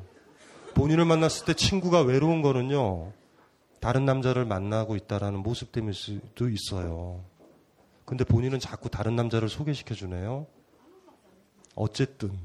본인을 0.76 1.06
만났을 1.06 1.46
때 1.46 1.54
친구가 1.54 2.02
외로운 2.02 2.42
거는요. 2.42 3.14
다른 3.80 4.06
남자를 4.06 4.46
만나고 4.46 4.96
있다라는 4.96 5.40
모습 5.40 5.72
때문일 5.72 5.94
수도 5.94 6.50
있어요. 6.50 7.24
근데 8.06 8.24
본인은 8.24 8.60
자꾸 8.60 8.90
다른 8.90 9.16
남자를 9.16 9.50
소개시켜 9.50 9.96
주네요. 9.96 10.48
어쨌든 11.76 12.38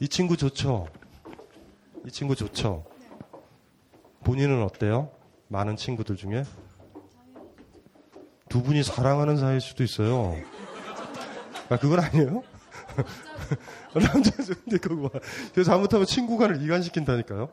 이 0.00 0.08
친구 0.08 0.36
좋죠. 0.36 0.88
이 2.06 2.10
친구 2.10 2.34
좋죠. 2.34 2.84
본인은 4.24 4.62
어때요? 4.62 5.10
많은 5.48 5.76
친구들 5.76 6.16
중에 6.16 6.44
두 8.48 8.62
분이 8.62 8.82
사랑하는 8.82 9.36
사이일 9.36 9.60
수도 9.60 9.84
있어요. 9.84 10.36
아 11.68 11.76
그건 11.76 12.00
아니에요? 12.00 12.42
남자 13.94 14.30
좋은데 14.42 14.78
그거 14.78 15.08
봐. 15.08 15.18
그래서 15.52 15.70
잘못하면 15.70 16.06
친구 16.06 16.38
간을 16.38 16.62
이간시킨다니까요. 16.62 17.50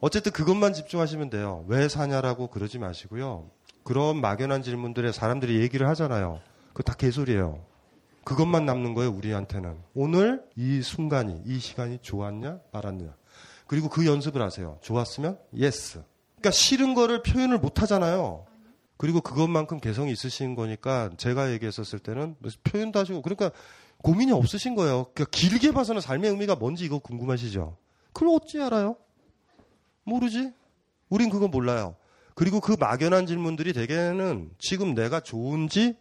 어쨌든 0.00 0.32
그것만 0.32 0.72
집중하시면 0.72 1.30
돼요. 1.30 1.64
왜 1.68 1.88
사냐라고 1.88 2.48
그러지 2.48 2.78
마시고요. 2.78 3.50
그런 3.84 4.20
막연한 4.20 4.62
질문들에 4.62 5.12
사람들이 5.12 5.60
얘기를 5.60 5.88
하잖아요. 5.88 6.40
그거 6.68 6.82
다 6.82 6.94
개소리예요. 6.94 7.64
그것만 8.24 8.66
남는 8.66 8.94
거예요, 8.94 9.10
우리한테는. 9.10 9.76
오늘 9.94 10.44
이 10.56 10.82
순간이, 10.82 11.42
이 11.46 11.58
시간이 11.58 11.98
좋았냐, 12.02 12.60
말았냐. 12.72 13.14
그리고 13.66 13.88
그 13.88 14.06
연습을 14.06 14.42
하세요. 14.42 14.78
좋았으면, 14.82 15.38
yes. 15.58 16.02
그러니까 16.36 16.50
싫은 16.50 16.94
거를 16.94 17.22
표현을 17.22 17.58
못 17.58 17.82
하잖아요. 17.82 18.46
그리고 18.96 19.20
그것만큼 19.20 19.80
개성이 19.80 20.12
있으신 20.12 20.54
거니까 20.54 21.10
제가 21.16 21.52
얘기했었을 21.52 21.98
때는 21.98 22.36
표현도 22.64 22.98
하시고, 22.98 23.22
그러니까 23.22 23.50
고민이 24.02 24.32
없으신 24.32 24.74
거예요. 24.74 25.06
그러니까 25.14 25.24
길게 25.30 25.72
봐서는 25.72 26.00
삶의 26.00 26.30
의미가 26.30 26.56
뭔지 26.56 26.84
이거 26.84 26.98
궁금하시죠? 26.98 27.76
그걸 28.12 28.28
어찌 28.34 28.60
알아요? 28.60 28.96
모르지? 30.04 30.52
우린 31.08 31.30
그거 31.30 31.48
몰라요. 31.48 31.96
그리고 32.34 32.60
그 32.60 32.76
막연한 32.78 33.26
질문들이 33.26 33.72
대개는 33.72 34.50
지금 34.58 34.94
내가 34.94 35.20
좋은지 35.20 35.96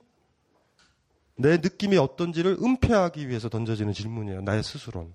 내 1.35 1.57
느낌이 1.57 1.97
어떤지를 1.97 2.57
은폐하기 2.61 3.27
위해서 3.29 3.49
던져지는 3.49 3.93
질문이에요. 3.93 4.41
나의 4.41 4.63
스스로는. 4.63 5.13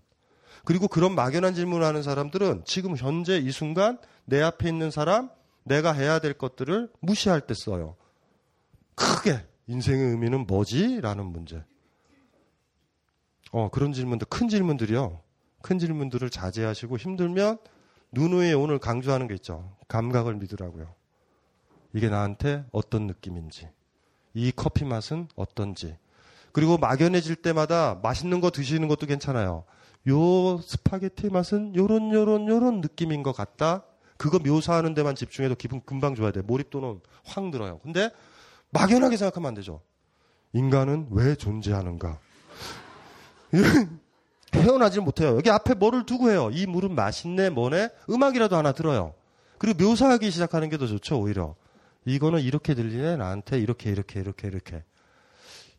그리고 0.65 0.89
그런 0.89 1.15
막연한 1.15 1.55
질문을 1.55 1.87
하는 1.87 2.03
사람들은 2.03 2.63
지금 2.65 2.97
현재 2.97 3.37
이 3.37 3.51
순간 3.51 3.99
내 4.25 4.41
앞에 4.41 4.69
있는 4.69 4.91
사람, 4.91 5.31
내가 5.63 5.93
해야 5.93 6.19
될 6.19 6.33
것들을 6.35 6.91
무시할 7.01 7.43
때 7.43 7.55
써요. 7.55 7.97
크게 8.95 9.45
인생의 9.67 10.11
의미는 10.11 10.47
뭐지? 10.47 11.01
라는 11.01 11.27
문제. 11.27 11.63
어, 13.53 13.69
그런 13.71 13.93
질문들, 13.93 14.27
큰 14.29 14.49
질문들이요. 14.49 15.21
큰 15.63 15.79
질문들을 15.79 16.29
자제하시고 16.31 16.97
힘들면 16.97 17.59
눈 18.15 18.33
위에 18.33 18.53
오늘 18.53 18.79
강조하는 18.79 19.29
게 19.29 19.35
있죠. 19.35 19.77
감각을 19.89 20.35
믿으라고요. 20.37 20.95
이게 21.93 22.09
나한테 22.09 22.65
어떤 22.73 23.07
느낌인지. 23.07 23.69
이 24.35 24.53
커피 24.55 24.85
맛은 24.85 25.29
어떤지. 25.37 25.97
그리고 26.53 26.79
막연해질 26.79 27.37
때마다 27.37 27.99
맛있는 28.03 28.41
거 28.41 28.51
드시는 28.51 28.89
것도 28.89 29.07
괜찮아요. 29.07 29.65
요 30.09 30.59
스파게티 30.61 31.31
맛은 31.31 31.75
요런 31.75 32.13
요런 32.13 32.49
요런 32.49 32.81
느낌인 32.81 33.23
것 33.23 33.33
같다. 33.33 33.85
그거 34.17 34.39
묘사하는 34.39 34.95
데만 34.95 35.15
집중해도 35.15 35.57
기분 35.57 35.81
금방 35.85 36.15
좋아야 36.15 36.31
돼. 36.31 36.43
몰입도는 36.43 37.01
확 37.25 37.51
늘어요. 37.51 37.79
근데 37.83 38.11
막연하게 38.71 39.17
생각하면 39.17 39.49
안 39.49 39.55
되죠. 39.55 39.81
인간은 40.53 41.09
왜 41.11 41.35
존재하는가? 41.35 42.21
헤어나질 44.55 45.03
못해요. 45.03 45.37
여기 45.37 45.51
앞에 45.51 45.75
뭐를 45.75 46.07
두고 46.07 46.31
해요. 46.31 46.51
이 46.53 46.67
물은 46.67 46.95
맛있네, 46.95 47.51
뭐네? 47.51 47.91
음악이라도 48.11 48.57
하나 48.57 48.73
들어요. 48.73 49.15
그리고 49.59 49.85
묘사하기 49.85 50.31
시작하는 50.31 50.69
게 50.69 50.77
더 50.79 50.87
좋죠, 50.87 51.21
오히려. 51.21 51.55
이거는 52.05 52.41
이렇게 52.41 52.75
들리네, 52.75 53.17
나한테 53.17 53.59
이렇게, 53.59 53.91
이렇게, 53.91 54.21
이렇게, 54.21 54.49
이렇게. 54.49 54.83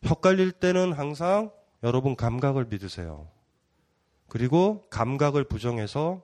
헷갈릴 0.04 0.52
때는 0.52 0.92
항상 0.92 1.50
여러분 1.82 2.16
감각을 2.16 2.66
믿으세요. 2.66 3.28
그리고 4.28 4.86
감각을 4.90 5.44
부정해서 5.44 6.22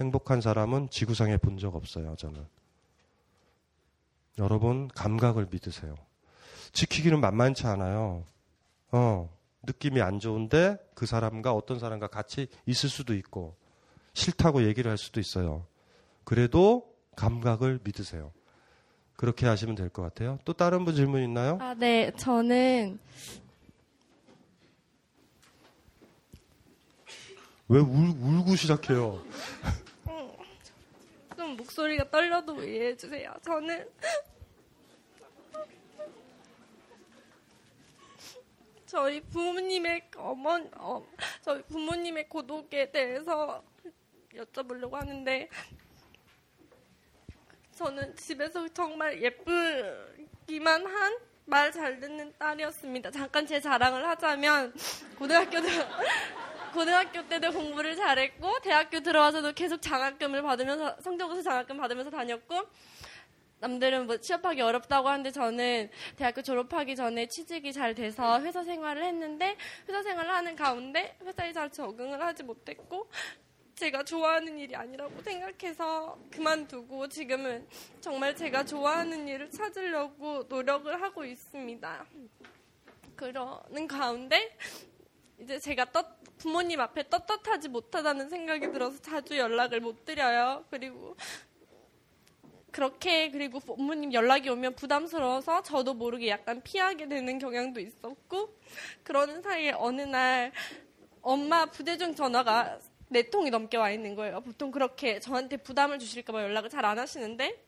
행복한 0.00 0.40
사람은 0.40 0.90
지구상에 0.90 1.36
본 1.38 1.58
적 1.58 1.74
없어요, 1.74 2.14
저는. 2.16 2.46
여러분, 4.38 4.88
감각을 4.94 5.48
믿으세요. 5.50 5.94
지키기는 6.72 7.18
만만치 7.20 7.66
않아요. 7.66 8.24
어, 8.92 9.30
느낌이 9.66 10.00
안 10.00 10.18
좋은데 10.20 10.78
그 10.94 11.06
사람과 11.06 11.52
어떤 11.52 11.78
사람과 11.78 12.06
같이 12.06 12.48
있을 12.66 12.88
수도 12.88 13.14
있고 13.14 13.56
싫다고 14.14 14.64
얘기를 14.66 14.90
할 14.90 14.96
수도 14.98 15.20
있어요. 15.20 15.66
그래도 16.24 16.94
감각을 17.16 17.80
믿으세요. 17.84 18.32
그렇게 19.16 19.46
하시면 19.46 19.74
될 19.74 19.88
것 19.90 20.02
같아요. 20.02 20.38
또 20.44 20.52
다른 20.52 20.84
분 20.84 20.94
질문 20.94 21.22
있나요? 21.22 21.58
아, 21.60 21.74
네. 21.74 22.10
저는 22.16 22.98
왜 27.68 27.80
울, 27.80 28.08
울고 28.20 28.54
시작해요? 28.56 29.22
음, 30.08 30.30
좀 31.36 31.56
목소리가 31.56 32.10
떨려도 32.10 32.62
이해해 32.62 32.96
주세요. 32.96 33.32
저는 33.44 33.88
저희 38.86 39.20
부모님의 39.20 40.10
어머 40.16 40.58
어, 40.76 41.06
저희 41.42 41.62
부모님의 41.64 42.28
고독에 42.28 42.90
대해서 42.90 43.62
여쭤보려고 44.32 44.92
하는데 44.92 45.48
저는 47.72 48.16
집에서 48.16 48.66
정말 48.68 49.20
예쁘기만 49.22 50.86
한 50.86 51.36
말 51.48 51.70
잘 51.72 52.00
듣는 52.00 52.32
딸이었습니다. 52.38 53.12
잠깐 53.12 53.46
제 53.46 53.60
자랑을 53.60 54.04
하자면 54.08 54.74
고등학교 55.16 55.60
때 55.62 55.68
고등학교 56.74 57.28
때도 57.28 57.52
공부를 57.52 57.94
잘했고 57.94 58.58
대학교 58.62 58.98
들어와서도 58.98 59.52
계속 59.52 59.80
장학금을 59.80 60.42
받으면서 60.42 60.96
성적으로 61.00 61.40
장학금 61.42 61.76
받으면서 61.76 62.10
다녔고 62.10 62.62
남들은 63.58 64.06
뭐 64.06 64.18
취업하기 64.18 64.60
어렵다고 64.60 65.08
하는데 65.08 65.30
저는 65.30 65.90
대학교 66.16 66.42
졸업하기 66.42 66.94
전에 66.94 67.26
취직이 67.26 67.72
잘 67.72 67.94
돼서 67.94 68.40
회사 68.40 68.62
생활을 68.62 69.04
했는데 69.04 69.56
회사 69.88 70.02
생활을 70.02 70.30
하는 70.30 70.56
가운데 70.56 71.16
회사에 71.22 71.52
잘 71.52 71.70
적응을 71.70 72.20
하지 72.22 72.42
못했고 72.42 73.08
제가 73.76 74.04
좋아하는 74.04 74.58
일이 74.58 74.74
아니라고 74.74 75.20
생각해서 75.22 76.18
그만두고 76.30 77.08
지금은 77.08 77.66
정말 78.00 78.34
제가 78.34 78.64
좋아하는 78.64 79.28
일을 79.28 79.50
찾으려고 79.50 80.44
노력을 80.48 81.02
하고 81.02 81.24
있습니다. 81.24 82.06
그러는 83.16 83.86
가운데 83.86 84.56
이제 85.38 85.58
제가 85.58 85.84
떳, 85.92 86.18
부모님 86.38 86.80
앞에 86.80 87.08
떳떳하지 87.10 87.68
못하다는 87.68 88.30
생각이 88.30 88.72
들어서 88.72 88.98
자주 89.02 89.36
연락을 89.36 89.80
못 89.80 90.04
드려요. 90.06 90.64
그리고 90.70 91.14
그렇게 92.76 93.30
그리고 93.30 93.58
부모님 93.58 94.12
연락이 94.12 94.50
오면 94.50 94.74
부담스러워서 94.74 95.62
저도 95.62 95.94
모르게 95.94 96.28
약간 96.28 96.60
피하게 96.62 97.08
되는 97.08 97.38
경향도 97.38 97.80
있었고 97.80 98.54
그러는 99.02 99.40
사이에 99.40 99.72
어느 99.78 100.02
날 100.02 100.52
엄마 101.22 101.64
부대중 101.64 102.14
전화가 102.14 102.78
네 103.08 103.30
통이 103.30 103.48
넘게 103.48 103.78
와 103.78 103.90
있는 103.90 104.14
거예요. 104.14 104.42
보통 104.42 104.70
그렇게 104.70 105.18
저한테 105.20 105.56
부담을 105.56 105.98
주실까봐 105.98 106.42
연락을 106.42 106.68
잘 106.68 106.84
안 106.84 106.98
하시는데 106.98 107.64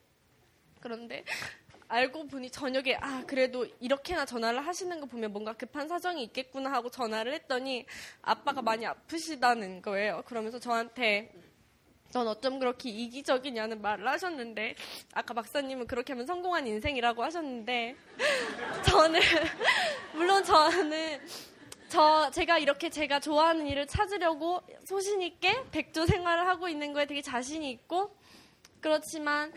그런데 0.79 1.25
알고 1.89 2.27
보니 2.27 2.51
저녁에 2.51 2.97
아 3.01 3.25
그래도 3.27 3.67
이렇게나 3.81 4.27
전화를 4.27 4.61
하시는 4.67 5.01
거 5.01 5.07
보면 5.07 5.33
뭔가 5.33 5.55
급한 5.55 5.89
사정이 5.89 6.23
있겠구나 6.25 6.71
하고 6.71 6.91
전화를 6.91 7.33
했더니 7.33 7.87
아빠가 8.21 8.61
많이 8.61 8.85
아프시다는 8.85 9.81
거예요. 9.81 10.23
그러면서 10.27 10.59
저한테 10.59 11.33
전 12.11 12.27
어쩜 12.27 12.59
그렇게 12.59 12.89
이기적이냐는 12.89 13.83
말을 13.83 14.09
하셨는데 14.09 14.75
아까 15.13 15.35
박사님은 15.35 15.87
그렇게 15.87 16.15
하면 16.15 16.27
성공한 16.27 16.67
인생이라고 16.67 17.23
하셨는데 17.23 17.97
저는 18.87 19.21
물론 20.15 20.43
저는 20.43 21.21
저 21.89 22.31
제가 22.31 22.59
이렇게 22.59 22.89
제가 22.89 23.21
좋아하는 23.21 23.67
일을 23.67 23.87
찾으려고 23.87 24.63
소신 24.85 25.21
있게 25.21 25.65
백조 25.71 26.07
생활을 26.07 26.47
하고 26.47 26.69
있는 26.69 26.93
거에 26.93 27.07
되게 27.07 27.21
자신이 27.21 27.71
있고 27.73 28.17
그렇지만 28.81 29.53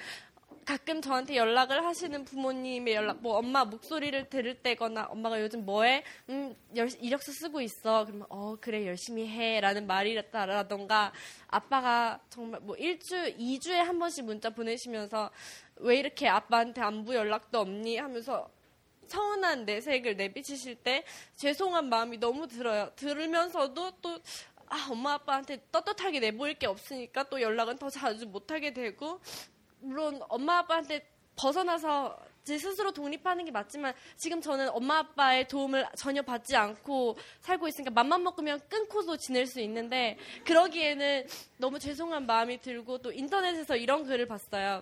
가끔 0.65 1.01
저한테 1.01 1.35
연락을 1.35 1.83
하시는 1.83 2.23
부모님의 2.23 2.93
연락, 2.93 3.21
뭐 3.21 3.37
엄마 3.37 3.65
목소리를 3.65 4.29
들을 4.29 4.55
때거나 4.55 5.07
엄마가 5.09 5.41
요즘 5.41 5.65
뭐해? 5.65 6.03
음, 6.29 6.55
열, 6.75 6.89
이력서 6.99 7.31
쓰고 7.31 7.61
있어. 7.61 8.05
그러면 8.05 8.27
어 8.29 8.55
그래 8.59 8.85
열심히 8.85 9.27
해라는 9.27 9.87
말이라던가 9.87 11.13
아빠가 11.47 12.19
정말 12.29 12.59
뭐 12.61 12.75
일주, 12.75 13.33
이주에 13.37 13.79
한 13.79 13.97
번씩 13.97 14.25
문자 14.25 14.49
보내시면서 14.49 15.31
왜 15.77 15.97
이렇게 15.97 16.27
아빠한테 16.27 16.81
안부 16.81 17.15
연락도 17.15 17.59
없니? 17.59 17.97
하면서 17.97 18.49
서운한 19.07 19.65
내색을 19.65 20.15
내비치실 20.15 20.75
때 20.75 21.03
죄송한 21.35 21.89
마음이 21.89 22.17
너무 22.17 22.47
들어요. 22.47 22.91
들으면서도 22.95 23.91
또 24.01 24.19
아, 24.67 24.87
엄마 24.89 25.15
아빠한테 25.15 25.59
떳떳하게 25.71 26.21
내보일 26.21 26.53
게 26.53 26.65
없으니까 26.65 27.23
또 27.23 27.41
연락은 27.41 27.77
더 27.77 27.89
자주 27.89 28.25
못하게 28.25 28.71
되고 28.71 29.19
물론 29.81 30.21
엄마 30.29 30.59
아빠한테 30.59 31.05
벗어나서 31.35 32.17
제 32.43 32.57
스스로 32.57 32.91
독립하는 32.91 33.45
게 33.45 33.51
맞지만 33.51 33.93
지금 34.17 34.41
저는 34.41 34.69
엄마 34.69 34.99
아빠의 34.99 35.47
도움을 35.47 35.85
전혀 35.95 36.21
받지 36.21 36.55
않고 36.55 37.15
살고 37.41 37.67
있으니까 37.67 37.91
맘만 37.91 38.23
먹으면 38.23 38.59
끊고도 38.67 39.17
지낼 39.17 39.45
수 39.45 39.59
있는데 39.61 40.17
그러기에는 40.45 41.27
너무 41.57 41.77
죄송한 41.77 42.25
마음이 42.25 42.61
들고 42.61 42.99
또 42.99 43.11
인터넷에서 43.11 43.75
이런 43.75 44.03
글을 44.05 44.27
봤어요. 44.27 44.81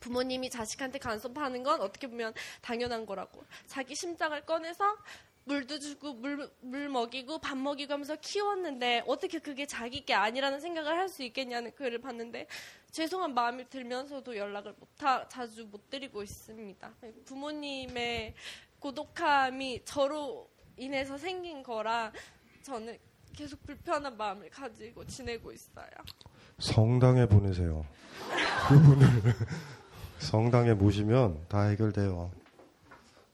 부모님이 0.00 0.48
자식한테 0.48 0.98
간섭하는 0.98 1.62
건 1.62 1.82
어떻게 1.82 2.06
보면 2.06 2.32
당연한 2.62 3.04
거라고. 3.04 3.44
자기 3.66 3.94
심장을 3.94 4.40
꺼내서 4.46 4.96
물도 5.44 5.78
주고 5.78 6.14
물, 6.14 6.48
물 6.60 6.88
먹이고 6.88 7.38
밥 7.38 7.56
먹이고 7.56 7.92
하면서 7.92 8.14
키웠는데 8.16 9.04
어떻게 9.06 9.38
그게 9.38 9.66
자기 9.66 10.04
게 10.04 10.14
아니라는 10.14 10.60
생각을 10.60 10.96
할 10.96 11.08
수 11.08 11.22
있겠냐는 11.24 11.74
글을 11.74 12.00
봤는데 12.00 12.46
죄송한 12.92 13.34
마음이 13.34 13.68
들면서도 13.68 14.36
연락을 14.36 14.74
못 14.78 14.88
하, 15.02 15.26
자주 15.28 15.66
못 15.66 15.90
드리고 15.90 16.22
있습니다. 16.22 16.92
부모님의 17.24 18.34
고독함이 18.78 19.82
저로 19.84 20.48
인해서 20.76 21.18
생긴 21.18 21.62
거라 21.64 22.12
저는 22.62 22.96
계속 23.34 23.60
불편한 23.64 24.16
마음을 24.16 24.48
가지고 24.50 25.04
지내고 25.06 25.52
있어요. 25.52 25.88
성당에 26.60 27.26
보내세요. 27.26 27.84
그분을 28.68 29.08
성당에 30.18 30.74
모시면 30.74 31.46
다 31.48 31.62
해결돼요. 31.62 32.30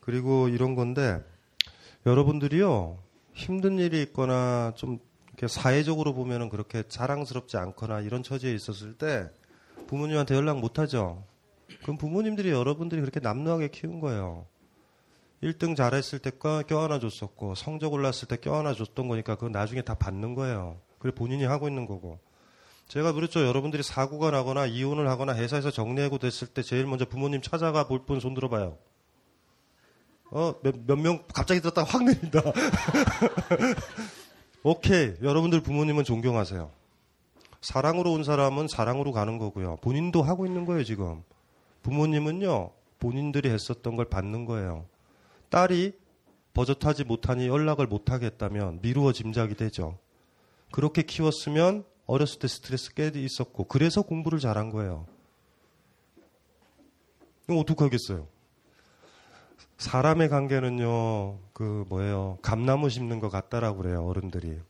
그리고 0.00 0.48
이런 0.48 0.74
건데 0.74 1.22
여러분들이요 2.06 3.02
힘든 3.34 3.78
일이 3.78 4.00
있거나 4.02 4.72
좀 4.76 4.98
사회적으로 5.48 6.14
보면은 6.14 6.48
그렇게 6.48 6.84
자랑스럽지 6.88 7.56
않거나 7.56 8.00
이런 8.00 8.22
처지에 8.22 8.54
있었을 8.54 8.94
때 8.94 9.28
부모님한테 9.88 10.34
연락 10.36 10.60
못 10.60 10.78
하죠. 10.78 11.24
그럼 11.82 11.98
부모님들이 11.98 12.50
여러분들이 12.50 13.00
그렇게 13.00 13.20
남루하게 13.20 13.68
키운 13.68 14.00
거예요. 14.00 14.46
1등 15.42 15.76
잘했을 15.76 16.20
때 16.20 16.30
껴안아 16.30 17.00
줬었고 17.00 17.54
성적 17.56 17.92
올랐을 17.92 18.28
때 18.28 18.36
껴안아 18.36 18.74
줬던 18.74 19.08
거니까 19.08 19.34
그건 19.34 19.52
나중에 19.52 19.82
다 19.82 19.94
받는 19.94 20.34
거예요. 20.34 20.80
그래 20.98 21.12
본인이 21.12 21.44
하고 21.44 21.68
있는 21.68 21.86
거고. 21.86 22.20
제가 22.88 23.12
그렇죠. 23.12 23.44
여러분들이 23.44 23.82
사고가 23.82 24.30
나거나 24.30 24.66
이혼을 24.66 25.08
하거나 25.08 25.34
회사에서 25.34 25.72
정리하고 25.72 26.18
됐을 26.18 26.46
때 26.48 26.62
제일 26.62 26.86
먼저 26.86 27.04
부모님 27.04 27.42
찾아가 27.42 27.88
볼 27.88 28.06
분 28.06 28.20
손 28.20 28.32
들어 28.34 28.48
봐요. 28.48 28.78
어, 30.30 30.54
몇 30.62 30.96
명 30.96 31.22
갑자기 31.32 31.60
들었다가 31.60 31.88
확 31.90 32.04
내린다. 32.04 32.40
오케이. 34.62 35.14
여러분들 35.22 35.60
부모님은 35.60 36.04
존경하세요. 36.04 36.70
사랑으로 37.60 38.12
온 38.12 38.24
사람은 38.24 38.68
사랑으로 38.68 39.12
가는 39.12 39.38
거고요. 39.38 39.76
본인도 39.76 40.22
하고 40.22 40.46
있는 40.46 40.64
거예요, 40.64 40.84
지금. 40.84 41.22
부모님은요, 41.82 42.70
본인들이 42.98 43.48
했었던 43.50 43.96
걸 43.96 44.06
받는 44.06 44.44
거예요. 44.44 44.86
딸이 45.50 45.92
버젓하지 46.54 47.04
못하니 47.04 47.46
연락을 47.48 47.86
못 47.86 48.10
하겠다면 48.10 48.80
미루어 48.82 49.12
짐작이 49.12 49.54
되죠. 49.54 49.98
그렇게 50.72 51.02
키웠으면 51.02 51.84
어렸을 52.06 52.38
때 52.40 52.48
스트레스 52.48 52.92
꽤 52.94 53.10
있었고, 53.14 53.64
그래서 53.64 54.02
공부를 54.02 54.40
잘한 54.40 54.70
거예요. 54.70 55.06
그럼 57.46 57.60
어떡하겠어요? 57.60 58.26
사람의 59.78 60.28
관계는요, 60.30 61.38
그, 61.52 61.84
뭐예요. 61.88 62.38
감나무 62.42 62.88
심는 62.88 63.20
것 63.20 63.28
같다라고 63.28 63.78
그래요, 63.78 64.06
어른들이. 64.06 64.60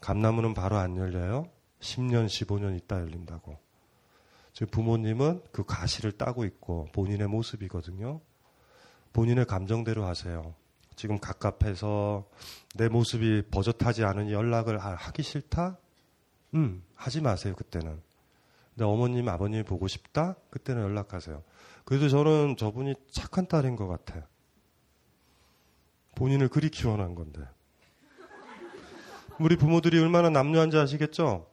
감나무는 0.00 0.52
바로 0.52 0.76
안 0.76 0.96
열려요? 0.96 1.48
10년, 1.80 2.26
15년 2.26 2.76
있다 2.76 3.00
열린다고. 3.00 3.58
지금 4.52 4.68
부모님은 4.70 5.42
그 5.50 5.64
가시를 5.64 6.12
따고 6.12 6.44
있고 6.44 6.88
본인의 6.92 7.26
모습이거든요. 7.26 8.20
본인의 9.12 9.46
감정대로 9.46 10.04
하세요. 10.04 10.54
지금 10.94 11.18
갑갑해서 11.18 12.28
내 12.74 12.88
모습이 12.88 13.44
버젓하지 13.50 14.04
않으니 14.04 14.32
연락을 14.32 14.78
하기 14.78 15.22
싫다? 15.22 15.78
음, 16.54 16.84
하지 16.94 17.20
마세요, 17.20 17.54
그때는. 17.56 18.00
근데 18.74 18.84
어머님, 18.84 19.28
아버님이 19.28 19.62
보고 19.62 19.88
싶다? 19.88 20.36
그때는 20.50 20.82
연락하세요. 20.82 21.42
그래도 21.84 22.08
저는 22.08 22.56
저분이 22.56 22.94
착한 23.10 23.46
딸인 23.46 23.76
것 23.76 23.88
같아요. 23.88 24.22
본인을 26.14 26.48
그리 26.48 26.68
키워난 26.70 27.14
건데. 27.14 27.40
우리 29.38 29.56
부모들이 29.56 29.98
얼마나 29.98 30.30
남녀한지 30.30 30.76
아시겠죠? 30.78 31.46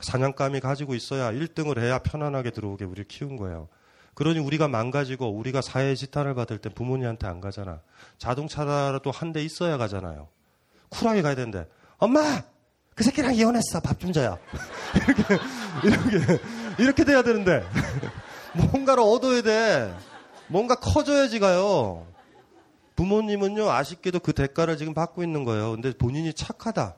사냥감이 0.00 0.60
가지고 0.60 0.94
있어야 0.94 1.30
1등을 1.30 1.78
해야 1.78 1.98
편안하게 1.98 2.50
들어오게 2.50 2.84
우리를 2.84 3.04
키운 3.06 3.36
거예요. 3.36 3.68
그러니 4.14 4.38
우리가 4.40 4.68
망가지고 4.68 5.28
우리가 5.30 5.62
사회 5.62 5.94
지탄을 5.94 6.34
받을 6.34 6.58
때 6.58 6.68
부모님한테 6.70 7.26
안 7.26 7.40
가잖아. 7.40 7.80
자동차라도 8.18 9.10
한 9.10 9.32
대 9.32 9.42
있어야 9.42 9.76
가잖아요. 9.78 10.28
쿨하게 10.90 11.22
가야 11.22 11.34
되는데 11.34 11.66
엄마 11.98 12.42
그 12.94 13.04
새끼랑 13.04 13.34
이혼했어. 13.34 13.80
밥 13.80 13.98
좀 13.98 14.12
줘요. 14.12 14.38
이렇게, 15.06 15.22
이렇게, 16.16 16.38
이렇게 16.78 17.04
돼야 17.04 17.22
되는데. 17.22 17.64
뭔가를 18.54 19.02
얻어야 19.02 19.40
돼. 19.42 19.94
뭔가 20.48 20.74
커져야지 20.74 21.38
가요. 21.38 22.06
부모님은요, 22.96 23.70
아쉽게도 23.70 24.20
그 24.20 24.32
대가를 24.32 24.76
지금 24.76 24.94
받고 24.94 25.22
있는 25.22 25.44
거예요. 25.44 25.72
근데 25.72 25.92
본인이 25.92 26.32
착하다. 26.32 26.96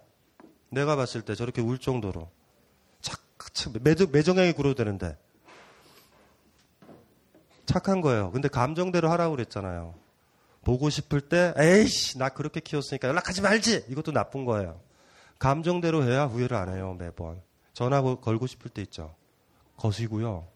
내가 0.71 0.97
봤을 0.97 1.23
때 1.23 1.35
저렇게 1.35 1.63
울 1.63 1.79
정도로. 1.79 2.29
착, 3.01 3.21
착 3.53 3.73
매정, 3.83 4.11
매정하게 4.11 4.53
굴어야 4.53 4.75
되는데. 4.75 5.17
착한 7.67 8.01
거예요. 8.01 8.31
근데 8.31 8.49
감정대로 8.49 9.11
하라고 9.11 9.37
그랬잖아요. 9.37 9.95
보고 10.65 10.91
싶을 10.91 11.21
때, 11.21 11.55
에이씨, 11.57 12.19
나 12.19 12.29
그렇게 12.31 12.61
키웠으니까 12.61 13.09
연락하지 13.09 13.43
말지! 13.43 13.87
이것도 13.89 14.13
나쁜 14.13 14.45
거예요. 14.45 14.81
감정대로 15.39 16.05
해야 16.05 16.25
후회를 16.25 16.57
안 16.57 16.75
해요, 16.75 16.97
매번. 16.99 17.43
전화 17.73 18.01
걸고 18.01 18.47
싶을 18.47 18.71
때 18.71 18.83
있죠. 18.83 19.15
거시고요. 19.77 20.47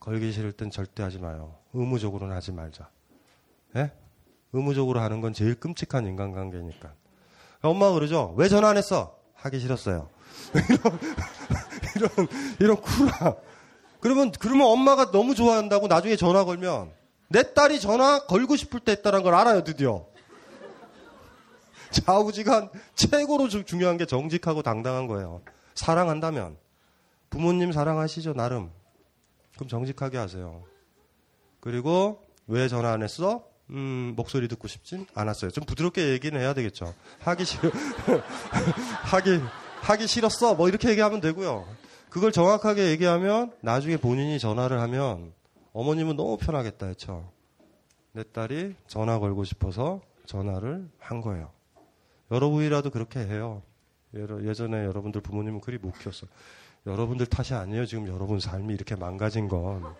걸기 0.00 0.32
싫을 0.32 0.52
땐 0.52 0.70
절대 0.70 1.02
하지 1.02 1.18
마요. 1.18 1.56
의무적으로는 1.74 2.34
하지 2.34 2.52
말자. 2.52 2.88
예? 3.76 3.92
의무적으로 4.52 5.00
하는 5.00 5.20
건 5.20 5.32
제일 5.32 5.54
끔찍한 5.54 6.06
인간관계니까. 6.06 6.92
엄마가 7.62 7.94
그러죠. 7.94 8.34
왜 8.36 8.48
전화 8.48 8.68
안 8.68 8.76
했어? 8.76 9.18
하기 9.34 9.60
싫었어요. 9.60 10.08
이런, 11.96 12.08
이런, 12.16 12.28
이런 12.60 12.76
쿨함. 12.80 13.34
그러면, 14.00 14.32
그러면 14.32 14.66
엄마가 14.66 15.10
너무 15.10 15.34
좋아한다고 15.34 15.86
나중에 15.86 16.16
전화 16.16 16.44
걸면 16.44 16.92
내 17.28 17.54
딸이 17.54 17.80
전화 17.80 18.26
걸고 18.26 18.56
싶을 18.56 18.80
때 18.80 18.92
했다는 18.92 19.22
걸 19.22 19.34
알아요, 19.34 19.64
드디어. 19.64 20.06
좌우지간 21.90 22.70
최고로 22.94 23.48
중요한 23.48 23.96
게 23.96 24.06
정직하고 24.06 24.62
당당한 24.62 25.06
거예요. 25.06 25.42
사랑한다면. 25.74 26.56
부모님 27.30 27.72
사랑하시죠, 27.72 28.34
나름. 28.34 28.70
그럼 29.54 29.68
정직하게 29.68 30.18
하세요. 30.18 30.62
그리고 31.60 32.22
왜 32.46 32.68
전화 32.68 32.92
안 32.92 33.02
했어? 33.02 33.44
음, 33.70 34.14
목소리 34.16 34.48
듣고 34.48 34.68
싶진 34.68 35.06
않았어요. 35.14 35.50
좀 35.50 35.64
부드럽게 35.64 36.10
얘기는 36.10 36.38
해야 36.38 36.52
되겠죠. 36.54 36.94
하기 37.20 37.44
싫어. 37.44 37.70
하기, 39.04 39.40
하기 39.80 40.06
싫었어. 40.06 40.54
뭐 40.54 40.68
이렇게 40.68 40.90
얘기하면 40.90 41.20
되고요. 41.20 41.66
그걸 42.10 42.32
정확하게 42.32 42.90
얘기하면 42.90 43.52
나중에 43.60 43.96
본인이 43.96 44.38
전화를 44.38 44.80
하면 44.80 45.32
어머님은 45.72 46.16
너무 46.16 46.36
편하겠다 46.36 46.86
했죠. 46.86 47.30
내 48.12 48.22
딸이 48.22 48.74
전화 48.86 49.18
걸고 49.18 49.44
싶어서 49.44 50.02
전화를 50.26 50.88
한 50.98 51.22
거예요. 51.22 51.50
여러분이라도 52.30 52.90
그렇게 52.90 53.20
해요. 53.20 53.62
예전에 54.14 54.84
여러분들 54.84 55.22
부모님은 55.22 55.60
그리 55.60 55.78
못 55.78 55.92
키웠어. 55.98 56.26
여러분들 56.86 57.26
탓이 57.26 57.54
아니에요. 57.54 57.86
지금 57.86 58.06
여러분 58.08 58.40
삶이 58.40 58.74
이렇게 58.74 58.94
망가진 58.94 59.48
건. 59.48 59.94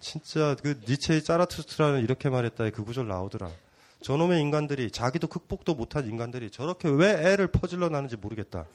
진짜 0.00 0.56
그 0.62 0.80
니체의 0.88 1.22
짜라투스트라는 1.22 2.02
이렇게 2.02 2.28
말했다에 2.30 2.70
그 2.70 2.84
구절 2.84 3.06
나오더라. 3.06 3.50
저놈의 4.02 4.40
인간들이 4.40 4.90
자기도 4.90 5.28
극복도 5.28 5.74
못한 5.74 6.06
인간들이 6.06 6.50
저렇게 6.50 6.88
왜 6.88 7.10
애를 7.10 7.48
퍼질러 7.48 7.90
나는지 7.90 8.16
모르겠다. 8.16 8.66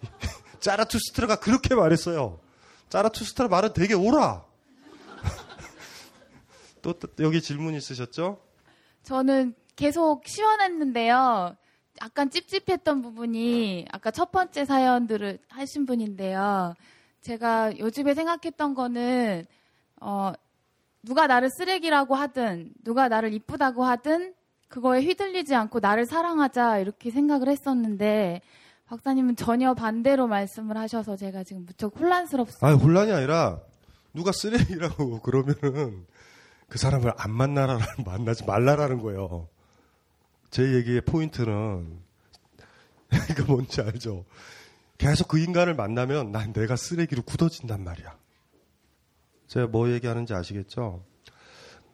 짜라투스트라가 0.60 1.36
그렇게 1.36 1.74
말했어요. 1.74 2.40
짜라투스트라 2.88 3.48
말은 3.48 3.74
되게 3.74 3.94
오라. 3.94 4.44
또, 6.82 6.94
또 6.94 7.08
여기 7.20 7.42
질문 7.42 7.74
있으셨죠? 7.74 8.40
저는 9.02 9.54
계속 9.76 10.26
시원했는데요. 10.26 11.56
약간 12.02 12.30
찝찝했던 12.30 13.02
부분이 13.02 13.86
아까 13.90 14.10
첫 14.10 14.30
번째 14.32 14.64
사연들을 14.64 15.38
하신 15.48 15.86
분인데요. 15.86 16.74
제가 17.20 17.78
요즘에 17.78 18.14
생각했던 18.14 18.74
거는 18.74 19.46
어 20.00 20.32
누가 21.06 21.28
나를 21.28 21.48
쓰레기라고 21.50 22.16
하든 22.16 22.72
누가 22.84 23.08
나를 23.08 23.32
이쁘다고 23.32 23.84
하든 23.84 24.34
그거에 24.68 25.00
휘둘리지 25.02 25.54
않고 25.54 25.78
나를 25.78 26.04
사랑하자 26.04 26.78
이렇게 26.78 27.10
생각을 27.10 27.48
했었는데 27.48 28.42
박사님은 28.86 29.36
전혀 29.36 29.72
반대로 29.74 30.26
말씀을 30.26 30.76
하셔서 30.76 31.16
제가 31.16 31.44
지금 31.44 31.64
무척 31.64 31.98
혼란스럽습니다. 31.98 32.66
아 32.66 32.72
혼란이 32.74 33.12
아니라 33.12 33.60
누가 34.12 34.32
쓰레기라고 34.32 35.20
그러면은 35.22 36.06
그 36.68 36.78
사람을 36.78 37.12
안 37.16 37.30
만나라 37.30 37.78
만나지 38.04 38.44
말라라는 38.44 39.00
거예요. 39.00 39.48
제 40.50 40.74
얘기의 40.74 41.02
포인트는 41.02 42.00
이거 43.30 43.44
뭔지 43.46 43.80
알죠? 43.80 44.24
계속 44.98 45.28
그 45.28 45.38
인간을 45.38 45.74
만나면 45.74 46.32
난 46.32 46.52
내가 46.52 46.74
쓰레기로 46.74 47.22
굳어진단 47.22 47.84
말이야. 47.84 48.16
제가 49.46 49.66
뭐 49.66 49.90
얘기하는지 49.90 50.34
아시겠죠? 50.34 51.04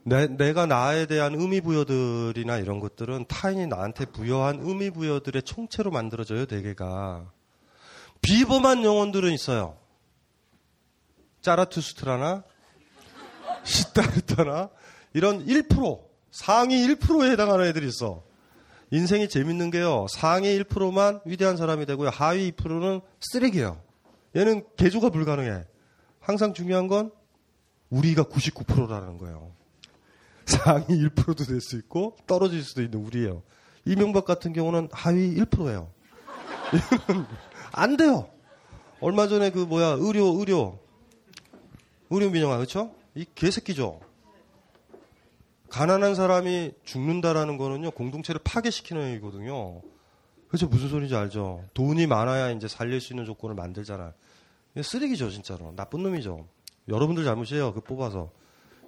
내, 0.04 0.26
내가 0.26 0.66
나에 0.66 1.06
대한 1.06 1.34
의미부여들이나 1.34 2.58
이런 2.58 2.80
것들은 2.80 3.26
타인이 3.28 3.66
나한테 3.68 4.06
부여한 4.06 4.60
의미부여들의 4.60 5.42
총체로 5.42 5.90
만들어져요, 5.90 6.46
대개가. 6.46 7.30
비범한 8.20 8.84
영혼들은 8.84 9.32
있어요. 9.32 9.76
짜라투스트라나, 11.40 12.44
시타르타나, 13.64 14.70
이런 15.12 15.44
1%, 15.46 16.02
상위 16.30 16.86
1%에 16.86 17.30
해당하는 17.30 17.66
애들이 17.66 17.86
있어. 17.88 18.24
인생이 18.90 19.28
재밌는 19.28 19.70
게요. 19.70 20.06
상위 20.10 20.58
1%만 20.62 21.20
위대한 21.24 21.56
사람이 21.56 21.86
되고요. 21.86 22.10
하위 22.10 22.52
2%는 22.52 23.00
쓰레기예요. 23.20 23.80
얘는 24.36 24.64
개조가 24.76 25.10
불가능해. 25.10 25.64
항상 26.20 26.54
중요한 26.54 26.88
건 26.88 27.10
우리가 27.92 28.24
99%라는 28.24 29.18
거예요. 29.18 29.52
상위 30.46 30.86
1%도 30.86 31.44
될 31.44 31.60
수 31.60 31.76
있고 31.76 32.16
떨어질 32.26 32.62
수도 32.62 32.82
있는 32.82 33.04
우리예요. 33.04 33.42
이명박 33.84 34.24
같은 34.24 34.52
경우는 34.52 34.88
하위 34.92 35.34
1%예요. 35.36 35.90
안 37.72 37.96
돼요. 37.96 38.28
얼마 39.00 39.28
전에 39.28 39.50
그 39.50 39.58
뭐야 39.58 39.96
의료 40.00 40.38
의료 40.38 40.78
의료 42.10 42.30
민영화 42.30 42.56
그렇죠? 42.56 42.94
이 43.14 43.26
개새끼죠. 43.34 44.00
가난한 45.68 46.14
사람이 46.14 46.72
죽는다라는 46.84 47.56
거는요, 47.56 47.90
공동체를 47.92 48.40
파괴시키는 48.44 49.10
얘기거든요. 49.12 49.80
그렇죠? 50.48 50.66
무슨 50.66 50.88
소리인지 50.88 51.14
알죠? 51.16 51.64
돈이 51.72 52.06
많아야 52.06 52.50
이제 52.50 52.68
살릴 52.68 53.00
수 53.00 53.12
있는 53.14 53.24
조건을 53.24 53.54
만들잖아요. 53.54 54.12
쓰레기죠, 54.82 55.30
진짜로. 55.30 55.72
나쁜 55.74 56.02
놈이죠. 56.02 56.46
여러분들 56.88 57.24
잘못이에요, 57.24 57.72
그 57.74 57.80
뽑아서. 57.80 58.30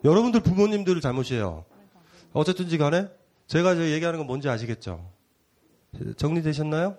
여러분들 0.05 0.41
부모님들 0.41 1.01
잘못이에요. 1.01 1.65
어쨌든지 2.33 2.79
간에, 2.79 3.09
제가 3.47 3.75
이제 3.75 3.93
얘기하는 3.93 4.19
건 4.19 4.27
뭔지 4.27 4.49
아시겠죠? 4.49 5.11
정리되셨나요? 6.17 6.97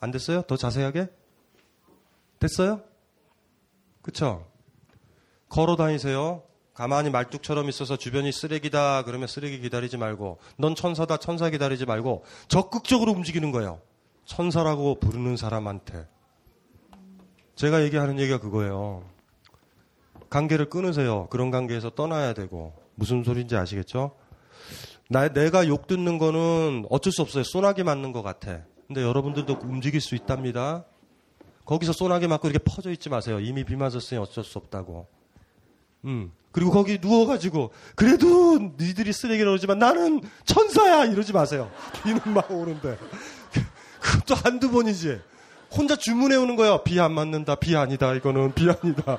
안 0.00 0.10
됐어요? 0.10 0.42
더 0.42 0.56
자세하게? 0.56 1.08
됐어요? 2.38 2.82
그쵸? 4.02 4.46
걸어 5.48 5.76
다니세요. 5.76 6.42
가만히 6.74 7.08
말뚝처럼 7.10 7.68
있어서 7.70 7.96
주변이 7.96 8.30
쓰레기다 8.30 9.04
그러면 9.04 9.28
쓰레기 9.28 9.60
기다리지 9.60 9.96
말고 9.96 10.38
넌 10.58 10.74
천사다 10.74 11.16
천사 11.16 11.48
기다리지 11.48 11.86
말고 11.86 12.24
적극적으로 12.48 13.12
움직이는 13.12 13.50
거예요. 13.50 13.80
천사라고 14.26 14.96
부르는 15.00 15.36
사람한테. 15.36 16.06
제가 17.54 17.82
얘기하는 17.84 18.18
얘기가 18.18 18.38
그거예요. 18.40 19.04
관계를 20.30 20.68
끊으세요. 20.68 21.26
그런 21.30 21.50
관계에서 21.50 21.90
떠나야 21.90 22.34
되고 22.34 22.74
무슨 22.94 23.22
소리인지 23.24 23.56
아시겠죠? 23.56 24.12
나, 25.08 25.28
내가 25.28 25.68
욕 25.68 25.86
듣는 25.86 26.18
거는 26.18 26.86
어쩔 26.90 27.12
수 27.12 27.22
없어요. 27.22 27.44
소나기 27.44 27.82
맞는 27.84 28.12
것 28.12 28.22
같아. 28.22 28.60
근데 28.86 29.02
여러분들도 29.02 29.58
움직일 29.62 30.00
수 30.00 30.14
있답니다. 30.14 30.84
거기서 31.64 31.92
소나기 31.92 32.26
맞고 32.28 32.48
이렇게 32.48 32.62
퍼져 32.64 32.90
있지 32.90 33.08
마세요. 33.08 33.40
이미 33.40 33.64
비 33.64 33.76
맞았으니 33.76 34.20
어쩔 34.20 34.44
수 34.44 34.58
없다고. 34.58 35.06
음. 36.04 36.32
그리고 36.52 36.70
거기 36.70 36.98
누워가지고 37.00 37.70
그래도 37.96 38.58
니들이 38.78 39.12
쓰레기라 39.12 39.50
그러지만 39.50 39.78
나는 39.78 40.22
천사야 40.44 41.04
이러지 41.04 41.32
마세요. 41.32 41.70
비는 42.02 42.20
막 42.32 42.50
오는데 42.50 42.96
그것도 44.00 44.34
한두 44.36 44.70
번이지. 44.70 45.20
혼자 45.72 45.96
주문해 45.96 46.36
오는 46.36 46.56
거예요. 46.56 46.82
비 46.84 46.98
안 47.00 47.12
맞는다. 47.12 47.56
비 47.56 47.76
아니다. 47.76 48.14
이거는 48.14 48.54
비 48.54 48.68
아니다. 48.70 49.18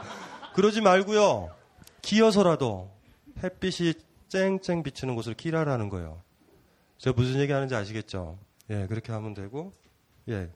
그러지 0.58 0.82
말고요. 0.82 1.52
기어서라도 2.02 2.90
햇빛이 3.44 3.94
쨍쨍 4.28 4.82
비치는 4.82 5.14
곳을 5.14 5.36
길하라는 5.36 5.88
거예요. 5.88 6.24
제가 6.98 7.16
무슨 7.16 7.40
얘기 7.40 7.52
하는지 7.52 7.76
아시겠죠? 7.76 8.40
예, 8.72 8.88
그렇게 8.88 9.12
하면 9.12 9.36
되고, 9.36 9.72
예. 10.30 10.50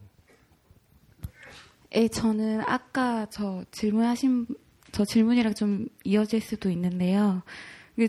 예, 1.93 2.07
저는 2.07 2.61
아까 2.61 3.27
저 3.29 3.63
질문하신 3.69 4.47
저 4.91 5.05
질문이랑 5.05 5.53
좀 5.53 5.85
이어질 6.03 6.41
수도 6.41 6.71
있는데요. 6.71 7.43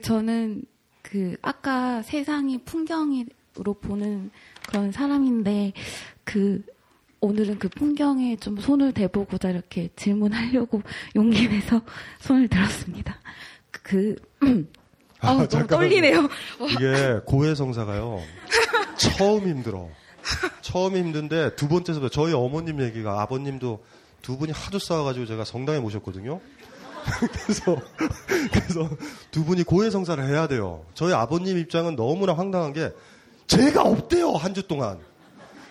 저는 0.03 0.65
그 1.03 1.37
아까 1.43 2.01
세상이 2.01 2.65
풍경으로 2.65 3.75
보는 3.83 4.31
그런 4.67 4.93
사람인데 4.93 5.75
그 6.25 6.65
오늘은 7.23 7.61
그 7.61 7.69
풍경에 7.69 8.37
좀 8.37 8.59
손을 8.59 8.93
대보고자 8.93 9.51
이렇게 9.51 9.89
질문하려고 9.95 10.83
용기 11.15 11.49
내서 11.49 11.81
손을 12.21 12.49
들었습니다. 12.49 13.17
그 13.71 14.17
아, 15.21 15.33
너무 15.35 15.49
잠깐만요. 15.49 15.89
떨리네요. 15.89 16.29
이게 16.69 17.21
고해성사가요. 17.25 18.21
처음 18.97 19.47
힘들어. 19.47 19.89
처음 20.63 20.97
힘든데 20.97 21.55
두 21.55 21.69
번째서부터 21.69 22.11
저희 22.11 22.33
어머님 22.35 22.83
얘기가 22.83 23.23
아버님도 23.23 23.85
두 24.21 24.37
분이 24.37 24.51
하도 24.53 24.81
싸워가지고 24.81 25.27
제가 25.27 25.45
성당에 25.45 25.79
모셨거든요. 25.79 26.41
그래서 27.45 27.77
그래서 28.53 28.91
두 29.31 29.45
분이 29.45 29.63
고해성사를 29.63 30.27
해야 30.29 30.49
돼요. 30.49 30.85
저희 30.95 31.13
아버님 31.13 31.57
입장은 31.59 31.95
너무나 31.97 32.33
황당한 32.35 32.73
게 32.73 32.91
제가 33.47 33.83
없대요 33.83 34.33
한 34.33 34.55
주 34.55 34.67
동안. 34.67 34.99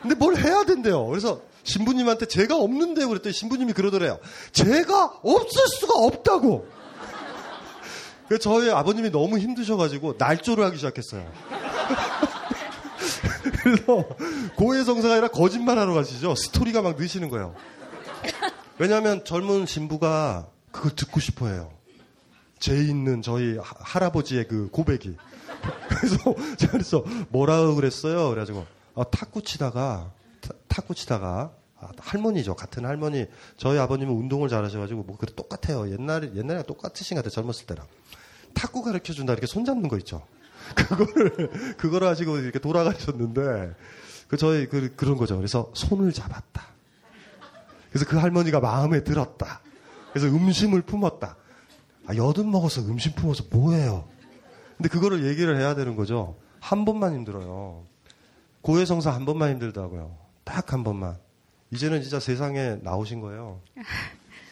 근데 0.02 0.15
뭘 0.15 0.36
해야 0.38 0.64
된대요. 0.64 1.06
그래서 1.07 1.41
신부님한테 1.64 2.26
제가 2.26 2.57
없는데요 2.57 3.07
그랬더니 3.07 3.34
신부님이 3.34 3.73
그러더래요. 3.73 4.19
제가 4.52 5.19
없을 5.23 5.68
수가 5.80 5.94
없다고. 5.99 6.68
그래서 8.28 8.41
저희 8.41 8.72
아버님이 8.72 9.11
너무 9.11 9.38
힘드셔가지고 9.38 10.15
날조를 10.18 10.64
하기 10.65 10.78
시작했어요. 10.78 11.30
그래서 13.61 14.06
고해성사가 14.56 15.14
아니라 15.15 15.28
거짓말하러 15.28 15.94
가시죠. 15.94 16.36
스토리가 16.36 16.82
막 16.82 16.95
느시는 16.98 17.30
거예요. 17.30 17.53
왜냐하면 18.78 19.23
젊은 19.26 19.65
신부가 19.65 20.48
그걸 20.72 20.95
듣고 20.95 21.19
싶어해요. 21.19 21.72
죄 22.60 22.73
있는 22.76 23.22
저희 23.22 23.57
하- 23.57 23.64
할아버지의 23.80 24.48
그 24.48 24.69
고백이. 24.72 25.15
그래서 25.90 26.18
그래서 26.72 27.03
뭐라고 27.30 27.76
그랬어요. 27.76 28.30
그래가지고 28.30 28.65
아, 28.95 29.03
탁구 29.03 29.43
치다가 29.43 30.11
타- 30.41 30.53
탁구 30.68 30.95
치다가 30.95 31.51
아, 31.80 31.89
할머니죠. 31.99 32.55
같은 32.55 32.85
할머니. 32.85 33.26
저희 33.57 33.80
아버님은 33.80 34.13
운동을 34.13 34.49
잘하셔가지고 34.49 35.03
뭐 35.03 35.18
그래 35.18 35.31
똑같아요. 35.35 35.91
옛날에 35.91 36.31
옛날에 36.35 36.63
똑같으신 36.63 37.15
것 37.15 37.23
같아요. 37.23 37.31
젊었을 37.41 37.65
때랑. 37.65 37.85
탁구 38.53 38.84
가르쳐 38.84 39.13
준다 39.13 39.34
이렇게 39.34 39.47
손 39.47 39.65
잡는 39.65 39.89
거 39.89 39.97
있죠. 39.99 40.26
그거를 40.76 41.76
그거를 41.77 42.07
하시고 42.07 42.38
이렇게 42.38 42.59
돌아가셨는데 42.59 43.73
그 44.27 44.38
저희 44.38 44.68
그 44.68 44.93
그런 44.95 45.18
거죠. 45.18 45.38
그래서 45.38 45.72
손을 45.73 46.11
잡았다. 46.13 46.68
그래서 47.89 48.05
그 48.05 48.18
할머니가 48.18 48.59
마음에 48.59 49.03
들었다. 49.03 49.61
그래서 50.13 50.27
음심을 50.27 50.81
품었다. 50.84 51.35
아, 52.07 52.15
여든 52.15 52.49
먹어서 52.51 52.81
음심 52.81 53.13
품어서 53.13 53.45
뭐해요? 53.51 54.07
근데 54.77 54.89
그거를 54.89 55.26
얘기를 55.26 55.57
해야 55.57 55.76
되는 55.76 55.95
거죠. 55.95 56.35
한 56.59 56.85
번만 56.85 57.13
힘들어요. 57.15 57.84
고해성사 58.62 59.12
한 59.12 59.26
번만 59.26 59.52
힘들다고요. 59.52 60.18
딱 60.44 60.74
한 60.74 60.84
번만. 60.84 61.18
이제는 61.72 62.02
진짜 62.02 62.20
세상에 62.20 62.78
나오신 62.82 63.22
거예요. 63.22 63.62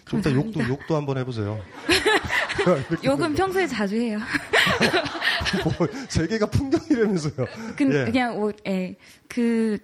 좀 0.06 0.19
이따 0.19 0.31
욕도. 0.31 0.68
욕도 0.68 0.95
한번 0.95 1.18
해보세요. 1.18 1.60
욕은 3.03 3.34
평소에 3.36 3.68
자주 3.68 3.95
해요. 3.98 4.19
뭐, 5.64 5.88
세계가 6.10 6.45
풍경이라면서요. 6.48 7.48
근, 7.76 7.94
예. 7.94 8.06
그냥 8.06 8.36
뭐, 8.40 8.52
예. 8.68 8.95
그 9.27 9.77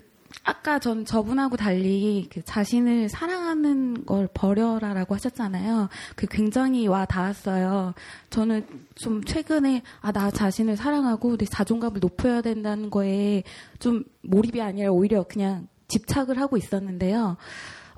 아까 0.45 0.77
전 0.77 1.05
저분하고 1.05 1.57
달리 1.57 2.29
그 2.31 2.43
자신을 2.43 3.09
사랑하는 3.09 4.05
걸 4.05 4.29
버려라라고 4.31 5.15
하셨잖아요. 5.15 5.89
그 6.15 6.27
굉장히 6.27 6.87
와 6.87 7.05
닿았어요. 7.05 7.95
저는 8.29 8.65
좀 8.93 9.23
최근에 9.23 9.81
아 10.01 10.11
나 10.11 10.29
자신을 10.29 10.77
사랑하고 10.77 11.35
내 11.37 11.45
자존감을 11.45 11.99
높여야 11.99 12.41
된다는 12.41 12.91
거에 12.91 13.41
좀 13.79 14.03
몰입이 14.21 14.61
아니라 14.61 14.91
오히려 14.91 15.23
그냥 15.23 15.67
집착을 15.87 16.39
하고 16.39 16.57
있었는데요. 16.57 17.37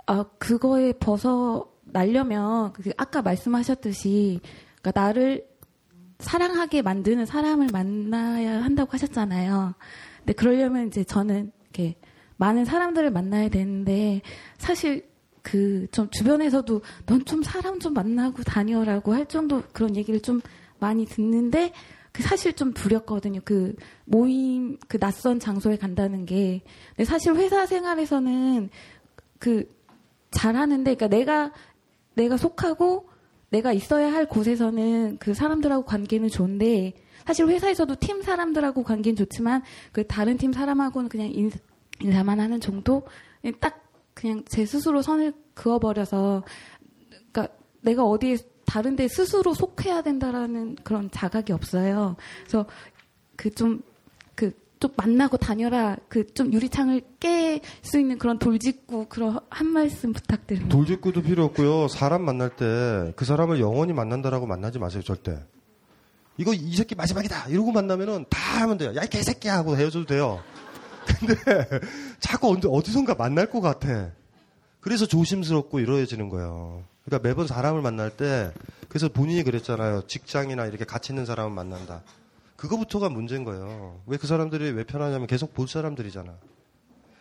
아 0.06 0.26
그거에 0.40 0.94
벗어 0.94 1.69
날려면 1.84 2.72
그 2.72 2.91
아까 2.95 3.22
말씀하셨듯이 3.22 4.40
그러니까 4.82 5.02
나를 5.02 5.45
사랑하게 6.19 6.82
만드는 6.82 7.26
사람을 7.26 7.68
만나야 7.74 8.64
한다고 8.64 8.94
하셨잖아요. 8.94 9.76
근데 10.19 10.34
그러려면 10.34 10.88
이제 10.88 11.03
저는 11.03 11.52
이렇게 11.64 11.95
많은 12.38 12.65
사람들을 12.65 13.11
만나야 13.11 13.49
되는데 13.49 14.22
사실 14.57 15.07
그 15.41 15.88
좀 15.91 16.09
주변에서도 16.09 16.81
넌 17.05 17.26
좀 17.26 17.41
사람 17.43 17.80
좀 17.80 17.93
만나고 17.93 18.43
다녀라고 18.43 19.14
할 19.14 19.26
정도 19.26 19.64
그런 19.73 19.95
얘기를 19.95 20.19
좀 20.19 20.41
많이 20.80 21.05
듣는데 21.05 21.73
그 22.11 22.23
사실 22.23 22.53
좀 22.53 22.73
두렵거든요. 22.73 23.41
그 23.43 23.76
모임 24.05 24.77
그 24.88 24.97
낯선 24.99 25.39
장소에 25.39 25.77
간다는 25.77 26.26
게. 26.26 26.61
근데 26.89 27.05
사실 27.05 27.35
회사 27.35 27.65
생활에서는 27.65 28.69
그 29.39 29.73
잘하는데 30.31 30.95
그러니까 30.95 31.07
내가 31.07 31.53
내가 32.15 32.38
속하고 32.38 33.09
내가 33.49 33.72
있어야 33.72 34.11
할 34.11 34.27
곳에서는 34.27 35.18
그 35.19 35.34
사람들하고 35.34 35.85
관계는 35.85 36.30
좋은데 36.30 36.93
사실 37.26 37.47
회사에서도 37.47 37.95
팀 37.99 38.22
사람들하고 38.22 38.84
관계는 38.84 39.15
좋지만 39.15 39.64
그 39.91 40.05
다른 40.05 40.38
팀 40.38 40.51
사람하고는 40.53 41.09
그냥 41.09 41.31
인, 41.31 41.51
인사만 42.02 42.40
하는 42.40 42.60
정도 42.60 43.06
딱 43.60 43.84
그냥 44.14 44.44
제 44.48 44.65
스스로 44.65 45.02
선을 45.02 45.34
그어버려서 45.53 46.44
그러니까 47.32 47.56
내가 47.82 48.03
어디에 48.06 48.38
다른 48.65 48.95
데 48.95 49.07
스스로 49.07 49.53
속해야 49.53 50.02
된다라는 50.02 50.76
그런 50.84 51.10
자각이 51.11 51.53
없어요. 51.53 52.15
그래서 52.41 52.65
그 53.38 53.49
좀 53.52 53.82
그 54.36 54.52
좀 54.80 54.91
만나고 54.95 55.38
다녀라 55.38 55.98
그 56.07 56.24
좀 56.36 56.53
유리창을 56.53 57.02
깰 57.19 57.61
수 57.82 57.98
있는 57.99 58.19
그런 58.19 58.38
돌직구 58.38 59.07
그런 59.10 59.40
한 59.49 59.68
말씀 59.68 60.14
부탁드립니다. 60.14 60.76
돌직구도 60.76 61.24
필요 61.24 61.45
없고요. 61.45 61.88
사람 61.88 62.24
만날 62.24 62.49
때 62.56 62.65
그 63.15 63.26
사람을 63.26 63.60
영원히 63.60 63.94
만난다라고 63.94 64.45
만나지 64.45 64.78
마세요, 64.78 65.02
절대. 65.02 65.40
이거 66.38 66.53
이 66.53 66.76
새끼 66.76 66.94
마지막이다. 66.94 67.48
이러고 67.49 67.72
만나면은 67.72 68.26
다 68.30 68.61
하면 68.61 68.78
돼요. 68.78 68.94
야, 68.95 69.03
이 69.03 69.07
개새끼야 69.10 69.56
하고 69.56 69.76
헤어져도 69.76 70.06
돼요. 70.06 70.44
근데 71.19 71.35
자꾸 72.19 72.57
어디선가 72.65 73.15
만날 73.15 73.49
것 73.49 73.61
같아. 73.61 74.11
그래서 74.79 75.05
조심스럽고 75.05 75.79
이러해지는 75.79 76.29
거예요. 76.29 76.84
그러니까 77.05 77.27
매번 77.27 77.47
사람을 77.47 77.81
만날 77.81 78.09
때 78.09 78.51
그래서 78.89 79.09
본인이 79.09 79.43
그랬잖아요. 79.43 80.03
직장이나 80.07 80.65
이렇게 80.65 80.85
같이 80.85 81.11
있는 81.11 81.25
사람을 81.25 81.51
만난다. 81.51 82.03
그거부터가 82.55 83.09
문제인 83.09 83.43
거예요. 83.43 84.01
왜 84.07 84.17
그 84.17 84.27
사람들이 84.27 84.71
왜 84.71 84.84
편하냐면 84.84 85.27
계속 85.27 85.53
볼 85.53 85.67
사람들이잖아. 85.67 86.34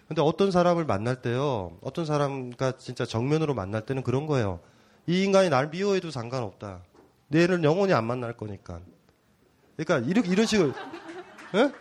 근데 0.09 0.23
어떤 0.23 0.51
사람을 0.53 0.85
만날 0.85 1.21
때요, 1.21 1.77
어떤 1.83 2.05
사람과 2.07 2.79
진짜 2.79 3.05
정면으로 3.05 3.55
만날 3.55 3.85
때는 3.85 4.03
그런 4.03 4.27
거예요. 4.27 4.61
이 5.07 5.25
인간이 5.25 5.51
날 5.51 5.69
미워해도 5.69 6.11
상관없다. 6.11 6.81
내일은 7.29 7.65
영원히 7.65 7.93
안 7.93 8.05
만날 8.07 8.33
거니까. 8.37 8.81
그러니까 9.77 10.09
이렇게 10.09 10.31
이런 10.31 10.47
식으로 10.47 10.73
예? 11.55 11.73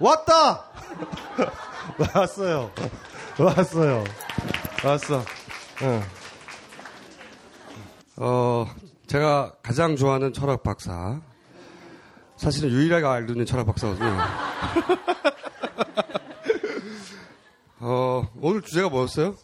왔다. 0.00 0.64
왔어요. 2.14 2.72
왔어요. 3.38 4.02
왔어. 4.84 5.22
응. 5.82 6.02
어, 8.16 8.66
제가 9.06 9.56
가장 9.62 9.96
좋아하는 9.96 10.32
철학 10.32 10.62
박사. 10.62 11.20
사실은 12.36 12.70
유일하게 12.70 13.04
알고 13.06 13.32
있는 13.32 13.44
철학 13.44 13.66
박사거든요. 13.66 14.16
어, 17.80 18.26
오늘 18.40 18.62
주제가 18.62 18.88
뭐였어요? 18.88 19.36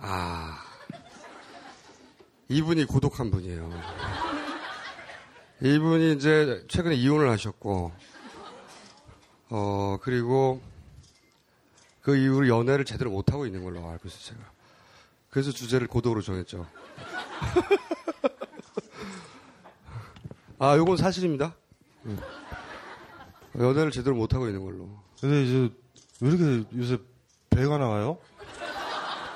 아, 0.00 0.58
이분이 2.48 2.86
고독한 2.86 3.30
분이에요. 3.30 3.70
이분이 5.62 6.12
이제 6.12 6.64
최근에 6.68 6.94
이혼을 6.94 7.30
하셨고, 7.30 7.92
어, 9.50 9.98
그리고 10.02 10.60
그 12.02 12.16
이후로 12.16 12.48
연애를 12.48 12.84
제대로 12.84 13.10
못하고 13.10 13.46
있는 13.46 13.64
걸로 13.64 13.88
알고 13.88 14.08
있어요, 14.08 14.20
제가. 14.36 14.40
그래서 15.30 15.50
주제를 15.50 15.86
고독으로 15.88 16.22
정했죠. 16.22 16.66
아, 20.58 20.76
요건 20.76 20.96
사실입니다. 20.96 21.54
응. 22.06 22.18
연애를 23.58 23.90
제대로 23.90 24.16
못하고 24.16 24.46
있는 24.46 24.62
걸로. 24.62 24.88
근데 25.20 25.42
이제 25.44 25.70
왜 26.20 26.30
이렇게 26.30 26.64
요새 26.76 26.98
배가 27.50 27.78
나와요? 27.78 28.18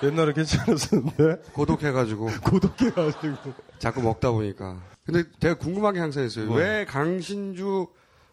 옛날에 0.02 0.32
괜찮았었는데. 0.32 1.42
고독해가지고. 1.52 2.26
고독해가지고. 2.44 3.54
자꾸 3.78 4.02
먹다 4.02 4.30
보니까. 4.30 4.80
근데 5.04 5.24
제가 5.40 5.54
궁금한 5.56 5.94
게 5.94 6.00
항상 6.00 6.24
있어요. 6.24 6.46
뭐? 6.46 6.58
왜 6.58 6.84
강신주 6.84 7.88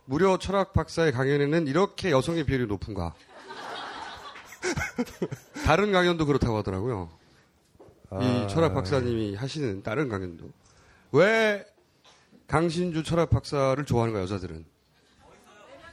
무료 0.05 0.37
철학 0.37 0.73
박사의 0.73 1.11
강연에는 1.11 1.67
이렇게 1.67 2.11
여성의 2.11 2.45
비율이 2.45 2.67
높은가? 2.67 3.13
다른 5.65 5.91
강연도 5.91 6.25
그렇다고 6.25 6.57
하더라고요. 6.57 7.09
아. 8.11 8.19
이 8.21 8.47
철학 8.47 8.73
박사님이 8.73 9.35
하시는 9.35 9.81
다른 9.83 10.07
강연도. 10.09 10.49
왜 11.11 11.65
강신주 12.47 13.03
철학 13.03 13.31
박사를 13.31 13.83
좋아하는 13.85 14.13
거야, 14.13 14.23
여자들은? 14.23 14.65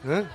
예? 0.07 0.27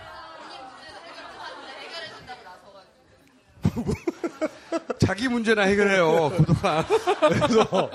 자기 5.00 5.28
문제나 5.28 5.64
해결해요. 5.64 6.32
그동안. 6.32 6.86
그래서 7.30 7.92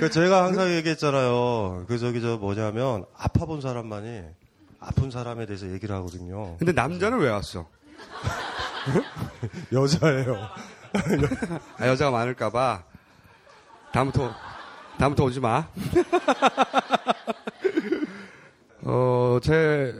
그 0.00 0.10
제가 0.10 0.44
항상 0.44 0.72
얘기했잖아요. 0.74 1.84
그 1.86 1.98
저기 1.98 2.22
저 2.22 2.38
뭐냐면 2.38 3.04
아파본 3.14 3.60
사람만이 3.60 4.22
아픈 4.80 5.10
사람에 5.10 5.46
대해서 5.46 5.70
얘기를 5.70 5.94
하거든요. 5.96 6.56
근데 6.58 6.72
남자는 6.72 7.18
왜 7.18 7.30
왔어? 7.30 7.68
여자예요. 9.72 10.36
아, 11.78 11.86
여자가 11.88 12.10
많을까봐. 12.10 12.84
다음부터, 13.92 14.34
다음부터 14.98 15.24
오지 15.24 15.40
마. 15.40 15.68
어, 18.82 19.38
제, 19.42 19.94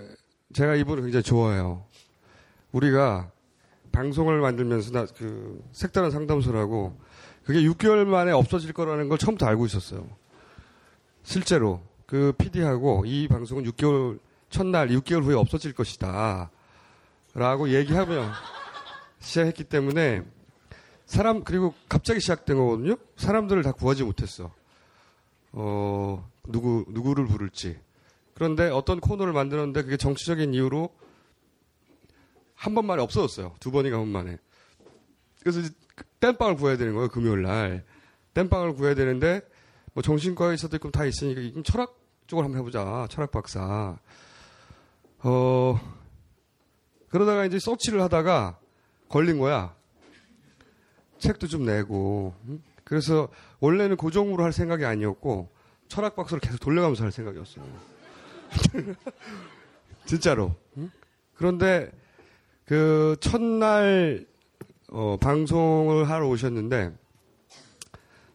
제가 0.52 0.76
이분을 0.76 1.02
굉장히 1.02 1.22
좋아해요. 1.22 1.84
우리가 2.72 3.30
방송을 3.92 4.40
만들면서 4.40 4.92
나, 4.92 5.06
그, 5.06 5.60
색다른 5.72 6.10
상담소라고 6.10 6.98
그게 7.44 7.60
6개월 7.62 8.04
만에 8.04 8.30
없어질 8.30 8.72
거라는 8.72 9.08
걸 9.08 9.18
처음부터 9.18 9.46
알고 9.46 9.66
있었어요. 9.66 10.06
실제로 11.22 11.82
그 12.06 12.32
PD하고 12.38 13.04
이 13.06 13.26
방송은 13.28 13.64
6개월, 13.64 14.18
첫날 14.50 14.88
6개월 14.88 15.22
후에 15.24 15.34
없어질 15.34 15.72
것이다. 15.74 16.50
라고 17.34 17.70
얘기하며 17.70 18.32
시작했기 19.20 19.64
때문에 19.64 20.22
사람, 21.06 21.42
그리고 21.44 21.74
갑자기 21.88 22.20
시작된 22.20 22.56
거거든요? 22.56 22.96
사람들을 23.16 23.62
다 23.62 23.72
구하지 23.72 24.04
못했어. 24.04 24.52
어, 25.52 26.30
누구, 26.46 26.84
누구를 26.88 27.26
부를지. 27.26 27.78
그런데 28.34 28.68
어떤 28.68 29.00
코너를 29.00 29.32
만들었는데 29.32 29.82
그게 29.82 29.96
정치적인 29.96 30.54
이유로 30.54 30.90
한 32.54 32.74
번 32.74 32.86
만에 32.86 33.00
없어졌어요. 33.02 33.54
두 33.60 33.70
번인가 33.70 33.98
한 33.98 34.04
번 34.04 34.24
만에. 34.24 34.38
그래서 35.40 35.60
이제 35.60 35.70
땜빵을 36.20 36.56
구해야 36.56 36.76
되는 36.76 36.94
거예요, 36.94 37.08
금요일 37.08 37.42
날. 37.42 37.84
땜빵을 38.34 38.74
구해야 38.74 38.94
되는데, 38.94 39.40
뭐 39.94 40.02
정신과에서도 40.02 40.74
있고 40.76 40.90
다 40.90 41.04
있으니까, 41.04 41.62
철학 41.64 41.96
쪽으로 42.26 42.44
한번 42.46 42.60
해보자. 42.60 43.06
철학 43.10 43.30
박사. 43.30 43.96
어, 45.22 45.78
그러다가 47.08 47.44
이제 47.44 47.58
서치를 47.58 48.00
하다가 48.02 48.58
걸린 49.08 49.38
거야. 49.38 49.74
책도 51.18 51.46
좀 51.48 51.64
내고. 51.64 52.34
응? 52.48 52.62
그래서 52.84 53.28
원래는 53.60 53.96
고정으로 53.96 54.44
할 54.44 54.52
생각이 54.52 54.84
아니었고, 54.84 55.50
철학 55.88 56.14
박사를 56.16 56.40
계속 56.40 56.58
돌려가면서 56.60 57.04
할 57.04 57.12
생각이었어요. 57.12 57.64
진짜로. 60.06 60.54
응? 60.76 60.90
그런데 61.34 61.90
그 62.64 63.16
첫날 63.20 64.26
어, 64.90 65.16
방송을 65.20 66.08
하러 66.08 66.28
오셨는데 66.28 66.96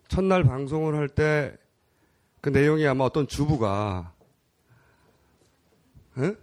첫날 0.07 0.43
방송을 0.43 0.95
할 0.95 1.07
때 1.09 1.57
그 2.41 2.49
내용이 2.49 2.85
아마 2.85 3.05
어떤 3.05 3.25
주부가 3.25 4.11
응? 6.17 6.35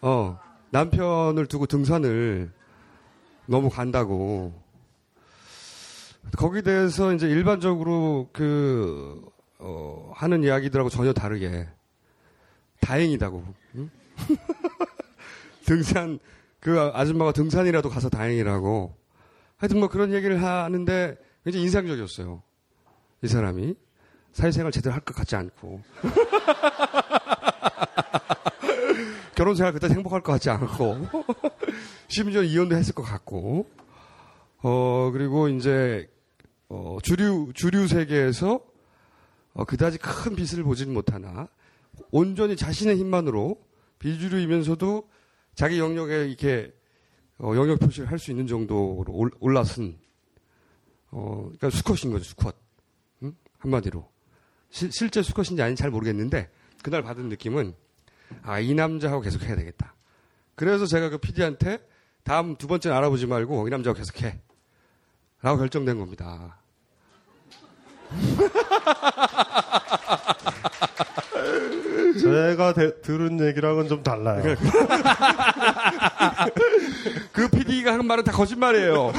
어 0.00 0.38
남편을 0.70 1.46
두고 1.46 1.66
등산을 1.66 2.52
너무 3.46 3.70
간다고. 3.70 4.52
거기에 6.36 6.62
대해서 6.62 7.12
이제 7.14 7.26
일반적으로 7.28 8.28
그 8.32 9.22
어, 9.58 10.12
하는 10.14 10.44
이야기들하고 10.44 10.90
전혀 10.90 11.12
다르게 11.12 11.66
다행이다고. 12.80 13.44
응? 13.76 13.90
등산 15.64 16.18
그 16.60 16.78
아줌마가 16.92 17.32
등산이라도 17.32 17.88
가서 17.88 18.08
다행이라고. 18.08 18.94
하여튼 19.56 19.80
뭐 19.80 19.88
그런 19.88 20.12
얘기를 20.12 20.42
하는데 20.42 21.16
굉장히 21.44 21.64
인상적이었어요. 21.64 22.42
이 23.22 23.28
사람이. 23.28 23.74
사회생활 24.32 24.70
제대로 24.70 24.94
할 24.94 25.00
것 25.00 25.16
같지 25.16 25.34
않고 25.34 25.82
결혼 29.38 29.54
생활 29.54 29.72
그때 29.72 29.86
행복할 29.86 30.20
것 30.20 30.32
같지 30.32 30.50
않고 30.50 31.06
심지어 32.08 32.42
이혼도 32.42 32.74
했을 32.74 32.92
것 32.92 33.04
같고 33.04 33.70
어 34.64 35.10
그리고 35.12 35.48
이제 35.48 36.10
어 36.68 36.98
주류 37.04 37.52
주류 37.54 37.86
세계에서 37.86 38.60
어, 39.54 39.64
그다지 39.64 39.98
큰 39.98 40.34
빛을 40.34 40.64
보지는 40.64 40.92
못하나 40.92 41.48
온전히 42.10 42.56
자신의 42.56 42.96
힘만으로 42.96 43.62
비주류이면서도 44.00 45.08
자기 45.54 45.78
영역에 45.78 46.26
이렇게 46.26 46.72
어, 47.38 47.52
영역 47.54 47.78
표시를 47.78 48.10
할 48.10 48.18
수 48.18 48.32
있는 48.32 48.48
정도로 48.48 49.04
올, 49.06 49.30
올라선 49.38 49.96
어, 51.12 51.42
그러니까 51.44 51.70
수컷인 51.70 52.12
거죠, 52.12 52.24
수컷. 52.24 52.56
응? 53.22 53.32
한마디로. 53.58 54.04
시, 54.70 54.90
실제 54.90 55.22
수컷인지 55.22 55.62
아닌지 55.62 55.80
잘 55.80 55.92
모르겠는데 55.92 56.50
그날 56.82 57.04
받은 57.04 57.28
느낌은 57.28 57.74
아, 58.42 58.58
이 58.60 58.74
남자하고 58.74 59.20
계속 59.20 59.42
해야 59.42 59.56
되겠다. 59.56 59.94
그래서 60.54 60.86
제가 60.86 61.08
그 61.10 61.18
PD한테 61.18 61.78
다음 62.24 62.56
두 62.56 62.66
번째는 62.66 62.96
알아보지 62.96 63.26
말고 63.26 63.66
이 63.68 63.70
남자하고 63.70 63.96
계속 63.98 64.22
해. 64.22 64.40
라고 65.42 65.58
결정된 65.58 65.98
겁니다. 65.98 66.58
제가 72.20 72.72
대- 72.74 73.00
들은 73.00 73.40
얘기랑은 73.46 73.88
좀 73.88 74.02
달라요. 74.02 74.42
그 77.32 77.48
PD가 77.48 77.92
한 77.94 78.06
말은 78.06 78.24
다 78.24 78.32
거짓말이에요. 78.32 79.12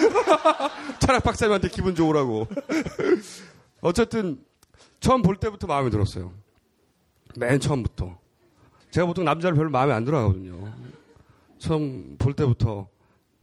철학 0.99 1.23
박사님한테 1.23 1.69
기분 1.69 1.95
좋으라고. 1.95 2.47
어쨌든 3.81 4.43
처음 4.99 5.21
볼 5.21 5.37
때부터 5.37 5.67
마음에 5.67 5.89
들었어요. 5.89 6.33
맨 7.37 7.59
처음부터. 7.59 8.18
제가 8.91 9.07
보통 9.07 9.25
남자를 9.25 9.55
별로 9.55 9.69
마음에 9.69 9.93
안 9.93 10.05
들어 10.05 10.19
하거든요. 10.19 10.73
처음 11.57 12.15
볼 12.17 12.33
때부터 12.33 12.87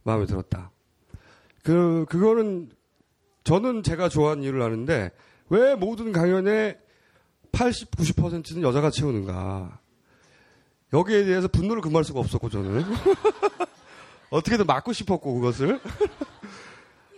마음에 0.03 0.25
들었다. 0.25 0.71
그, 1.63 2.05
그거는 2.09 2.69
저는 3.43 3.83
제가 3.83 4.09
좋아하는 4.09 4.43
이유를 4.43 4.61
아는데 4.61 5.11
왜 5.49 5.75
모든 5.75 6.11
강연에 6.11 6.77
80, 7.51 7.91
90%는 7.91 8.61
여자가 8.61 8.89
채우는가. 8.89 9.79
여기에 10.93 11.25
대해서 11.25 11.47
분노를 11.47 11.81
금할 11.81 12.03
수가 12.03 12.19
없었고 12.19 12.49
저는. 12.49 12.83
어떻게든 14.29 14.65
막고 14.65 14.93
싶었고 14.93 15.35
그것을. 15.35 15.79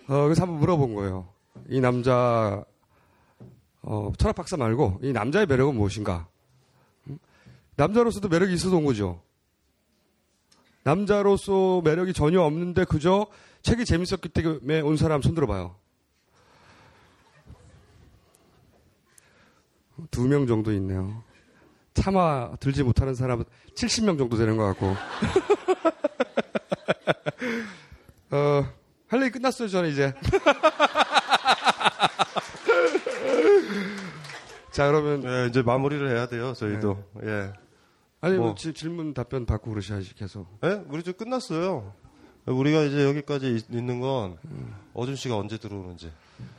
어, 0.08 0.24
그래서 0.24 0.44
한번 0.44 0.60
물어본 0.60 0.96
거예요. 0.96 1.28
이 1.68 1.80
남자 1.80 2.64
어, 3.82 4.12
철학 4.18 4.36
박사 4.36 4.58
말고 4.58 5.00
이 5.04 5.12
남자의 5.12 5.46
매력은 5.46 5.76
무엇인가? 5.76 6.28
음? 7.80 7.82
남자로서도 7.88 8.28
매력이 8.30 8.54
있어서 8.54 8.78
온 8.78 8.86
거죠. 8.86 9.22
남자로서 10.84 11.82
매력이 11.84 12.14
전혀 12.14 12.42
없는데 12.42 12.86
그저 12.86 13.28
책이 13.62 13.86
재밌었기 13.86 14.30
때문에 14.30 14.80
온 14.82 14.96
사람 14.98 15.22
손 15.22 15.36
들어 15.36 15.46
봐요. 15.48 15.76
두 20.12 20.28
명 20.28 20.48
정도 20.48 20.72
있네요. 20.74 21.22
참아 21.94 22.56
들지 22.62 22.84
못하는 22.84 23.14
사람은 23.16 23.44
70명 23.76 24.18
정도 24.18 24.38
되는 24.38 24.56
것 24.56 24.64
같고. 24.68 24.96
어, 28.32 28.66
할 29.08 29.22
얘기 29.22 29.32
끝났어요, 29.32 29.68
저는 29.68 29.90
이제. 29.90 30.14
자, 34.72 34.88
그러면. 34.88 35.20
네, 35.22 35.48
이제 35.50 35.62
마무리를 35.62 36.08
해야 36.10 36.28
돼요, 36.28 36.54
저희도. 36.54 37.04
예. 37.24 37.52
아니, 38.22 38.36
뭐, 38.38 38.48
뭐. 38.48 38.56
지- 38.56 38.74
질문 38.74 39.14
답변 39.14 39.46
받고 39.46 39.70
그러셔야지, 39.70 40.14
계속. 40.16 40.46
예? 40.64 40.82
우리 40.90 41.04
좀 41.04 41.14
끝났어요. 41.14 41.94
우리가 42.46 42.82
이제 42.84 43.04
여기까지 43.06 43.56
있- 43.56 43.70
있는 43.74 44.00
건 44.00 44.38
어준 44.94 45.16
씨가 45.16 45.38
언제 45.38 45.58
들어오는지, 45.58 46.12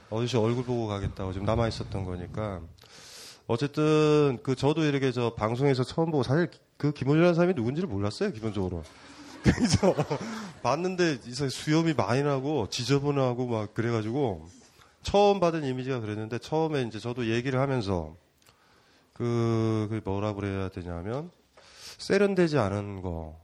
어준 0.08 0.26
씨 0.26 0.36
얼굴 0.36 0.64
보고 0.64 0.86
가겠다고 0.86 1.32
지금 1.32 1.46
남아 1.46 1.68
있었던 1.68 2.04
거니까. 2.04 2.60
어쨌든 3.46 4.38
그 4.44 4.54
저도 4.54 4.84
이렇게 4.84 5.10
저 5.10 5.34
방송에서 5.34 5.82
처음 5.82 6.10
보고 6.12 6.22
사실 6.22 6.48
그 6.76 6.92
김원준이라는 6.92 7.34
사람이 7.34 7.54
누군지를 7.54 7.88
몰랐어요, 7.88 8.30
기본적으로. 8.32 8.84
그래서 9.42 9.94
봤는데 10.62 11.18
이상 11.26 11.48
수염이 11.48 11.94
많이 11.94 12.22
나고 12.22 12.68
지저분하고 12.68 13.46
막 13.48 13.74
그래가지고 13.74 14.46
처음 15.02 15.40
받은 15.40 15.64
이미지가 15.64 16.00
그랬는데 16.00 16.38
처음에 16.38 16.82
이제 16.82 16.98
저도 17.00 17.26
얘기를 17.28 17.58
하면서 17.58 18.14
그, 19.14 19.86
그 19.90 20.00
뭐라 20.04 20.34
그래야 20.34 20.68
되냐면 20.68 21.30
세련되지 22.00 22.58
않은 22.58 23.02
거. 23.02 23.38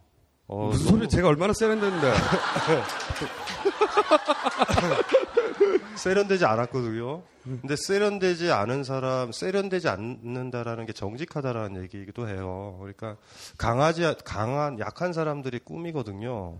어, 0.49 0.67
무슨 0.67 0.87
소리 0.87 1.09
제가 1.09 1.29
얼마나 1.29 1.53
세련됐는데. 1.53 2.13
세련되지 5.97 6.45
않았거든요. 6.45 7.23
근데 7.43 7.75
세련되지 7.77 8.51
않은 8.51 8.85
사람, 8.85 9.33
세련되지 9.33 9.89
않는다라는 9.89 10.87
게 10.87 10.93
정직하다라는 10.93 11.83
얘기이기도 11.85 12.29
해요. 12.29 12.77
그러니까 12.81 13.17
강하지, 13.57 14.15
강한, 14.25 14.79
약한 14.79 15.13
사람들이 15.13 15.61
꿈이거든요. 15.61 16.59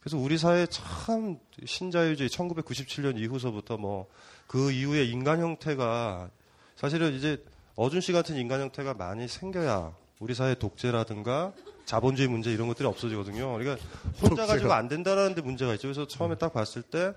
그래서 0.00 0.16
우리 0.16 0.38
사회 0.38 0.66
참 0.66 1.38
신자유주의 1.64 2.28
1997년 2.28 3.18
이후서부터 3.18 3.76
뭐 3.76 4.08
그 4.50 4.72
이후에 4.72 5.04
인간 5.04 5.40
형태가 5.40 6.28
사실은 6.74 7.12
이제 7.12 7.40
어준 7.76 8.00
씨 8.00 8.10
같은 8.10 8.34
인간 8.34 8.60
형태가 8.60 8.94
많이 8.94 9.28
생겨야 9.28 9.94
우리 10.20 10.34
사회 10.34 10.54
독재라든가 10.54 11.52
자본주의 11.86 12.28
문제 12.28 12.52
이런 12.52 12.68
것들이 12.68 12.86
없어지거든요. 12.86 13.52
그러니까 13.56 13.82
혼자 14.22 14.46
가지고. 14.46 14.72
안 14.74 14.86
된다라는 14.86 15.34
데 15.34 15.40
문제가 15.40 15.72
있죠. 15.74 15.88
그래서 15.88 16.06
처음에 16.06 16.36
딱 16.36 16.52
봤을 16.52 16.82
때 16.82 17.14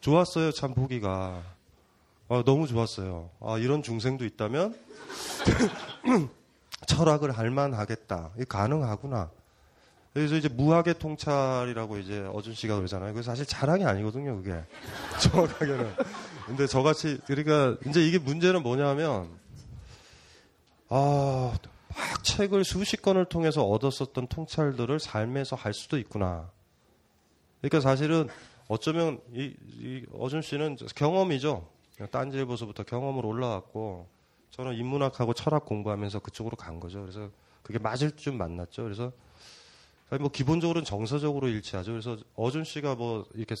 좋았어요. 0.00 0.52
참 0.52 0.74
보기가. 0.74 1.42
아, 2.28 2.42
너무 2.44 2.66
좋았어요. 2.66 3.30
아, 3.40 3.56
이런 3.56 3.82
중생도 3.82 4.26
있다면 4.26 4.76
철학을 6.86 7.32
할 7.32 7.50
만하겠다. 7.50 8.32
가능하구나. 8.46 9.30
그래서 10.12 10.36
이제 10.36 10.48
무학의 10.48 10.98
통찰이라고 10.98 11.96
이제 11.98 12.28
어준 12.32 12.54
씨가 12.54 12.76
그러잖아요. 12.76 13.14
그게 13.14 13.22
사실 13.22 13.46
자랑이 13.46 13.84
아니거든요, 13.86 14.36
그게. 14.36 14.62
정확하게는. 15.20 15.94
근데 16.46 16.66
저같이, 16.66 17.18
그러니까 17.26 17.76
이제 17.88 18.06
이게 18.06 18.18
문제는 18.18 18.62
뭐냐면, 18.62 19.30
아, 20.90 21.54
막 21.98 22.24
책을 22.24 22.64
수십 22.64 23.02
권을 23.02 23.24
통해서 23.24 23.64
얻었었던 23.64 24.28
통찰들을 24.28 25.00
삶에서 25.00 25.56
할 25.56 25.74
수도 25.74 25.98
있구나. 25.98 26.50
그러니까 27.60 27.80
사실은 27.80 28.28
어쩌면 28.68 29.20
이, 29.34 29.54
이 29.78 30.06
어준 30.14 30.42
씨는 30.42 30.76
경험이죠. 30.94 31.68
딴지일보서부터 32.10 32.84
경험으로 32.84 33.28
올라왔고 33.28 34.06
저는 34.50 34.74
인문학하고 34.74 35.34
철학 35.34 35.64
공부하면서 35.66 36.20
그쪽으로 36.20 36.56
간 36.56 36.78
거죠. 36.78 37.00
그래서 37.00 37.30
그게 37.62 37.78
맞을 37.78 38.12
줄 38.12 38.34
만났죠. 38.34 38.84
그래서 38.84 39.12
뭐 40.20 40.30
기본적으로는 40.30 40.84
정서적으로 40.84 41.48
일치하죠. 41.48 41.90
그래서 41.92 42.16
어준 42.34 42.64
씨가 42.64 42.94
뭐 42.94 43.26
이렇게 43.34 43.56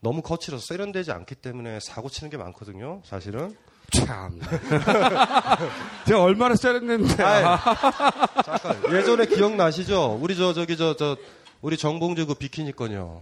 너무 0.00 0.22
거칠어서 0.22 0.64
세련되지 0.64 1.12
않기 1.12 1.34
때문에 1.36 1.80
사고 1.80 2.08
치는 2.08 2.30
게 2.30 2.36
많거든요. 2.36 3.02
사실은. 3.04 3.56
참. 3.92 4.40
제가 6.06 6.22
얼마나. 6.22 6.54
아이, 7.18 7.42
잠깐 8.44 8.92
예전에 8.94 9.26
기억나시죠? 9.26 10.18
우리 10.20 10.36
저 10.36 10.52
저기 10.52 10.76
저 10.76 10.94
저 10.96 11.16
우리 11.60 11.76
정봉주 11.76 12.26
그 12.26 12.34
비키니 12.34 12.72
건요. 12.72 13.20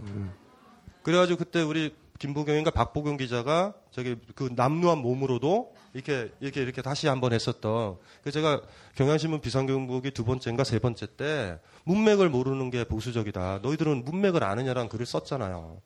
그래가지고 1.03 1.39
그때 1.39 1.63
우리 1.63 1.95
김보경인가 2.19 2.71
박보경 2.71 3.17
기자가 3.17 3.75
저기 3.91 4.17
그 4.35 4.51
남루한 4.55 4.99
몸으로도 4.99 5.73
이렇게 5.95 6.31
이렇게 6.41 6.63
이렇게 6.63 6.83
다시 6.83 7.07
한번 7.07 7.33
했었던. 7.33 7.97
그 8.23 8.31
제가 8.31 8.61
경향신문 8.97 9.41
비상경보기 9.41 10.13
두 10.13 10.25
번째인가 10.25 10.65
세 10.65 10.79
번째 10.79 11.07
때 11.17 11.59
문맥을 11.85 12.29
모르는 12.29 12.71
게 12.71 12.85
보수적이다. 12.85 13.61
너희들은 13.63 14.05
문맥을 14.05 14.43
아느냐라는 14.45 14.89
글을 14.89 15.05
썼잖아요. 15.07 15.79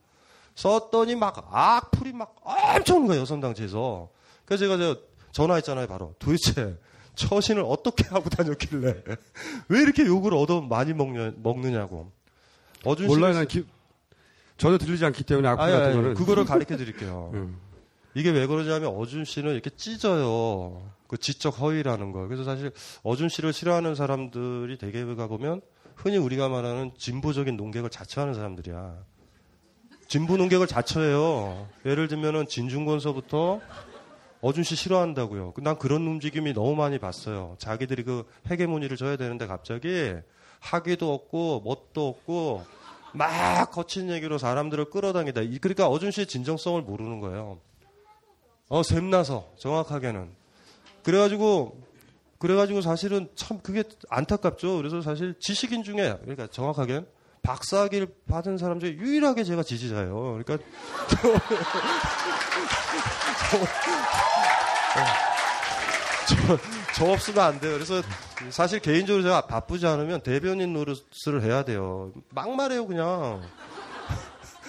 썼더니 0.55 1.17
막 1.17 1.49
악플이 1.51 2.13
막 2.13 2.37
엄청 2.43 2.99
오는 2.99 3.09
거예요 3.09 3.23
여성당체에서. 3.23 4.09
그래서 4.45 4.65
제가 4.65 4.77
저 4.79 5.01
전화했잖아요 5.33 5.87
바로. 5.87 6.15
도대체 6.19 6.77
처신을 7.15 7.63
어떻게 7.67 8.05
하고 8.09 8.29
다녔길래 8.29 9.03
왜 9.69 9.81
이렇게 9.83 10.05
욕을 10.05 10.35
얻어 10.35 10.61
많이 10.61 10.93
먹냐, 10.93 11.33
먹느냐고. 11.37 12.13
어준 12.85 13.07
몰라요. 13.07 13.35
난 13.35 13.47
기, 13.49 13.65
전혀 14.57 14.79
들리지 14.79 15.05
않기 15.05 15.25
때문에 15.25 15.49
악플 15.49 15.65
같은 15.65 15.85
아니, 15.87 15.95
거는. 15.95 16.15
그거를 16.15 16.45
가르쳐 16.47 16.77
드릴게요. 16.77 17.31
음. 17.35 17.59
이게 18.15 18.31
왜 18.31 18.47
그러냐면 18.47 18.91
어준 18.91 19.25
씨는 19.25 19.53
이렇게 19.53 19.71
찢어요. 19.71 20.89
그 21.09 21.17
지적 21.19 21.61
허위라는 21.61 22.13
거. 22.13 22.27
그래서 22.27 22.45
사실 22.45 22.71
어준 23.03 23.29
씨를 23.29 23.53
싫어하는 23.53 23.95
사람들이 23.95 24.79
대개 24.79 25.05
가 25.15 25.27
보면 25.27 25.61
흔히 25.97 26.17
우리가 26.17 26.49
말하는 26.49 26.93
진보적인 26.97 27.57
농객을 27.57 27.91
자처하는 27.91 28.35
사람들이야. 28.35 28.97
진보 30.07 30.37
농객을 30.37 30.67
자처해요. 30.67 31.69
예를 31.87 32.09
들면은 32.09 32.47
진중권서부터 32.47 33.61
어준 34.45 34.63
씨 34.63 34.77
싫어한다고요. 34.77 35.55
난 35.63 35.79
그런 35.79 36.07
움직임이 36.07 36.53
너무 36.53 36.75
많이 36.77 36.99
봤어요. 36.99 37.57
자기들이 37.59 38.03
그 38.05 38.27
헤게모니를 38.51 38.99
져야 38.99 39.17
되는데 39.17 39.47
갑자기 39.47 40.13
학위도 40.61 41.15
없고 41.15 41.63
뭣도 41.65 42.09
없고 42.09 42.63
막 43.15 43.71
거친 43.71 44.11
얘기로 44.11 44.37
사람들을 44.37 44.91
끌어당기다. 44.91 45.41
이- 45.41 45.59
그러니까 45.59 45.89
어준 45.89 46.11
씨의 46.11 46.27
진정성을 46.27 46.83
모르는 46.83 47.21
거예요. 47.21 47.59
어, 48.69 48.83
샘나서 48.83 49.51
정확하게는. 49.59 50.29
그래가지고 51.05 51.81
그래가지고 52.39 52.83
사실은 52.83 53.31
참 53.37 53.61
그게 53.63 53.83
안타깝죠. 54.11 54.77
그래서 54.77 55.01
사실 55.01 55.35
지식인 55.41 55.85
중에 55.85 56.19
그러니까 56.21 56.49
정확하게 56.49 57.07
박사학위를 57.43 58.09
받은 58.29 58.59
사람 58.59 58.79
중에 58.79 58.91
유일하게 58.93 59.45
제가 59.45 59.63
지지자예요. 59.63 60.43
그러니까 60.45 60.59
저, 61.09 61.29
저 66.95 67.07
없으면 67.07 67.45
안 67.45 67.61
돼요. 67.61 67.75
그래서 67.75 68.03
사실 68.51 68.81
개인적으로 68.81 69.23
제가 69.23 69.43
바쁘지 69.47 69.87
않으면 69.87 70.21
대변인 70.23 70.73
노릇을 70.73 71.43
해야 71.43 71.65
돼요. 71.65 72.13
막말해요 72.31 72.87
그냥. 72.87 73.43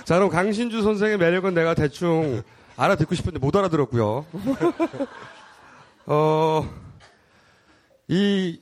자, 0.03 0.15
그럼 0.15 0.29
강신주 0.29 0.81
선생의 0.81 1.17
매력은 1.17 1.53
내가 1.53 1.73
대충 1.73 2.43
알아듣고 2.77 3.15
싶은데 3.15 3.39
못 3.39 3.55
알아들었고요. 3.55 4.25
어, 6.07 6.69
이 8.07 8.61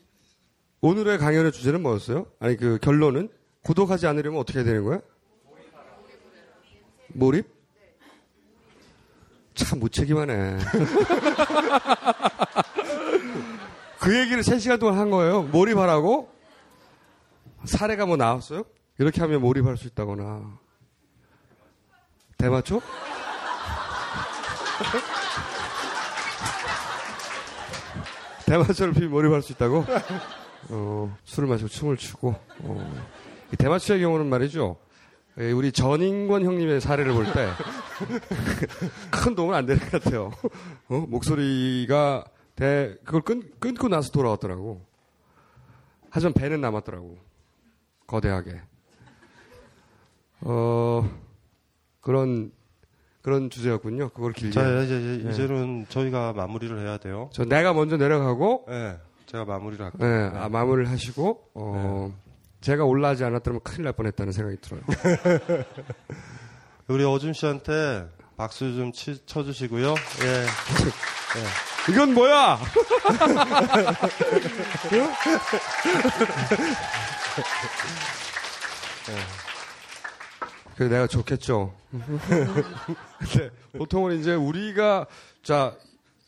오늘의 0.82 1.18
강연의 1.18 1.52
주제는 1.52 1.82
뭐였어요? 1.82 2.28
아니 2.40 2.58
그 2.58 2.78
결론은 2.82 3.30
구독하지 3.64 4.08
않으려면 4.08 4.40
어떻게 4.40 4.60
해야 4.60 4.66
되는 4.66 4.84
거야? 4.84 5.00
몰입? 7.10 7.53
참 9.56 9.80
무책임하네. 9.80 10.58
그 14.00 14.20
얘기를 14.20 14.44
3시간 14.44 14.80
동안 14.80 14.98
한 14.98 15.10
거예요. 15.10 15.44
몰입하라고? 15.44 16.30
사례가 17.66 18.06
뭐 18.06 18.18
나왔어요? 18.18 18.64
이렇게 19.00 19.22
하면 19.22 19.42
몰입할 19.42 19.78
수 19.78 19.88
있다거나. 19.88 20.60
대마초? 22.38 22.82
대마초를 28.46 28.94
피면 28.94 29.12
몰입할 29.12 29.42
수 29.42 29.54
있다고? 29.54 29.86
어, 30.70 31.18
술을 31.24 31.48
마시고 31.48 31.70
춤을 31.70 31.96
추고. 31.98 32.36
어. 32.60 33.04
이 33.54 33.56
대마초의 33.56 34.02
경우는 34.02 34.28
말이죠. 34.28 34.78
예, 35.40 35.52
우리 35.52 35.72
전인권 35.72 36.44
형님의 36.46 36.80
사례를 36.82 37.14
볼 37.14 37.26
때 37.34 37.50
큰 39.10 39.34
도움은 39.36 39.56
안 39.56 39.66
되는 39.66 39.82
것 39.82 40.04
같아요. 40.04 40.32
어? 40.90 41.06
목소리가 41.08 42.26
대, 42.56 42.96
그걸 43.04 43.22
끊, 43.22 43.42
끊고 43.60 43.88
나서 43.88 44.12
돌아왔더라고. 44.12 44.82
하지만 46.12 46.34
배는 46.34 46.62
남았더라고. 46.62 47.18
거대하게. 48.06 48.62
어, 50.42 51.10
그런, 52.02 52.52
그런 53.24 53.50
주제였군요. 53.50 54.10
그걸 54.10 54.34
길게. 54.34 54.54
자, 54.54 54.82
이제, 54.84 55.00
이제 55.00 55.26
예. 55.26 55.32
이제는 55.32 55.88
저희가 55.90 56.34
마무리를 56.34 56.78
해야 56.80 56.98
돼요. 56.98 57.30
저 57.34 57.44
내가 57.46 57.74
먼저 57.74 57.98
내려가고, 57.98 58.66
네, 58.68 58.98
제가 59.26 59.46
마무리를 59.46 59.84
할게요. 59.84 60.08
예, 60.08 60.38
아, 60.38 60.50
마무리를 60.50 60.92
하시고, 60.92 61.50
어, 61.56 62.14
제가 62.64 62.86
올라가지 62.86 63.26
않았다면 63.26 63.60
큰일 63.62 63.84
날 63.84 63.94
뻔했다는 63.94 64.32
생각이 64.32 64.58
들어요. 64.62 64.82
우리 66.88 67.04
어준 67.04 67.34
씨한테 67.34 68.08
박수 68.38 68.74
좀 68.74 68.94
치, 68.94 69.20
쳐주시고요. 69.26 69.90
예. 69.90 70.28
예. 71.90 71.92
이건 71.92 72.14
뭐야? 72.14 72.58
그래 80.78 80.88
내가 80.90 81.08
좋겠죠. 81.08 81.74
근데 81.92 83.50
보통은 83.78 84.20
이제 84.20 84.34
우리가 84.36 85.06
자. 85.44 85.76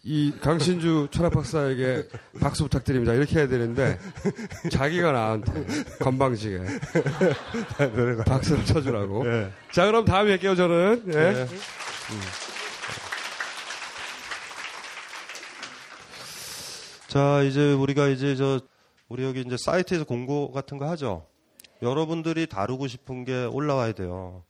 이 0.08 0.32
강신주 0.40 1.08
철학 1.10 1.34
박사에게 1.34 2.08
박수 2.40 2.64
부탁드립니다. 2.64 3.14
이렇게 3.14 3.40
해야 3.40 3.48
되는데 3.48 3.98
자기가 4.72 5.12
나한테 5.12 5.66
건방지게 6.00 6.60
박수를 8.28 8.64
쳐주라고. 8.66 9.26
예. 9.28 9.52
자 9.72 9.88
그럼 9.88 10.06
다음에 10.06 10.38
뵐게요 10.38 10.56
저는. 10.56 11.04
예. 11.08 11.12
네. 11.12 11.42
음. 11.42 12.22
자, 17.08 17.42
이제 17.44 17.74
우리가 17.74 18.10
이제 18.10 18.36
저 18.36 18.60
우리 19.08 19.24
여기 19.24 19.40
이제 19.40 19.56
사이트에서 19.58 20.04
공고 20.04 20.52
같은 20.52 20.78
거 20.78 20.88
하죠. 20.90 21.26
여러분들이 21.82 22.46
다루고 22.46 22.88
싶은 22.88 23.26
게 23.26 23.46
올라와야 23.46 23.94
돼요. 23.94 24.44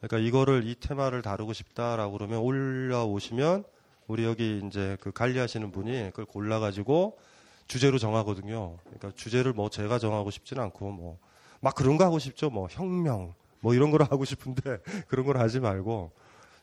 그러니까 0.00 0.18
이거를 0.18 0.66
이 0.66 0.76
테마를 0.78 1.22
다루고 1.22 1.52
싶다라고 1.52 2.12
그러면 2.12 2.38
올라오시면 2.40 3.64
우리 4.06 4.24
여기 4.24 4.60
이제 4.66 4.96
그 5.00 5.12
관리하시는 5.12 5.70
분이 5.72 6.10
그걸 6.10 6.24
골라가지고 6.26 7.18
주제로 7.66 7.98
정하거든요. 7.98 8.76
그러니까 8.84 9.12
주제를 9.14 9.52
뭐 9.52 9.70
제가 9.70 9.98
정하고 9.98 10.30
싶지는 10.30 10.62
않고 10.64 10.92
뭐 10.92 11.32
막 11.62 11.76
그런 11.76 11.96
거 11.96 12.04
하고 12.04 12.18
싶죠. 12.18 12.50
뭐 12.50 12.66
혁명, 12.70 13.34
뭐 13.60 13.72
이런 13.72 13.90
걸 13.90 14.02
하고 14.10 14.26
싶은데 14.26 14.78
그런 15.08 15.24
걸 15.24 15.38
하지 15.38 15.60
말고 15.60 16.10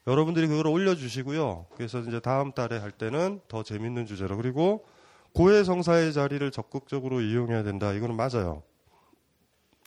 여러분들이 0.06 0.48
그걸 0.48 0.68
올려주시고요. 0.68 1.68
그래서 1.76 2.00
이제 2.00 2.20
다음 2.20 2.52
달에 2.52 2.78
할 2.78 2.92
때는 2.92 3.40
더 3.48 3.64
재밌는 3.64 4.06
주제로 4.06 4.36
그리고 4.38 4.86
고해성사의 5.34 6.14
자리를 6.14 6.52
적극적으로 6.52 7.22
이용해야 7.22 7.64
된다. 7.64 7.94
이거는 7.94 8.16
맞아요. 8.16 8.62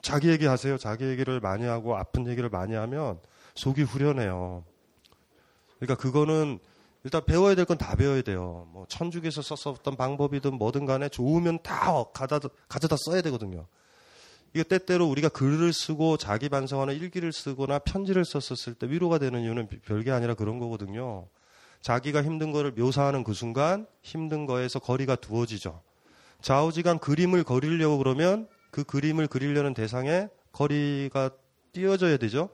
자기 0.00 0.30
얘기 0.30 0.46
하세요. 0.46 0.78
자기 0.78 1.04
얘기를 1.04 1.38
많이 1.40 1.64
하고 1.66 1.96
아픈 1.96 2.26
얘기를 2.26 2.48
많이 2.48 2.74
하면 2.74 3.20
속이 3.54 3.82
후련해요. 3.82 4.64
그러니까 5.78 5.96
그거는 6.00 6.58
일단 7.04 7.24
배워야 7.24 7.54
될 7.54 7.64
건 7.64 7.78
다 7.78 7.96
배워야 7.96 8.22
돼요. 8.22 8.68
뭐 8.72 8.86
천주교에서 8.88 9.42
썼었던 9.42 9.96
방법이든 9.96 10.54
뭐든 10.54 10.86
간에 10.86 11.08
좋으면 11.08 11.58
다 11.62 12.04
가져다, 12.14 12.48
가져다 12.68 12.96
써야 12.98 13.22
되거든요. 13.22 13.66
이게 14.54 14.62
때때로 14.62 15.08
우리가 15.08 15.28
글을 15.30 15.72
쓰고 15.72 16.16
자기 16.18 16.48
반성하는 16.48 16.94
일기를 16.94 17.32
쓰거나 17.32 17.78
편지를 17.80 18.24
썼었을 18.24 18.74
때 18.74 18.86
위로가 18.88 19.18
되는 19.18 19.40
이유는 19.42 19.68
별게 19.84 20.10
아니라 20.10 20.34
그런 20.34 20.58
거거든요. 20.58 21.26
자기가 21.80 22.22
힘든 22.22 22.52
거를 22.52 22.70
묘사하는 22.72 23.24
그 23.24 23.32
순간 23.34 23.86
힘든 24.02 24.46
거에서 24.46 24.78
거리가 24.78 25.16
두어지죠. 25.16 25.82
좌우지간 26.42 26.98
그림을 26.98 27.44
그리려고 27.44 27.98
그러면 27.98 28.46
그 28.70 28.84
그림을 28.84 29.26
그리려는 29.26 29.74
대상에 29.74 30.28
거리가 30.52 31.30
띄어져야 31.72 32.18
되죠. 32.18 32.50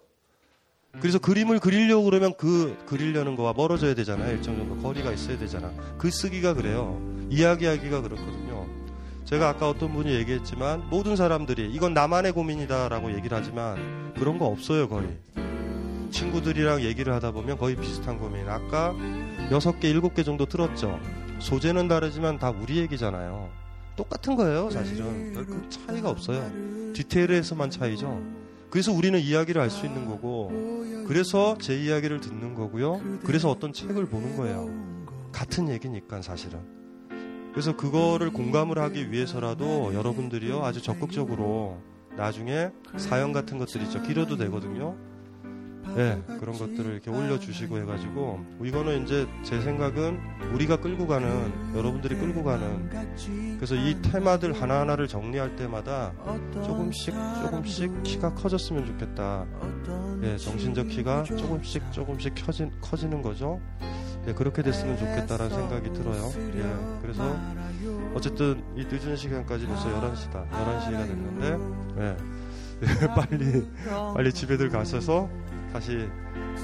그래서 1.01 1.19
그림을 1.19 1.61
그리려고 1.61 2.05
그러면 2.05 2.35
그 2.37 2.77
그리려는 2.87 3.37
거와 3.37 3.53
멀어져야 3.53 3.95
되잖아요. 3.95 4.33
일정 4.33 4.57
정도 4.57 4.77
거리가 4.77 5.13
있어야 5.13 5.39
되잖아. 5.39 5.71
글 5.99 6.11
쓰기가 6.11 6.55
그래요. 6.55 7.01
이야기하기가 7.31 8.03
그렇거든요. 8.03 8.67
제가 9.25 9.51
아까 9.51 9.69
어떤 9.69 9.93
분이 9.93 10.13
얘기했지만 10.15 10.89
모든 10.89 11.15
사람들이 11.15 11.71
이건 11.73 11.93
나만의 11.93 12.33
고민이다라고 12.33 13.13
얘기를 13.13 13.37
하지만 13.37 14.15
그런 14.15 14.39
거 14.39 14.47
없어요 14.47 14.89
거의. 14.89 15.09
친구들이랑 16.11 16.81
얘기를 16.83 17.13
하다 17.13 17.33
보면 17.33 17.59
거의 17.59 17.77
비슷한 17.77 18.19
고민. 18.19 18.49
아까 18.49 18.95
여섯 19.51 19.79
개, 19.79 19.91
일곱 19.91 20.15
개 20.15 20.25
정도 20.25 20.47
들었죠. 20.47 20.99
소재는 21.39 21.87
다르지만 21.87 22.39
다 22.39 22.51
우리 22.51 22.79
얘기잖아요. 22.79 23.51
똑같은 23.95 24.35
거예요, 24.35 24.71
사실은. 24.71 25.33
별 25.35 25.47
차이가 25.69 26.09
없어요. 26.09 26.51
디테일에서만 26.95 27.71
차이죠. 27.71 28.38
그래서 28.71 28.93
우리는 28.93 29.19
이야기를 29.19 29.61
할수 29.61 29.87
있는 29.87 30.07
거고, 30.07 30.51
그래서 31.07 31.57
제 31.61 31.77
이야기를 31.83 32.21
듣는 32.21 32.55
거고요. 32.55 33.01
그래서 33.25 33.51
어떤 33.51 33.73
책을 33.73 34.07
보는 34.07 34.37
거예요. 34.37 34.71
같은 35.33 35.69
얘기니까, 35.69 36.23
사실은. 36.23 36.59
그래서 37.53 37.77
그거를 37.77 38.31
공감을 38.31 38.79
하기 38.79 39.11
위해서라도 39.11 39.93
여러분들이요, 39.95 40.65
아주 40.65 40.83
적극적으로 40.83 41.79
나중에 42.17 42.71
사연 42.97 43.33
같은 43.33 43.59
것들 43.59 43.83
있죠. 43.83 44.03
길어도 44.03 44.37
되거든요. 44.37 44.97
네, 45.97 46.23
그런 46.41 46.57
것들을 46.59 46.93
이렇게 46.93 47.11
올려주시고 47.11 47.79
해가지고 47.79 48.41
이거는 48.63 49.05
이제 49.05 49.27
제 49.43 49.61
생각은 49.61 50.19
우리가 50.55 50.77
끌고 50.81 51.07
가는 51.07 51.75
여러분들이 51.75 52.17
끌고 52.17 52.45
가는 52.45 52.89
그래서 53.57 53.75
이 53.75 54.01
테마들 54.03 54.53
하나하나를 54.61 55.09
정리할 55.09 55.57
때마다 55.57 56.13
조금씩 56.55 57.15
조금씩 57.43 58.03
키가 58.03 58.35
커졌으면 58.35 58.87
좋겠다. 58.87 59.47
예, 60.23 60.37
정신적 60.37 60.89
키가 60.89 61.25
조금씩 61.25 61.93
조금씩 61.93 62.35
커진, 62.45 62.71
커지는 62.81 63.23
거죠. 63.23 63.61
예, 64.27 64.33
그렇게 64.35 64.63
됐으면 64.63 64.97
좋겠다라는 64.99 65.55
생각이 65.55 65.93
들어요. 65.93 66.31
예, 66.57 66.99
그래서 67.01 67.37
어쨌든 68.15 68.63
이 68.77 68.85
늦은 68.85 69.17
시간까지 69.17 69.67
벌써 69.67 69.89
11시다. 69.89 70.49
11시가 70.51 71.07
됐는데, 71.07 71.59
예, 72.01 72.17
예, 72.83 73.07
빨리, 73.15 73.69
빨리 74.15 74.33
집에들 74.33 74.69
가셔서 74.71 75.29
다시 75.73 76.09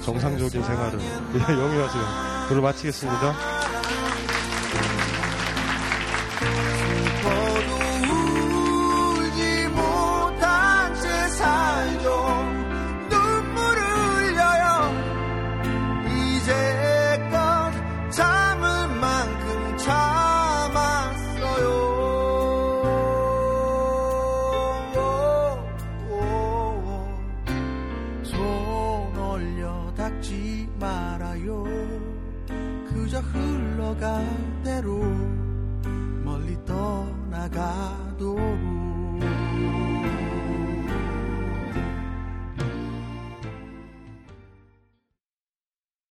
정상적인 0.03 0.63
생활을 0.63 0.99
예, 1.35 1.39
영위하세요. 1.53 2.03
오늘 2.51 2.61
마치겠습니다. 2.61 3.33
걸어갈 33.95 34.25
대로 34.63 34.99
멀리 36.23 36.57
떠나가도록 36.65 38.39